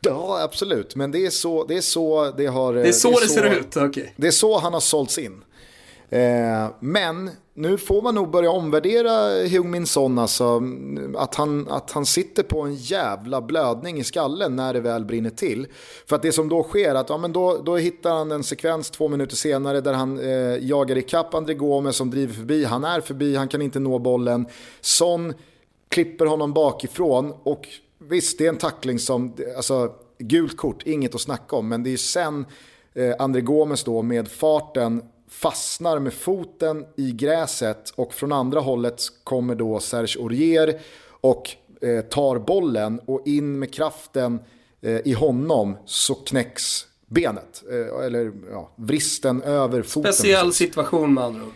Ja, 0.00 0.40
absolut. 0.42 0.96
Men 0.96 1.10
det 1.10 1.26
är 1.26 1.30
så 1.30 1.64
det, 1.64 1.76
är 1.76 1.80
så 1.80 2.32
det 2.36 2.46
har... 2.46 2.74
Det 2.74 2.88
är 2.88 2.92
så 2.92 3.10
det, 3.10 3.16
är 3.16 3.20
det 3.20 3.28
så, 3.28 3.34
ser 3.34 3.44
ut, 3.44 3.76
okej. 3.76 3.88
Okay. 3.88 4.06
Det 4.16 4.26
är 4.26 4.30
så 4.30 4.58
han 4.58 4.72
har 4.72 4.80
sålts 4.80 5.18
in. 5.18 5.44
Eh, 6.10 6.68
men 6.80 7.30
nu 7.54 7.78
får 7.78 8.02
man 8.02 8.14
nog 8.14 8.30
börja 8.30 8.50
omvärdera 8.50 9.10
Heung-Min 9.46 9.86
Son. 9.86 10.18
Alltså, 10.18 10.62
att, 11.16 11.34
han, 11.34 11.68
att 11.68 11.90
han 11.90 12.06
sitter 12.06 12.42
på 12.42 12.60
en 12.60 12.74
jävla 12.74 13.40
blödning 13.40 13.98
i 13.98 14.04
skallen 14.04 14.56
när 14.56 14.74
det 14.74 14.80
väl 14.80 15.04
brinner 15.04 15.30
till. 15.30 15.66
För 16.06 16.16
att 16.16 16.22
det 16.22 16.32
som 16.32 16.48
då 16.48 16.62
sker, 16.62 16.94
att 16.94 17.08
ja, 17.08 17.18
men 17.18 17.32
då, 17.32 17.62
då 17.64 17.76
hittar 17.76 18.14
han 18.14 18.30
en 18.30 18.44
sekvens 18.44 18.90
två 18.90 19.08
minuter 19.08 19.36
senare 19.36 19.80
där 19.80 19.92
han 19.92 20.18
eh, 20.18 20.68
jagar 20.68 20.98
ikapp 20.98 21.34
André 21.34 21.54
Gomes 21.54 21.96
som 21.96 22.10
driver 22.10 22.34
förbi. 22.34 22.64
Han 22.64 22.84
är 22.84 23.00
förbi, 23.00 23.36
han 23.36 23.48
kan 23.48 23.62
inte 23.62 23.80
nå 23.80 23.98
bollen. 23.98 24.46
Son 24.80 25.34
klipper 25.88 26.26
honom 26.26 26.52
bakifrån 26.52 27.34
och 27.42 27.68
visst, 27.98 28.38
det 28.38 28.44
är 28.44 28.48
en 28.48 28.56
tackling 28.58 28.98
som, 28.98 29.36
alltså 29.56 29.92
gult 30.18 30.56
kort, 30.56 30.82
inget 30.86 31.14
att 31.14 31.20
snacka 31.20 31.56
om. 31.56 31.68
Men 31.68 31.82
det 31.82 31.92
är 31.92 31.96
sen 31.96 32.46
eh, 32.94 33.14
André 33.18 33.40
Gomes 33.40 33.84
då 33.84 34.02
med 34.02 34.28
farten 34.28 35.02
fastnar 35.30 35.98
med 35.98 36.12
foten 36.12 36.86
i 36.96 37.12
gräset 37.12 37.90
och 37.90 38.14
från 38.14 38.32
andra 38.32 38.60
hållet 38.60 39.02
kommer 39.24 39.54
då 39.54 39.80
Serge 39.80 40.22
Aurier 40.22 40.80
och 41.20 41.50
eh, 41.80 42.00
tar 42.00 42.38
bollen 42.38 43.00
och 43.06 43.26
in 43.26 43.58
med 43.58 43.74
kraften 43.74 44.40
eh, 44.80 45.00
i 45.04 45.12
honom 45.12 45.76
så 45.84 46.14
knäcks 46.14 46.86
benet. 47.06 47.62
Eh, 47.70 48.04
eller 48.06 48.32
ja, 48.50 48.70
vristen 48.76 49.42
över 49.42 49.82
foten. 49.82 50.12
Speciell 50.12 50.52
situation 50.52 51.14
med 51.14 51.24
andra 51.24 51.42
ord. 51.42 51.52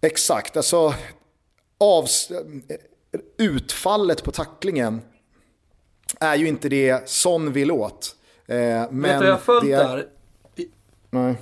Exakt, 0.00 0.56
alltså 0.56 0.94
avs 1.78 2.32
utfallet 3.38 4.24
på 4.24 4.30
tacklingen 4.30 5.00
är 6.20 6.36
ju 6.36 6.48
inte 6.48 6.68
det 6.68 7.08
Son 7.08 7.52
vill 7.52 7.70
åt. 7.70 8.16
Eh, 8.46 8.56
men 8.56 9.02
Vet 9.02 9.20
du, 9.20 9.26
jag 9.26 9.32
har 9.32 9.38
följt 9.38 9.64
det 9.64 9.72
är... 9.72 9.96
där 9.96 10.08
Nej. 11.10 11.36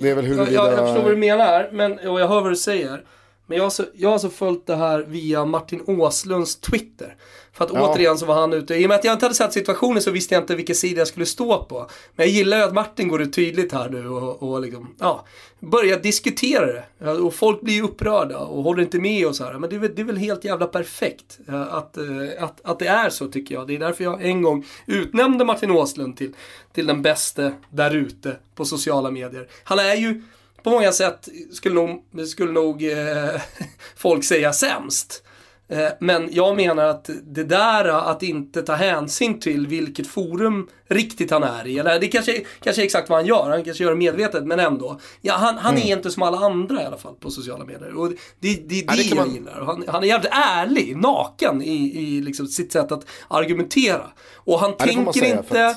Det 0.00 0.10
är 0.10 0.14
väl 0.14 0.24
Jag, 0.24 0.34
huruvida... 0.34 0.52
jag, 0.52 0.72
jag 0.72 0.78
förstår 0.78 1.02
vad 1.02 1.12
du 1.12 1.16
menar, 1.16 1.68
men, 1.72 1.98
och 1.98 2.20
jag 2.20 2.28
hör 2.28 2.40
vad 2.40 2.52
du 2.52 2.56
säger. 2.56 3.04
Men 3.46 3.56
jag 3.56 3.64
har, 3.64 3.70
så, 3.70 3.84
jag 3.94 4.10
har 4.10 4.18
så 4.18 4.28
följt 4.28 4.66
det 4.66 4.76
här 4.76 5.00
via 5.00 5.44
Martin 5.44 5.82
Åslunds 5.86 6.60
Twitter. 6.60 7.16
För 7.60 7.64
att 7.64 7.72
Ja. 7.74 7.92
återigen 7.92 8.18
så 8.18 8.26
var 8.26 8.34
han 8.34 8.52
ute, 8.52 8.74
i 8.74 8.84
och 8.84 8.88
med 8.88 8.98
att 8.98 9.04
jag 9.04 9.14
inte 9.14 9.24
hade 9.24 9.34
sett 9.34 9.52
situationen 9.52 10.02
så 10.02 10.10
visste 10.10 10.34
jag 10.34 10.42
inte 10.42 10.54
vilken 10.54 10.76
sida 10.76 11.00
jag 11.00 11.08
skulle 11.08 11.26
stå 11.26 11.64
på. 11.64 11.90
Men 12.16 12.26
jag 12.26 12.34
gillar 12.36 12.56
ju 12.56 12.62
att 12.62 12.74
Martin 12.74 13.08
går 13.08 13.22
ut 13.22 13.32
tydligt 13.32 13.72
här 13.72 13.88
nu 13.88 14.08
och, 14.08 14.42
och 14.42 14.60
liksom, 14.60 14.94
ja, 14.98 15.24
börjar 15.60 15.98
diskutera 15.98 16.66
det. 16.98 17.10
Och 17.10 17.34
folk 17.34 17.60
blir 17.60 17.74
ju 17.74 17.82
upprörda 17.82 18.38
och 18.38 18.62
håller 18.62 18.82
inte 18.82 18.98
med 18.98 19.26
och 19.26 19.36
så 19.36 19.44
här. 19.44 19.52
Men 19.58 19.70
det 19.70 19.76
är 19.76 19.80
väl, 19.80 19.94
det 19.94 20.02
är 20.02 20.04
väl 20.04 20.16
helt 20.16 20.44
jävla 20.44 20.66
perfekt 20.66 21.38
eh, 21.48 21.74
att, 21.74 21.96
eh, 21.96 22.04
att, 22.44 22.60
att 22.64 22.78
det 22.78 22.86
är 22.86 23.10
så 23.10 23.28
tycker 23.28 23.54
jag. 23.54 23.66
Det 23.66 23.74
är 23.74 23.78
därför 23.78 24.04
jag 24.04 24.24
en 24.24 24.42
gång 24.42 24.66
utnämnde 24.86 25.44
Martin 25.44 25.70
Åslund 25.70 26.16
till, 26.16 26.34
till 26.72 26.86
den 26.86 27.02
bästa 27.02 27.52
där 27.70 27.96
ute 27.96 28.36
på 28.54 28.64
sociala 28.64 29.10
medier. 29.10 29.48
Han 29.64 29.78
är 29.78 29.94
ju 29.94 30.22
på 30.62 30.70
många 30.70 30.92
sätt, 30.92 31.28
skulle 31.52 31.74
nog, 31.74 32.04
skulle 32.28 32.52
nog 32.52 32.82
eh, 32.84 33.40
folk 33.96 34.24
säga 34.24 34.52
sämst. 34.52 35.22
Eh, 35.70 35.88
Men 36.00 36.28
jag 36.32 36.56
menar 36.56 36.84
att 36.84 37.10
det 37.22 37.44
där 37.44 37.84
att 37.84 38.22
inte 38.22 38.62
ta 38.62 38.74
hänsyn 38.74 39.40
till 39.40 39.66
vilket 39.66 40.06
forum 40.06 40.68
riktigt 40.88 41.30
han 41.30 41.42
är 41.42 41.66
i, 41.66 41.78
eller 41.78 42.00
det 42.00 42.08
kanske, 42.08 42.44
kanske 42.62 42.82
är 42.82 42.84
exakt 42.84 43.08
vad 43.08 43.18
han 43.18 43.26
gör, 43.26 43.50
han 43.50 43.64
kanske 43.64 43.84
gör 43.84 43.90
det 43.90 43.96
medvetet, 43.96 44.44
men 44.46 44.60
ändå. 44.60 45.00
Ja, 45.20 45.34
han, 45.34 45.58
han 45.58 45.76
är 45.78 45.96
inte 45.96 46.10
som 46.10 46.22
alla 46.22 46.38
andra 46.38 46.82
i 46.82 46.84
alla 46.86 46.96
fall 46.98 47.14
på 47.14 47.30
sociala 47.30 47.64
medier. 47.64 47.94
Och 47.98 48.08
det, 48.10 48.16
det, 48.40 48.54
det 48.68 48.78
är 48.80 48.84
Ja, 48.86 48.92
det 48.96 49.02
jag 49.02 49.16
man- 49.16 49.34
gillar. 49.34 49.60
Han, 49.64 49.84
han 49.88 50.02
är 50.02 50.06
jävligt 50.08 50.32
ärlig, 50.32 50.96
naken 50.96 51.62
i, 51.62 51.98
i 52.02 52.20
liksom 52.20 52.46
sitt 52.46 52.72
sätt 52.72 52.92
att 52.92 53.04
argumentera. 53.28 54.06
Och 54.36 54.60
han 54.60 54.74
Ja, 54.78 54.84
tänker 54.86 55.12
säga, 55.12 55.38
inte 55.38 55.76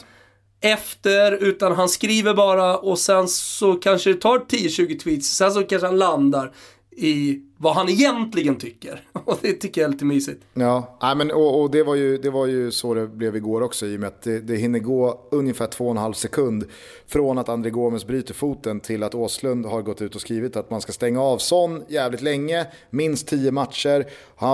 efter, 0.61 1.31
utan 1.31 1.71
han 1.75 1.89
skriver 1.89 2.33
bara 2.33 2.77
och 2.77 2.99
sen 2.99 3.27
så 3.27 3.73
kanske 3.73 4.13
det 4.13 4.21
tar 4.21 4.37
10-20 4.39 4.99
tweets, 4.99 5.27
sen 5.27 5.51
så 5.51 5.63
kanske 5.63 5.87
han 5.87 5.97
landar 5.97 6.51
i 6.97 7.39
vad 7.63 7.75
han 7.75 7.89
egentligen 7.89 8.55
tycker. 8.55 9.01
Och 9.13 9.37
det 9.41 9.53
tycker 9.53 9.81
jag 9.81 9.87
är 9.87 9.91
lite 9.91 10.05
mysigt. 10.05 10.43
Ja, 10.53 10.97
nej, 11.01 11.15
men, 11.15 11.31
och, 11.31 11.61
och 11.61 11.71
det, 11.71 11.83
var 11.83 11.95
ju, 11.95 12.17
det 12.17 12.29
var 12.29 12.45
ju 12.45 12.71
så 12.71 12.93
det 12.93 13.07
blev 13.07 13.35
igår 13.35 13.61
också 13.61 13.85
i 13.85 13.95
och 13.95 13.99
med 13.99 14.07
att 14.07 14.21
det, 14.21 14.39
det 14.39 14.55
hinner 14.55 14.79
gå 14.79 15.27
ungefär 15.31 15.67
två 15.67 15.85
och 15.85 15.91
en 15.91 15.97
halv 15.97 16.13
sekund 16.13 16.65
från 17.07 17.37
att 17.37 17.49
André 17.49 17.69
Gomes 17.69 18.07
bryter 18.07 18.33
foten 18.33 18.79
till 18.79 19.03
att 19.03 19.15
Åslund 19.15 19.65
har 19.65 19.81
gått 19.81 20.01
ut 20.01 20.15
och 20.15 20.21
skrivit 20.21 20.55
att 20.55 20.69
man 20.69 20.81
ska 20.81 20.91
stänga 20.91 21.21
av 21.21 21.37
sån 21.37 21.83
jävligt 21.87 22.21
länge, 22.21 22.65
minst 22.89 23.27
tio 23.27 23.51
matcher. 23.51 24.05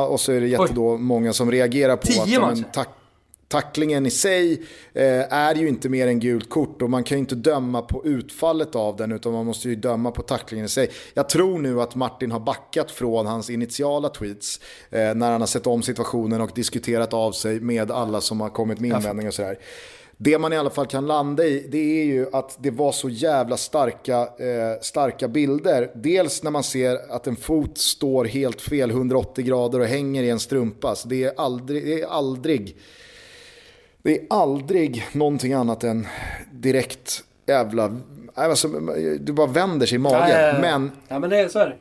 Och 0.09 0.19
så 0.19 0.31
är 0.31 0.41
det 0.41 0.47
jättedå 0.47 0.97
många 0.97 1.33
som 1.33 1.51
reagerar 1.51 1.95
på 1.95 2.07
Tio 2.07 2.21
att 2.21 2.29
ja, 2.29 2.41
matcher? 2.41 2.55
men, 2.55 2.63
tack, 2.73 2.89
tacklingen 3.49 4.05
i 4.05 4.09
sig 4.09 4.61
eh, 4.93 5.33
är 5.33 5.55
ju 5.55 5.67
inte 5.67 5.89
mer 5.89 6.07
än 6.07 6.19
gult 6.19 6.49
kort 6.49 6.81
och 6.81 6.89
man 6.89 7.03
kan 7.03 7.17
ju 7.17 7.19
inte 7.19 7.35
döma 7.35 7.81
på 7.81 8.05
utfallet 8.05 8.75
av 8.75 8.95
den 8.95 9.11
utan 9.11 9.33
man 9.33 9.45
måste 9.45 9.69
ju 9.69 9.75
döma 9.75 10.11
på 10.11 10.21
tacklingen 10.21 10.65
i 10.65 10.69
sig. 10.69 10.89
Jag 11.13 11.29
tror 11.29 11.59
nu 11.59 11.81
att 11.81 11.95
Martin 11.95 12.31
har 12.31 12.39
backat 12.39 12.91
från 12.91 13.25
hans 13.25 13.49
initiala 13.49 14.09
tweets 14.09 14.59
eh, 14.89 15.15
när 15.15 15.31
han 15.31 15.41
har 15.41 15.47
sett 15.47 15.67
om 15.67 15.81
situationen 15.81 16.41
och 16.41 16.51
diskuterat 16.55 17.13
av 17.13 17.31
sig 17.31 17.59
med 17.59 17.91
alla 17.91 18.21
som 18.21 18.41
har 18.41 18.49
kommit 18.49 18.79
med 18.79 18.91
invändningar 18.91 19.27
och 19.27 19.33
sådär. 19.33 19.59
Det 20.17 20.37
man 20.37 20.53
i 20.53 20.57
alla 20.57 20.69
fall 20.69 20.87
kan 20.87 21.07
landa 21.07 21.45
i 21.45 21.67
det 21.71 22.01
är 22.01 22.05
ju 22.05 22.27
att 22.31 22.57
det 22.59 22.71
var 22.71 22.91
så 22.91 23.09
jävla 23.09 23.57
starka, 23.57 24.21
eh, 24.21 24.81
starka 24.81 25.27
bilder. 25.27 25.91
Dels 25.95 26.43
när 26.43 26.51
man 26.51 26.63
ser 26.63 27.11
att 27.11 27.27
en 27.27 27.35
fot 27.35 27.77
står 27.77 28.25
helt 28.25 28.61
fel 28.61 28.91
180 28.91 29.45
grader 29.45 29.79
och 29.79 29.85
hänger 29.85 30.23
i 30.23 30.29
en 30.29 30.39
strumpa. 30.39 30.95
Så 30.95 31.07
det 31.07 31.23
är 31.23 31.33
aldrig, 31.37 31.85
det 31.85 32.01
är 32.01 32.07
aldrig 32.07 32.77
det 34.03 34.19
är 34.19 34.25
aldrig 34.29 35.07
någonting 35.11 35.53
annat 35.53 35.83
än 35.83 36.07
direkt 36.51 37.23
jävla... 37.45 37.97
Alltså, 38.33 38.67
du 39.19 39.33
bara 39.33 39.47
vänder 39.47 39.85
sig 39.85 39.95
i 39.95 39.99
magen. 39.99 40.61
Men 40.61 40.91
Ja 41.07 41.19
men 41.19 41.29
det 41.29 41.37
är 41.39 41.47
så 41.47 41.59
är 41.59 41.65
det. 41.67 41.75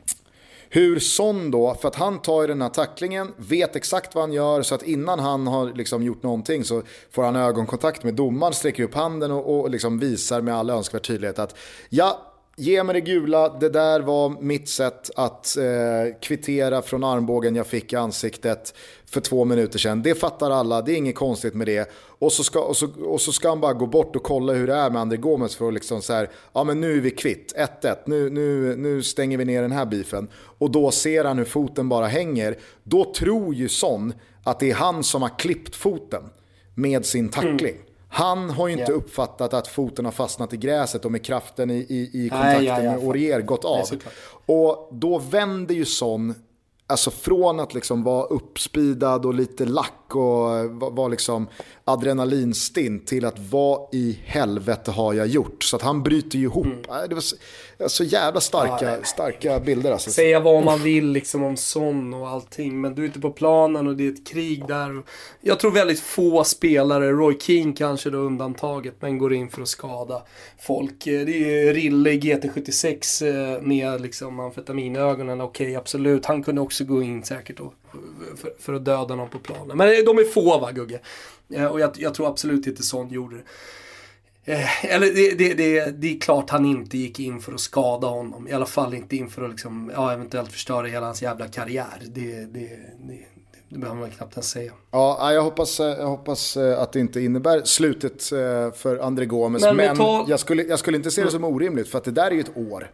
hur 0.69 0.99
Son 0.99 1.51
då, 1.51 1.75
för 1.81 1.87
att 1.87 1.95
han 1.95 2.21
tar 2.21 2.41
ju 2.41 2.47
den 2.47 2.61
här 2.61 2.69
tacklingen, 2.69 3.33
vet 3.37 3.75
exakt 3.75 4.15
vad 4.15 4.23
han 4.23 4.33
gör 4.33 4.61
så 4.61 4.75
att 4.75 4.83
innan 4.83 5.19
han 5.19 5.47
har 5.47 5.73
liksom 5.73 6.03
gjort 6.03 6.23
någonting 6.23 6.63
så 6.63 6.81
får 7.11 7.23
han 7.23 7.35
ögonkontakt 7.35 8.03
med 8.03 8.13
domaren, 8.13 8.53
sträcker 8.53 8.83
upp 8.83 8.95
handen 8.95 9.31
och, 9.31 9.59
och 9.59 9.69
liksom 9.69 9.99
visar 9.99 10.41
med 10.41 10.55
all 10.55 10.69
önskvärd 10.69 11.03
tydlighet 11.03 11.39
att 11.39 11.55
ja, 11.89 12.28
ge 12.59 12.83
mig 12.83 12.93
det 12.93 13.01
gula, 13.01 13.49
det 13.49 13.69
där 13.69 13.99
var 13.99 14.29
mitt 14.41 14.69
sätt 14.69 15.09
att 15.15 15.57
eh, 15.57 16.19
kvittera 16.21 16.81
från 16.81 17.03
armbågen 17.03 17.55
jag 17.55 17.67
fick 17.67 17.93
i 17.93 17.95
ansiktet 17.95 18.73
för 19.05 19.21
två 19.21 19.45
minuter 19.45 19.79
sedan. 19.79 20.01
Det 20.01 20.15
fattar 20.15 20.51
alla, 20.51 20.81
det 20.81 20.91
är 20.91 20.95
inget 20.95 21.15
konstigt 21.15 21.53
med 21.53 21.67
det. 21.67 21.91
Och 22.19 22.33
så 22.33 22.43
ska, 22.43 22.59
och 22.59 22.77
så, 22.77 22.87
och 23.05 23.21
så 23.21 23.31
ska 23.31 23.49
han 23.49 23.59
bara 23.59 23.73
gå 23.73 23.85
bort 23.85 24.15
och 24.15 24.23
kolla 24.23 24.53
hur 24.53 24.67
det 24.67 24.73
är 24.73 24.89
med 24.89 25.01
André 25.01 25.17
Gomes 25.17 25.55
för 25.55 25.67
att 25.67 25.73
liksom 25.73 26.01
så 26.01 26.13
här, 26.13 26.29
ja 26.53 26.63
men 26.63 26.81
nu 26.81 26.97
är 26.97 27.01
vi 27.01 27.11
kvitt, 27.11 27.53
1-1, 27.81 27.95
nu, 28.05 28.29
nu, 28.29 28.75
nu 28.75 29.03
stänger 29.03 29.37
vi 29.37 29.45
ner 29.45 29.61
den 29.61 29.71
här 29.71 29.85
beefen. 29.85 30.27
Och 30.33 30.71
då 30.71 30.91
ser 30.91 31.25
han 31.25 31.37
hur 31.37 31.45
foten 31.45 31.89
bara 31.89 32.07
hänger. 32.07 32.57
Då 32.83 33.13
tror 33.13 33.55
ju 33.55 33.69
Son 33.69 34.13
att 34.43 34.59
det 34.59 34.71
är 34.71 34.75
han 34.75 35.03
som 35.03 35.21
har 35.21 35.39
klippt 35.39 35.75
foten 35.75 36.23
med 36.75 37.05
sin 37.05 37.29
tackling. 37.29 37.75
Han 38.11 38.49
har 38.49 38.67
ju 38.67 38.73
inte 38.79 38.91
Ja. 38.91 38.97
uppfattat 38.97 39.53
att 39.53 39.67
foten 39.67 40.05
har 40.05 40.11
fastnat 40.11 40.53
i 40.53 40.57
gräset 40.57 41.05
och 41.05 41.11
med 41.11 41.25
kraften 41.25 41.69
i, 41.71 41.73
i, 41.75 42.09
i 42.13 42.19
Nej, 42.19 42.29
kontakten 42.29 42.65
ja, 42.85 42.91
med 42.91 43.07
Aurier 43.07 43.41
gått 43.41 43.65
av. 43.65 43.83
såklart. 43.83 44.13
och 44.45 44.89
då 44.91 45.17
vänder 45.17 45.75
ju 45.75 45.85
Son, 45.85 46.33
alltså 46.87 47.11
från 47.11 47.59
att 47.59 47.73
liksom 47.73 48.03
vara 48.03 48.23
uppspidad 48.25 49.25
och 49.25 49.33
lite 49.33 49.65
lack 49.65 50.15
och 50.15 50.21
vara 50.21 50.89
var 50.89 51.09
liksom 51.09 51.47
adrenalinstinn 51.83 53.05
till 53.05 53.25
att 53.25 53.39
vad 53.39 53.87
i 53.93 54.19
helvete 54.25 54.91
har 54.91 55.13
jag 55.13 55.27
gjort? 55.27 55.63
Så 55.63 55.75
att 55.75 55.81
han 55.81 56.03
bryter 56.03 56.37
ju 56.37 56.43
ihop. 56.45 56.67
Nej, 56.89 57.07
Det 57.09 57.15
var 57.15 57.23
så, 57.87 58.03
jävla 58.03 58.41
starka, 58.41 59.03
starka 59.03 59.59
bilder 59.59 59.91
alltså. 59.91 60.11
Säga 60.11 60.39
vad 60.39 60.63
man 60.63 60.83
vill 60.83 61.07
liksom 61.11 61.43
om 61.43 61.57
Son 61.57 62.13
och 62.13 62.27
allting. 62.29 62.81
Men 62.81 62.95
du 62.95 63.01
är 63.03 63.05
ute 63.07 63.19
på 63.19 63.31
planen 63.31 63.87
och 63.87 63.95
det 63.95 64.07
är 64.07 64.11
ett 64.11 64.27
krig 64.27 64.67
där. 64.67 65.03
Jag 65.41 65.59
tror 65.59 65.71
väldigt 65.71 65.99
få 65.99 66.43
spelare, 66.43 67.11
Roy 67.11 67.37
Keane 67.39 67.73
kanske 67.73 68.09
då 68.09 68.17
undantaget, 68.17 68.95
men 68.99 69.17
går 69.17 69.33
in 69.33 69.49
för 69.49 69.61
att 69.61 69.67
skada 69.67 70.23
folk. 70.59 71.07
Eh, 71.07 71.25
Det 71.25 71.67
är 71.67 71.73
Rille 71.73 72.11
i 72.11 72.19
GT76 72.19 73.55
eh, 73.55 73.61
med 73.61 74.01
liksom 74.01 74.39
amfetaminögonen. 74.39 75.41
Okej, 75.41 75.75
absolut. 75.75 76.25
Han 76.25 76.43
kunde 76.43 76.61
också 76.61 76.83
gå 76.83 77.01
in 77.03 77.23
säkert 77.23 77.57
då, 77.57 77.73
för, 78.37 78.53
för 78.59 78.73
att 78.73 78.85
döda 78.85 79.15
någon 79.15 79.29
på 79.29 79.39
planen. 79.39 79.77
Men 79.77 80.05
de 80.05 80.17
är 80.17 80.23
få 80.23 80.59
va, 80.59 80.71
Gugge? 80.71 80.99
Eh, 81.53 81.65
Och 81.65 81.79
jag, 81.79 81.91
jag 81.97 82.13
tror 82.13 82.27
absolut 82.27 82.67
inte 82.67 82.83
Son 82.83 83.09
gjorde 83.09 83.35
det. 83.35 83.43
Eh, 84.49 84.85
eller 84.85 85.13
det, 85.13 85.35
det, 85.37 85.53
det, 85.53 85.91
det 86.01 86.15
är 86.15 86.19
klart 86.19 86.49
han 86.49 86.65
inte 86.65 86.97
gick 86.97 87.19
in 87.19 87.39
för 87.39 87.53
att 87.53 87.59
skada 87.59 88.07
honom. 88.07 88.47
I 88.47 88.51
alla 88.51 88.65
fall 88.65 88.93
inte 88.93 89.15
in 89.15 89.29
för 89.29 89.43
att 89.43 89.49
liksom, 89.49 89.91
ja, 89.95 90.13
eventuellt 90.13 90.51
förstöra 90.51 90.87
hela 90.87 91.05
hans 91.05 91.21
jävla 91.21 91.47
karriär. 91.47 92.01
Det, 92.05 92.45
det, 92.45 92.69
det, 93.69 93.79
behöver 93.79 93.99
man 93.99 94.09
knappt 94.11 94.33
ens 94.33 94.49
säga. 94.49 94.71
Ja, 94.91 95.33
jag 95.33 95.43
hoppas, 95.43 95.79
eh, 95.79 95.85
jag 95.85 96.07
hoppas 96.07 96.57
eh, 96.57 96.81
att 96.81 96.91
det 96.91 96.99
inte 96.99 97.21
innebär 97.21 97.61
slutet 97.63 98.23
för 98.77 98.97
André 99.01 99.25
Gomes. 99.25 99.63
Men 99.63 99.75
Men, 99.75 99.97
tal- 99.97 100.25
jag, 100.29 100.39
skulle, 100.39 100.63
jag 100.63 100.79
skulle 100.79 100.97
inte 100.97 101.11
se 101.11 101.23
det 101.23 101.31
som 101.31 101.43
orimligt 101.43 101.87
för 101.87 101.97
att 101.97 102.03
det 102.03 102.11
där 102.11 102.27
är 102.27 102.31
ju 102.31 102.39
ett 102.39 102.57
år. 102.57 102.91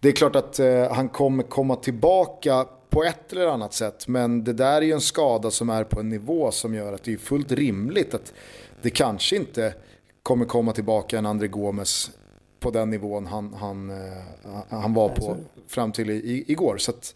Det 0.00 0.08
är 0.08 0.12
klart 0.12 0.36
att 0.36 0.60
han 0.90 1.08
kommer 1.08 1.42
komma 1.42 1.76
tillbaka 1.76 2.66
på 2.90 3.04
ett 3.04 3.32
eller 3.32 3.46
annat 3.46 3.74
sätt. 3.74 4.08
Men 4.08 4.44
det 4.44 4.52
där 4.52 4.76
är 4.76 4.86
ju 4.86 4.92
en 4.92 5.00
skada 5.00 5.50
som 5.50 5.70
är 5.70 5.84
på 5.84 6.00
en 6.00 6.08
nivå 6.08 6.50
som 6.50 6.74
gör 6.74 6.92
att 6.92 7.02
det 7.02 7.12
är 7.12 7.18
fullt 7.18 7.52
rimligt 7.52 8.14
att 8.14 8.32
det 8.82 8.90
kanske 8.90 9.36
inte 9.36 9.74
kommer 10.28 10.44
komma 10.44 10.72
tillbaka 10.72 11.18
en 11.18 11.26
André 11.26 11.48
Gomes 11.48 12.10
på 12.60 12.70
den 12.70 12.90
nivån 12.90 13.26
han, 13.26 13.54
han, 13.54 13.90
eh, 13.90 13.96
han 14.68 14.94
var 14.94 15.08
på 15.08 15.36
fram 15.68 15.92
till 15.92 16.10
i, 16.10 16.44
igår. 16.48 16.76
Så 16.78 16.90
att, 16.90 17.14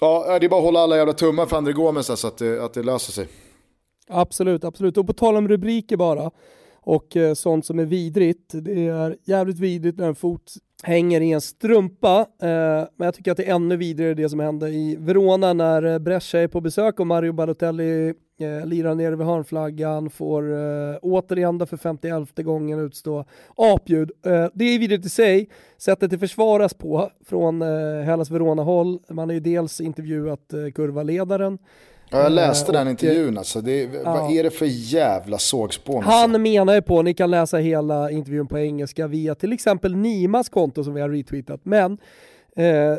ja, 0.00 0.38
det 0.38 0.46
är 0.46 0.48
bara 0.48 0.60
att 0.60 0.64
hålla 0.64 0.80
alla 0.80 0.96
jävla 0.96 1.12
tummar 1.12 1.46
för 1.46 1.56
André 1.56 1.72
Gomes 1.72 2.10
alltså, 2.10 2.26
att, 2.26 2.38
det, 2.38 2.64
att 2.64 2.74
det 2.74 2.82
löser 2.82 3.12
sig. 3.12 3.28
Absolut, 4.08 4.64
absolut. 4.64 4.96
Och 4.96 5.06
på 5.06 5.12
tal 5.12 5.36
om 5.36 5.48
rubriker 5.48 5.96
bara 5.96 6.30
och 6.80 7.16
eh, 7.16 7.34
sånt 7.34 7.66
som 7.66 7.78
är 7.78 7.84
vidrigt. 7.84 8.50
Det 8.52 8.86
är 8.86 9.16
jävligt 9.24 9.58
vidrigt 9.58 9.98
när 9.98 10.08
en 10.08 10.14
fot 10.14 10.52
hänger 10.82 11.20
i 11.20 11.32
en 11.32 11.40
strumpa. 11.40 12.18
Eh, 12.42 12.88
men 12.96 13.04
jag 13.04 13.14
tycker 13.14 13.30
att 13.30 13.36
det 13.36 13.44
är 13.44 13.54
ännu 13.54 13.76
vidrigare 13.76 14.14
det 14.14 14.28
som 14.28 14.40
hände 14.40 14.68
i 14.68 14.96
Verona 14.98 15.52
när 15.52 15.82
eh, 15.82 15.98
Brescia 15.98 16.40
är 16.40 16.48
på 16.48 16.60
besök 16.60 17.00
och 17.00 17.06
Mario 17.06 17.32
Balotelli 17.32 18.14
eh, 18.40 18.66
lirar 18.66 18.94
nere 18.94 19.16
vid 19.16 19.26
hörnflaggan, 19.26 20.10
får 20.10 20.52
eh, 20.52 20.96
återigen 21.02 21.58
då 21.58 21.66
för 21.66 21.76
51 21.76 22.36
gången 22.36 22.78
utstå 22.78 23.24
apljud. 23.56 24.10
Eh, 24.26 24.46
det 24.54 24.64
är 24.64 24.78
vidrigt 24.78 25.06
i 25.06 25.08
sig. 25.08 25.48
Sättet 25.78 26.10
det 26.10 26.18
försvaras 26.18 26.74
på 26.74 27.10
från 27.24 27.62
eh, 27.62 28.02
Hellas 28.04 28.30
Verona-håll. 28.30 28.98
Man 29.08 29.28
har 29.28 29.34
ju 29.34 29.40
dels 29.40 29.80
intervjuat 29.80 30.52
eh, 30.52 30.72
kurvaledaren 30.74 31.58
Ja, 32.12 32.22
jag 32.22 32.32
läste 32.32 32.72
Eh, 32.72 32.72
den 32.72 32.86
och, 32.86 32.90
intervjun 32.90 33.38
alltså. 33.38 33.60
Det, 33.60 33.86
Vad 34.04 34.32
är 34.32 34.42
det 34.42 34.50
för 34.50 34.66
jävla 34.68 35.38
sågspån? 35.38 35.96
alltså? 35.96 36.10
Han 36.10 36.42
menar 36.42 36.74
ju 36.74 36.82
på, 36.82 37.02
ni 37.02 37.14
kan 37.14 37.30
läsa 37.30 37.56
hela 37.56 38.10
intervjun 38.10 38.46
på 38.46 38.58
engelska 38.58 39.06
via 39.06 39.34
till 39.34 39.52
exempel 39.52 39.96
Nimas 39.96 40.48
konto 40.48 40.84
som 40.84 40.94
vi 40.94 41.00
har 41.00 41.08
retweetat, 41.08 41.60
men 41.64 41.98
Eh, 42.56 42.98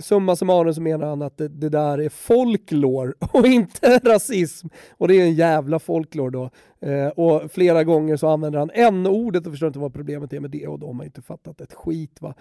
summa 0.00 0.36
summarum 0.36 0.74
så 0.74 0.82
menar 0.82 1.06
han 1.06 1.22
att 1.22 1.36
det, 1.36 1.48
det, 1.48 1.68
där 1.68 1.98
är 1.98 2.08
folklore 2.08 3.12
och 3.32 3.46
inte 3.46 3.98
rasism. 3.98 4.68
Och 4.90 5.08
det 5.08 5.14
är 5.14 5.22
en 5.22 5.34
jävla 5.34 5.78
folklore 5.78 6.30
då. 6.30 6.50
Eh, 6.88 7.08
och 7.08 7.52
flera 7.52 7.84
gånger 7.84 8.16
så 8.16 8.28
använder 8.28 8.58
han 8.58 8.70
n-ordet 8.74 9.46
och 9.46 9.52
förstår 9.52 9.66
inte 9.66 9.78
vad 9.78 9.94
problemet 9.94 10.32
är 10.32 10.40
med 10.40 10.50
det 10.50 10.66
och 10.66 10.78
de 10.78 10.98
har 10.98 11.04
inte 11.04 11.22
fattat 11.22 11.60
ett 11.60 11.74
skit. 11.74 12.20
Va? 12.20 12.34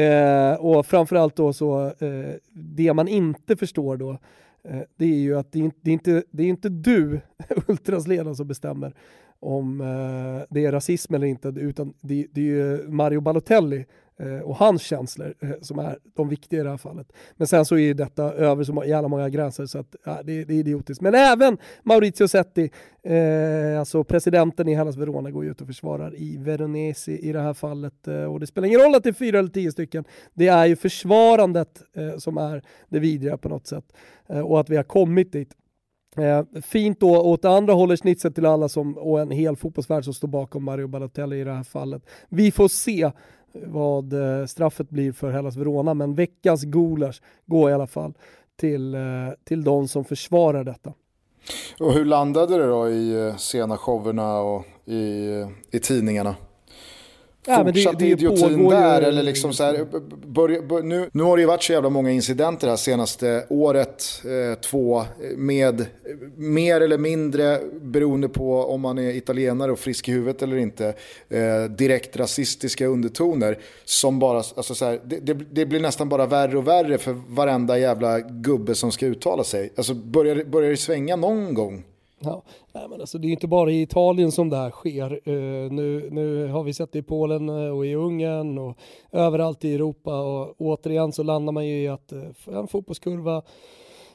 Eh, 0.00 0.54
och 0.54 0.86
framförallt 0.86 1.36
då 1.36 1.52
så, 1.52 1.86
eh, 1.86 2.34
det 2.52 2.94
man 2.94 3.08
inte 3.08 3.56
förstår 3.56 3.96
då, 3.96 4.10
eh, 4.64 4.80
det 4.96 5.04
är 5.04 5.18
ju 5.18 5.38
att 5.38 5.52
det 5.52 5.60
är, 5.60 5.70
det 5.80 5.90
är, 5.90 5.94
inte, 5.94 6.22
det 6.30 6.42
är 6.42 6.48
inte 6.48 6.68
du, 6.68 7.20
Ultras 7.66 8.06
ledare, 8.06 8.34
som 8.34 8.46
bestämmer 8.46 8.94
om 9.40 9.80
eh, 9.80 10.46
det 10.50 10.64
är 10.64 10.72
rasism 10.72 11.14
eller 11.14 11.26
inte, 11.26 11.48
utan 11.48 11.94
det, 12.00 12.26
det 12.32 12.40
är 12.40 12.44
ju 12.44 12.88
Mario 12.88 13.20
Balotelli 13.20 13.86
Eh, 14.20 14.40
och 14.40 14.56
hans 14.56 14.82
känslor 14.82 15.34
eh, 15.40 15.50
som 15.60 15.78
är 15.78 15.98
de 16.16 16.28
viktiga 16.28 16.60
i 16.60 16.62
det 16.62 16.70
här 16.70 16.76
fallet. 16.76 17.12
Men 17.36 17.46
sen 17.46 17.64
så 17.64 17.78
är 17.78 17.94
detta 17.94 18.22
över 18.22 18.64
så 18.64 18.84
jävla 18.86 19.08
många 19.08 19.28
gränser 19.28 19.66
så 19.66 19.78
att 19.78 19.96
ja, 20.04 20.20
det, 20.24 20.44
det, 20.44 20.54
är 20.54 20.58
idiotiskt. 20.58 21.00
Men 21.02 21.14
även 21.14 21.58
Maurizio 21.82 22.28
Setti, 22.28 22.70
eh, 23.02 23.78
alltså 23.78 24.04
presidenten 24.04 24.68
i 24.68 24.74
Hellas 24.74 24.96
Verona, 24.96 25.30
går 25.30 25.44
ju 25.44 25.50
ut 25.50 25.60
och 25.60 25.66
försvarar 25.66 26.14
i 26.16 26.36
Veronesi 26.36 27.18
i 27.18 27.32
det 27.32 27.40
här 27.40 27.54
fallet. 27.54 28.08
Eh, 28.08 28.24
och 28.24 28.40
det 28.40 28.46
spelar 28.46 28.68
ingen 28.68 28.80
roll 28.80 28.94
att 28.94 29.02
det 29.02 29.10
är 29.10 29.12
fyra 29.12 29.38
eller 29.38 29.48
tio 29.48 29.72
stycken. 29.72 30.04
Det 30.34 30.48
är 30.48 30.66
ju 30.66 30.76
försvarandet 30.76 31.82
eh, 31.96 32.18
som 32.18 32.38
är 32.38 32.62
det 32.88 32.98
vidriga 32.98 33.36
på 33.36 33.48
något 33.48 33.66
sätt. 33.66 33.84
Eh, 34.28 34.40
och 34.40 34.60
att 34.60 34.70
vi 34.70 34.76
har 34.76 34.84
kommit 34.84 35.32
dit. 35.32 35.54
Eh, 36.16 36.44
fint 36.62 37.00
då 37.00 37.20
åt 37.20 37.44
andra 37.44 37.72
hållet 37.72 38.00
snitset 38.00 38.34
till 38.34 38.46
alla 38.46 38.68
som, 38.68 38.98
och 38.98 39.20
en 39.20 39.30
hel 39.30 39.56
fotbollsvärld 39.56 40.04
som 40.04 40.14
står 40.14 40.28
bakom 40.28 40.64
Mario 40.64 40.86
Balotelli 40.86 41.40
i 41.40 41.44
det 41.44 41.52
här 41.52 41.62
fallet. 41.62 42.02
Vi 42.28 42.50
får 42.50 42.68
se 42.68 43.10
vad 43.52 44.12
eh, 44.12 44.46
straffet 44.46 44.90
blir 44.90 45.12
för 45.12 45.30
Hellas 45.30 45.56
Verona, 45.56 45.94
men 45.94 46.14
veckans 46.14 46.62
gulasch 46.64 47.22
går 47.46 47.70
i 47.70 47.72
alla 47.72 47.86
fall 47.86 48.14
till, 48.56 48.94
eh, 48.94 49.00
till 49.44 49.64
de 49.64 49.88
som 49.88 50.04
försvarar 50.04 50.64
detta. 50.64 50.92
Och 51.80 51.92
hur 51.92 52.04
landade 52.04 52.58
det 52.58 52.66
då 52.66 52.88
i 52.88 53.26
eh, 53.26 53.36
sena 53.36 53.76
showerna 53.76 54.40
och 54.40 54.64
i, 54.84 55.28
i 55.70 55.78
tidningarna? 55.78 56.36
Ja, 57.46 57.64
fortsatt 57.64 57.98
det, 57.98 58.04
det 58.04 58.10
idiotin 58.10 58.68
där? 58.68 59.00
Ju... 59.00 59.06
Eller 59.06 59.22
liksom 59.22 59.52
så 59.52 59.64
här, 59.64 59.86
börja, 60.26 60.62
bör, 60.62 60.82
nu, 60.82 61.10
nu 61.12 61.22
har 61.22 61.36
det 61.36 61.40
ju 61.40 61.46
varit 61.46 61.62
så 61.62 61.72
jävla 61.72 61.90
många 61.90 62.10
incidenter 62.10 62.66
det 62.66 62.70
här 62.70 62.76
senaste 62.76 63.46
året, 63.48 64.22
eh, 64.24 64.58
två, 64.60 65.04
med 65.36 65.86
mer 66.36 66.80
eller 66.80 66.98
mindre, 66.98 67.60
beroende 67.80 68.28
på 68.28 68.64
om 68.64 68.80
man 68.80 68.98
är 68.98 69.10
italienare 69.10 69.72
och 69.72 69.78
frisk 69.78 70.08
i 70.08 70.12
huvudet 70.12 70.42
eller 70.42 70.56
inte, 70.56 70.94
eh, 71.28 71.64
direkt 71.64 72.16
rasistiska 72.16 72.86
undertoner. 72.86 73.58
Som 73.84 74.18
bara, 74.18 74.36
alltså 74.36 74.74
så 74.74 74.84
här, 74.84 75.00
det, 75.04 75.20
det, 75.20 75.34
det, 75.34 75.66
blir 75.66 75.80
nästan 75.80 76.08
bara 76.08 76.26
värre 76.26 76.58
och 76.58 76.68
värre 76.68 76.98
för 76.98 77.16
varenda 77.28 77.78
jävla 77.78 78.20
gubbe 78.20 78.74
som 78.74 78.92
ska 78.92 79.06
uttala 79.06 79.44
sig. 79.44 79.72
Alltså 79.76 79.94
börjar, 79.94 80.44
börjar 80.44 80.70
det 80.70 80.76
svänga 80.76 81.16
någon 81.16 81.54
gång? 81.54 81.84
Ja, 82.22 82.42
nej, 82.72 82.88
men 82.88 83.00
alltså, 83.00 83.18
det 83.18 83.28
är 83.28 83.30
inte 83.30 83.48
bara 83.48 83.70
i 83.70 83.82
Italien 83.82 84.32
som 84.32 84.48
det 84.48 84.56
här 84.56 84.70
sker. 84.70 85.28
Uh, 85.28 85.72
nu, 85.72 86.08
nu 86.10 86.46
har 86.46 86.62
vi 86.62 86.74
sett 86.74 86.92
det 86.92 86.98
i 86.98 87.02
Polen 87.02 87.48
eh, 87.48 87.76
och 87.76 87.86
i 87.86 87.94
Ungern 87.94 88.58
och 88.58 88.76
överallt 89.12 89.64
i 89.64 89.74
Europa 89.74 90.20
och 90.20 90.54
återigen 90.58 91.12
så 91.12 91.22
landar 91.22 91.52
man 91.52 91.66
ju 91.66 91.82
i 91.82 91.88
att 91.88 92.12
uh, 92.12 92.56
en 92.58 92.68
fotbollskurva 92.68 93.42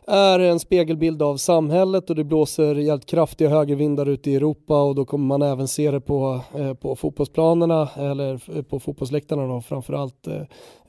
är 0.08 0.40
en 0.40 0.60
spegelbild 0.60 1.22
av 1.22 1.38
samhället 1.38 2.10
och 2.10 2.16
det 2.16 2.24
blåser 2.24 2.76
jävligt 2.76 3.06
kraftiga 3.06 3.50
högervindar 3.50 4.06
ute 4.06 4.32
i 4.32 4.36
Europa 4.36 4.84
och 4.84 4.96
då 4.96 5.06
kommer 5.06 5.26
man 5.26 5.42
även 5.42 5.68
se 5.68 5.92
det 5.92 6.02
på, 6.02 6.42
eh, 6.56 6.74
på 6.74 6.96
fotbollsplanerna 6.96 7.90
eller 7.96 8.62
på 8.62 8.80
fotbollsläktarna 8.80 9.48
då 9.48 9.62
framförallt. 9.62 10.28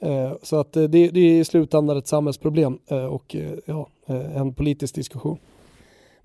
Eh, 0.01 0.33
så 0.43 0.57
att 0.57 0.73
det, 0.73 0.89
det 0.89 1.21
är 1.21 1.41
i 1.41 1.45
slutändan 1.45 1.97
ett 1.97 2.07
samhällsproblem 2.07 2.79
eh, 2.89 3.05
och 3.05 3.37
ja, 3.67 3.89
en 4.35 4.55
politisk 4.55 4.95
diskussion. 4.95 5.39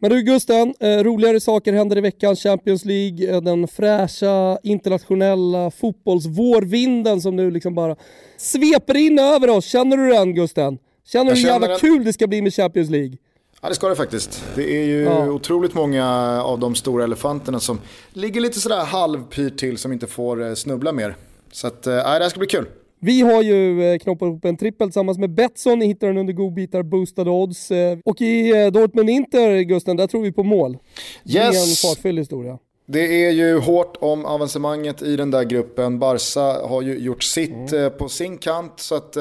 Men 0.04 0.12
du 0.12 0.22
Gusten, 0.22 0.74
eh, 0.80 1.04
roligare 1.04 1.39
saker 1.39 1.74
händer 1.74 1.97
i 1.97 2.02
veckan. 2.02 2.36
Champions 2.36 2.86
League, 2.86 3.36
eh, 3.36 3.41
den 3.41 3.68
fräscha 3.68 4.58
internationella 4.64 5.72
fotbollsvårvinden 5.72 7.22
som 7.22 7.36
nu 7.36 7.52
liksom 7.52 7.76
bara 7.76 7.95
sveper 8.38 8.97
in 8.97 9.20
över 9.20 9.49
oss. 9.49 9.66
Känner 9.66 9.97
du 9.97 10.10
den 10.10 10.36
Gusten? 10.36 10.78
Känner 11.06 11.32
du 11.34 11.39
hur 11.39 11.47
jävla 11.47 11.68
den... 11.68 11.80
kul 11.80 12.04
det 12.04 12.14
ska 12.14 12.28
bli 12.28 12.41
med 12.41 12.54
Champions 12.54 12.89
League? 12.89 13.18
Ja 13.62 13.70
det 13.70 13.76
ska 13.76 13.89
det 13.89 13.95
faktiskt. 13.95 14.43
Det 14.56 14.82
är 14.82 14.86
ju 14.86 15.02
ja. 15.02 15.30
otroligt 15.30 15.74
många 15.74 16.08
av 16.43 16.60
de 16.60 16.76
stora 16.76 17.04
elefanterna 17.04 17.60
som 17.60 17.80
ligger 18.14 18.41
lite 18.41 18.60
sådär 18.60 18.86
halvpyrt 18.86 19.58
till 19.58 19.78
som 19.78 19.91
inte 19.91 20.08
får 20.08 20.47
eh, 20.47 20.54
snubbla 20.54 20.91
mer. 20.91 21.16
Så 21.52 21.68
att, 21.68 21.88
äh, 21.88 21.93
det 21.93 22.02
här 22.02 22.30
ska 22.30 22.39
bli 22.39 22.47
kul. 22.47 22.66
Vi 23.04 23.22
har 23.22 23.41
ju 23.41 23.84
eh, 23.84 23.97
knoppat 23.97 24.28
ihop 24.28 24.45
en 24.45 24.58
trippel 24.58 24.88
tillsammans 24.88 25.18
med 25.18 25.30
Betsson. 25.30 25.80
Ni 25.80 25.86
hittar 25.86 26.08
den 26.08 26.18
under 26.18 26.34
godbitar, 26.34 26.84
boostade 26.84 27.30
odds. 27.30 27.72
Eh, 27.72 27.97
och 28.06 28.22
i 28.22 28.49
eh, 28.49 28.72
Dortmund-Inter, 28.72 29.62
Gusten, 29.62 29.97
där 29.97 30.08
tror 30.08 30.22
vi 30.22 30.32
på 30.32 30.43
mål. 30.43 30.72
Yes. 30.72 31.34
Det 31.34 31.39
är 31.39 31.45
en 31.47 31.76
fartfylld 31.76 32.20
historia. 32.20 32.58
Det 32.86 33.26
är 33.26 33.32
ju 33.32 33.60
hårt 33.60 33.97
om 33.99 34.26
avancemanget 34.26 35.02
i 35.02 35.16
den 35.16 35.32
där 35.32 35.43
gruppen. 35.43 35.99
Barca 35.99 36.68
har 36.68 36.82
ju 36.82 36.97
gjort 36.97 37.24
sitt 37.24 37.74
mm. 37.74 37.91
på 37.97 38.10
sin 38.10 38.38
kant. 38.38 38.74
Så 38.76 38.95
att 38.95 39.18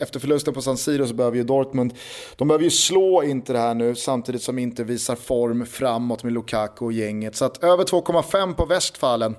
efter 0.00 0.18
förlusten 0.18 0.54
på 0.54 0.62
San 0.62 0.76
Siro 0.76 1.06
så 1.06 1.14
behöver 1.14 1.36
ju 1.36 1.44
Dortmund, 1.44 1.94
de 2.36 2.48
behöver 2.48 2.64
ju 2.64 2.70
slå 2.70 3.22
Inter 3.22 3.54
här 3.54 3.74
nu 3.74 3.94
samtidigt 3.94 4.42
som 4.42 4.58
Inter 4.58 4.84
visar 4.84 5.16
form 5.16 5.66
framåt 5.66 6.24
med 6.24 6.32
Lukaku 6.32 6.84
och 6.84 6.92
gänget. 6.92 7.36
Så 7.36 7.44
att 7.44 7.64
över 7.64 7.84
2,5 7.84 8.54
på 8.54 8.64
Westfalen. 8.64 9.34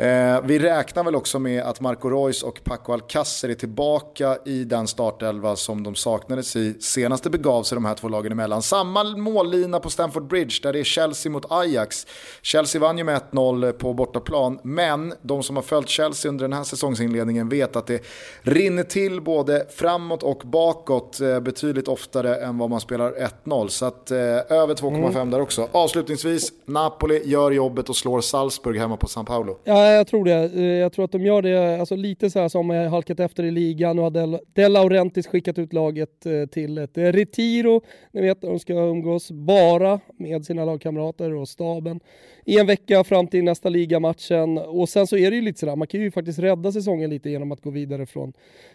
Eh, 0.00 0.40
vi 0.44 0.58
räknar 0.58 1.04
väl 1.04 1.14
också 1.14 1.38
med 1.38 1.62
att 1.62 1.80
Marco 1.80 2.08
Reus 2.08 2.42
och 2.42 2.64
Paco 2.64 2.92
Alcacer 2.92 3.48
är 3.48 3.54
tillbaka 3.54 4.38
i 4.44 4.64
den 4.64 4.86
startelva 4.86 5.56
som 5.56 5.82
de 5.82 5.94
saknades 5.94 6.56
i. 6.56 6.80
Senaste 6.80 7.30
begav 7.30 7.62
sig 7.62 7.76
de 7.76 7.84
här 7.84 7.94
två 7.94 8.08
lagen 8.08 8.32
emellan. 8.32 8.62
Samma 8.62 9.04
mållina 9.04 9.80
på 9.80 9.90
Stamford 9.90 10.26
Bridge 10.26 10.54
där 10.62 10.72
det 10.72 10.80
är 10.80 10.84
Chelsea 10.84 11.32
mot 11.32 11.52
Ajax. 11.52 12.06
Chelsea 12.42 12.80
vann 12.80 12.98
ju 12.98 13.04
med 13.04 13.20
1-0 13.32 13.72
på 13.72 13.94
bortaplan, 13.94 14.58
men 14.62 15.14
de 15.22 15.42
som 15.42 15.56
har 15.56 15.62
följt 15.62 15.88
Chelsea 15.88 16.28
under 16.28 16.44
den 16.44 16.52
här 16.52 16.64
säsongsinledningen 16.64 17.48
vet 17.48 17.76
att 17.76 17.86
det 17.86 18.02
rinner 18.42 18.82
till 18.82 19.20
både 19.20 19.66
framåt 19.70 20.22
och 20.22 20.42
bakåt 20.44 21.20
eh, 21.20 21.40
betydligt 21.40 21.88
oftare 21.88 22.36
än 22.36 22.58
vad 22.58 22.70
man 22.70 22.80
spelar 22.80 23.12
1-0. 23.44 23.68
Så 23.68 23.86
att 23.86 24.10
eh, 24.10 24.18
över 24.18 24.74
2,5 24.74 25.08
mm. 25.08 25.30
där 25.30 25.40
också. 25.40 25.68
Avslutningsvis, 25.72 26.52
Napoli 26.64 27.22
gör 27.24 27.50
jobbet 27.50 27.88
och 27.88 27.96
slår 27.96 28.20
Salzburg 28.20 28.78
hemma 28.78 28.96
på 28.96 29.06
San 29.06 29.24
Paolo. 29.24 29.58
Ja, 29.64 29.87
jag 29.90 30.06
tror 30.06 30.24
det. 30.24 30.50
Eh, 30.54 30.62
jag 30.62 30.92
tror 30.92 31.04
att 31.04 31.12
de 31.12 31.26
gör 31.26 31.42
det 31.42 31.80
alltså 31.80 31.96
lite 31.96 32.30
så 32.30 32.40
här 32.40 32.48
som 32.48 32.70
har 32.70 32.88
halkat 32.88 33.20
efter 33.20 33.44
i 33.44 33.50
ligan. 33.50 33.98
och 33.98 34.04
har 34.04 34.10
De, 34.10 34.38
De 34.52 34.68
Laurentiis 34.68 35.26
skickat 35.26 35.58
ut 35.58 35.72
laget 35.72 36.26
eh, 36.26 36.46
till 36.46 36.78
ett 36.78 36.98
retiro. 36.98 37.82
Ni 38.12 38.20
vet, 38.20 38.40
de 38.40 38.58
ska 38.58 38.72
umgås 38.72 39.30
bara 39.30 40.00
med 40.16 40.44
sina 40.44 40.64
lagkamrater 40.64 41.34
och 41.34 41.48
staben 41.48 42.00
i 42.44 42.58
en 42.58 42.66
vecka 42.66 43.04
fram 43.04 43.26
till 43.26 43.44
nästa 43.44 43.68
ligamatchen. 43.68 44.58
Och 44.58 44.88
sen 44.88 45.06
så 45.06 45.16
är 45.16 45.30
det 45.30 45.36
ju 45.36 45.42
lite 45.42 45.60
sådär, 45.60 45.76
man 45.76 45.88
kan 45.88 46.00
ju 46.00 46.10
faktiskt 46.10 46.38
rädda 46.38 46.72
säsongen 46.72 47.10
lite 47.10 47.30
genom 47.30 47.52
att 47.52 47.60
gå 47.60 47.70
vidare 47.70 48.06
från 48.06 48.32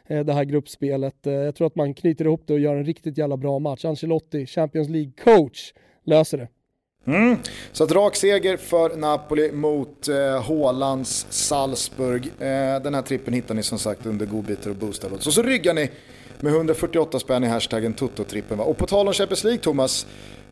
eh, 0.07 0.25
det 0.25 0.33
här 0.33 0.43
gruppspelet. 0.43 1.17
Jag 1.21 1.55
tror 1.55 1.67
att 1.67 1.75
man 1.75 1.93
knyter 1.93 2.25
ihop 2.25 2.41
det 2.45 2.53
och 2.53 2.59
gör 2.59 2.75
en 2.75 2.85
riktigt 2.85 3.17
jävla 3.17 3.37
bra 3.37 3.59
match. 3.59 3.85
Ancelotti, 3.85 4.45
Champions 4.45 4.89
League-coach, 4.89 5.73
löser 6.03 6.37
det. 6.37 6.47
Mm. 7.05 7.37
Så 7.71 7.83
att 7.83 7.91
rak 7.91 8.15
seger 8.15 8.57
för 8.57 8.97
Napoli 8.97 9.51
mot 9.51 10.07
eh, 10.07 10.43
Hålands 10.43 11.27
Salzburg. 11.29 12.25
Eh, 12.25 12.81
den 12.83 12.95
här 12.95 13.01
trippen 13.01 13.33
hittar 13.33 13.55
ni 13.55 13.63
som 13.63 13.79
sagt 13.79 14.05
under 14.05 14.25
godbitar 14.25 14.69
och 14.69 14.75
boostad. 14.75 15.09
Så 15.19 15.31
så 15.31 15.41
ryggar 15.41 15.73
ni 15.73 15.89
med 16.39 16.53
148 16.53 17.19
spänn 17.19 17.43
i 17.43 17.47
hashtaggen 17.47 17.93
Toto-trippen. 17.93 18.59
Och 18.59 18.77
på 18.77 18.87
tal 18.87 19.07
om 19.07 19.13
Champions 19.13 19.43
League 19.43 19.61
Thomas, 19.61 20.05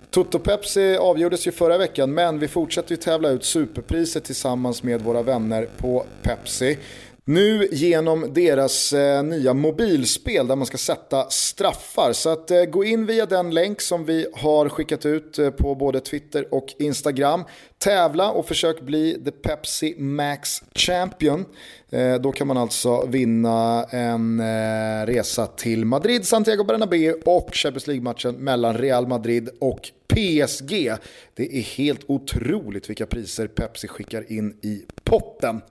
Toto 0.09 0.39
Pepsi 0.39 0.97
avgjordes 0.97 1.47
ju 1.47 1.51
förra 1.51 1.77
veckan 1.77 2.13
men 2.13 2.39
vi 2.39 2.47
fortsätter 2.47 2.91
ju 2.91 2.97
tävla 2.97 3.29
ut 3.29 3.43
superpriset 3.43 4.23
tillsammans 4.23 4.83
med 4.83 5.01
våra 5.01 5.21
vänner 5.21 5.67
på 5.77 6.05
Pepsi. 6.21 6.77
Nu 7.25 7.67
genom 7.71 8.33
deras 8.33 8.93
eh, 8.93 9.23
nya 9.23 9.53
mobilspel 9.53 10.47
där 10.47 10.55
man 10.55 10.65
ska 10.65 10.77
sätta 10.77 11.29
straffar. 11.29 12.13
Så 12.13 12.29
att 12.29 12.51
eh, 12.51 12.63
gå 12.63 12.83
in 12.83 13.05
via 13.05 13.25
den 13.25 13.51
länk 13.53 13.81
som 13.81 14.05
vi 14.05 14.27
har 14.33 14.69
skickat 14.69 15.05
ut 15.05 15.39
eh, 15.39 15.49
på 15.49 15.75
både 15.75 15.99
Twitter 15.99 16.53
och 16.53 16.73
Instagram. 16.79 17.43
Tävla 17.77 18.31
och 18.31 18.45
försök 18.45 18.81
bli 18.81 19.21
the 19.25 19.31
Pepsi 19.31 19.95
Max 19.97 20.63
Champion. 20.75 21.45
Eh, 21.89 22.15
då 22.15 22.31
kan 22.31 22.47
man 22.47 22.57
alltså 22.57 23.05
vinna 23.05 23.85
en 23.89 24.39
eh, 24.39 25.05
resa 25.05 25.47
till 25.47 25.85
Madrid, 25.85 26.27
Santiago 26.27 26.63
Bernabéu 26.63 27.13
och 27.25 27.49
Champions 27.53 27.87
League-matchen 27.87 28.35
mellan 28.35 28.77
Real 28.77 29.07
Madrid 29.07 29.49
och 29.59 29.89
PSG. 30.07 30.93
Det 31.33 31.57
är 31.57 31.61
helt 31.61 32.01
otroligt 32.07 32.89
vilka 32.89 33.05
priser 33.05 33.47
Pepsi 33.47 33.87
skickar 33.87 34.31
in 34.31 34.57
i 34.61 34.85
potten. 35.03 35.61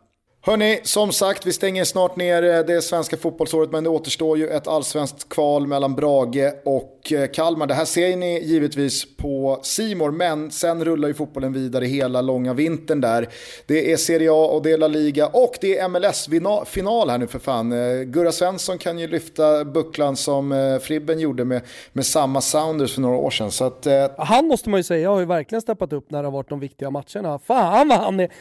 Hörni, 0.43 0.81
som 0.83 1.12
sagt, 1.12 1.47
vi 1.47 1.53
stänger 1.53 1.85
snart 1.85 2.17
ner 2.17 2.43
eh, 2.43 2.59
det 2.59 2.83
svenska 2.83 3.17
fotbollsåret 3.17 3.73
men 3.73 3.85
det 3.85 3.91
återstår 3.91 4.39
ju 4.39 4.49
ett 4.49 4.67
allsvenskt 4.67 5.29
kval 5.29 5.67
mellan 5.67 5.95
Brage 5.95 6.53
och 6.65 7.12
eh, 7.12 7.31
Kalmar. 7.31 7.67
Det 7.67 7.75
här 7.75 7.85
ser 7.85 8.17
ni 8.17 8.41
givetvis 8.45 9.17
på 9.17 9.61
Simor, 9.62 10.11
men 10.11 10.51
sen 10.51 10.85
rullar 10.85 11.09
ju 11.09 11.15
fotbollen 11.15 11.53
vidare 11.53 11.85
hela 11.85 12.21
långa 12.21 12.55
vintern 12.55 13.01
där. 13.01 13.29
Det 13.67 13.93
är 13.93 13.97
Serie 13.97 14.33
A 14.33 14.47
och 14.47 14.62
det 14.62 14.71
är 14.71 14.79
La 14.79 14.89
Liga 14.89 15.27
och 15.27 15.55
det 15.61 15.79
är 15.79 15.89
MLS-final 15.89 17.11
här 17.11 17.19
nu 17.19 17.27
för 17.27 17.39
fan. 17.39 17.73
Eh, 17.73 18.03
Gurra 18.03 18.33
Svensson 18.33 18.79
kan 18.79 18.99
ju 18.99 19.07
lyfta 19.07 19.65
bucklan 19.65 20.17
som 20.17 20.79
Fribben 20.83 21.21
gjorde 21.21 21.45
med, 21.45 21.62
med 21.93 22.07
samma 22.07 22.41
Sounders 22.41 22.95
för 22.95 23.01
några 23.01 23.17
år 23.17 23.31
sedan. 23.31 23.51
Så 23.51 23.65
att, 23.65 23.87
Han 24.19 24.47
måste 24.47 24.71
man 24.71 24.81
ju 24.81 24.85
säga 24.85 25.11
har 25.11 25.21
ju 25.21 25.27
verkligen 25.27 25.62
steppat 25.62 25.93
upp 25.93 26.11
när 26.11 26.23
det 26.23 26.27
har 26.27 26.33
varit 26.33 26.49
de 26.49 26.61
viktiga 26.61 26.91
matcherna. 26.91 27.39
Fan 27.39 27.89
vad 27.89 27.99
han 27.99 28.21
är... 28.21 28.33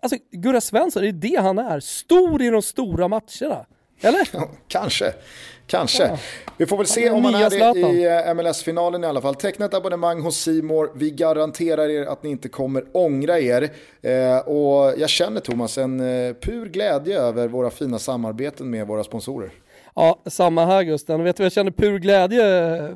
Alltså 0.00 0.18
Gurra 0.32 0.60
Svensson, 0.60 1.02
det 1.02 1.08
är 1.08 1.12
det 1.12 1.25
han 1.34 1.58
är. 1.58 1.80
Stor 1.80 2.42
i 2.42 2.50
de 2.50 2.62
stora 2.62 3.08
matcherna. 3.08 3.66
Eller? 4.00 4.28
kanske. 4.68 5.12
Kanske. 5.66 6.02
Ja. 6.02 6.18
Vi 6.56 6.66
får 6.66 6.76
väl 6.76 6.86
se 6.86 7.10
om 7.10 7.24
han 7.24 7.34
är 7.34 7.50
det 7.50 7.80
i 7.80 8.26
eh, 8.28 8.34
MLS-finalen 8.34 9.04
i 9.04 9.06
alla 9.06 9.20
fall. 9.20 9.34
Teckna 9.34 9.66
ett 9.66 9.74
abonnemang 9.74 10.20
hos 10.20 10.36
Simor. 10.36 10.90
Vi 10.94 11.10
garanterar 11.10 11.88
er 11.88 12.06
att 12.06 12.22
ni 12.22 12.30
inte 12.30 12.48
kommer 12.48 12.84
ångra 12.92 13.38
er. 13.38 13.70
Eh, 14.02 14.38
och 14.38 14.94
jag 14.98 15.08
känner 15.08 15.40
Thomas 15.40 15.78
en 15.78 16.00
eh, 16.00 16.34
pur 16.34 16.66
glädje 16.66 17.20
över 17.20 17.48
våra 17.48 17.70
fina 17.70 17.98
samarbeten 17.98 18.70
med 18.70 18.86
våra 18.86 19.04
sponsorer. 19.04 19.50
Ja, 19.94 20.18
samma 20.26 20.66
här 20.66 20.82
Gusten. 20.82 21.24
Vet 21.24 21.36
du 21.36 21.42
vad 21.42 21.44
jag 21.44 21.52
känner 21.52 21.70
pur 21.70 21.98
glädje 21.98 22.42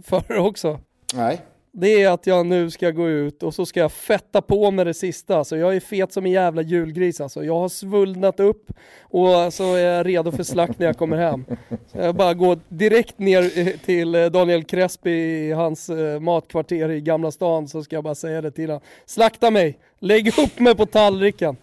för 0.05 0.39
också? 0.39 0.81
Nej 1.15 1.41
det 1.73 2.03
är 2.03 2.11
att 2.11 2.27
jag 2.27 2.47
nu 2.47 2.71
ska 2.71 2.91
gå 2.91 3.09
ut 3.09 3.43
och 3.43 3.55
så 3.55 3.67
ska 3.67 3.81
jag 3.81 3.93
fetta 3.93 4.43
på 4.43 4.71
med 4.71 4.87
det 4.87 4.95
sista. 4.95 5.37
Alltså 5.37 5.57
jag 5.57 5.77
är 5.77 5.81
fet 5.81 6.13
som 6.13 6.27
en 6.27 6.33
jävla 6.33 6.63
julgris 6.63 7.21
alltså. 7.21 7.45
Jag 7.45 7.59
har 7.59 7.69
svullnat 7.69 8.41
upp 8.41 8.71
och 9.03 9.53
så 9.53 9.75
är 9.75 9.79
jag 9.79 10.07
redo 10.07 10.33
för 10.33 10.43
slakt 10.43 10.79
när 10.79 10.87
jag 10.87 10.97
kommer 10.97 11.17
hem. 11.17 11.45
Så 11.69 11.99
jag 11.99 12.15
bara 12.15 12.35
går 12.35 12.59
direkt 12.69 13.19
ner 13.19 13.77
till 13.85 14.13
Daniel 14.33 14.65
Crespi 14.65 15.11
i 15.11 15.53
hans 15.53 15.89
eh, 15.89 16.21
matkvarter 16.21 16.91
i 16.91 17.01
Gamla 17.01 17.31
stan 17.31 17.69
så 17.69 17.83
ska 17.83 17.97
jag 17.97 18.05
bara 18.05 18.15
säga 18.15 18.41
det 18.41 18.51
till 18.51 18.71
honom. 18.71 18.83
Slakta 19.07 19.51
mig! 19.51 19.79
Lägg 19.99 20.39
upp 20.39 20.59
mig 20.59 20.75
på 20.77 20.87
tallriken! 20.87 21.57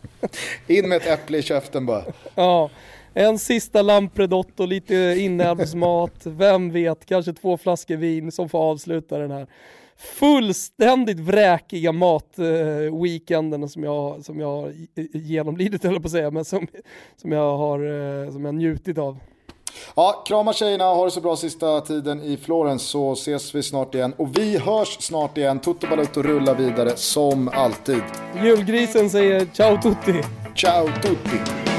In 0.68 0.90
med 0.90 0.98
ett 0.98 1.08
äpple 1.08 1.38
i 1.38 1.42
käften 1.42 1.86
bara. 1.86 2.04
Ja. 2.36 2.70
En 3.14 3.40
sista 3.40 3.82
lampredott 3.82 4.60
och 4.60 4.68
lite 4.68 4.96
inälvsmat. 5.18 6.22
Vem 6.24 6.72
vet, 6.72 7.06
kanske 7.06 7.34
två 7.34 7.58
flaskor 7.58 7.96
vin 7.96 8.32
som 8.32 8.50
får 8.50 8.60
avsluta 8.60 9.18
den 9.18 9.32
här 9.32 9.48
fullständigt 9.98 11.19
vräkiga 11.19 11.91
matweekenden 11.91 13.69
som 13.69 13.84
jag, 13.84 14.26
som 14.26 14.40
jag 14.40 14.48
har 14.48 14.74
genomlidit, 15.14 15.86
eller 15.86 15.99
på 15.99 16.06
att 16.06 16.11
säga, 16.11 16.32
men 16.32 16.45
som, 16.45 16.68
som, 17.22 17.32
jag 17.32 17.57
har 17.57 17.86
uh, 17.86 18.32
som 18.32 18.45
jag 18.45 18.56
njutit 18.56 18.98
av. 18.98 19.18
Ja, 19.95 20.24
krama 20.28 20.53
tjejerna, 20.53 20.84
ha 20.84 21.06
det 21.06 21.11
så 21.11 21.22
bra 21.22 21.36
sista 21.36 21.82
tiden 21.82 22.22
i 22.22 22.38
Florens 22.38 22.84
så 22.84 23.14
ses 23.14 23.56
vi 23.56 23.64
snart 23.64 23.95
igen. 23.95 24.14
Och 24.18 24.38
vi 24.38 24.57
hörs 24.57 24.98
snart 24.99 25.38
igen. 25.38 25.60
Toto 25.60 25.88
Balutto 25.88 26.22
rullar 26.22 26.56
vidare 26.56 26.95
som 26.95 27.49
alltid. 27.53 28.02
Julgrisen 28.44 29.10
säger 29.10 29.45
ciao 29.53 29.82
tutti. 29.82 30.24
Ciao 30.56 30.88
tutti. 31.02 31.77